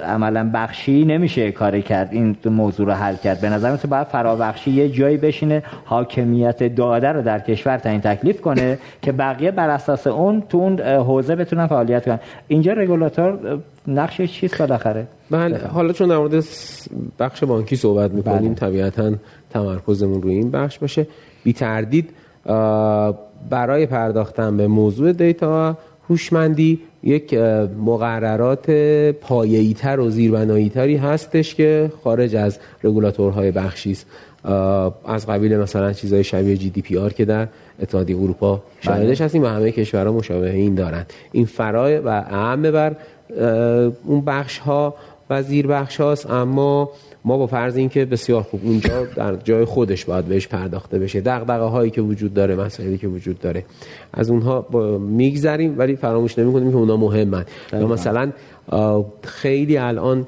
عملا 0.05 0.51
بخشی 0.55 1.05
نمیشه 1.05 1.53
کاری 1.53 1.83
کرد 1.83 2.09
این 2.13 2.37
موضوع 2.45 2.87
رو 2.87 2.93
حل 2.93 3.17
کرد. 3.17 3.41
به 3.41 3.49
نظر 3.49 3.69
میاد 3.69 3.89
باید 3.89 4.07
فرابخشی 4.07 4.71
یه 4.71 4.89
جایی 4.89 5.17
بشینه 5.17 5.63
حاکمیت 5.85 6.75
داده 6.75 7.09
رو 7.09 7.23
در 7.23 7.39
کشور 7.39 7.79
تعیین 7.79 8.01
تکلیف 8.01 8.41
کنه 8.41 8.79
که 9.03 9.13
بقیه 9.13 9.51
بر 9.51 9.71
اساس 9.71 10.07
اون 10.07 10.43
تو 10.49 10.59
اون 10.59 10.81
حوزه 10.81 11.37
بتونن 11.37 11.67
فعالیت 11.67 12.05
کنن. 12.05 12.21
اینجا 12.49 12.73
رگولاتور 12.73 13.59
نقشش 13.89 14.33
چیست 14.33 14.59
بالاخره؟ 14.59 15.07
بله 15.31 15.59
حالا 15.59 15.93
چون 15.93 16.09
در 16.09 16.17
مورد 16.17 16.45
بخش 17.19 17.45
بانکی 17.45 17.77
صحبت 17.77 18.11
می‌کنیم 18.11 18.55
بله. 18.55 18.55
طبیعتا 18.55 19.13
تمرکزمون 19.51 20.23
روی 20.23 20.35
این 20.35 20.51
بخش 20.51 20.79
باشه. 20.79 21.07
بی 21.45 21.53
تردید 21.53 22.11
برای 23.51 23.87
پرداختن 23.87 24.57
به 24.57 24.67
موضوع 24.67 25.13
دیتا 25.13 25.77
هوشمندی 26.11 26.81
یک 27.03 27.35
مقررات 27.85 28.71
پایه‌ای 29.21 29.75
تر 29.75 30.01
و 30.01 30.11
زیربنایی 30.11 30.69
تری 30.69 30.97
هستش 30.97 31.55
که 31.55 31.93
خارج 32.05 32.37
از 32.37 32.59
رگولاتورهای 32.85 33.51
بخشی 33.51 33.91
است. 33.91 34.07
از 35.07 35.27
قبیل 35.27 35.57
مثلا 35.57 35.93
چیزهای 35.93 36.25
شبیه 36.25 36.57
جی 36.57 36.71
دی 36.71 36.83
پی 36.83 36.99
آر 36.99 37.13
که 37.13 37.25
در 37.25 37.49
اتحادیه 37.83 38.17
اروپا 38.17 38.63
شاهدش 38.81 39.21
هستیم 39.21 39.43
و 39.43 39.47
همه 39.47 39.73
کشورها 39.73 40.13
مشابه 40.13 40.51
این 40.51 40.75
دارند 40.75 41.13
این 41.33 41.47
فرای 41.47 41.99
و 41.99 42.09
اهم 42.09 42.63
بر 42.63 42.97
اون 44.05 44.21
بخش 44.27 44.59
ها 44.59 44.95
و 45.31 45.43
زیر 45.43 45.67
بخش 45.67 46.01
هاست 46.01 46.31
اما 46.31 46.91
ما 47.25 47.39
با 47.39 47.47
فرض 47.47 47.77
اینکه 47.77 48.05
بسیار 48.05 48.43
خوب 48.43 48.61
اونجا 48.65 49.05
در 49.05 49.37
جای 49.37 49.65
خودش 49.65 50.05
باید 50.05 50.25
بهش 50.25 50.49
پرداخته 50.49 50.99
بشه. 50.99 51.21
دغدغه 51.21 51.65
هایی 51.65 51.91
که 51.91 52.01
وجود 52.01 52.35
داره 52.35 52.57
مسائلی 52.57 52.99
که 52.99 53.09
وجود 53.09 53.41
داره 53.41 53.65
از 54.13 54.31
اونها 54.31 54.67
میگذریم 54.99 55.79
ولی 55.79 55.97
فراموش 55.97 56.39
نمی 56.39 56.53
کنیم 56.53 56.71
که 56.71 56.77
اونها 56.77 56.97
مهمن. 56.97 57.45
یا 57.73 57.87
مثلا 57.87 58.33
خیلی 59.23 59.77
الان 59.77 60.27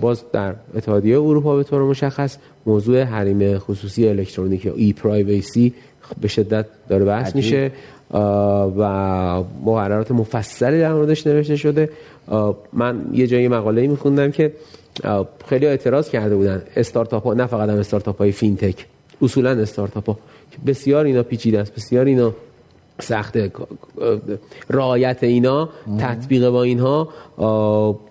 باز 0.00 0.24
در 0.32 0.54
اتحادیه 0.74 1.18
اروپا 1.18 1.56
به 1.56 1.62
طور 1.62 1.82
مشخص 1.82 2.36
موضوع 2.66 3.02
حریم 3.02 3.58
خصوصی 3.58 4.08
الکترونیک 4.08 4.64
یا 4.64 4.74
e-privacy 4.74 5.74
به 6.20 6.28
شدت 6.28 6.66
داره 6.88 7.04
بحث 7.04 7.36
میشه. 7.36 7.70
و 8.78 9.42
مقررات 9.64 10.10
مفصلی 10.10 10.80
در 10.80 10.92
موردش 10.92 11.26
نوشته 11.26 11.56
شده. 11.56 11.90
من 12.72 13.04
یه 13.12 13.26
جایی 13.26 13.48
مقاله 13.48 13.86
میخوندم 13.86 14.30
که 14.30 14.52
خیلی 15.48 15.66
اعتراض 15.66 16.10
کرده 16.10 16.36
بودن. 16.36 16.62
استارتاپ 16.76 17.24
ها 17.24 17.34
نه 17.34 17.46
فقط 17.46 17.68
هم 17.68 17.78
استارتاپ 17.78 18.18
های 18.18 18.32
فینتک 18.32 18.86
اصولا 19.22 19.50
استارتاپ 19.50 20.06
ها 20.06 20.18
بسیار 20.66 21.04
اینا 21.04 21.22
پیچیده 21.22 21.60
است 21.60 21.74
بسیار 21.74 22.06
اینا 22.06 22.32
سخت 23.00 23.38
رعایت 24.70 25.22
اینا 25.22 25.68
تطبیق 25.98 26.48
با 26.48 26.62
اینها. 26.62 27.08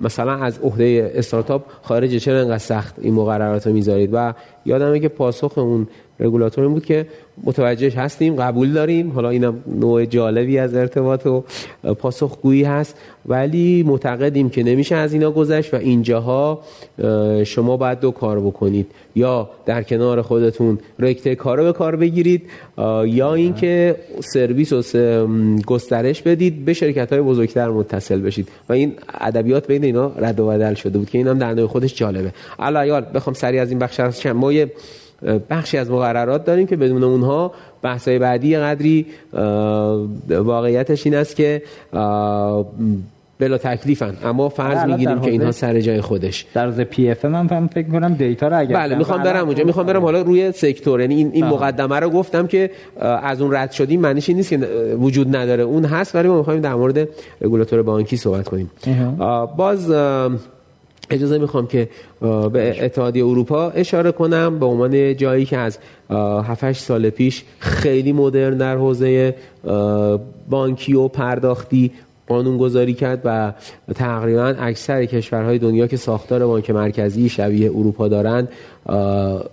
مثلا 0.02 0.36
از 0.44 0.60
عهده 0.60 1.12
استارتاپ 1.16 1.64
خارج 1.82 2.16
چرا 2.16 2.40
انقدر 2.40 2.58
سخت 2.58 2.96
این 3.02 3.14
مقررات 3.14 3.68
رو 3.68 3.74
می‌ذارید؟ 3.74 4.10
و 4.14 4.34
یادمه 4.66 5.00
که 5.00 5.08
پاسخ 5.08 5.58
اون 5.58 5.88
رگولاتور 6.20 6.64
این 6.64 6.74
بود 6.74 6.86
که 6.86 7.08
متوجه 7.44 7.90
هستیم 7.90 8.36
قبول 8.36 8.74
داریم. 8.74 9.12
حالا 9.12 9.30
اینم 9.30 9.64
نوع 9.68 10.06
جالبی 10.06 10.58
از 10.58 10.76
ارتباط 10.76 11.26
و 11.26 11.44
پاسخگویی 11.94 12.64
هست. 12.64 12.96
ولی 13.26 13.84
معتقدیم 13.84 14.50
که 14.50 14.64
نمیشه 14.64 14.96
از 14.96 15.14
اینا 15.14 15.32
گذشت 15.32 15.74
و 15.74 15.78
اینجاها 15.78 16.62
شما 17.44 17.78
باید 17.78 18.00
دو 18.00 18.12
کار 18.12 18.40
بکنید. 18.40 18.88
یا 19.16 19.50
در 19.66 19.84
کنار 19.84 20.22
خودتون 20.22 20.80
رکته 21.00 21.36
کارو 21.36 21.64
به 21.64 21.74
کار 21.74 21.96
بگیرید 21.96 22.42
یا 23.06 23.34
اینکه 23.34 23.96
سرویس 24.20 24.74
و 24.74 25.28
گسترش 25.66 26.22
بدید 26.22 26.66
به 26.66 26.74
شرکت 26.74 27.14
های 27.14 27.22
بزرگتر 27.22 27.70
متصل 27.70 28.22
بشید. 28.22 28.50
و 28.70 28.74
این 28.74 28.94
ادبیات 29.22 29.68
بین 29.68 29.84
اینا 29.84 30.12
رد 30.18 30.40
و 30.40 30.48
بدل 30.48 30.74
شده 30.74 30.98
بود 30.98 31.10
که 31.10 31.18
اینم 31.18 31.40
در 31.40 31.54
نوع 31.54 31.68
خودش 31.68 31.96
جالبه. 31.96 32.32
الان 32.60 33.06
بخوام 33.14 33.34
سری 33.34 33.60
از 33.60 33.70
این 33.70 33.80
بخش 33.80 34.00
از 34.00 34.26
ما 34.26 34.52
بخشی 35.50 35.78
از 35.78 35.92
مقررات 35.92 36.46
داریم 36.46 36.68
که 36.68 36.76
بدون 36.76 37.04
اونها 37.04 37.52
بحثای 37.82 38.20
بعدی 38.20 38.58
قدری 38.58 39.06
واقعیتش 40.30 41.06
این 41.06 41.16
است 41.16 41.36
که 41.36 41.62
بلا 43.40 43.58
تکلیفن. 43.58 44.18
اما 44.24 44.50
فرض 44.50 44.90
می‌گیریم 44.90 45.20
که 45.20 45.32
اینها 45.32 45.52
سر 45.52 45.80
جای 45.80 46.02
خودش. 46.02 46.46
در 46.54 46.68
از 46.68 46.80
PFM 46.80 47.48
فهم 47.48 47.68
فکر 47.68 47.90
کنم 47.90 48.14
دیتا 48.14 48.48
رو 48.48 48.60
اگر 48.60 48.76
بله 48.76 48.96
می‌خوام 48.96 49.24
برم 49.24 49.46
اونجا. 49.46 49.64
می‌خوام 49.64 49.86
برم 49.86 50.02
حالا 50.02 50.22
روی 50.22 50.52
sector. 50.52 51.02
یعنی 51.02 51.16
این 51.16 51.32
این 51.34 51.46
مقدمه 51.46 52.00
رو 52.00 52.10
گفتم 52.10 52.48
که 52.48 52.72
از 53.02 53.42
اون 53.42 53.54
رد 53.54 53.72
شدیم. 53.72 54.02
معنیش 54.02 54.30
نیست 54.30 54.50
که 54.50 54.58
وجود 55.00 55.36
نداره. 55.36 55.64
اون 55.64 55.86
هست 55.86 56.16
ولی 56.16 56.28
ما 56.28 56.38
می‌خوایم 56.38 56.62
در 56.62 56.74
مورد 56.74 57.10
رگولاتور 57.42 57.82
بانکی 57.82 58.18
صحبت 58.18 58.48
کنیم. 58.48 58.72
باز 59.58 59.92
اجازه 61.10 61.38
می‌خوام 61.38 61.68
که 61.68 61.90
به 62.54 62.86
اتحادیه 62.86 63.26
اروپا 63.26 63.70
اشاره 63.70 64.12
کنم 64.12 64.60
به 64.60 64.66
عنوان 64.66 65.16
جایی 65.16 65.46
که 65.46 65.58
از 65.58 65.78
7 66.10 66.72
سال 66.72 67.10
پیش 67.10 67.44
خیلی 67.60 68.12
مدرن 68.12 68.58
در 68.58 68.76
حوزه 68.76 69.36
بانکی 70.50 70.94
و 70.94 71.08
پرداختی 71.08 71.92
قانون 72.28 72.58
گذاری 72.58 72.94
کرد 72.94 73.22
و 73.26 73.54
تقریبا 73.96 74.56
اکثر 74.60 75.06
کشورهای 75.06 75.58
دنیا 75.58 75.88
که 75.88 75.98
ساختار 75.98 76.46
بانک 76.46 76.70
مرکزی 76.70 77.30
شبیه 77.30 77.72
اروپا 77.72 78.08
دارند 78.08 78.50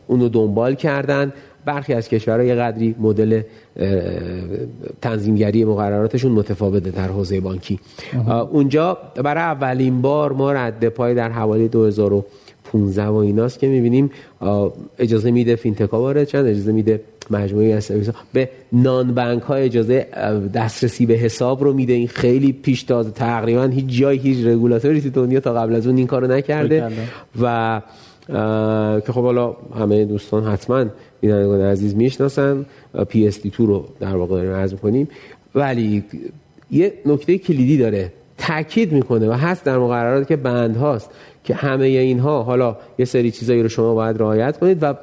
اونو 0.06 0.28
دنبال 0.28 0.74
کردند. 0.74 1.32
برخی 1.64 1.94
از 1.94 2.08
کشورها 2.08 2.44
یه 2.44 2.54
قدری 2.54 2.94
مدل 2.98 3.42
تنظیمگری 5.02 5.64
مقرراتشون 5.64 6.32
متفاوته 6.32 6.90
در 6.90 7.08
حوزه 7.08 7.40
بانکی. 7.40 7.80
اونجا 8.50 8.98
برای 9.14 9.42
اولین 9.42 10.02
بار 10.02 10.32
ما 10.32 10.52
رد 10.52 10.88
پای 10.88 11.14
در 11.14 11.30
حوالی 11.30 11.68
2015 11.68 13.06
و 13.06 13.14
ایناست 13.14 13.58
که 13.58 13.68
می‌بینیم 13.68 14.10
اجازه 14.98 15.30
میده 15.30 15.56
فینتکا 15.56 16.00
وارد 16.00 16.24
چند 16.24 16.46
اجازه 16.46 16.72
میده 16.72 17.00
مجموعی 17.30 17.72
از 17.72 17.84
سرویس 17.84 18.08
به 18.32 18.48
non-bank 18.72 19.42
ها 19.42 19.54
اجازه 19.54 20.06
دسترسی 20.54 21.06
به 21.06 21.14
حساب 21.14 21.64
رو 21.64 21.72
میده. 21.72 21.92
این 21.92 22.08
خیلی 22.08 22.52
پیش 22.52 22.82
تازه 22.82 23.10
تقریبا 23.10 23.64
هیچ 23.64 23.84
جای 23.88 24.18
هیچ 24.18 24.46
رگولاتوری 24.46 25.00
تو 25.00 25.10
دنیا 25.10 25.40
تا 25.40 25.54
قبل 25.54 25.74
از 25.74 25.86
اون 25.86 25.96
این 25.96 26.06
کارو 26.06 26.26
نکرده. 26.26 26.88
و 27.42 27.80
که 29.06 29.12
خب 29.12 29.22
حالا 29.22 29.56
همه 29.78 30.04
دوستان 30.04 30.44
حتما 30.44 30.84
بینندگان 31.24 31.60
عزیز 31.60 31.96
می‌شناسن 31.96 32.66
PSD2 33.08 33.66
رو 33.66 33.88
در 34.00 34.16
واقع 34.16 34.34
داریم 34.36 34.52
عرض 34.52 34.72
می‌کنیم. 34.72 35.08
ولی 35.54 36.04
یه 36.70 36.92
نکته 37.06 37.38
کلیدی 37.38 37.78
داره. 37.78 38.12
تاکید 38.38 38.92
می‌کنه 38.92 39.28
و 39.28 39.32
هست 39.32 39.64
در 39.64 39.78
مقررات 39.78 40.28
که 40.28 40.36
بند 40.36 40.76
هاست 40.76 41.10
که 41.44 41.54
همه 41.54 41.86
اینها 41.86 42.42
حالا 42.42 42.76
یه 42.98 43.04
سری 43.04 43.30
چیزایی 43.30 43.62
رو 43.62 43.68
شما 43.68 43.94
باید 43.94 44.18
رعایت 44.18 44.58
کنید 44.58 44.78
و 44.82 44.94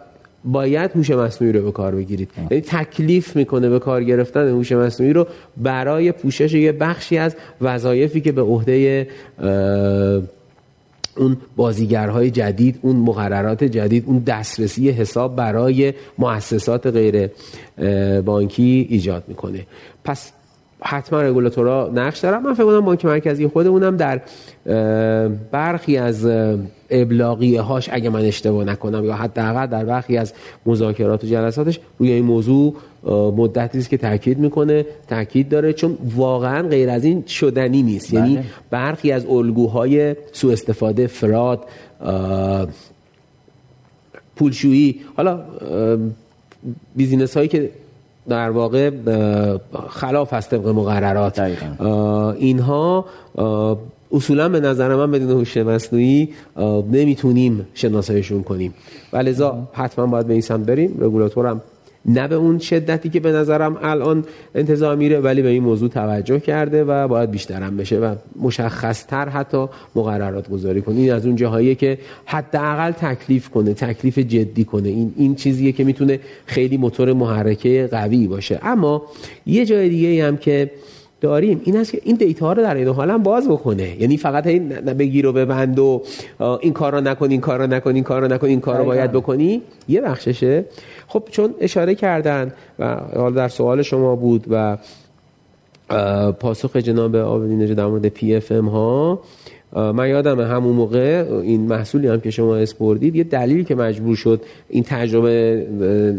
باید 0.45 0.91
هوش 0.95 1.09
مصنوعی 1.09 1.53
رو 1.53 1.61
به 1.63 1.71
کار 1.71 1.95
بگیرید. 1.95 2.29
یعنی 2.51 2.61
تکلیف 2.61 3.35
می‌کنه 3.35 3.69
به 3.69 3.79
کار 3.79 4.03
گرفتن 4.03 4.47
هوش 4.49 4.71
مصنوعی 4.71 5.13
رو 5.13 5.27
برای 5.57 6.11
پوشش 6.11 6.53
یه 6.53 6.71
بخشی 6.71 7.17
از 7.17 7.35
وظایفی 7.61 8.21
که 8.21 8.31
به 8.31 8.41
عهده 8.41 9.07
اون 11.17 11.37
بازیگرهای 11.55 12.31
جدید 12.31 12.79
اون 12.81 12.95
مقررات 12.95 13.63
جدید 13.63 14.03
اون 14.07 14.19
دسترسی 14.19 14.89
حساب 14.89 15.35
برای 15.35 15.93
مؤسسات 16.17 16.87
غیر 16.87 17.29
بانکی 18.21 18.87
ایجاد 18.89 19.23
می‌کنه. 19.27 19.67
پس 20.03 20.31
حتما 20.83 21.21
رگولاتورها 21.21 21.91
نقش 21.95 22.19
دارن 22.19 22.43
من 22.43 22.53
فکر 22.53 22.65
کنم 22.65 22.81
بانک 22.81 23.05
مرکزی 23.05 23.47
خودمونم 23.47 23.97
در 23.97 24.21
برخی 25.51 25.97
از 25.97 26.27
ابلاغیه 26.89 27.61
هاش 27.61 27.89
اگه 27.91 28.09
من 28.09 28.25
اشتباه 28.25 28.63
نکنم 28.63 29.05
یا 29.05 29.13
حداقل 29.13 29.67
در 29.67 29.85
برخی 29.85 30.17
از 30.17 30.33
مذاکرات 30.65 31.23
و 31.23 31.27
جلساتش 31.27 31.79
روی 31.97 32.11
این 32.11 32.25
موضوع 32.25 32.75
مدتی 33.37 33.77
است 33.77 33.89
که 33.89 33.97
تاکید 33.97 34.39
می‌کنه 34.39 34.85
تاکید 35.07 35.49
داره 35.49 35.73
چون 35.73 35.97
واقعا 36.15 36.67
غیر 36.67 36.89
از 36.89 37.03
این 37.03 37.23
شدنی 37.27 37.83
نیست 37.83 38.13
یعنی 38.13 38.35
بله. 38.35 38.45
برخی 38.69 39.11
از 39.11 39.25
الگوهای 39.25 40.15
سوء 40.31 40.53
استفاده 40.53 41.07
فراد 41.07 41.59
پولشویی 44.35 44.99
حالا 45.15 45.39
بیزینس 46.95 47.37
هایی 47.37 47.49
که 47.49 47.69
در 48.31 48.49
واقع 48.49 48.91
خلاف 49.89 50.33
هست 50.33 50.49
طبق 50.51 50.67
مقررات. 50.67 51.39
اینها 52.37 53.05
اصولا 54.11 54.49
به 54.49 54.59
نظر 54.59 54.95
من 54.95 55.11
بدون 55.11 55.31
هوش 55.31 55.57
مصنوعی 55.57 56.29
نمی‌تونیم 56.91 57.67
شناساییشون 57.73 58.43
کنیم. 58.43 58.73
ولذا 59.13 59.67
حتما 59.73 60.05
باید 60.05 60.27
به 60.27 60.33
این 60.33 60.41
سمت 60.41 60.65
بریم. 60.65 60.97
رگولاتورم 60.99 61.61
نه 62.05 62.27
به 62.27 62.35
اون 62.35 62.59
شدتی 62.59 63.09
که 63.09 63.19
به 63.19 63.31
نظرم 63.31 63.77
الان 63.81 64.25
انتظار 64.55 64.95
میره 64.95 65.19
ولی 65.19 65.41
به 65.41 65.49
این 65.49 65.63
موضوع 65.63 65.89
توجه 65.89 66.39
کرده 66.39 66.83
و 66.83 67.07
باید 67.07 67.31
بیشترم 67.31 67.77
بشه 67.77 67.99
و 67.99 68.15
مشخصتر 68.41 69.29
حتی 69.29 69.65
مقررات 69.95 70.49
گذاری 70.49 70.81
کنه. 70.81 70.95
این 70.95 71.13
از 71.13 71.25
اون 71.25 71.35
جاهاییه 71.35 71.75
که 71.75 71.97
حداقل 72.25 72.91
تکلیف 72.91 73.49
کنه 73.49 73.73
تکلیف 73.73 74.17
جدی 74.17 74.63
کنه. 74.63 74.89
این 74.89 75.13
این 75.17 75.35
چیزیه 75.35 75.71
که 75.71 75.83
می‌تونه 75.83 76.19
خیلی 76.45 76.77
موتور 76.77 77.13
محرکه 77.13 77.89
قوی 77.91 78.27
باشه. 78.27 78.59
اما 78.63 79.01
یه 79.45 79.65
جای 79.65 79.89
دیگه 79.89 80.27
هم 80.27 80.37
که 80.37 80.71
داریم 81.21 81.61
این 81.63 81.77
است 81.77 81.91
که 81.91 82.01
این 82.03 82.15
دیتا 82.15 82.53
رو 82.53 82.63
در 82.63 82.75
این 82.75 82.87
حال 82.87 83.09
هم 83.09 83.23
باز 83.23 83.49
بکنه. 83.49 84.01
یعنی 84.01 84.17
فقط 84.17 84.47
این 84.47 84.69
بگیر 84.69 85.27
و 85.27 85.33
ببند 85.33 85.79
و 85.79 86.01
این 86.61 86.73
کار 86.73 86.91
رو 86.91 87.01
نکن 87.01 87.31
این 87.31 87.41
کار 87.41 87.59
رو 87.59 87.67
نکن 87.67 87.95
این 87.95 88.03
کار 88.03 88.21
رو 88.21 88.33
نکن 88.33 88.47
این 88.47 88.61
کار 88.61 88.77
رو 88.77 88.85
باید 88.85 89.11
بکنی. 89.11 89.61
یه 89.87 90.01
بخششه 90.01 90.65
خب 91.11 91.23
چون 91.31 91.53
اشاره 91.61 91.95
کردن 91.95 92.53
و 92.79 92.95
حالا 93.15 93.29
در 93.29 93.47
سوال 93.47 93.81
شما 93.81 94.15
بود 94.15 94.45
و 94.49 94.77
پاسخ 96.31 96.75
جناب 96.75 97.15
آبدی 97.15 97.75
در 97.75 97.85
مورد 97.85 98.07
PFM 98.07 98.67
ها 98.67 99.19
من 99.73 100.09
یادم 100.09 100.41
همون 100.41 100.75
موقع 100.75 101.25
این 101.43 101.61
محصولی 101.61 102.07
هم 102.07 102.19
که 102.19 102.31
شما 102.31 102.55
اسپوردید 102.55 103.15
یه 103.15 103.23
دلیلی 103.23 103.63
که 103.63 103.75
مجبور 103.75 104.15
شد 104.15 104.41
این 104.69 104.83
تجربه 104.83 105.67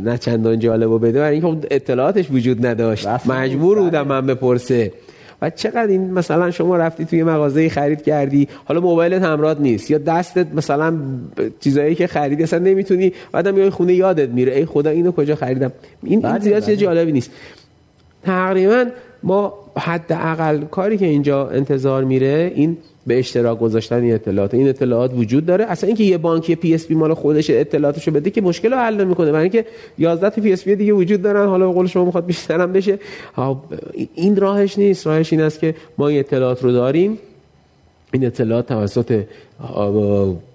نه 0.04 0.18
چندان 0.18 0.58
جالب 0.58 0.90
و 0.90 0.98
بده 0.98 1.18
برای 1.18 1.32
اینکه 1.32 1.46
خب 1.46 1.66
اطلاعاتش 1.70 2.30
وجود 2.30 2.66
نداشت. 2.66 3.08
مجبور 3.26 3.78
بودم 3.78 4.06
من 4.06 4.26
بپرسه. 4.26 4.92
و 5.42 5.50
چقدر 5.50 5.86
این 5.86 6.10
مثلا 6.10 6.50
شما 6.50 6.76
رفتی 6.76 7.04
توی 7.04 7.22
مغازه 7.22 7.68
خرید 7.68 8.02
کردی؟ 8.02 8.48
حالا 8.64 8.80
موبایلت 8.80 9.22
همراه 9.22 9.60
نیست. 9.60 9.90
یا 9.90 9.98
دستت 9.98 10.46
مثلا 10.54 10.94
چیزایی 11.60 11.94
که 11.94 12.06
خریدی 12.06 12.42
اصلا 12.42 12.58
نمی‌تونی 12.58 13.12
بعدم 13.32 13.54
میای 13.54 13.70
خونه 13.70 13.94
یادت 13.94 14.28
میره. 14.28 14.52
ای 14.52 14.64
خدا 14.64 14.90
اینو 14.90 15.12
کجا 15.12 15.34
خریدم؟ 15.34 15.72
این, 16.02 16.26
این 16.26 16.38
زیاد 16.38 16.64
چیز 16.66 16.78
جالبی 16.78 17.12
نیست. 17.12 17.30
تقریبا 18.24 18.86
ما 19.24 19.54
حداقل 19.76 20.64
کاری 20.64 20.98
که 20.98 21.06
اینجا 21.06 21.48
انتظار 21.48 22.04
میره 22.04 22.52
این 22.54 22.76
به 23.06 23.18
اشتراک 23.18 23.58
گذاشتن 23.58 24.02
این 24.02 24.14
اطلاعات. 24.14 24.54
این 24.54 24.68
اطلاعات 24.68 25.12
وجود 25.14 25.46
داره. 25.46 25.64
اصلا 25.64 25.86
اینکه 25.86 26.04
یه 26.04 26.18
بانک 26.18 26.52
PSP 26.52 26.94
مال 26.94 27.14
خودش 27.14 27.50
اطلاعاتشو 27.50 28.10
بده 28.10 28.30
که 28.30 28.40
مشکل 28.40 28.72
رو 28.72 28.78
حل 28.78 29.04
می‌کنه 29.04 29.32
برای 29.32 29.42
اینکه 29.42 29.66
11 29.98 30.30
تا 30.30 30.42
PSP 30.42 30.76
دیگه 30.76 30.92
وجود 30.92 31.22
دارن. 31.22 31.46
حالا 31.46 31.66
به 31.66 31.72
قول 31.72 31.86
شما 31.86 32.04
می‌خواد 32.04 32.26
بیشترم 32.26 32.72
بشه. 32.72 32.98
این 34.14 34.36
راهش 34.36 34.78
نیست. 34.78 35.06
راهش 35.06 35.32
این 35.32 35.42
است 35.42 35.60
که 35.60 35.74
ما 35.98 36.08
این 36.08 36.18
اطلاعات 36.18 36.62
رو 36.64 36.72
داریم. 36.72 37.18
این 38.12 38.26
اطلاعات 38.26 38.66
توسط 38.66 39.22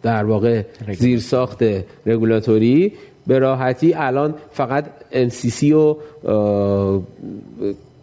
در 0.04 0.24
واقع 0.24 0.64
زیر 0.94 1.20
ساخت 1.20 1.64
رگولاتوری 2.06 2.94
به 3.28 3.40
راحتی 3.40 3.94
الان 3.94 4.34
فقط 4.52 4.86
MCC 5.12 5.64
و 5.64 5.98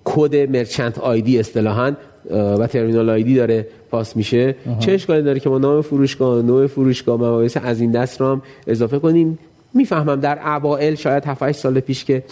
کد 0.05 0.51
merchant 0.51 0.99
ID 0.99 1.39
اصطلاحاً 1.39 1.93
و 2.31 2.67
terminal 2.67 3.11
ID 3.11 3.35
داره 3.35 3.67
pass 3.91 4.17
میشه. 4.17 4.55
چه 4.81 4.93
اشکالی 4.93 5.23
داره 5.23 5.41
که 5.41 5.49
ما 5.49 5.59
نام 5.59 5.83
فروشگاه 5.83 6.43
نوع 6.43 6.67
فروشگاه 6.67 7.17
مباحث 7.17 7.57
از 7.63 7.81
این 7.81 7.91
دست 7.91 8.21
رو 8.21 8.27
هم 8.27 8.43
اضافه 8.67 8.99
کنیم؟ 8.99 9.39
می‌فهمم 9.75 10.21
در 10.21 10.39
اوائل 10.57 10.95
شاید 10.95 11.25
7 11.25 11.53
سال 11.53 11.81
پیش 11.81 12.05
که 12.05 12.23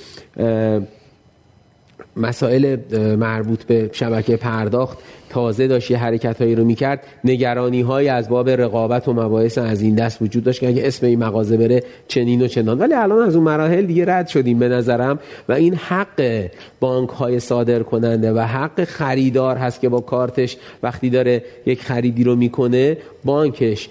مسائل 2.17 2.77
مربوط 3.17 3.65
به 3.65 3.91
شبکه 3.93 4.37
پرداخت 4.37 4.99
تازه 5.31 5.67
داشت 5.67 5.91
یه 5.91 5.99
حرکت 5.99 6.43
هایی 6.43 6.55
رو 6.55 6.65
می‌کرد. 6.65 7.07
نگرانی 7.25 7.81
های 7.81 8.09
از 8.09 8.29
باب 8.29 8.51
رقابت 8.51 9.09
و 9.09 9.13
مباحث 9.13 9.59
از 9.59 9.83
این 9.83 9.95
دست 9.95 10.23
وجود 10.23 10.45
داشت 10.45 10.61
که 10.61 10.69
اگه 10.69 10.87
اسم 10.87 11.07
این 11.07 11.19
مغازه 11.19 11.57
بره 11.57 11.83
چنین 12.09 12.43
و 12.43 12.47
چنان. 12.47 12.79
ولی 12.79 12.95
الان 12.95 13.27
از 13.27 13.37
اون 13.37 13.45
مراحل 13.45 13.87
دیگه 13.87 14.05
رد 14.09 14.29
شدیم 14.29 14.59
به 14.59 14.69
نظرم 14.69 15.19
و 15.49 15.53
این 15.53 15.75
حق 15.75 16.49
بانک 16.81 17.09
های 17.09 17.41
صادر 17.41 17.83
کننده 17.83 18.33
و 18.33 18.39
حق 18.39 18.85
خریدار 18.85 19.57
هست 19.57 19.81
که 19.81 19.89
با 19.89 20.01
کارتش 20.01 20.57
وقتی 20.83 21.11
داره 21.11 21.45
یک 21.67 21.83
خریدی 21.83 22.25
رو 22.25 22.37
می‌کنه 22.37 22.97
بانکش 23.25 23.89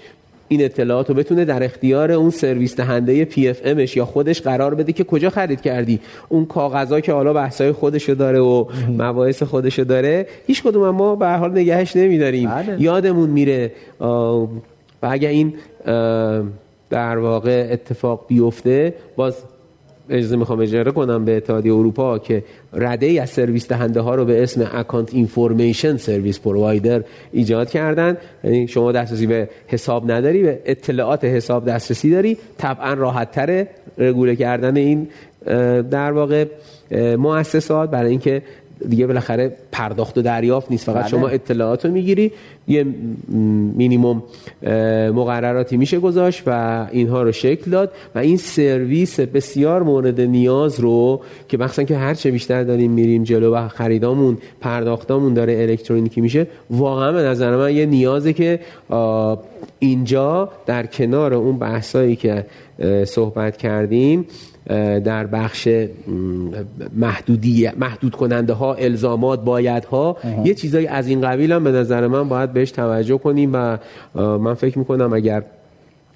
این 0.52 0.64
اطلاعات 0.64 1.08
رو 1.08 1.14
بتونه 1.14 1.44
در 1.44 1.62
اختیار 1.64 2.12
اون 2.12 2.30
سرویس 2.30 2.76
دهنده 2.76 3.24
PFM 3.24 3.60
ش 3.64 3.96
یا 3.96 4.04
خودش 4.04 4.40
قرار 4.42 4.74
بده 4.74 4.92
که 4.92 5.04
کجا 5.04 5.30
خرید 5.30 5.60
کردی. 5.60 6.00
اون 6.28 6.46
کاغذا 6.46 7.00
که 7.00 7.12
حالا 7.12 7.32
بحثای 7.32 7.72
خودشو 7.72 8.14
داره 8.14 8.40
و 8.40 8.64
مباحث 8.88 9.42
خودشو 9.42 9.84
داره 9.84 10.26
هیچ 10.46 10.62
کدوم 10.62 10.90
ما 10.90 11.16
به 11.16 11.28
حال 11.28 11.50
نگهش 11.50 11.96
نمیداریم. 11.96 12.50
بله. 12.50 12.82
یادمون 12.82 13.30
میره 13.30 13.72
و 14.00 14.46
اگر 15.02 15.28
این 15.28 15.54
در 16.90 17.18
واقع 17.18 17.68
اتفاق 17.72 18.24
بیفته 18.28 18.94
باز 19.16 19.34
اجازه 20.10 20.36
می‌خوام 20.36 20.60
اشاره 20.60 20.90
کنم 20.92 21.24
به 21.24 21.36
اتحادیه 21.36 21.72
اروپا 21.72 22.18
که 22.18 22.44
رده 22.72 23.06
ای 23.06 23.18
از 23.18 23.30
سرویس 23.30 23.68
دهنده 23.68 24.00
ها 24.00 24.14
رو 24.14 24.24
به 24.24 24.42
اسم 24.42 24.70
account 24.74 25.14
information 25.14 25.96
service 25.96 26.40
provider 26.40 27.02
ایجاد 27.32 27.70
کردن. 27.70 28.16
یعنی 28.44 28.68
شما 28.68 28.92
دسترسی 28.92 29.26
به 29.26 29.48
حساب 29.66 30.10
نداری 30.10 30.42
به 30.42 30.58
اطلاعات 30.64 31.24
حساب 31.24 31.68
دسترسی 31.68 32.10
داری. 32.10 32.36
طبعا 32.58 32.94
راحت 32.94 33.30
تره 33.30 33.68
رگوله 33.98 34.36
کردن 34.36 34.76
این 34.76 35.08
در 35.90 36.12
واقع 36.12 36.44
مؤسسات. 37.16 37.90
برای 37.90 38.10
اینکه 38.10 38.42
دیگه 38.88 39.06
بالاخره 39.06 39.52
پرداخت 39.72 40.18
و 40.18 40.22
دریافت 40.22 40.70
نیست 40.70 40.84
فقط 40.84 40.96
بله. 40.96 41.08
شما 41.08 41.28
اطلاعات 41.28 41.84
رو 41.86 41.92
می‌گیری 41.92 42.32
یه 42.68 42.86
مینیموم 43.76 44.22
مقرراتی 45.14 45.76
میشه 45.76 45.98
گذاشت 45.98 46.42
و 46.46 46.86
اینها 46.92 47.22
رو 47.22 47.32
شکل 47.32 47.70
داد 47.70 47.92
و 48.14 48.18
این 48.18 48.36
سرویس 48.36 49.20
بسیار 49.20 49.82
مورد 49.82 50.20
نیاز 50.20 50.80
رو 50.80 51.20
که 51.48 51.58
مخصوصا 51.58 51.82
که 51.82 51.96
هر 51.96 52.14
چه 52.14 52.30
بیشتر 52.30 52.62
داریم 52.62 52.90
میریم 52.90 53.22
جلو 53.22 53.54
و 53.54 53.68
خریدامون 53.68 54.38
پرداختامون 54.60 55.34
داره 55.34 55.62
الکترونیکی 55.62 56.20
میشه 56.20 56.46
واقعا 56.70 57.12
به 57.12 57.22
نظر 57.22 57.56
من 57.56 57.76
یه 57.76 57.86
نیازه 57.86 58.32
که 58.32 58.60
اینجا 59.78 60.48
در 60.66 60.86
کنار 60.86 61.34
اون 61.34 61.58
بحثایی 61.58 62.16
که 62.16 62.46
صحبت 63.04 63.56
کردیم 63.56 64.26
در 65.04 65.26
بخش 65.26 65.68
محدودی 66.96 67.68
محدود 67.76 68.14
کننده 68.14 68.52
ها 68.52 68.74
الزامات 68.74 69.44
باید 69.44 69.84
ها 69.84 70.16
یه 70.44 70.54
چیزایی 70.54 70.86
از 70.86 71.08
این 71.08 71.20
قبیل 71.20 71.52
هم 71.52 71.64
به 71.64 71.72
نظر 71.72 72.06
من 72.06 72.28
باید 72.28 72.52
بهش 72.52 72.70
توجه 72.70 73.18
کنیم 73.18 73.50
و 73.54 73.78
من 74.38 74.54
فکر 74.54 74.78
می‌کنم 74.78 75.12
اگر 75.12 75.42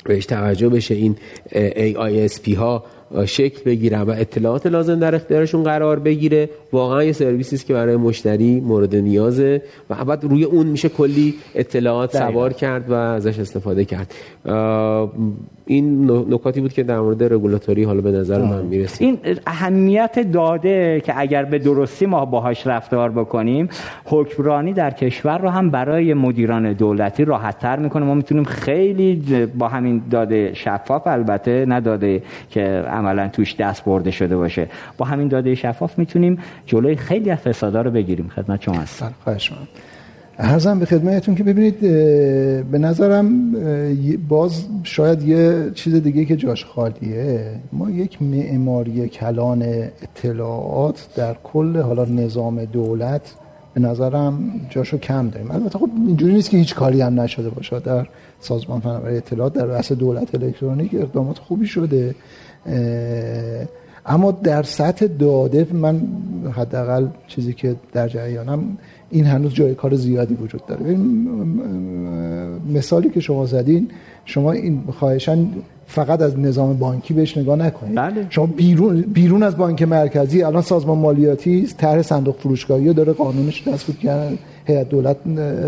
بهش 0.05 0.27
توجه 0.27 0.69
بشه 0.69 0.95
این 0.95 1.17
AISP 1.53 2.57
ها 2.57 2.85
شکل 3.27 3.65
بگیرن 3.65 4.03
و 4.03 4.11
اطلاعات 4.11 4.67
لازم 4.67 4.99
در 4.99 5.15
اختیارشون 5.15 5.63
قرار 5.63 5.99
بگیره 5.99 6.51
واقعا 6.77 7.05
یه 7.05 7.13
سرویسی 7.13 7.57
است 7.57 7.67
که 7.67 7.75
برای 7.75 7.97
مشتری 7.97 8.61
مورد 8.61 8.97
نیازه 8.97 9.63
و 9.91 10.05
بعد 10.05 10.25
روی 10.25 10.45
اون 10.45 10.67
میشه 10.67 10.89
کلی 10.89 11.35
اطلاعات 11.55 12.17
سوار 12.17 12.53
کرد 12.53 12.91
و 12.91 12.95
ازش 12.95 13.39
استفاده 13.39 13.85
کرد. 13.85 14.15
این 15.67 16.11
نکاتی 16.11 16.61
بود 16.61 16.73
که 16.73 16.83
در 16.83 17.01
مورد 17.01 17.23
رگولاتوری 17.33 17.85
حالا 17.85 18.01
به 18.01 18.13
نظر 18.13 18.43
من 18.43 18.63
می‌رسید. 18.63 19.03
این 19.07 19.39
اهمیت 19.47 20.19
داده 20.33 21.01
که 21.07 21.13
اگر 21.17 21.45
به 21.45 21.59
درستی 21.59 22.07
ما 22.07 22.25
باهاش 22.25 22.67
رفتار 22.67 23.11
بکنیم 23.11 23.69
حکمرانی 24.05 24.73
در 24.73 24.91
کشور 24.91 25.39
رو 25.39 25.49
هم 25.49 25.71
برای 25.71 26.15
مدیران 26.15 26.73
دولتی 26.73 27.25
راحت 27.25 27.59
تر 27.59 27.79
می‌کنه. 27.79 28.05
ما 28.05 28.15
می‌تونیم 28.15 28.45
خیلی 28.45 29.23
با 29.59 29.69
همین 29.69 30.03
داده 30.11 30.55
شفاف 30.55 31.07
البته 31.07 31.67
نه 31.67 31.81
داده 31.81 32.23
که 32.51 32.63
عملا 32.99 33.29
توش 33.29 33.57
دست 33.57 33.85
برده 33.85 34.11
شده 34.11 34.37
باشه. 34.37 34.69
با 34.99 35.07
همین 35.07 35.29
داده 35.29 35.55
شفاف 35.55 35.99
می‌تونیم 35.99 36.39
جلوی 36.67 36.97
خیلی 36.97 37.31
از 37.31 37.39
فسادا 37.39 37.83
رو 37.83 37.91
بگیریم. 37.91 38.29
خدمت 38.29 38.63
شما 38.63 38.75
هستم. 38.75 39.15
خواهش 39.25 39.53
ارزم 40.39 40.79
به 40.79 40.87
خدمتتون 40.87 41.35
که 41.35 41.45
ببینید 41.45 41.81
به 42.71 42.79
نظرم 42.79 43.53
باز 44.29 44.65
شاید 44.83 45.23
یه 45.23 45.71
چیز 45.75 45.95
دیگه 45.95 46.25
که 46.25 46.37
جاش 46.37 46.65
خالیه. 46.65 47.51
ما 47.73 47.91
یک 47.91 48.23
معماری 48.23 49.09
کلان 49.09 49.63
اطلاعات 50.03 51.09
در 51.17 51.37
کل 51.45 51.77
حالا 51.77 52.05
نظام 52.05 52.65
دولت 52.65 53.35
به 53.75 53.81
نظرم 53.81 54.61
جاشو 54.71 54.99
کم 54.99 55.29
داریم. 55.29 55.51
البته 55.51 55.79
خب 55.79 55.91
اینجوری 56.07 56.33
نیست 56.33 56.51
که 56.51 56.57
هیچ 56.57 56.75
کاری 56.75 57.01
هم 57.01 57.21
نشده 57.21 57.51
باشه. 57.51 57.81
در 57.81 58.07
سازمان 58.41 58.81
فناوری 58.81 59.17
اطلاعات 59.17 59.53
در 59.53 59.65
رأس 59.65 59.93
دولت 59.93 60.35
الکترونیک 60.35 60.95
اقدامات 60.95 61.39
خوبی 61.39 61.67
شده. 61.67 62.15
اما 64.07 64.31
در 64.31 64.63
سطح 64.63 65.07
داده 65.07 65.67
من 65.73 66.03
حداقل 66.53 67.07
چیزی 67.27 67.53
که 67.53 67.77
در 67.93 68.09
جریانم 68.09 68.79
این 69.11 69.25
هنوز 69.25 69.55
جای 69.55 69.75
کار 69.75 69.95
زیادی 69.95 70.35
وجود 70.35 70.67
داره 70.67 70.87
این 70.87 71.29
مثالی 72.75 73.11
که 73.11 73.21
شما 73.21 73.47
زدین 73.47 73.89
شما 74.25 74.53
این 74.53 74.83
خواهشان 74.93 75.49
فقط 75.87 76.23
از 76.23 76.39
نظام 76.39 76.79
بانکی 76.79 77.15
بهش 77.15 77.37
نگاه 77.37 77.57
نکنید 77.57 77.95
بله. 77.95 78.27
شما 78.31 78.47
بیرون 78.47 79.01
بیرون 79.01 79.43
از 79.43 79.57
بانک 79.57 79.83
مرکزی 79.83 80.43
الان 80.43 80.63
سازمان 80.63 80.99
مالیاتی 80.99 81.67
طرح 81.79 82.03
صندوق 82.03 82.37
فروشگاهی 82.37 82.93
داره 82.93 83.13
قانونش 83.13 83.61
تصویب 83.61 83.99
کرد 83.99 84.39
هیئت 84.65 84.89
دولت 84.89 85.17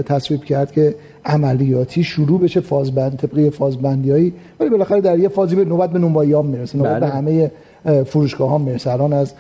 تصویب 0.02 0.44
کرد 0.44 0.72
که 0.72 0.94
عملیاتی 1.24 2.04
شروع 2.04 2.40
بشه 2.40 2.60
فازبند 2.60 3.16
طبقی 3.16 3.50
فازبندیایی 3.50 4.32
ولی 4.60 4.70
بالاخره 4.70 5.00
در 5.00 5.18
یه 5.18 5.28
فازی 5.28 5.56
به 5.56 5.64
نوبت 5.64 5.90
به 5.90 5.98
نونواییام 5.98 6.46
می‌رسه 6.46 6.78
نوبت 6.78 6.90
بله. 6.90 7.00
به 7.00 7.08
همه 7.08 7.50
فروشگاه 8.06 8.50
ها 8.50 8.58
می‌رسه 8.58 8.90
الان 8.92 9.12
از 9.12 9.32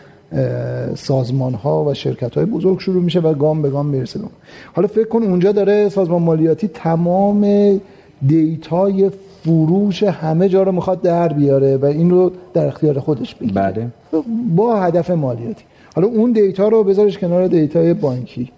سازمان 0.94 1.54
ها 1.54 1.84
و 1.84 1.94
شرکت 1.94 2.34
های 2.34 2.44
بزرگ 2.44 2.80
شروع 2.80 3.02
میشه 3.02 3.20
و 3.20 3.34
گام 3.34 3.62
به 3.62 3.70
گام 3.70 3.86
می‌رسه 3.86 4.20
حالا 4.72 4.88
فکر 4.88 5.08
کن 5.08 5.22
اونجا 5.22 5.52
داره 5.52 5.88
سازمان 5.88 6.22
مالیاتی 6.22 6.68
تمام 6.68 7.80
دیتای 8.26 9.10
فروش 9.44 10.02
همه 10.02 10.48
جا 10.48 10.62
رو 10.62 10.72
می‌خواد 10.72 11.02
در 11.02 11.28
بیاره 11.28 11.76
و 11.76 11.84
این 11.84 12.10
رو 12.10 12.32
در 12.54 12.66
اختیار 12.66 12.98
خودش 12.98 13.34
بگیره. 13.34 13.54
بله. 13.54 13.86
با 14.56 14.80
هدف 14.80 15.10
مالیاتی. 15.10 15.64
حالا 15.94 16.08
اون 16.08 16.32
دیتا 16.32 16.68
رو 16.68 16.84
بذارش 16.84 17.18
کنار 17.18 17.46
دیتای 17.46 17.94
بانکی. 17.94 18.50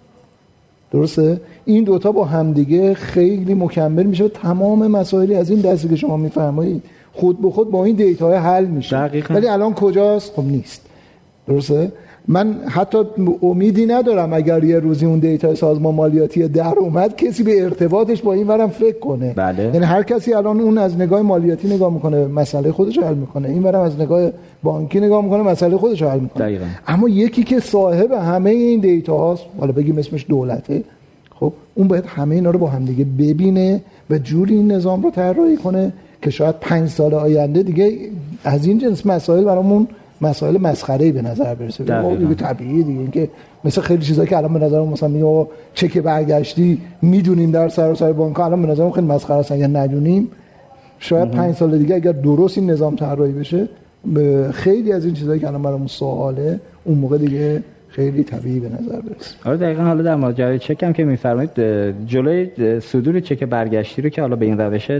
درسته؟ 0.91 1.41
این 1.65 1.83
دوتا 1.83 2.11
با 2.11 2.25
همدیگه 2.25 2.93
خیلی 2.93 3.53
مکمل 3.53 4.03
میشه 4.03 4.23
و 4.23 4.27
تمام 4.27 4.87
مسائلی 4.87 5.35
از 5.35 5.49
این 5.49 5.61
دستی 5.61 5.87
که 5.87 5.95
شما 5.95 6.17
میفرمایید 6.17 6.83
خود 7.13 7.41
به 7.41 7.49
خود 7.49 7.71
با 7.71 7.85
این 7.85 7.95
دیتا 7.95 8.39
حل 8.39 8.65
میشه. 8.65 9.09
ولی 9.29 9.47
الان 9.47 9.73
کجاست؟ 9.73 10.33
خب 10.35 10.43
نیست. 10.43 10.81
درسته؟ 11.47 11.91
من 12.27 12.55
حتی 12.67 12.97
امیدی 13.41 13.85
ندارم 13.85 14.33
اگر 14.33 14.63
یه 14.63 14.79
روزی 14.79 15.05
اون 15.05 15.19
دیتا 15.19 15.55
سازمان 15.55 15.95
مالیاتی 15.95 16.47
در 16.47 16.73
اومد 16.79 17.15
کسی 17.15 17.43
به 17.43 17.63
ارتباطش 17.63 18.21
با 18.21 18.33
این 18.33 18.47
ورم 18.47 18.69
فکر 18.69 18.99
کنه. 18.99 19.33
بله. 19.33 19.63
یعنی 19.63 19.85
هر 19.85 20.03
کسی 20.03 20.33
الان 20.33 20.59
اون 20.59 20.77
از 20.77 20.97
نگاه 20.97 21.21
مالیاتی 21.21 21.67
نگاه 21.67 21.93
می‌کنه 21.93 22.27
مسئله 22.27 22.71
خودش 22.71 22.97
حل 22.97 23.13
می‌کنه. 23.13 23.49
این 23.49 23.63
ورم 23.63 23.81
از 23.81 23.99
نگاه 23.99 24.29
بانکی 24.63 24.99
نگاه 24.99 25.23
می‌کنه 25.23 25.43
مسئله 25.43 25.77
خودش 25.77 26.03
حل 26.03 26.19
می‌کنه. 26.19 26.43
دقیقا. 26.45 26.65
اما 26.87 27.09
یکی 27.09 27.43
که 27.43 27.59
صاحب 27.59 28.11
همه 28.11 28.49
این 28.49 28.79
دیتا 28.79 29.17
هاست 29.17 29.43
حالا 29.59 29.71
بگیم 29.71 29.97
اسمش 29.97 30.25
دولته 30.29 30.83
خب 31.39 31.53
اون 31.75 31.87
باید 31.87 32.05
همه 32.07 32.35
اینا 32.35 32.49
رو 32.49 32.59
با 32.59 32.67
هم 32.67 32.85
دیگه 32.85 33.05
ببینه 33.19 33.81
و 34.09 34.17
جوری 34.17 34.55
این 34.55 34.71
نظام 34.71 35.03
رو 35.03 35.11
طراحی 35.11 35.57
کنه 35.57 35.93
که 36.21 36.29
شاید 36.29 36.55
پنج 36.59 36.89
سال 36.89 37.13
آینده 37.13 37.63
دیگه 37.63 37.97
از 38.43 38.65
این 38.65 38.77
جنس 38.77 39.05
مسائل 39.05 39.43
برامون 39.43 39.87
مسائل 40.21 40.57
مسخره 40.57 41.11
به 41.11 41.21
نظر 41.21 41.55
برسه. 41.55 41.83
دیگه 42.17 42.35
طبیعیه 42.35 42.83
دیگه. 42.83 42.99
اینکه 42.99 43.29
مثل 43.63 43.81
خیلی 43.81 44.01
چیزایی 44.01 44.29
که 44.29 44.37
الان 44.37 44.53
به 44.53 44.59
نظر 44.59 44.81
مثلا 44.81 45.09
میگه 45.09 45.47
چک 45.73 45.97
برگشتی 45.97 46.81
می‌دونیم 47.01 47.51
در 47.51 47.69
سر 47.69 48.13
بانک 48.13 48.39
الان 48.39 48.61
به 48.61 48.67
نظر 48.67 48.91
خیلی 48.91 49.07
مسخره 49.07 49.37
است. 49.37 49.51
یا 49.51 49.67
ندونیم 49.67 50.27
شاید 50.99 51.31
پنج 51.31 51.55
سال 51.55 51.77
دیگه 51.77 51.95
اگر 51.95 52.11
درست 52.11 52.57
این 52.57 52.71
نظام 52.71 52.95
طراحی 52.95 53.31
بشه 53.31 53.69
خیلی 54.51 54.91
از 54.91 55.05
این 55.05 55.13
چیزایی 55.13 55.39
که 55.39 55.47
الان 55.47 55.61
برامون 55.61 55.87
سواله 55.87 56.59
اون 56.83 56.97
موقع 56.97 57.17
دیگه 57.17 57.63
خیلی 57.91 58.23
طبیعی 58.23 58.59
به 58.59 58.69
نظر 58.69 59.01
برسه. 59.01 59.35
آره 59.45 59.57
دقیقا 59.57 59.83
حالا 59.83 60.03
در 60.03 60.15
ماجرای 60.15 60.59
چک 60.59 60.83
هم 60.83 60.93
که 60.93 61.03
میفرمایید 61.03 61.59
جلوی 62.05 62.79
صدور 62.79 63.19
چک 63.19 63.43
برگشتی 63.43 64.01
رو 64.01 64.09
که 64.09 64.21
حالا 64.21 64.35
به 64.35 64.45
این 64.45 64.57
روش 64.57 64.91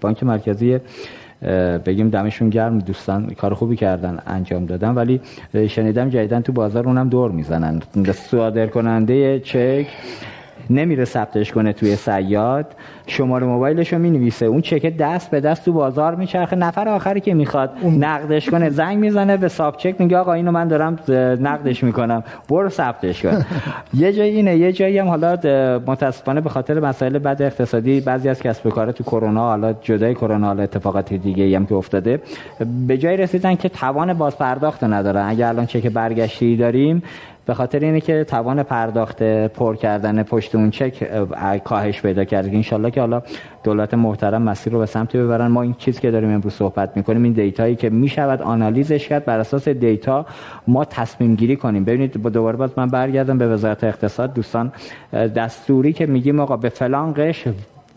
بانک 0.00 0.22
مرکزی 0.22 0.78
بگیم 1.86 2.10
دمشون 2.10 2.50
گرم 2.50 2.78
دوستان 2.78 3.30
کار 3.30 3.54
خوبی 3.54 3.76
کردن 3.76 4.18
انجام 4.26 4.66
دادن 4.66 4.90
ولی 4.90 5.20
شنیدم 5.68 6.08
جدیدن 6.08 6.40
تو 6.40 6.52
بازار 6.52 6.86
اونم 6.86 7.08
دور 7.08 7.30
می‌زنن. 7.30 7.82
صادر 8.12 8.66
کننده 8.66 9.40
چک 9.40 9.86
نمیره 10.70 11.04
ثبتش 11.04 11.52
کنه 11.52 11.72
توی 11.72 11.96
سیاد. 11.96 12.66
شماره 13.06 13.46
موبایلش 13.46 13.92
رو 13.92 13.98
می‌نویسه. 13.98 14.46
اون 14.46 14.60
چک 14.60 14.96
دست 14.96 15.30
به 15.30 15.40
دست 15.40 15.64
تو 15.64 15.72
بازار 15.72 16.14
میچرخه. 16.14 16.56
نفر 16.56 16.88
آخری 16.88 17.20
که 17.20 17.34
می‌خواد 17.34 17.70
نقدش 17.98 18.50
کنه 18.50 18.70
زنگ 18.70 18.98
می‌زنه 18.98 19.36
به 19.36 19.48
ساب 19.48 19.76
چک 19.76 20.00
میگه 20.00 20.16
آقا 20.16 20.32
اینو 20.32 20.50
من 20.50 20.68
دارم 20.68 20.98
نقدش 21.40 21.84
می‌کنم. 21.84 22.24
برو 22.48 22.68
ثبتش 22.68 23.22
کن. 23.22 23.44
یه 23.94 24.12
جایی 24.12 24.36
اینه 24.36 24.56
یه 24.56 24.72
جایی 24.72 24.98
هم 24.98 25.08
حالا 25.08 25.32
متاسفانه 25.86 26.40
به 26.40 26.50
خاطر 26.50 26.80
مسائل 26.80 27.18
بد 27.18 27.42
اقتصادی 27.42 28.00
بعضی 28.00 28.28
از 28.28 28.42
کسب 28.42 28.66
و 28.66 28.70
کار 28.70 28.92
تو 28.92 29.04
کرونا 29.04 29.48
حالا 29.48 29.72
جدای 29.72 30.14
کرونا 30.14 30.46
حالا 30.46 30.62
اتفاقات 30.62 31.14
دیگه 31.14 31.56
هم 31.56 31.66
که 31.66 31.74
افتاده 31.74 32.20
به 32.86 32.98
جای 32.98 33.16
رسیدن 33.16 33.54
که 33.54 33.68
توان 33.68 34.14
باز 34.14 34.38
پرداخت 34.38 34.84
ندارن. 34.84 35.26
اگر 35.28 35.48
الان 35.48 35.66
چک 35.66 35.86
برگشتی 35.86 36.56
داریم 36.56 37.02
به 37.46 37.54
خاطر 37.54 37.78
اینه 37.78 38.00
که 38.00 38.24
توان 38.24 38.62
پرداخت 38.62 39.22
پر 39.46 39.76
کردن 39.76 40.22
پشت 40.22 40.54
اون 40.54 40.70
چک 40.70 41.04
کاهش 41.64 42.02
پیدا 42.02 42.24
کرده 42.24 42.50
انشالله 42.52 42.90
که 42.94 43.00
حالا 43.00 43.22
دولت 43.64 43.94
محترم 43.94 44.42
مسیر 44.42 44.72
رو 44.72 44.78
به 44.78 44.86
سمتی 44.86 45.18
ببرن. 45.18 45.46
ما 45.46 45.62
این 45.62 45.74
چیز 45.78 46.00
که 46.00 46.10
داریم 46.10 46.30
امروز 46.34 46.52
صحبت 46.52 46.96
می‌کنیم 46.96 47.22
این 47.22 47.32
دیتایی 47.32 47.76
که 47.76 47.90
می‌شود 47.90 48.42
آنالیزش 48.42 49.08
کرد. 49.08 49.24
بر 49.24 49.38
اساس 49.38 49.68
دیتا 49.68 50.26
ما 50.66 50.84
تصمیم 50.84 51.34
گیری 51.34 51.56
کنیم. 51.56 51.84
ببینید 51.84 52.22
با 52.22 52.30
دوباره 52.30 52.56
باز 52.56 52.70
من 52.76 52.88
برگردم 52.88 53.38
به 53.38 53.48
وزارت 53.48 53.84
اقتصاد. 53.84 54.34
دوستان 54.34 54.72
دستوری 55.12 55.92
که 55.92 56.06
میگیم 56.06 56.40
آقا 56.40 56.56
به 56.56 56.68
فلان 56.68 57.12
قشر 57.16 57.44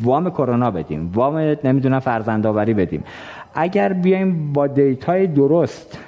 وام 0.04 0.30
کرونا 0.30 0.72
بدیم. 0.72 1.12
وام 1.14 1.38
نمی‌دونم 1.64 2.00
فرزندآوری 2.00 2.74
بدیم. 2.74 3.04
اگر 3.54 3.94
بیایم 3.94 4.54
با 4.54 4.68
دیتای 4.68 5.28
درست 5.28 6.00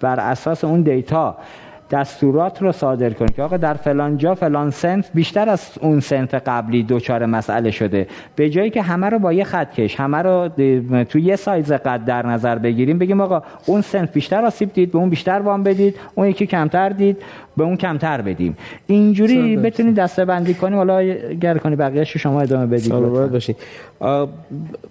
بر 0.00 0.20
اساس 0.20 0.64
اون 0.64 0.80
دیتا 0.80 1.36
دستورات 1.92 2.62
رو 2.62 2.72
صادر 2.72 3.10
کنید 3.10 3.34
که 3.34 3.42
آقا 3.42 3.56
در 3.56 3.74
فلان 3.74 4.16
جا 4.16 4.34
فلان 4.34 4.70
صنف 4.70 5.10
بیشتر 5.14 5.48
از 5.48 5.70
اون 5.80 6.00
صنف 6.00 6.34
قبلی 6.34 6.82
دچار 6.82 7.26
مسئله 7.26 7.70
شده. 7.70 8.06
به 8.36 8.50
جایی 8.50 8.70
که 8.70 8.82
همه 8.82 9.08
رو 9.08 9.18
با 9.18 9.32
یه 9.32 9.44
خط 9.44 9.74
کش 9.74 10.00
همه 10.00 10.18
رو 10.18 10.48
تو 11.04 11.18
یه 11.18 11.36
سایز 11.36 11.72
قد 11.72 12.04
در 12.04 12.26
نظر 12.26 12.58
بگیریم 12.58 12.98
بگیم 12.98 13.20
آقا 13.20 13.42
اون 13.66 13.80
سنف 13.80 14.12
بیشتر 14.12 14.44
آسیب 14.44 14.72
دید 14.72 14.92
به 14.92 14.98
اون 14.98 15.10
بیشتر 15.10 15.40
وام 15.40 15.62
بدید 15.62 15.96
اون 16.14 16.28
یکی 16.28 16.46
کمتر 16.46 16.88
دید. 16.88 17.16
به 17.56 17.64
اون 17.64 17.76
کمتر 17.76 18.22
بدیم. 18.22 18.56
اینجوری 18.86 19.56
بتونید 19.56 19.94
دسته 19.94 20.24
بندی 20.24 20.54
کنیم 20.54 20.78
حالا 20.78 21.02
گر 21.40 21.58
کنی 21.58 21.76
بقیه‌اش 21.76 22.16
شما 22.16 22.40
ادامه 22.40 22.66
بدید 22.66 22.92
باشین 23.32 23.54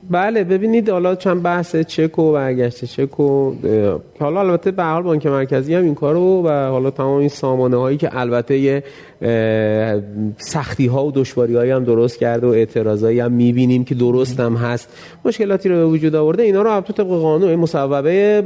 بله 0.10 0.44
ببینید 0.44 0.90
حالا 0.90 1.16
چند 1.16 1.44
بحث 1.44 1.76
چک 1.76 2.20
و 2.20 2.32
برگشت 2.32 2.86
چک 2.86 3.20
و 3.20 3.54
حالا 4.20 4.40
البته 4.40 4.72
به 4.72 4.84
حال 4.84 5.04
بانک 5.04 5.26
مرکزی 5.26 5.76
هم 5.76 5.84
این 5.84 5.96
کارو 5.96 6.44
و 6.46 6.50
حالا 6.50 6.92
تمام 6.92 7.20
این 7.20 7.30
سامانه 7.30 7.78
هایی 7.78 7.98
که 7.98 8.10
البته 8.14 8.58
یه 8.58 8.84
سختی 10.38 10.88
ها 10.88 11.06
و 11.06 11.12
دشواری 11.12 11.56
هایی 11.56 11.72
هم 11.72 11.84
درست 11.84 12.20
کرده 12.20 12.48
و 12.48 12.50
اعتراضایی 12.50 13.20
هم 13.20 13.32
می‌بینیم 13.32 13.84
که 13.84 13.96
درست 13.96 14.40
هم 14.40 14.56
هست 14.56 14.98
مشکلاتی 15.26 15.70
رو 15.70 15.76
به 15.76 15.86
وجود 15.86 16.16
آورده 16.16 16.44
اینا 16.44 16.62
رو 16.62 16.82
طبق 16.82 17.08
قانون 17.08 17.56
مصوبه 17.56 18.44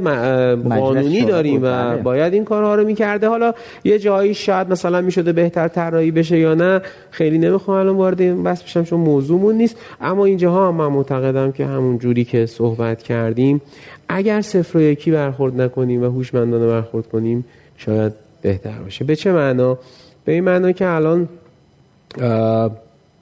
قانونی 0.68 1.24
داریم 1.24 1.60
و. 1.62 1.96
باید 1.96 2.34
این 2.34 2.44
کارها 2.44 2.74
رو 2.74 2.84
می‌کرده. 2.84 3.28
حالا 3.28 3.54
یه 3.84 3.98
جایی 4.06 4.34
شاید 4.34 4.70
مثلا 4.70 5.00
می‌شده 5.00 5.32
بهتر 5.32 5.68
طراحی 5.68 6.10
بشه 6.10 6.38
یا 6.38 6.54
نه 6.54 6.80
خیلی 7.10 7.38
نمی‌خوام 7.38 7.78
الان 7.78 7.96
وارد 7.96 8.20
این 8.20 8.42
بس 8.42 8.62
بشم 8.62 8.84
چون 8.84 9.00
موضوعمون 9.00 9.54
نیست. 9.54 9.76
اما 10.00 10.24
اینجاها 10.24 10.68
هم 10.68 10.74
من 10.74 10.86
معتقدم 10.86 11.52
که 11.52 11.66
همون 11.66 11.98
جوری 11.98 12.24
که 12.24 12.46
صحبت 12.46 13.02
کردیم 13.02 13.60
اگر 14.08 14.40
صفر 14.40 14.78
و 14.78 14.80
یکی 14.80 15.10
برخورد 15.10 15.60
نکنیم 15.60 16.02
و 16.02 16.06
هوشمندانه 16.06 16.66
برخورد 16.66 17.06
کنیم 17.08 17.44
شاید 17.76 18.12
بهتر 18.42 18.78
باشه. 18.78 19.04
به 19.04 19.16
چه 19.16 19.32
معنا؟ 19.32 19.78
به 20.24 20.32
این 20.32 20.44
معنا 20.44 20.72
که 20.72 20.86
الان 20.86 21.28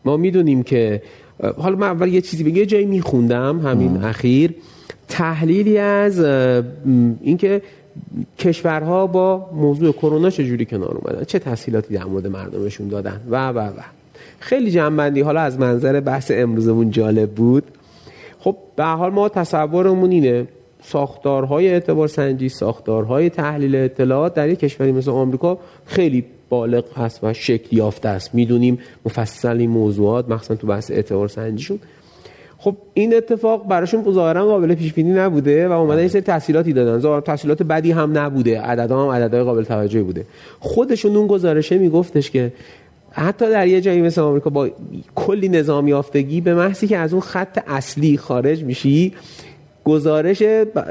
ما 0.04 0.16
می‌دونیم 0.16 0.62
که 0.62 1.02
حالا 1.56 1.76
من 1.76 1.86
اول 1.86 2.08
یه 2.08 2.20
چیزی 2.20 2.44
بگم 2.44 2.56
یه 2.56 2.66
جایی 2.66 2.86
میخوندم 2.86 3.60
همین 3.60 4.04
اخیر. 4.04 4.54
تحلیلی 5.08 5.78
از 5.78 6.20
اینکه 7.20 7.62
کشورها 8.38 9.06
با 9.06 9.50
موضوع 9.52 9.92
کرونا 9.92 10.30
چجوری 10.30 10.64
کنار 10.64 11.00
اومدن؟ 11.02 11.24
چه 11.24 11.38
تحصیلاتی 11.38 11.94
در 11.94 12.04
مورد 12.04 12.26
مردمشون 12.26 12.88
دادن؟ 12.88 13.20
و 13.30 13.48
و 13.48 13.58
و. 13.58 13.80
خیلی 14.38 14.70
جنبندی. 14.70 15.20
حالا 15.20 15.40
از 15.40 15.58
منظر 15.58 16.00
بحث 16.00 16.30
امروزمون 16.34 16.90
جالب 16.90 17.30
بود. 17.30 17.64
خب 18.38 18.56
به 18.76 18.84
حال 18.84 19.12
ما 19.12 19.28
تصورمون 19.28 20.10
اینه 20.10 20.48
ساختارهای 20.82 21.68
اعتبار 21.68 22.08
سنجی 22.08 22.48
ساختارهای 22.48 23.30
تحلیل 23.30 23.76
اطلاعات 23.76 24.34
در 24.34 24.48
یک 24.48 24.58
کشوری 24.58 24.92
مثل 24.92 25.10
آمریکا 25.10 25.58
خیلی 25.86 26.24
بالغ 26.48 26.98
هست 26.98 27.24
و 27.24 27.32
شکل 27.32 27.76
یافته 27.76 28.08
است. 28.08 28.34
می‌دونیم 28.34 28.78
مفصل 29.06 29.56
این 29.60 29.70
موضوعات 29.70 30.28
مخصوصا 30.28 30.54
تو 30.54 30.66
بحث 30.66 30.90
اعتبار 30.90 31.28
سنجیشون. 31.28 31.78
خب 32.64 32.76
این 32.94 33.16
اتفاق 33.16 33.68
براشون 33.68 34.12
ظاهرا 34.12 34.46
قابل 34.46 34.74
پیش 34.74 34.92
بینی 34.92 35.12
نبوده 35.12 35.68
و 35.68 35.72
اومدن 35.72 35.98
این 35.98 36.08
سری 36.08 36.20
تحصیلاتی 36.20 36.72
دادن. 36.72 36.98
ظاهرا 36.98 37.20
تحصیلات 37.20 37.62
بدی 37.62 37.92
هم 37.92 38.18
نبوده. 38.18 38.60
عددا 38.60 39.02
هم 39.02 39.08
عددهای 39.08 39.42
قابل 39.42 39.62
توجهی 39.62 40.02
بوده. 40.02 40.26
خودشون 40.60 41.16
اون 41.16 41.26
گزارشه 41.26 41.78
میگفتش 41.78 42.30
که 42.30 42.52
حتی 43.10 43.50
در 43.50 43.66
یه 43.66 43.80
جایی 43.80 44.02
مثل 44.02 44.20
آمریکا 44.20 44.50
با 44.50 44.70
کلی 45.14 45.48
نظام 45.48 45.88
یافتگی 45.88 46.40
به 46.40 46.54
محضی 46.54 46.86
که 46.86 46.98
از 46.98 47.12
اون 47.12 47.22
خط 47.22 47.62
اصلی 47.66 48.16
خارج 48.16 48.64
میشی 48.64 49.12
گزارش 49.84 50.42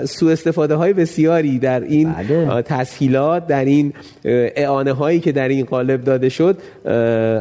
سوء 0.05 0.31
استفاده 0.31 0.75
های 0.75 0.93
بسیاری 0.93 1.59
در 1.59 1.79
این 1.79 2.13
بله. 2.13 2.61
تسهیلات 2.61 3.47
در 3.47 3.65
این 3.65 3.93
اعانه 4.25 4.91
هایی 4.91 5.19
که 5.19 5.31
در 5.31 5.47
این 5.47 5.65
قالب 5.65 6.03
داده 6.03 6.29
شد 6.29 6.57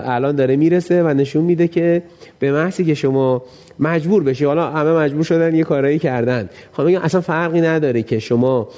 الان 0.04 0.36
داره 0.36 0.56
می‌رسه 0.56 1.02
و 1.02 1.08
نشون 1.08 1.44
میده 1.44 1.68
که 1.68 2.02
به 2.38 2.52
محضی 2.52 2.84
که 2.84 2.94
شما 2.94 3.42
مجبور 3.78 4.22
بشی 4.22 4.44
حالا 4.44 4.70
همه 4.70 4.92
مجبور 4.92 5.24
شدن 5.24 5.54
یه 5.54 5.64
کارایی 5.64 5.98
کردن 5.98 6.48
خب 6.72 6.82
اصلا 7.02 7.20
فرقی 7.20 7.60
نداره 7.60 8.02
که 8.02 8.18
شما 8.18 8.68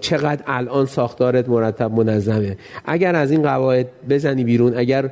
چقدر 0.00 0.42
الان 0.46 0.86
ساختارت 0.86 1.48
مرتب 1.48 1.92
منظمه 1.92 2.56
اگر 2.84 3.14
از 3.14 3.30
این 3.30 3.42
قواعد 3.42 3.86
بزنی 4.10 4.44
بیرون 4.44 4.76
اگر 4.76 5.10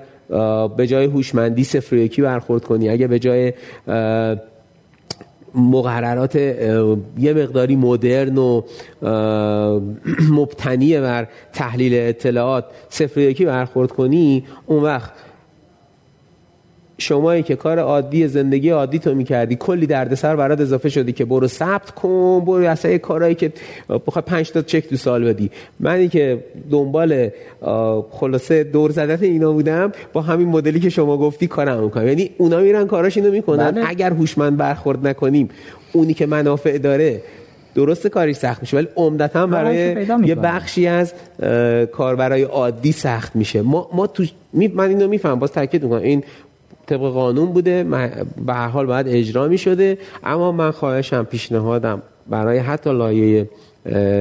به 0.76 0.86
جای 0.86 1.04
هوشمندی 1.04 1.64
صفر 1.64 1.96
یکی 1.96 2.22
برخورد 2.22 2.64
کنی 2.64 2.88
اگر 2.88 3.06
به 3.06 3.18
جای 3.18 3.52
مقررات 5.54 6.36
یه 6.36 6.98
مقداری 7.18 7.76
مدرن 7.76 8.38
و 8.38 8.62
مبتنی 10.38 11.00
بر 11.00 11.28
تحلیل 11.52 11.94
اطلاعات 11.94 12.64
صفر 12.88 13.20
یکی 13.20 13.44
برخورد 13.44 13.92
کنی 13.92 14.44
اون 14.66 14.82
وقت 14.82 15.12
شمایی 16.98 17.42
که 17.42 17.56
کار 17.56 17.78
عادی 17.78 18.28
زندگی 18.28 18.70
عادی 18.70 18.98
تو 18.98 19.14
می‌کردی 19.14 19.56
کلی 19.56 19.86
دردسر 19.86 20.36
برات 20.36 20.60
اضافه 20.60 20.88
شدی 20.88 21.12
که 21.12 21.24
برو 21.24 21.48
ثبت 21.48 21.90
کن 21.90 22.42
برو 22.46 22.64
اصلا 22.64 22.90
یه 22.90 22.98
کارهایی 22.98 23.34
که 23.34 23.52
بخوای 24.06 24.22
پنج 24.26 24.50
تا 24.50 24.62
چک 24.62 24.88
تو 24.88 24.96
سال 24.96 25.24
بدی. 25.24 25.50
منی 25.80 26.08
که 26.08 26.44
دنبال 26.70 27.28
خلاصه 28.10 28.64
دور 28.64 28.90
زدت 28.90 29.22
اینا 29.22 29.52
بودم 29.52 29.92
با 30.12 30.20
همین 30.20 30.48
مدلی 30.48 30.80
که 30.80 30.90
شما 30.90 31.16
گفتی 31.16 31.46
کارم 31.46 31.82
می‌کنم. 31.84 32.08
یعنی 32.08 32.30
اونا 32.38 32.60
میرن 32.60 32.86
کاراش 32.86 33.16
اینو 33.16 33.30
می‌کنن. 33.30 33.70
بله. 33.70 33.88
اگر 33.88 34.10
هوشمند 34.10 34.56
برخورد 34.56 35.06
نکنیم 35.06 35.48
اونی 35.92 36.14
که 36.14 36.26
منافع 36.26 36.78
داره 36.78 37.22
درست 37.74 38.06
کاری 38.06 38.34
سخت 38.34 38.60
میشه. 38.60 38.76
ولی 38.76 38.88
عمدتا 38.96 39.46
برای 39.46 40.06
یه 40.24 40.34
بخشی 40.34 40.86
از 40.86 41.12
کاربرای 41.92 42.42
عادی 42.42 42.92
سخت 42.92 43.36
میشه. 43.36 43.62
ما 43.62 43.90
ما 43.92 44.06
تو 44.06 44.24
من 44.74 44.88
اینو 44.88 45.08
میفهم 45.08 45.38
باز 45.38 45.52
تاکید 45.52 45.82
می‌کنم. 45.82 46.02
این 46.02 46.24
طبق 46.86 47.00
قانون 47.00 47.52
بوده 47.52 47.84
به 48.46 48.54
هر 48.54 48.68
حال 48.68 48.86
باید 48.86 49.08
اجرا 49.08 49.48
می 49.48 49.58
شده 49.58 49.98
اما 50.24 50.52
من 50.52 50.70
خواهشم 50.70 51.24
پیشنهادم 51.24 52.02
برای 52.26 52.58
حتی 52.58 52.90
لایه 52.92 53.48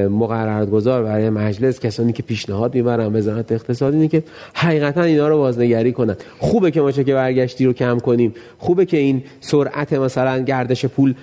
مقررگذار 0.09 1.03
برای 1.03 1.29
مجلس 1.29 1.79
کسانی 1.79 2.13
که 2.13 2.23
پیشنهاد 2.23 2.75
می‌برن 2.75 3.15
وزارت 3.15 3.51
اقتصاد 3.51 3.93
اینه 3.93 4.07
که 4.07 4.23
حقیقتا 4.53 5.01
اینا 5.01 5.27
رو 5.27 5.37
بازنگری 5.37 5.91
کنن. 5.91 6.15
خوبه 6.39 6.71
که 6.71 6.81
ما 6.81 6.91
چه 6.91 7.03
که 7.03 7.13
برگشتی 7.13 7.65
رو 7.65 7.73
کم 7.73 7.99
کنیم. 7.99 8.33
خوبه 8.57 8.85
که 8.85 8.97
این 8.97 9.23
سرعت 9.41 9.93
مثلا 9.93 10.39
گردش 10.39 10.85
پول 10.85 11.13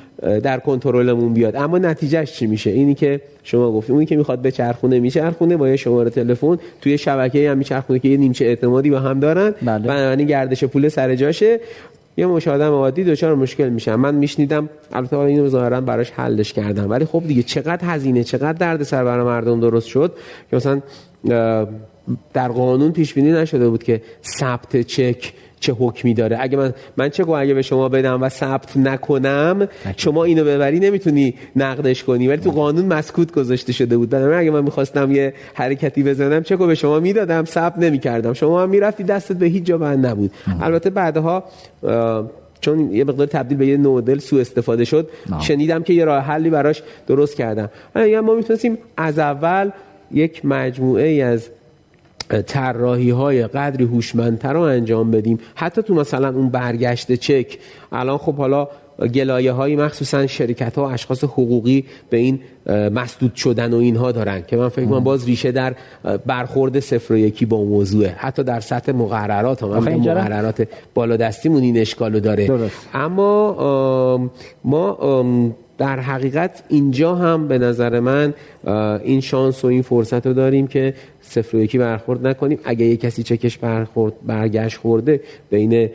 در 0.43 0.59
کنترلمون 0.59 1.35
بیاد. 1.35 1.57
اما 1.57 1.79
نتیجهش 1.79 2.33
چی 2.33 2.47
میشه؟ 2.47 2.71
اینی 2.71 2.95
که 2.95 3.21
شما 3.43 3.73
گفتیم 3.73 3.95
اونی 3.95 4.07
که 4.07 4.17
می‌خواد 4.17 4.39
به 4.39 4.51
چرخونه 4.51 5.01
میچرخونه 5.01 5.57
با 5.57 5.69
یه 5.69 5.77
شماره 5.77 6.11
تلفن 6.11 6.59
توی 6.81 6.99
شبکه 6.99 7.51
هم 7.51 7.59
میچرخونه 7.59 7.99
که 7.99 8.09
یه 8.09 8.17
نیمچه 8.17 8.45
اعتمادی 8.45 8.91
با 8.91 8.99
هم 8.99 9.21
دارن. 9.21 9.55
بله. 9.63 9.79
بنابراین 9.79 10.27
گردش 10.27 10.65
پول 10.65 10.89
سر 10.89 11.15
جاشه. 11.15 11.61
یه 12.21 12.27
مش 12.27 12.49
آدم 12.49 12.73
عادی 12.73 13.05
دچار 13.05 13.35
مشکل 13.35 13.69
میشن 13.69 13.95
من 13.95 14.15
میشنیدم 14.15 14.69
البته 14.93 15.19
اینو 15.19 15.49
ظاهرا 15.49 15.81
براش 15.81 16.11
حلش 16.11 16.53
کردم. 16.53 16.91
ولی 16.91 17.05
خب 17.05 17.23
دیگه 17.27 17.43
چقدر 17.43 17.95
هزینه 17.95 18.25
چقدر 18.25 18.53
درد 18.53 18.83
سر 18.83 19.05
برای 19.05 19.25
مردم 19.25 19.61
درست 19.61 19.87
شد 19.87 20.13
که 20.51 20.57
مثلا 20.57 20.81
در 22.35 22.49
قانون 22.49 22.93
پیش 22.93 23.15
بینی 23.15 23.33
نشده 23.33 23.69
بود 23.69 23.83
که 23.83 24.03
ثبت 24.39 24.81
چک 24.81 25.33
چه 25.61 25.73
حکمی 25.73 26.15
داره. 26.15 26.37
اگه 26.41 26.57
من 26.57 26.75
من 26.97 27.09
چه 27.09 27.31
اگه 27.31 27.55
به 27.55 27.63
شما 27.63 27.89
بدم 27.89 28.23
و 28.23 28.29
ثبت 28.29 28.77
نکنم 28.77 29.69
شما 29.97 30.25
اینو 30.25 30.45
ببری 30.45 30.81
نمی‌تونی 30.81 31.35
نقدش 31.57 32.05
کنی. 32.05 32.29
ولی 32.29 32.41
تو 32.41 32.51
قانون 32.51 32.85
مسکوت 32.85 33.33
گذاشته 33.33 33.73
شده 33.73 33.97
بود. 33.97 34.11
بنابراین 34.11 34.41
اگه 34.41 34.51
من 34.51 34.65
می‌خواستم 34.65 35.13
یه 35.13 35.35
حرکتی 35.55 36.03
بزنم 36.03 36.43
چه 36.43 36.57
به 36.57 36.75
شما 36.75 37.01
می‌دادم 37.01 37.45
ثبت 37.45 37.79
نمی‌کردم. 37.79 38.33
شما 38.33 38.63
هم 38.63 38.71
می‌رفتی 38.71 39.05
دستت 39.05 39.37
به 39.37 39.47
هیچ 39.47 39.65
جا 39.65 39.79
بند 39.79 40.07
نبود. 40.07 40.31
البته 40.61 40.91
بعدها 40.91 41.45
چون 42.61 42.93
یه 42.93 43.05
مقدار 43.05 43.27
تبدیل 43.27 43.59
به 43.59 43.67
یه 43.67 43.77
نودل 43.77 44.19
سو 44.19 44.37
استفاده 44.37 44.85
شد. 44.85 45.11
شنیدم 45.41 45.83
که 45.83 45.93
یه 45.93 46.05
راه 46.05 46.25
حلی 46.25 46.51
براش 46.51 46.83
درست 47.07 47.37
کردم. 47.37 47.71
یعنی 47.97 48.21
ما 48.21 48.35
می‌تونستیم 48.35 48.79
از 48.97 49.19
اول 49.19 49.71
یک 50.13 50.45
مجموعه 50.45 51.07
ای 51.07 51.23
از 51.23 51.49
طراحی 52.47 53.11
های 53.11 53.47
قدری 53.47 53.85
هوشمندتر 53.85 54.53
رو 54.53 54.61
انجام 54.61 55.11
بدیم. 55.11 55.39
حتی 55.55 55.83
تو 55.83 55.95
مثلا 55.95 56.29
اون 56.29 56.49
برگشت 56.49 57.13
چک. 57.13 57.59
الان 57.93 58.19
خب 58.19 58.35
حالا 58.35 58.69
گلایه 59.15 59.53
های 59.53 59.77
مخصوصا 59.77 60.27
شرکت 60.27 60.79
ها 60.79 60.85
و 60.85 60.87
اشخاص 60.87 61.25
حقوقی 61.25 61.85
به 62.11 62.17
این 62.17 62.41
مسدود 62.67 63.35
شدن 63.35 63.75
و 63.75 63.77
اینها 63.77 64.13
دارن 64.13 64.43
که 64.47 64.57
من 64.57 64.69
فکر 64.69 64.87
کنم 64.87 65.05
باز 65.05 65.27
ریشه 65.27 65.53
در 65.53 65.75
برخورد 66.27 66.81
صفر 66.81 67.15
و 67.15 67.17
یکی 67.17 67.47
با 67.47 67.65
موضوعه. 67.65 68.15
حتی 68.19 68.43
در 68.43 68.61
سطح 68.61 68.93
مقررات 68.93 69.63
هم. 69.63 69.69
مقررات 69.69 70.69
بالا 70.95 71.17
دستیمون 71.17 71.63
این 71.63 71.79
اشکالو 71.79 72.21
داره. 72.21 72.47
درست. 72.47 72.89
اما 72.95 74.31
ما 74.65 74.99
در 75.79 76.01
حقیقت 76.01 76.63
اینجا 76.69 77.15
هم 77.15 77.49
به 77.49 77.59
نظر 77.59 78.01
من 78.01 78.35
این 79.05 79.21
شانس 79.21 79.65
و 79.65 79.69
این 79.69 79.83
فرصت 79.83 80.27
رو 80.27 80.33
داریم 80.33 80.67
که 80.67 80.95
صفر 81.31 81.57
و 81.57 81.61
یکی 81.61 81.79
برخورد 81.79 82.27
نکنیم. 82.27 82.59
اگه 82.65 82.87
یه 82.87 82.97
کسی 82.97 83.23
چکش 83.23 83.59
برخورد 83.59 84.15
برگشت 84.27 84.77
خورده 84.77 85.21
بین 85.51 85.91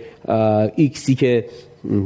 ایکسی 0.76 1.16
که 1.16 1.46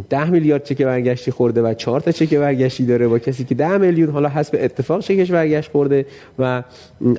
ده 0.10 0.30
میلیارد 0.30 0.64
چک 0.64 0.81
برگشتی 0.81 1.31
خورده 1.31 1.61
و 1.61 1.73
چهار 1.73 2.01
تا 2.01 2.11
چک 2.11 2.34
برگشتی 2.34 2.85
داره 2.85 3.07
با 3.07 3.19
کسی 3.19 3.43
که 3.43 3.56
ده 3.56 3.77
میلیون 3.77 4.10
حالا 4.10 4.30
حسب 4.30 4.57
اتفاق 4.61 5.01
چکش 5.01 5.31
برگشت 5.31 5.72
خورده 5.72 6.06
و 6.39 6.64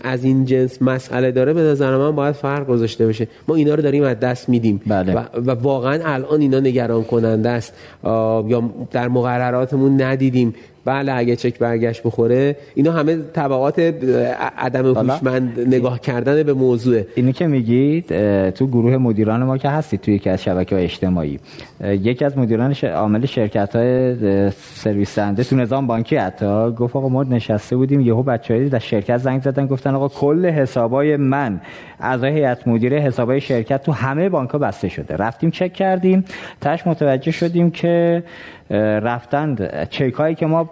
از 0.03 0.25
این 0.25 0.45
جنس 0.45 0.83
مسئله 0.83 1.31
داره 1.31 1.53
به 1.53 1.61
نظر 1.61 1.97
من 1.97 2.17
باید 2.17 2.35
فرق 2.35 2.67
گذاشته 2.67 3.07
بشه 3.07 3.29
ما 3.49 3.55
اینا 3.55 3.75
رو 3.75 3.83
داریم 3.83 4.03
از 4.03 4.21
دست 4.21 4.49
میدیم. 4.49 4.81
بله. 4.87 5.13
و, 5.15 5.19
و 5.19 5.51
واقعا 5.51 6.01
الان 6.05 6.41
اینا 6.41 6.61
نگران 6.61 7.05
کننده 7.05 7.49
است. 7.49 7.75
یا 8.05 8.71
در 8.91 9.09
مقرراتمون 9.09 10.03
ندیدیم. 10.03 10.55
بله 10.85 11.13
اگه 11.13 11.37
چک 11.37 11.59
برگشت 11.59 12.03
بخوره. 12.03 12.57
اینا 12.75 12.93
همه 12.93 13.17
طبعات 13.17 13.79
عدم 14.59 14.87
هوشمند 14.87 15.61
نگاه 15.67 16.01
کردن 16.01 16.43
به 16.43 16.53
موضوع. 16.53 17.03
اینی 17.15 17.33
که 17.33 17.47
میگید 17.47 18.07
تو 18.51 18.67
گروه 18.67 18.97
مدیران 18.97 19.43
ما 19.43 19.59
که 19.59 19.69
هستید 19.69 20.01
توی 20.01 20.15
یکی 20.15 20.31
از 20.31 20.43
شبکه 20.43 20.85
اجتماعی 20.85 21.41
یکی 21.85 22.25
از 22.25 22.39
مدیران 22.39 22.75
عامل 22.75 23.27
شرکت 23.27 23.77
های 23.77 24.17
سرویس 24.51 25.19
دهنده 25.19 25.45
تو 25.45 25.57
نظام 25.57 25.87
بانکی 25.87 26.17
حتی 26.17 26.71
گفت 26.71 26.97
آقا 26.97 27.09
ما 27.09 27.23
نشسته 27.23 27.77
بودیم 27.77 28.01
یهو 28.01 28.23
بچه‌ای 28.23 28.69
در 28.69 28.79
شرکت 28.79 29.17
زنگ 29.17 29.43
زدن 29.43 29.67
گفتن 29.67 29.95
آقا 29.95 30.09
کل 30.09 30.47
حسابای 30.47 31.17
من 31.17 31.61
از 32.01 32.25
هیئت 32.25 32.69
مدیره 32.69 33.01
حسابای 33.01 33.41
شرکت 33.41 33.83
تو 33.83 33.93
همه 33.93 34.29
بانک 34.29 34.51
بسته 34.51 34.89
شده. 34.89 35.17
رفتیم 35.17 35.51
چک 35.51 35.73
کردیم 35.73 36.25
تاش 36.61 36.87
متوجه 36.87 37.31
شدیم 37.31 37.71
که 37.71 38.23
رفتند 39.03 39.89
چک 39.91 40.15
هایی 40.15 40.35
که 40.35 40.47
ما 40.47 40.71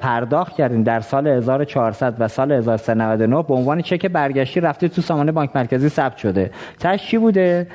پرداخت 0.00 0.56
کردیم 0.56 0.82
در 0.82 1.00
سال 1.00 1.26
1400 1.26 2.14
و 2.18 2.28
سال 2.28 2.52
1399 2.52 3.42
به 3.42 3.54
عنوان 3.54 3.82
چک 3.82 4.06
برگشتی 4.06 4.60
رفته 4.60 4.88
تو 4.88 5.02
سامانه 5.02 5.32
بانک 5.32 5.50
مرکزی 5.54 5.88
ثبت 5.88 6.16
شده. 6.16 6.50
تاش 6.80 7.06
چی 7.06 7.18
بوده؟ 7.18 7.66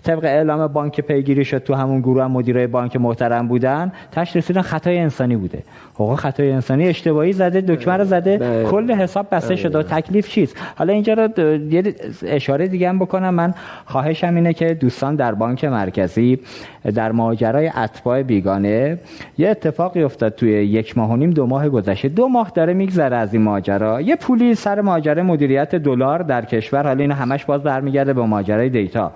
طبق 0.00 0.24
اعلام 0.24 0.66
بانک 0.66 1.00
پیگیری 1.00 1.44
شد 1.44 1.58
تو 1.58 1.74
همون 1.74 2.00
گروه 2.00 2.24
هم 2.24 2.30
مدیرای 2.30 2.66
بانک 2.66 2.96
محترم 2.96 3.48
بودن 3.48 3.92
تش 4.12 4.36
رسیدن 4.36 4.62
خطای 4.62 4.98
انسانی 4.98 5.36
بوده. 5.36 5.62
حقوق 5.94 6.18
خطای 6.18 6.52
انسانی 6.52 6.88
اشتباهی 6.88 7.32
زده 7.32 7.60
دکمه 7.60 7.96
رو 7.96 8.04
زده 8.04 8.38
بله. 8.38 8.64
کل 8.64 8.92
حساب 8.92 9.26
بسته 9.30 9.56
شده. 9.56 9.78
و 9.78 9.82
تکلیف 9.82 10.28
چیست؟ 10.28 10.56
حالا 10.76 10.92
اینجا 10.92 11.14
رو 11.14 11.28
یه 11.70 11.94
اشاره 12.22 12.68
دیگه 12.68 12.88
هم 12.88 12.98
بکنم. 12.98 13.34
من 13.34 13.54
خواهشم 13.86 14.34
اینه 14.34 14.52
که 14.52 14.74
دوستان 14.74 15.16
در 15.16 15.34
بانک 15.34 15.64
مرکزی 15.64 16.38
در 16.94 17.12
ماجرای 17.12 17.68
اتباع 17.68 18.22
بیگانه 18.22 18.98
یه 19.38 19.48
اتفاقی 19.48 20.02
افتاد 20.02 20.34
توی 20.34 20.50
یک 20.50 20.98
ماه 20.98 21.10
و 21.10 21.16
نیم 21.16 21.30
دو 21.30 21.46
ماه 21.46 21.68
گذشته. 21.68 22.08
دو 22.08 22.28
ماه 22.28 22.52
داره 22.54 22.74
میگذره 22.74 23.16
از 23.16 23.34
این 23.34 23.42
ماجرا. 23.42 24.00
یه 24.00 24.16
پولی 24.16 24.54
سر 24.54 24.80
ماجرای 24.80 25.22
مدیریت 25.22 25.74
دلار 25.74 26.22
در 26.22 26.44
کشور 26.44 26.86
حالا 26.86 27.00
این 27.00 27.12
همش 27.12 27.44
باز 27.44 27.62
برمیگرده 27.62 28.12
به 28.12 28.22
ماجرای 28.22 28.68
دیتا. 28.68 29.12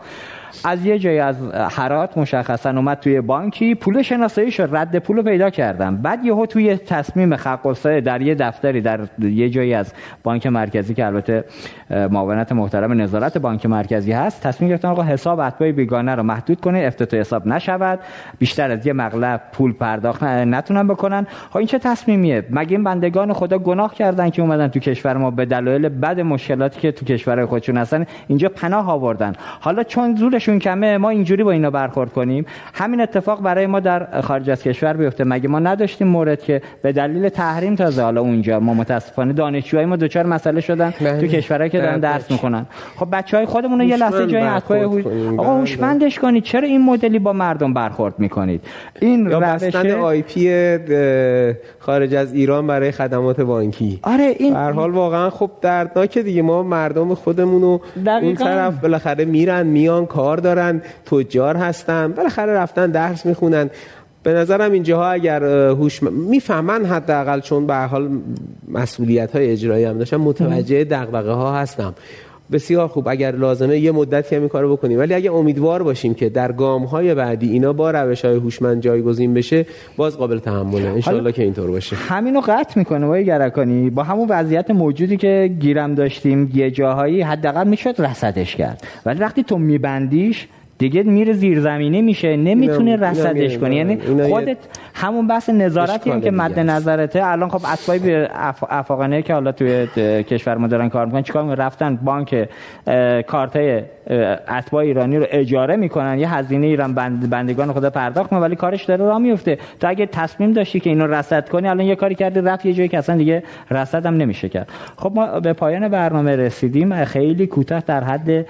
از 0.65 0.87
یه 0.87 0.99
جایی 0.99 1.19
از 1.19 1.37
حرات 1.53 2.19
مشخصا 2.19 2.71
اومد 2.71 2.99
توی 2.99 3.21
بانکی. 3.21 3.75
پول 3.75 4.03
شد. 4.03 4.69
رد 4.73 4.99
پول 4.99 5.23
پیدا 5.23 5.51
کردم. 5.51 5.97
بعد 5.97 6.25
یهو 6.25 6.47
توی 6.47 6.77
تصمیم 6.77 7.37
خقصه 7.37 8.01
در 8.01 8.21
یه 8.21 8.35
دفتری 8.35 8.81
در 8.81 9.01
یه 9.19 9.51
جایی 9.51 9.75
از 9.75 9.93
بانک 10.23 10.47
مرکزی 10.47 10.95
که 10.95 11.07
البته 11.07 11.45
معاونت 11.91 12.53
محترم 12.53 13.01
نظارت 13.01 13.39
بانک 13.39 13.67
مرکزی 13.67 14.13
هست 14.13 14.43
تصمیم 14.43 14.71
گرفتن 14.71 14.89
آقا 14.89 15.03
حساب 15.03 15.41
اتباع 15.41 15.73
بیگانه 15.73 16.15
رو 16.15 16.23
محدود 16.23 16.61
کنه 16.61 16.79
افتتاح 16.79 17.21
حساب 17.21 17.47
نشود. 17.47 17.99
بیشتر 18.39 18.71
از 18.71 18.87
یه 18.87 18.93
مغلب 18.93 19.41
پول 19.53 19.73
پرداخت 19.73 20.23
نتونن 20.23 20.89
بکنن. 20.89 21.27
ها 21.53 21.59
این 21.59 21.69
چه 21.69 21.79
تصمیمیه؟ 21.79 22.47
مگه 22.51 22.71
این 22.71 22.85
بندگان 22.85 23.33
خدا 23.33 23.59
گناه 23.59 23.95
کردن 23.95 24.31
که 24.31 24.43
اومدن 24.43 24.69
تو 24.69 24.81
کشور 24.81 25.17
ما؟ 25.17 25.31
به 25.31 25.45
دلایل 25.45 25.89
بد 25.89 26.21
مشکلاتی 26.21 26.81
که 26.81 26.93
تو 26.93 27.05
کشور 27.05 27.47
خودشون 27.47 27.77
هستن 27.77 28.07
اینجا 28.29 28.49
پناه 28.49 28.91
آوردن. 28.91 29.33
حالا 29.61 29.83
چون 29.83 30.15
زورشون 30.45 30.59
کمه 30.59 30.99
ما 30.99 31.11
اینجوری 31.11 31.45
با 31.45 31.51
اینا 31.51 31.71
برخورد 31.71 32.13
کنیم. 32.13 32.47
همین 32.75 33.01
اتفاق 33.01 33.43
برای 33.43 33.67
ما 33.67 33.81
در 33.81 34.21
خارج 34.21 34.51
از 34.51 34.63
کشور 34.63 34.93
بیفته. 34.93 35.25
مگه 35.25 35.49
ما 35.49 35.59
نداشتیم 35.59 36.07
مورد 36.07 36.43
که 36.43 36.63
به 36.83 36.93
دلیل 36.93 37.29
تحریم 37.29 37.75
تازه 37.75 38.03
حالا 38.03 38.21
اونجا 38.21 38.61
ما 38.61 38.75
متاسفانه 38.75 39.33
دانشجوهای 39.33 39.87
ما 39.87 39.97
دوچار 39.97 40.27
مسئله 40.27 40.61
شدن 40.61 40.95
بله. 41.01 41.21
تو 41.21 41.27
کشورهایی 41.27 41.71
که 41.71 41.79
دارن 41.79 42.01
درس 42.01 42.31
می‌کنن 42.31 42.67
خب 42.97 43.09
بچهای 43.13 43.47
خودمون 43.47 43.81
یه 43.81 43.97
لحظه 43.97 44.27
جای 44.27 44.43
اتباع 44.43 44.85
آقا 44.85 45.43
بله. 45.43 45.61
هوشمندش 45.61 46.19
کنید. 46.19 46.43
چرا 46.43 46.69
این 46.69 46.85
مدلی 46.85 47.19
با 47.19 47.33
مردم 47.33 47.75
برخورد 47.75 48.15
می‌کنید؟ 48.19 48.61
این 49.01 49.31
روش 49.31 49.75
آی 49.75 50.23
پی 50.23 50.79
خارج 51.79 52.15
از 52.15 52.35
ایران 52.35 52.67
برای 52.67 52.91
خدمات 52.91 53.41
بانکی. 53.41 54.01
آره 54.03 54.35
این 54.39 54.55
هر 54.57 54.71
حال 54.71 54.91
واقعا 54.91 55.31
خب 55.31 55.51
دردناکه 55.61 56.23
دیگه. 56.23 56.43
ما 56.43 56.63
مردم 56.63 57.15
خودمون 57.15 57.63
رو 57.63 57.81
اون 58.07 58.35
طرف 58.35 58.75
بالاخره 58.81 59.25
میرن 59.25 59.67
میان 59.67 60.07
کار 60.07 60.34
دارن 60.37 60.83
تجار 61.07 61.57
هستن 61.57 62.13
بالاخره 62.13 62.53
رفتن 62.53 62.91
درس 62.91 63.27
می‌خونن. 63.27 63.71
به 64.23 64.33
نظرم 64.33 64.73
اینجاها 64.73 65.11
اگر 65.11 65.45
هوش 65.69 66.03
می‌فهمن 66.03 66.85
حداقل 66.85 67.41
چون 67.41 67.67
به 67.67 67.75
حال 67.75 68.11
مسئولیت 68.69 69.37
های 69.37 69.51
اجرایی 69.51 69.85
هم 69.85 69.99
داشتم 69.99 70.17
متوجه 70.17 70.85
دغدغه 70.85 71.33
ها 71.33 71.59
هستم. 71.59 71.95
بسیار 72.53 72.89
خوب 72.89 73.09
اگر 73.09 73.37
لازمه 73.37 73.79
یه 73.79 73.93
مدتی 73.93 74.37
هم 74.37 74.49
کارو 74.49 74.77
بکنیم. 74.77 74.99
ولی 74.99 75.15
اگه 75.15 75.33
امیدوار 75.33 75.83
باشیم 75.83 76.15
که 76.15 76.29
در 76.29 76.53
گام 76.53 76.85
های 76.85 77.15
بعدی 77.15 77.51
اینا 77.51 77.73
با 77.73 77.91
روش 77.91 78.25
های 78.25 78.35
هوشمند 78.35 78.83
جایگزین 78.83 79.35
بشه 79.35 79.67
باز 79.97 80.19
قابل 80.19 80.39
تحمله. 80.39 81.03
ان 81.07 81.33
که 81.33 81.43
اینطور 81.43 81.71
باشه. 81.71 81.97
همینو 81.97 82.41
قطع 82.41 82.79
می‌کنه 82.79 83.07
وای 83.07 83.25
گرکانی 83.25 83.91
با 83.91 84.03
همون 84.03 84.29
وضعیت 84.29 84.71
موجودی 84.71 85.17
که 85.17 85.57
گیرم 85.61 85.95
داشتیم 85.95 86.51
یه 86.55 86.71
جاهایی 86.71 87.23
حداقل 87.23 87.69
می‌شد 87.69 87.95
رصدش 87.99 88.57
کرد. 88.57 88.87
ولی 89.07 89.21
وقتی 89.21 89.43
تو 89.43 89.59
میبندیش 89.59 90.49
دیگه 90.79 91.03
میره 91.03 91.33
زیرزمینی 91.33 92.03
میشه 92.03 92.37
نمی‌تونه 92.37 92.97
رصدش 92.97 93.59
کنی 93.59 93.77
یعنی 93.77 93.99
خودت 94.29 94.57
همون 94.95 95.27
بحث 95.27 95.51
نظارتی 95.51 96.11
هم 96.11 96.21
که 96.21 96.31
مد 96.31 96.59
نظرته. 96.59 97.27
الان 97.27 97.49
خب 97.49 97.61
اسبای 97.73 98.27
افاقانه 98.69 99.23
که 99.23 99.33
حالا 99.33 99.53
توی 99.53 99.87
کشور 100.23 100.57
ما 100.57 100.67
دارن 100.67 100.89
کار 100.89 101.07
می‌کنن 101.07 101.23
چیکار 101.23 101.55
رفتن 101.55 101.97
بانک 101.97 102.49
کارت 103.27 103.85
اتباع 104.49 104.83
ایرانی 104.83 105.19
رو 105.19 105.27
اجاره 105.31 105.77
می‌کنن. 105.77 106.19
یه 106.19 106.35
هزینه 106.35 106.67
ایران 106.67 106.95
بند 106.95 107.31
بندگان 107.31 107.73
خدا 107.73 107.91
پرداخت 107.91 108.31
کنه 108.31 108.39
ولی 108.39 108.57
کارش 108.57 108.85
داره 108.85 109.05
راه 109.05 109.19
میفته 109.19 109.59
تو 109.81 109.89
اگه 109.89 110.07
تصمیم 110.07 110.53
داشتی 110.53 110.81
که 110.81 110.91
اینو 110.91 111.07
رصد 111.07 111.49
کنی 111.49 111.69
الان 111.69 111.87
یه 111.87 111.97
کاری 111.97 112.15
کردی 112.15 112.41
رفت 112.41 112.67
یه 112.67 112.73
جایی 112.73 112.89
که 112.89 112.99
اصلا 112.99 113.17
دیگه 113.17 113.43
رصد 113.71 114.07
هم 114.07 114.17
نمیشه 114.17 114.49
کرد. 114.49 114.69
خب 114.97 115.13
ما 115.15 115.41
به 115.41 115.53
پایان 115.53 115.89
برنامه 115.89 116.37
رسیدیم. 116.37 117.05
خیلی 117.05 117.47
کوتاه 117.47 117.83
در 117.87 118.05
حد 118.05 118.47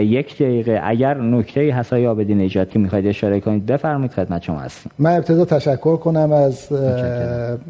یک 0.00 0.34
دقیقه. 0.34 0.80
اگر 0.84 1.14
نکته 1.14 1.59
هست 1.68 1.92
یا 1.92 2.14
بدین 2.14 2.40
نجاتی 2.40 2.78
می‌خواید 2.78 3.06
اشاره 3.06 3.40
کنید 3.40 3.66
بفرمایید 3.66 4.12
خدمت 4.12 4.42
شما 4.42 4.58
هستیم. 4.58 4.92
من 4.98 5.16
ابتدا 5.16 5.44
تشکر 5.44 5.96
کنم 5.96 6.32
از 6.32 6.66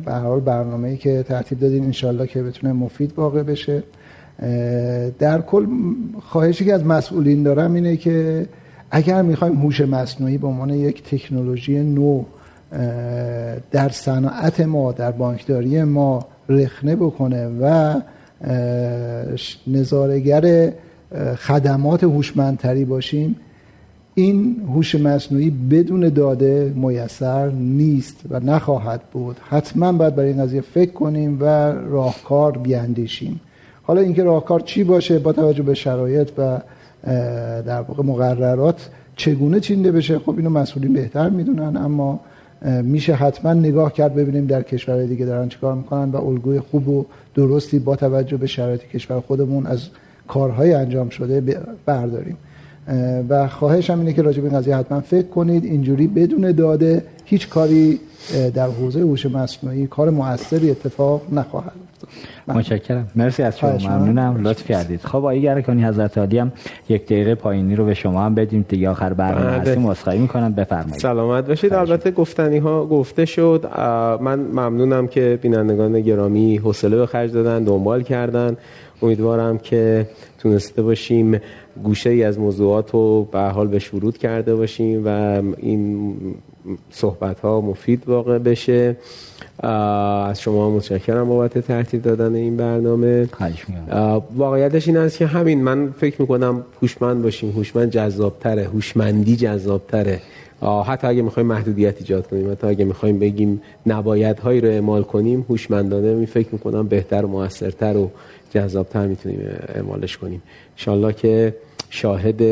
به 0.04 0.12
حال 0.12 0.40
برنامه‌ای 0.40 0.96
که 0.96 1.22
ترتیب 1.22 1.58
دادین 1.58 1.84
ان 1.84 2.26
که 2.26 2.42
بتونه 2.42 2.72
مفید 2.72 3.12
واقع 3.16 3.42
بشه. 3.42 3.82
در 5.18 5.40
کل 5.40 5.66
خواهشی 6.20 6.64
که 6.64 6.74
از 6.74 6.84
مسئولین 6.84 7.42
دارم 7.42 7.74
اینه 7.74 7.96
که 7.96 8.46
اگر 8.90 9.22
می‌خوایم 9.22 9.54
هوش 9.54 9.80
مصنوعی 9.80 10.38
به 10.38 10.46
عنوان 10.46 10.70
یک 10.70 11.02
تکنولوژی 11.02 11.82
نو 11.82 12.24
در 13.70 13.88
صنعت 13.88 14.60
ما 14.60 14.92
در 14.92 15.10
بانکداری 15.10 15.82
ما 15.84 16.26
رخنه 16.48 16.96
بکنه 16.96 17.48
و 17.60 17.94
نظارگر 19.66 20.72
خدمات 21.36 22.04
هوشمندتری 22.04 22.84
باشیم 22.84 23.36
این 24.20 24.56
هوش 24.74 24.94
مصنوعی 24.94 25.50
بدون 25.50 26.08
داده 26.08 26.72
میسر 26.76 27.50
نیست 27.50 28.16
و 28.30 28.40
نخواهد 28.40 29.00
بود. 29.12 29.36
حتما 29.48 29.92
باید 29.92 30.16
برای 30.16 30.28
این 30.28 30.42
قضیه 30.42 30.60
فکر 30.60 30.92
کنیم 30.92 31.38
و 31.40 31.44
راهکار 31.72 32.58
بیاندیشیم. 32.58 33.40
حالا 33.82 34.00
اینکه 34.00 34.22
راهکار 34.22 34.60
چی 34.60 34.84
باشه 34.84 35.18
با 35.18 35.32
توجه 35.32 35.62
به 35.62 35.74
شرایط 35.74 36.30
و 36.38 36.60
در 37.62 37.80
واقع 37.80 38.02
مقررات 38.02 38.88
چگونه 39.16 39.60
چینده 39.60 39.92
بشه 39.92 40.18
خب 40.18 40.34
اینو 40.36 40.50
مسئولین 40.50 40.92
بهتر 40.92 41.28
می‌دونن 41.30 41.76
اما 41.76 42.20
میشه 42.82 43.14
حتما 43.14 43.54
نگاه 43.54 43.92
کرد 43.92 44.14
ببینیم 44.14 44.46
در 44.46 44.62
کشورهای 44.62 45.06
دیگه 45.06 45.26
دارن 45.26 45.48
چیکار 45.48 45.74
می‌کنن 45.74 46.10
و 46.10 46.16
الگوی 46.16 46.60
خوب 46.60 46.88
و 46.88 47.06
درستی 47.34 47.78
با 47.78 47.96
توجه 47.96 48.36
به 48.36 48.46
شرایط 48.46 48.80
کشور 48.80 49.20
خودمون 49.20 49.66
از 49.66 49.88
کارهای 50.28 50.74
انجام 50.74 51.08
شده 51.08 51.60
برداریم. 51.86 52.36
و 53.28 53.48
خواهشم 53.48 53.98
اینه 53.98 54.12
که 54.12 54.22
راجع 54.22 54.40
به 54.40 54.48
این 54.48 54.58
قضیه 54.58 54.76
حتما 54.76 55.00
فکر 55.00 55.26
کنید. 55.26 55.64
اینجوری 55.64 56.06
بدون 56.06 56.52
داده 56.52 57.04
هیچ 57.24 57.48
کاری 57.48 58.00
در 58.54 58.66
حوزه 58.66 59.00
هوش 59.00 59.26
مصنوعی 59.26 59.86
کار 59.86 60.10
موثری 60.10 60.70
اتفاق 60.70 61.22
نخواهد 61.32 61.72
متشکرم. 62.48 63.06
مرسی 63.16 63.42
از 63.42 63.58
شما. 63.58 63.70
ممنونم. 63.70 64.46
لطف 64.46 64.64
کردید. 64.70 65.00
خب 65.00 65.16
آقای 65.16 65.42
گرکانی 65.42 65.84
حضرت 65.84 66.18
عالی 66.18 66.38
هم 66.38 66.52
یک 66.88 67.04
دقیقه 67.04 67.34
پایینی 67.34 67.76
رو 67.76 67.84
به 67.84 67.94
شما 67.94 68.22
هم 68.22 68.34
بدیم. 68.34 68.64
دیگه 68.68 68.88
آخر 68.88 69.12
برنامه 69.12 69.58
بله. 69.58 69.70
هستیم. 69.70 69.86
عذرخواهی 69.86 70.18
می‌کنم. 70.18 70.52
بفرمایید. 70.52 71.00
سلامت 71.00 71.46
باشید. 71.46 71.74
البته 71.74 72.10
گفتنی 72.10 72.58
ها 72.58 72.86
گفته 72.86 73.24
شد. 73.24 73.66
من 74.20 74.38
ممنونم 74.38 75.06
که 75.06 75.38
بینندگان 75.42 76.00
گرامی 76.00 76.56
حوصله 76.56 76.96
به 76.96 77.06
خرج 77.06 77.32
دادن 77.32 77.64
دنبال 77.64 78.02
کردن. 78.02 78.56
امیدوارم 79.02 79.58
که 79.58 80.06
تونسته 80.42 80.82
باشیم 80.82 81.40
گوشه 81.84 82.10
ای 82.10 82.24
از 82.24 82.38
موضوعات 82.38 82.90
رو 82.90 83.28
به 83.32 83.40
حال 83.40 83.68
به 83.68 83.80
ورود 83.94 84.18
کرده 84.18 84.54
باشیم 84.54 85.02
و 85.06 85.42
این 85.56 86.14
صحبت 86.90 87.40
ها 87.40 87.60
مفید 87.60 88.08
واقع 88.08 88.38
بشه. 88.38 88.96
از 89.58 90.40
شما 90.40 90.70
متشکرم 90.70 91.28
بابت 91.28 91.58
ترتیب 91.58 92.02
دادن 92.02 92.34
این 92.34 92.56
برنامه. 92.56 93.28
واقعیتش 94.36 94.88
این 94.88 94.96
است 94.96 95.18
که 95.18 95.26
همین 95.26 95.62
من 95.62 95.90
فکر 95.90 96.20
می‌کنم 96.20 96.64
هوشمند 96.82 97.22
باشیم. 97.22 97.50
هوشمند 97.50 97.90
جذابتره 97.90 98.64
هوشمندی 98.64 99.36
جذابتره. 99.36 100.20
حتی 100.86 101.06
اگه 101.06 101.22
می‌خوایم 101.22 101.46
محدودیت 101.46 101.94
ایجاد 101.98 102.26
کنیم 102.26 102.50
حتی 102.50 102.66
اگه 102.66 102.84
می‌خوایم 102.84 103.18
بگیم 103.18 103.62
نبایدهایی 103.86 104.60
رو 104.60 104.68
اعمال 104.68 105.02
کنیم 105.02 105.46
هوشمندانه 105.48 106.14
می 106.14 106.26
فکر 106.26 106.48
می‌کنم 106.52 106.88
بهتر 106.88 107.24
و 107.24 107.28
موثرتر 107.28 107.96
و 107.96 108.10
جذابتر 108.50 109.06
می‌تونیم 109.06 109.40
اعمالش 109.74 110.16
کنیم. 110.16 110.42
انشالله 110.76 111.12
که 111.12 111.54
شاهد 111.90 112.42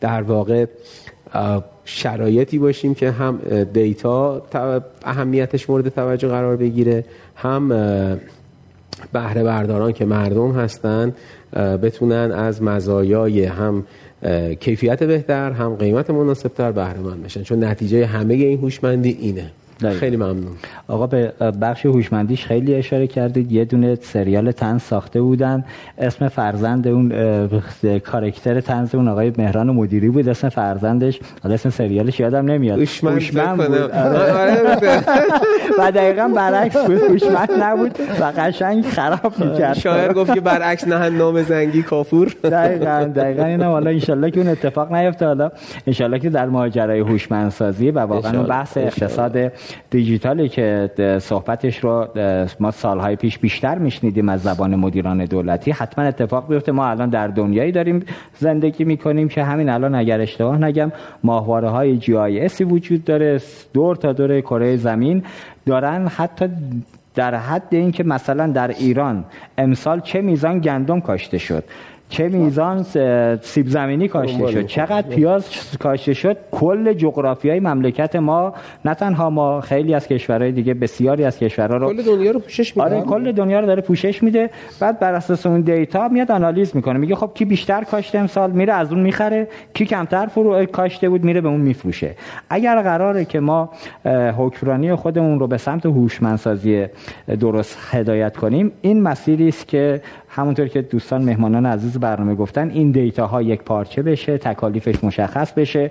در 0.00 0.22
واقع 0.22 0.66
شرایطی 1.84 2.58
باشیم 2.58 2.94
که 2.94 3.10
هم 3.10 3.38
دیتا 3.72 4.42
اهمیتش 5.04 5.70
مورد 5.70 5.88
توجه 5.88 6.28
قرار 6.28 6.56
بگیره 6.56 7.04
هم 7.36 7.68
بهره 9.12 9.42
برداران 9.42 9.92
که 9.92 10.04
مردم 10.04 10.52
هستن 10.52 11.14
بتونن 11.82 12.32
از 12.32 12.62
مزایای 12.62 13.44
هم 13.44 13.86
کیفیت 14.60 15.02
بهتر 15.02 15.50
هم 15.50 15.74
قیمت 15.74 16.10
مناسبتر 16.10 16.72
بهره 16.72 17.00
مند 17.00 17.22
بشن. 17.22 17.42
چون 17.42 17.64
نتیجه 17.64 18.06
همه 18.06 18.34
این 18.34 18.58
هوشمندی 18.58 19.18
اینه. 19.20 19.50
دقیقا. 19.80 19.98
خیلی 19.98 20.16
ممنون. 20.16 20.52
آقا 20.88 21.06
به 21.06 21.32
بخش 21.60 21.86
هوشمندیش 21.86 22.44
خیلی 22.46 22.74
اشاره 22.74 23.06
کردید. 23.06 23.52
یه 23.52 23.64
دونه 23.64 23.94
سریال 23.94 24.50
تنز 24.50 24.82
ساخته 24.82 25.20
بودن. 25.20 25.64
اسم 25.98 26.28
فرزند 26.28 26.88
اون 26.88 27.12
کارکتر 28.04 28.60
تنز 28.60 28.94
اون 28.94 29.08
آقای 29.08 29.32
مهران 29.38 29.70
مدیری 29.70 30.08
بود. 30.08 30.28
اسم 30.28 30.48
فرزندش 30.48 31.20
حالا 31.42 31.54
اسم 31.54 31.70
سریالش 31.70 32.20
یادم 32.20 32.50
نمیاد. 32.50 32.78
هوشمند 32.78 33.56
بود. 33.56 33.76
آره. 33.76 34.32
آره، 34.32 35.00
و 35.78 35.92
دقیقا 35.92 36.28
برعکس 36.36 36.76
بود. 36.76 37.02
هوشمند 37.02 37.48
نبود 37.60 37.98
و 38.20 38.32
قشنگ 38.36 38.84
خراب 38.84 39.32
می‌کرد. 39.38 39.74
شاعر 39.74 40.12
گفت 40.12 40.34
که 40.34 40.40
برعکس 40.40 40.88
نه 40.88 41.08
نام 41.08 41.42
زنگی 41.42 41.82
کافور. 41.82 42.36
دقیقا 42.44 43.10
دقیقا. 43.16 43.44
اینا 43.44 43.64
حالا 43.64 43.90
انشالله 43.90 44.30
که 44.30 44.40
اون 44.40 44.48
اتفاق 44.48 44.92
نیفته. 44.92 45.26
حالا 45.26 45.50
انشالله 45.86 46.18
که 46.18 46.30
در 46.30 46.46
ماجرای 46.46 47.00
هوشمندسازی 47.00 47.90
و 47.90 47.98
واقعا 47.98 48.42
بحث 48.42 48.76
اقتصاد 48.76 49.52
دیجیتالی 49.90 50.48
که 50.48 50.90
صحبتش 51.22 51.78
رو 51.78 52.08
ما 52.60 52.70
سالهای 52.70 53.16
پیش 53.16 53.38
بیشتر 53.38 53.78
میشنیدیم 53.78 54.28
از 54.28 54.42
زبان 54.42 54.76
مدیران 54.76 55.24
دولتی 55.24 55.70
حتما 55.70 56.04
اتفاق 56.04 56.48
بیفته. 56.48 56.72
ما 56.72 56.86
الان 56.86 57.08
در 57.08 57.28
دنیایی 57.28 57.72
داریم 57.72 58.02
زندگی 58.38 58.84
می‌کنیم 58.84 59.28
که 59.28 59.44
همین 59.44 59.68
الان 59.68 59.94
اگر 59.94 60.20
اشتباه 60.20 60.58
نگم 60.58 60.92
ماهواره 61.22 61.68
های 61.68 61.96
جی 61.96 62.16
آی 62.16 62.48
وجود 62.60 63.04
داره 63.04 63.40
دور 63.72 63.96
تا 63.96 64.12
دور 64.12 64.40
کره 64.40 64.76
زمین 64.76 65.22
دارن. 65.66 66.06
حتی 66.06 66.48
در 67.14 67.34
حد 67.34 67.68
اینکه 67.70 68.04
مثلا 68.04 68.46
در 68.46 68.68
ایران 68.68 69.24
امسال 69.58 70.00
چه 70.00 70.20
میزان 70.20 70.58
گندم 70.58 71.00
کاشته 71.00 71.38
شد. 71.38 71.64
چه 72.14 72.28
میزان 72.28 72.82
سیب 73.42 73.68
زمینی 73.68 74.08
کاشته 74.08 74.46
شد؟ 74.46 74.66
چقدر 74.66 75.08
پیاز 75.08 75.46
کاشته 75.78 76.14
شد؟ 76.14 76.36
کل 76.50 76.92
جغرافیای 76.92 77.60
مملکت 77.60 78.16
ما 78.16 78.54
نه 78.84 78.94
تنها 78.94 79.30
ما 79.30 79.60
خیلی 79.60 79.94
از 79.94 80.08
کشورهای 80.08 80.52
دیگه 80.52 80.74
بسیاری 80.74 81.24
از 81.24 81.38
کشورها 81.38 81.76
رو 81.76 81.88
کل 81.88 82.02
دنیا 82.02 82.30
رو 82.30 82.40
پوشش 82.40 82.76
میده 82.76 82.88
آره 82.88 83.00
کل 83.02 83.32
دنیا 83.32 83.60
رو 83.60 83.66
داره 83.66 83.82
پوشش 83.82 84.22
میده. 84.22 84.50
بعد 84.80 84.98
بر 84.98 85.14
اساس 85.14 85.46
اون 85.46 85.60
دیتا 85.60 86.08
میاد 86.08 86.30
آنالیز 86.30 86.76
می‌کنه. 86.76 86.98
میگه 86.98 87.14
خب 87.14 87.30
کی 87.34 87.44
بیشتر 87.44 87.84
کاشته 87.84 88.18
امسال؟ 88.18 88.50
میره 88.50 88.72
از 88.72 88.92
اون 88.92 89.00
می‌خره. 89.00 89.48
کی 89.74 89.86
کمتر 89.86 90.26
فرو 90.26 90.66
کاشته 90.66 91.08
بود؟ 91.08 91.24
میره 91.24 91.40
به 91.40 91.48
اون 91.48 91.60
میفروشه. 91.60 92.14
اگر 92.50 92.82
قراره 92.82 93.24
که 93.24 93.40
ما 93.40 93.70
حکمرانی 94.38 94.94
خودمون 94.94 95.40
رو 95.40 95.46
به 95.46 95.56
سمت 95.56 95.86
هوشمندسازی 95.86 96.86
درست 97.40 97.78
هدایت 97.90 98.36
کنیم 98.36 98.72
این 98.80 99.02
مسیری 99.02 99.48
است 99.48 99.68
که 99.68 100.00
همونطور 100.36 100.68
که 100.68 100.82
دوستان 100.82 101.22
مهمانان 101.22 101.66
عزیز 101.66 101.98
برنامه 101.98 102.34
گفتن 102.34 102.70
این 102.70 102.90
دیتا 102.90 103.26
ها 103.26 103.42
یک 103.42 103.62
پارچه 103.62 104.02
بشه 104.02 104.38
تکالیفش 104.38 105.04
مشخص 105.04 105.52
بشه. 105.52 105.90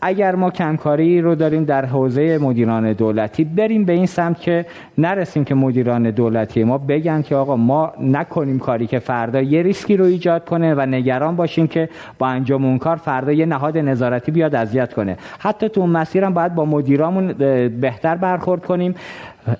اگر 0.00 0.34
ما 0.34 0.50
کمکاری 0.50 1.20
رو 1.20 1.34
داریم 1.34 1.64
در 1.64 1.84
حوزه 1.84 2.38
مدیران 2.38 2.92
دولتی 2.92 3.44
بریم 3.44 3.84
به 3.84 3.92
این 3.92 4.06
سمت 4.06 4.40
که 4.40 4.66
نرسیم 4.98 5.44
که 5.44 5.54
مدیران 5.54 6.10
دولتی 6.10 6.64
ما 6.64 6.78
بگن 6.78 7.22
که 7.22 7.36
آقا 7.36 7.56
ما 7.56 7.92
نکنیم 8.00 8.58
کاری 8.58 8.86
که 8.86 8.98
فردا 8.98 9.40
یه 9.40 9.62
ریسکی 9.62 9.96
رو 9.96 10.04
ایجاد 10.04 10.44
کنه 10.44 10.74
و 10.74 10.80
نگران 10.80 11.36
باشیم 11.36 11.66
که 11.66 11.88
با 12.18 12.26
انجام 12.26 12.64
اون 12.64 12.78
کار 12.78 12.96
فردا 12.96 13.32
یه 13.32 13.46
نهاد 13.46 13.78
نظارتی 13.78 14.32
بیاد 14.32 14.54
اذیت 14.54 14.94
کنه. 14.94 15.16
حتی 15.38 15.68
تو 15.68 15.80
اون 15.80 15.90
مسیرم 15.90 16.34
باید 16.34 16.54
با 16.54 16.64
مدیرامون 16.64 17.32
بهتر 17.80 18.16
برخورد 18.16 18.66
کنیم. 18.66 18.94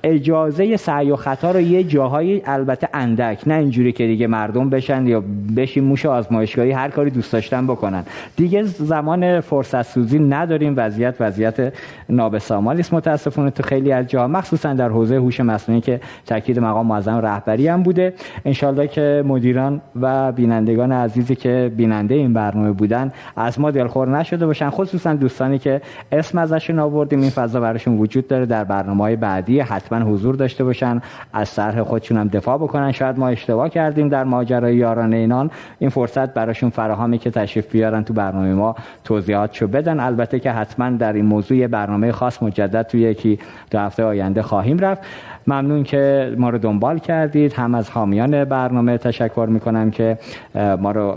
اجازه 0.02 0.76
سعی 0.76 1.10
و 1.10 1.16
خطا 1.16 1.50
رو 1.50 1.60
یه 1.60 1.84
جاهایی 1.84 2.42
البته 2.44 2.88
اندک 2.94 3.48
نه 3.48 3.54
اینجوری 3.54 3.92
که 3.92 4.06
دیگه 4.06 4.26
مردم 4.26 4.70
بشن 4.70 5.06
یا 5.06 5.22
بشین 5.56 5.84
موش 5.84 6.06
آزمایشگاهی 6.06 6.70
هر 6.70 6.88
کاری 6.88 7.10
دوست 7.10 7.32
داشتن 7.32 7.66
بکنن. 7.66 8.04
دیگه 8.36 8.62
زمان 8.62 9.40
فرصت 9.40 9.82
سوزی 9.82 10.18
نداریم 10.18 10.74
وضعیت 10.76 11.14
وضعیت 11.20 11.72
نابسامالی 12.08 12.80
است 12.80 12.94
متاسفانه 12.94 13.50
تو 13.50 13.62
خیلی 13.62 13.92
از 13.92 14.06
جاها 14.06 14.26
مخصوصا 14.26 14.74
در 14.74 14.88
حوزه 14.88 15.16
هوش 15.16 15.40
مصنوعی 15.40 15.80
که 15.80 16.00
تاکید 16.26 16.58
مقام 16.58 16.86
معظم 16.86 17.16
رهبری 17.16 17.68
هم 17.68 17.82
بوده. 17.82 18.14
انشالله 18.44 18.86
که 18.88 19.24
مدیران 19.26 19.80
و 20.00 20.32
بینندگان 20.32 20.92
عزیزی 20.92 21.36
که 21.36 21.72
بیننده 21.76 22.14
این 22.14 22.32
برنامه 22.32 22.72
بودن 22.72 23.12
از 23.36 23.60
ما 23.60 23.70
دلخور 23.70 24.18
نشده 24.18 24.46
باشن 24.46 24.70
خصوصا 24.70 25.14
دوستانی 25.14 25.58
که 25.58 25.80
اسم 26.12 26.38
ازشون 26.38 26.78
آوردیم. 26.78 27.20
این 27.20 27.30
فضا 27.30 27.60
براشون 27.60 27.98
وجود 27.98 28.28
داره 28.28 28.46
در 28.46 28.64
برنامه 28.64 29.02
های 29.02 29.16
بعدی 29.16 29.60
حتما 29.78 29.98
حضور 29.98 30.34
داشته 30.34 30.64
باشن 30.64 31.00
از 31.32 31.54
طرح 31.54 31.82
خودشون 31.82 32.18
هم 32.18 32.28
دفاع 32.28 32.58
بکنن. 32.58 32.92
شاید 32.92 33.18
ما 33.18 33.28
اشتباه 33.28 33.68
کردیم 33.68 34.08
در 34.08 34.24
ماجرای 34.24 34.76
یاران 34.76 35.12
اینان. 35.12 35.50
این 35.78 35.90
فرصت 35.90 36.34
براشون 36.34 36.70
فراهمی 36.70 37.18
که 37.18 37.30
تشریف 37.30 37.70
بیارن 37.72 38.04
تو 38.04 38.14
برنامه 38.14 38.54
ما 38.54 38.76
توضیحاتشو 39.04 39.66
بدن. 39.66 40.00
البته 40.00 40.40
که 40.40 40.50
حتما 40.50 40.90
در 40.90 41.12
این 41.12 41.24
موضوع 41.24 41.66
برنامه 41.66 42.12
خاص 42.12 42.42
مجدد 42.42 42.82
تو 42.82 42.98
یکی 42.98 43.38
دو 43.70 43.78
هفته 43.78 44.04
آینده 44.04 44.42
خواهیم 44.42 44.78
رفت. 44.78 45.02
ممنون 45.46 45.82
که 45.82 46.34
ما 46.38 46.50
رو 46.50 46.58
دنبال 46.58 46.98
کردید. 46.98 47.52
هم 47.52 47.74
از 47.74 47.90
حامیان 47.90 48.44
برنامه 48.44 48.98
تشکر 48.98 49.46
می‌کنم 49.50 49.90
که 49.90 50.18
ما 50.54 50.90
رو 50.90 51.16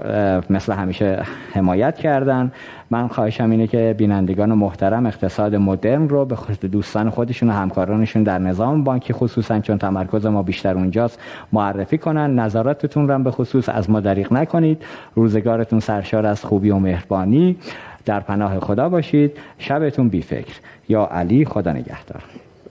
مثل 0.50 0.74
همیشه 0.74 1.24
حمایت 1.54 1.98
کردن. 1.98 2.52
من 2.92 3.08
خواهشم 3.08 3.52
اینه 3.52 3.68
که 3.68 3.96
بینندگان 3.98 4.54
محترم 4.54 5.06
اقتصاد 5.06 5.56
مدرن 5.56 6.10
رو 6.10 6.26
به 6.26 6.68
دوستان 6.68 7.10
خودشون 7.10 7.50
و 7.50 7.52
همکارانشون 7.52 8.24
در 8.24 8.40
نظام 8.40 8.84
بانکی 8.84 9.14
خصوصا 9.14 9.60
چون 9.60 9.78
تمرکز 9.78 10.26
ما 10.26 10.44
بیشتر 10.44 10.76
اونجاست 10.76 11.20
معرفی 11.52 11.98
کنن. 11.98 12.40
نظراتتون 12.40 13.08
رو 13.08 13.24
به 13.24 13.32
خصوص 13.32 13.70
از 13.70 13.90
ما 13.90 14.00
دریغ 14.00 14.34
نکنید. 14.34 14.84
روزگارتون 15.16 15.80
سرشار 15.80 16.26
از 16.26 16.46
خوبی 16.46 16.70
و 16.70 16.80
مهربانی. 16.80 17.58
در 18.06 18.20
پناه 18.20 18.60
خدا 18.60 18.90
باشید. 18.90 19.38
شبتون 19.58 20.10
بی 20.10 20.22
فکر 20.22 20.54
یا 20.90 21.06
علی 21.06 21.46
خدا 21.46 21.72
نگهدار. 21.72 22.24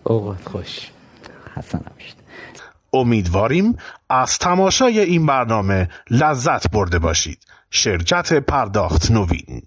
اوقات 0.04 0.48
خوش. 0.48 0.90
حسن 1.56 1.78
نباشید. 1.78 2.14
امیدواریم 2.92 3.76
از 4.10 4.38
تماشای 4.38 5.00
این 5.00 5.26
برنامه 5.26 5.88
لذت 6.10 6.70
برده 6.70 6.98
باشید. 6.98 7.38
شرکت 7.70 8.32
پرداخت 8.32 9.10
نوین. 9.10 9.62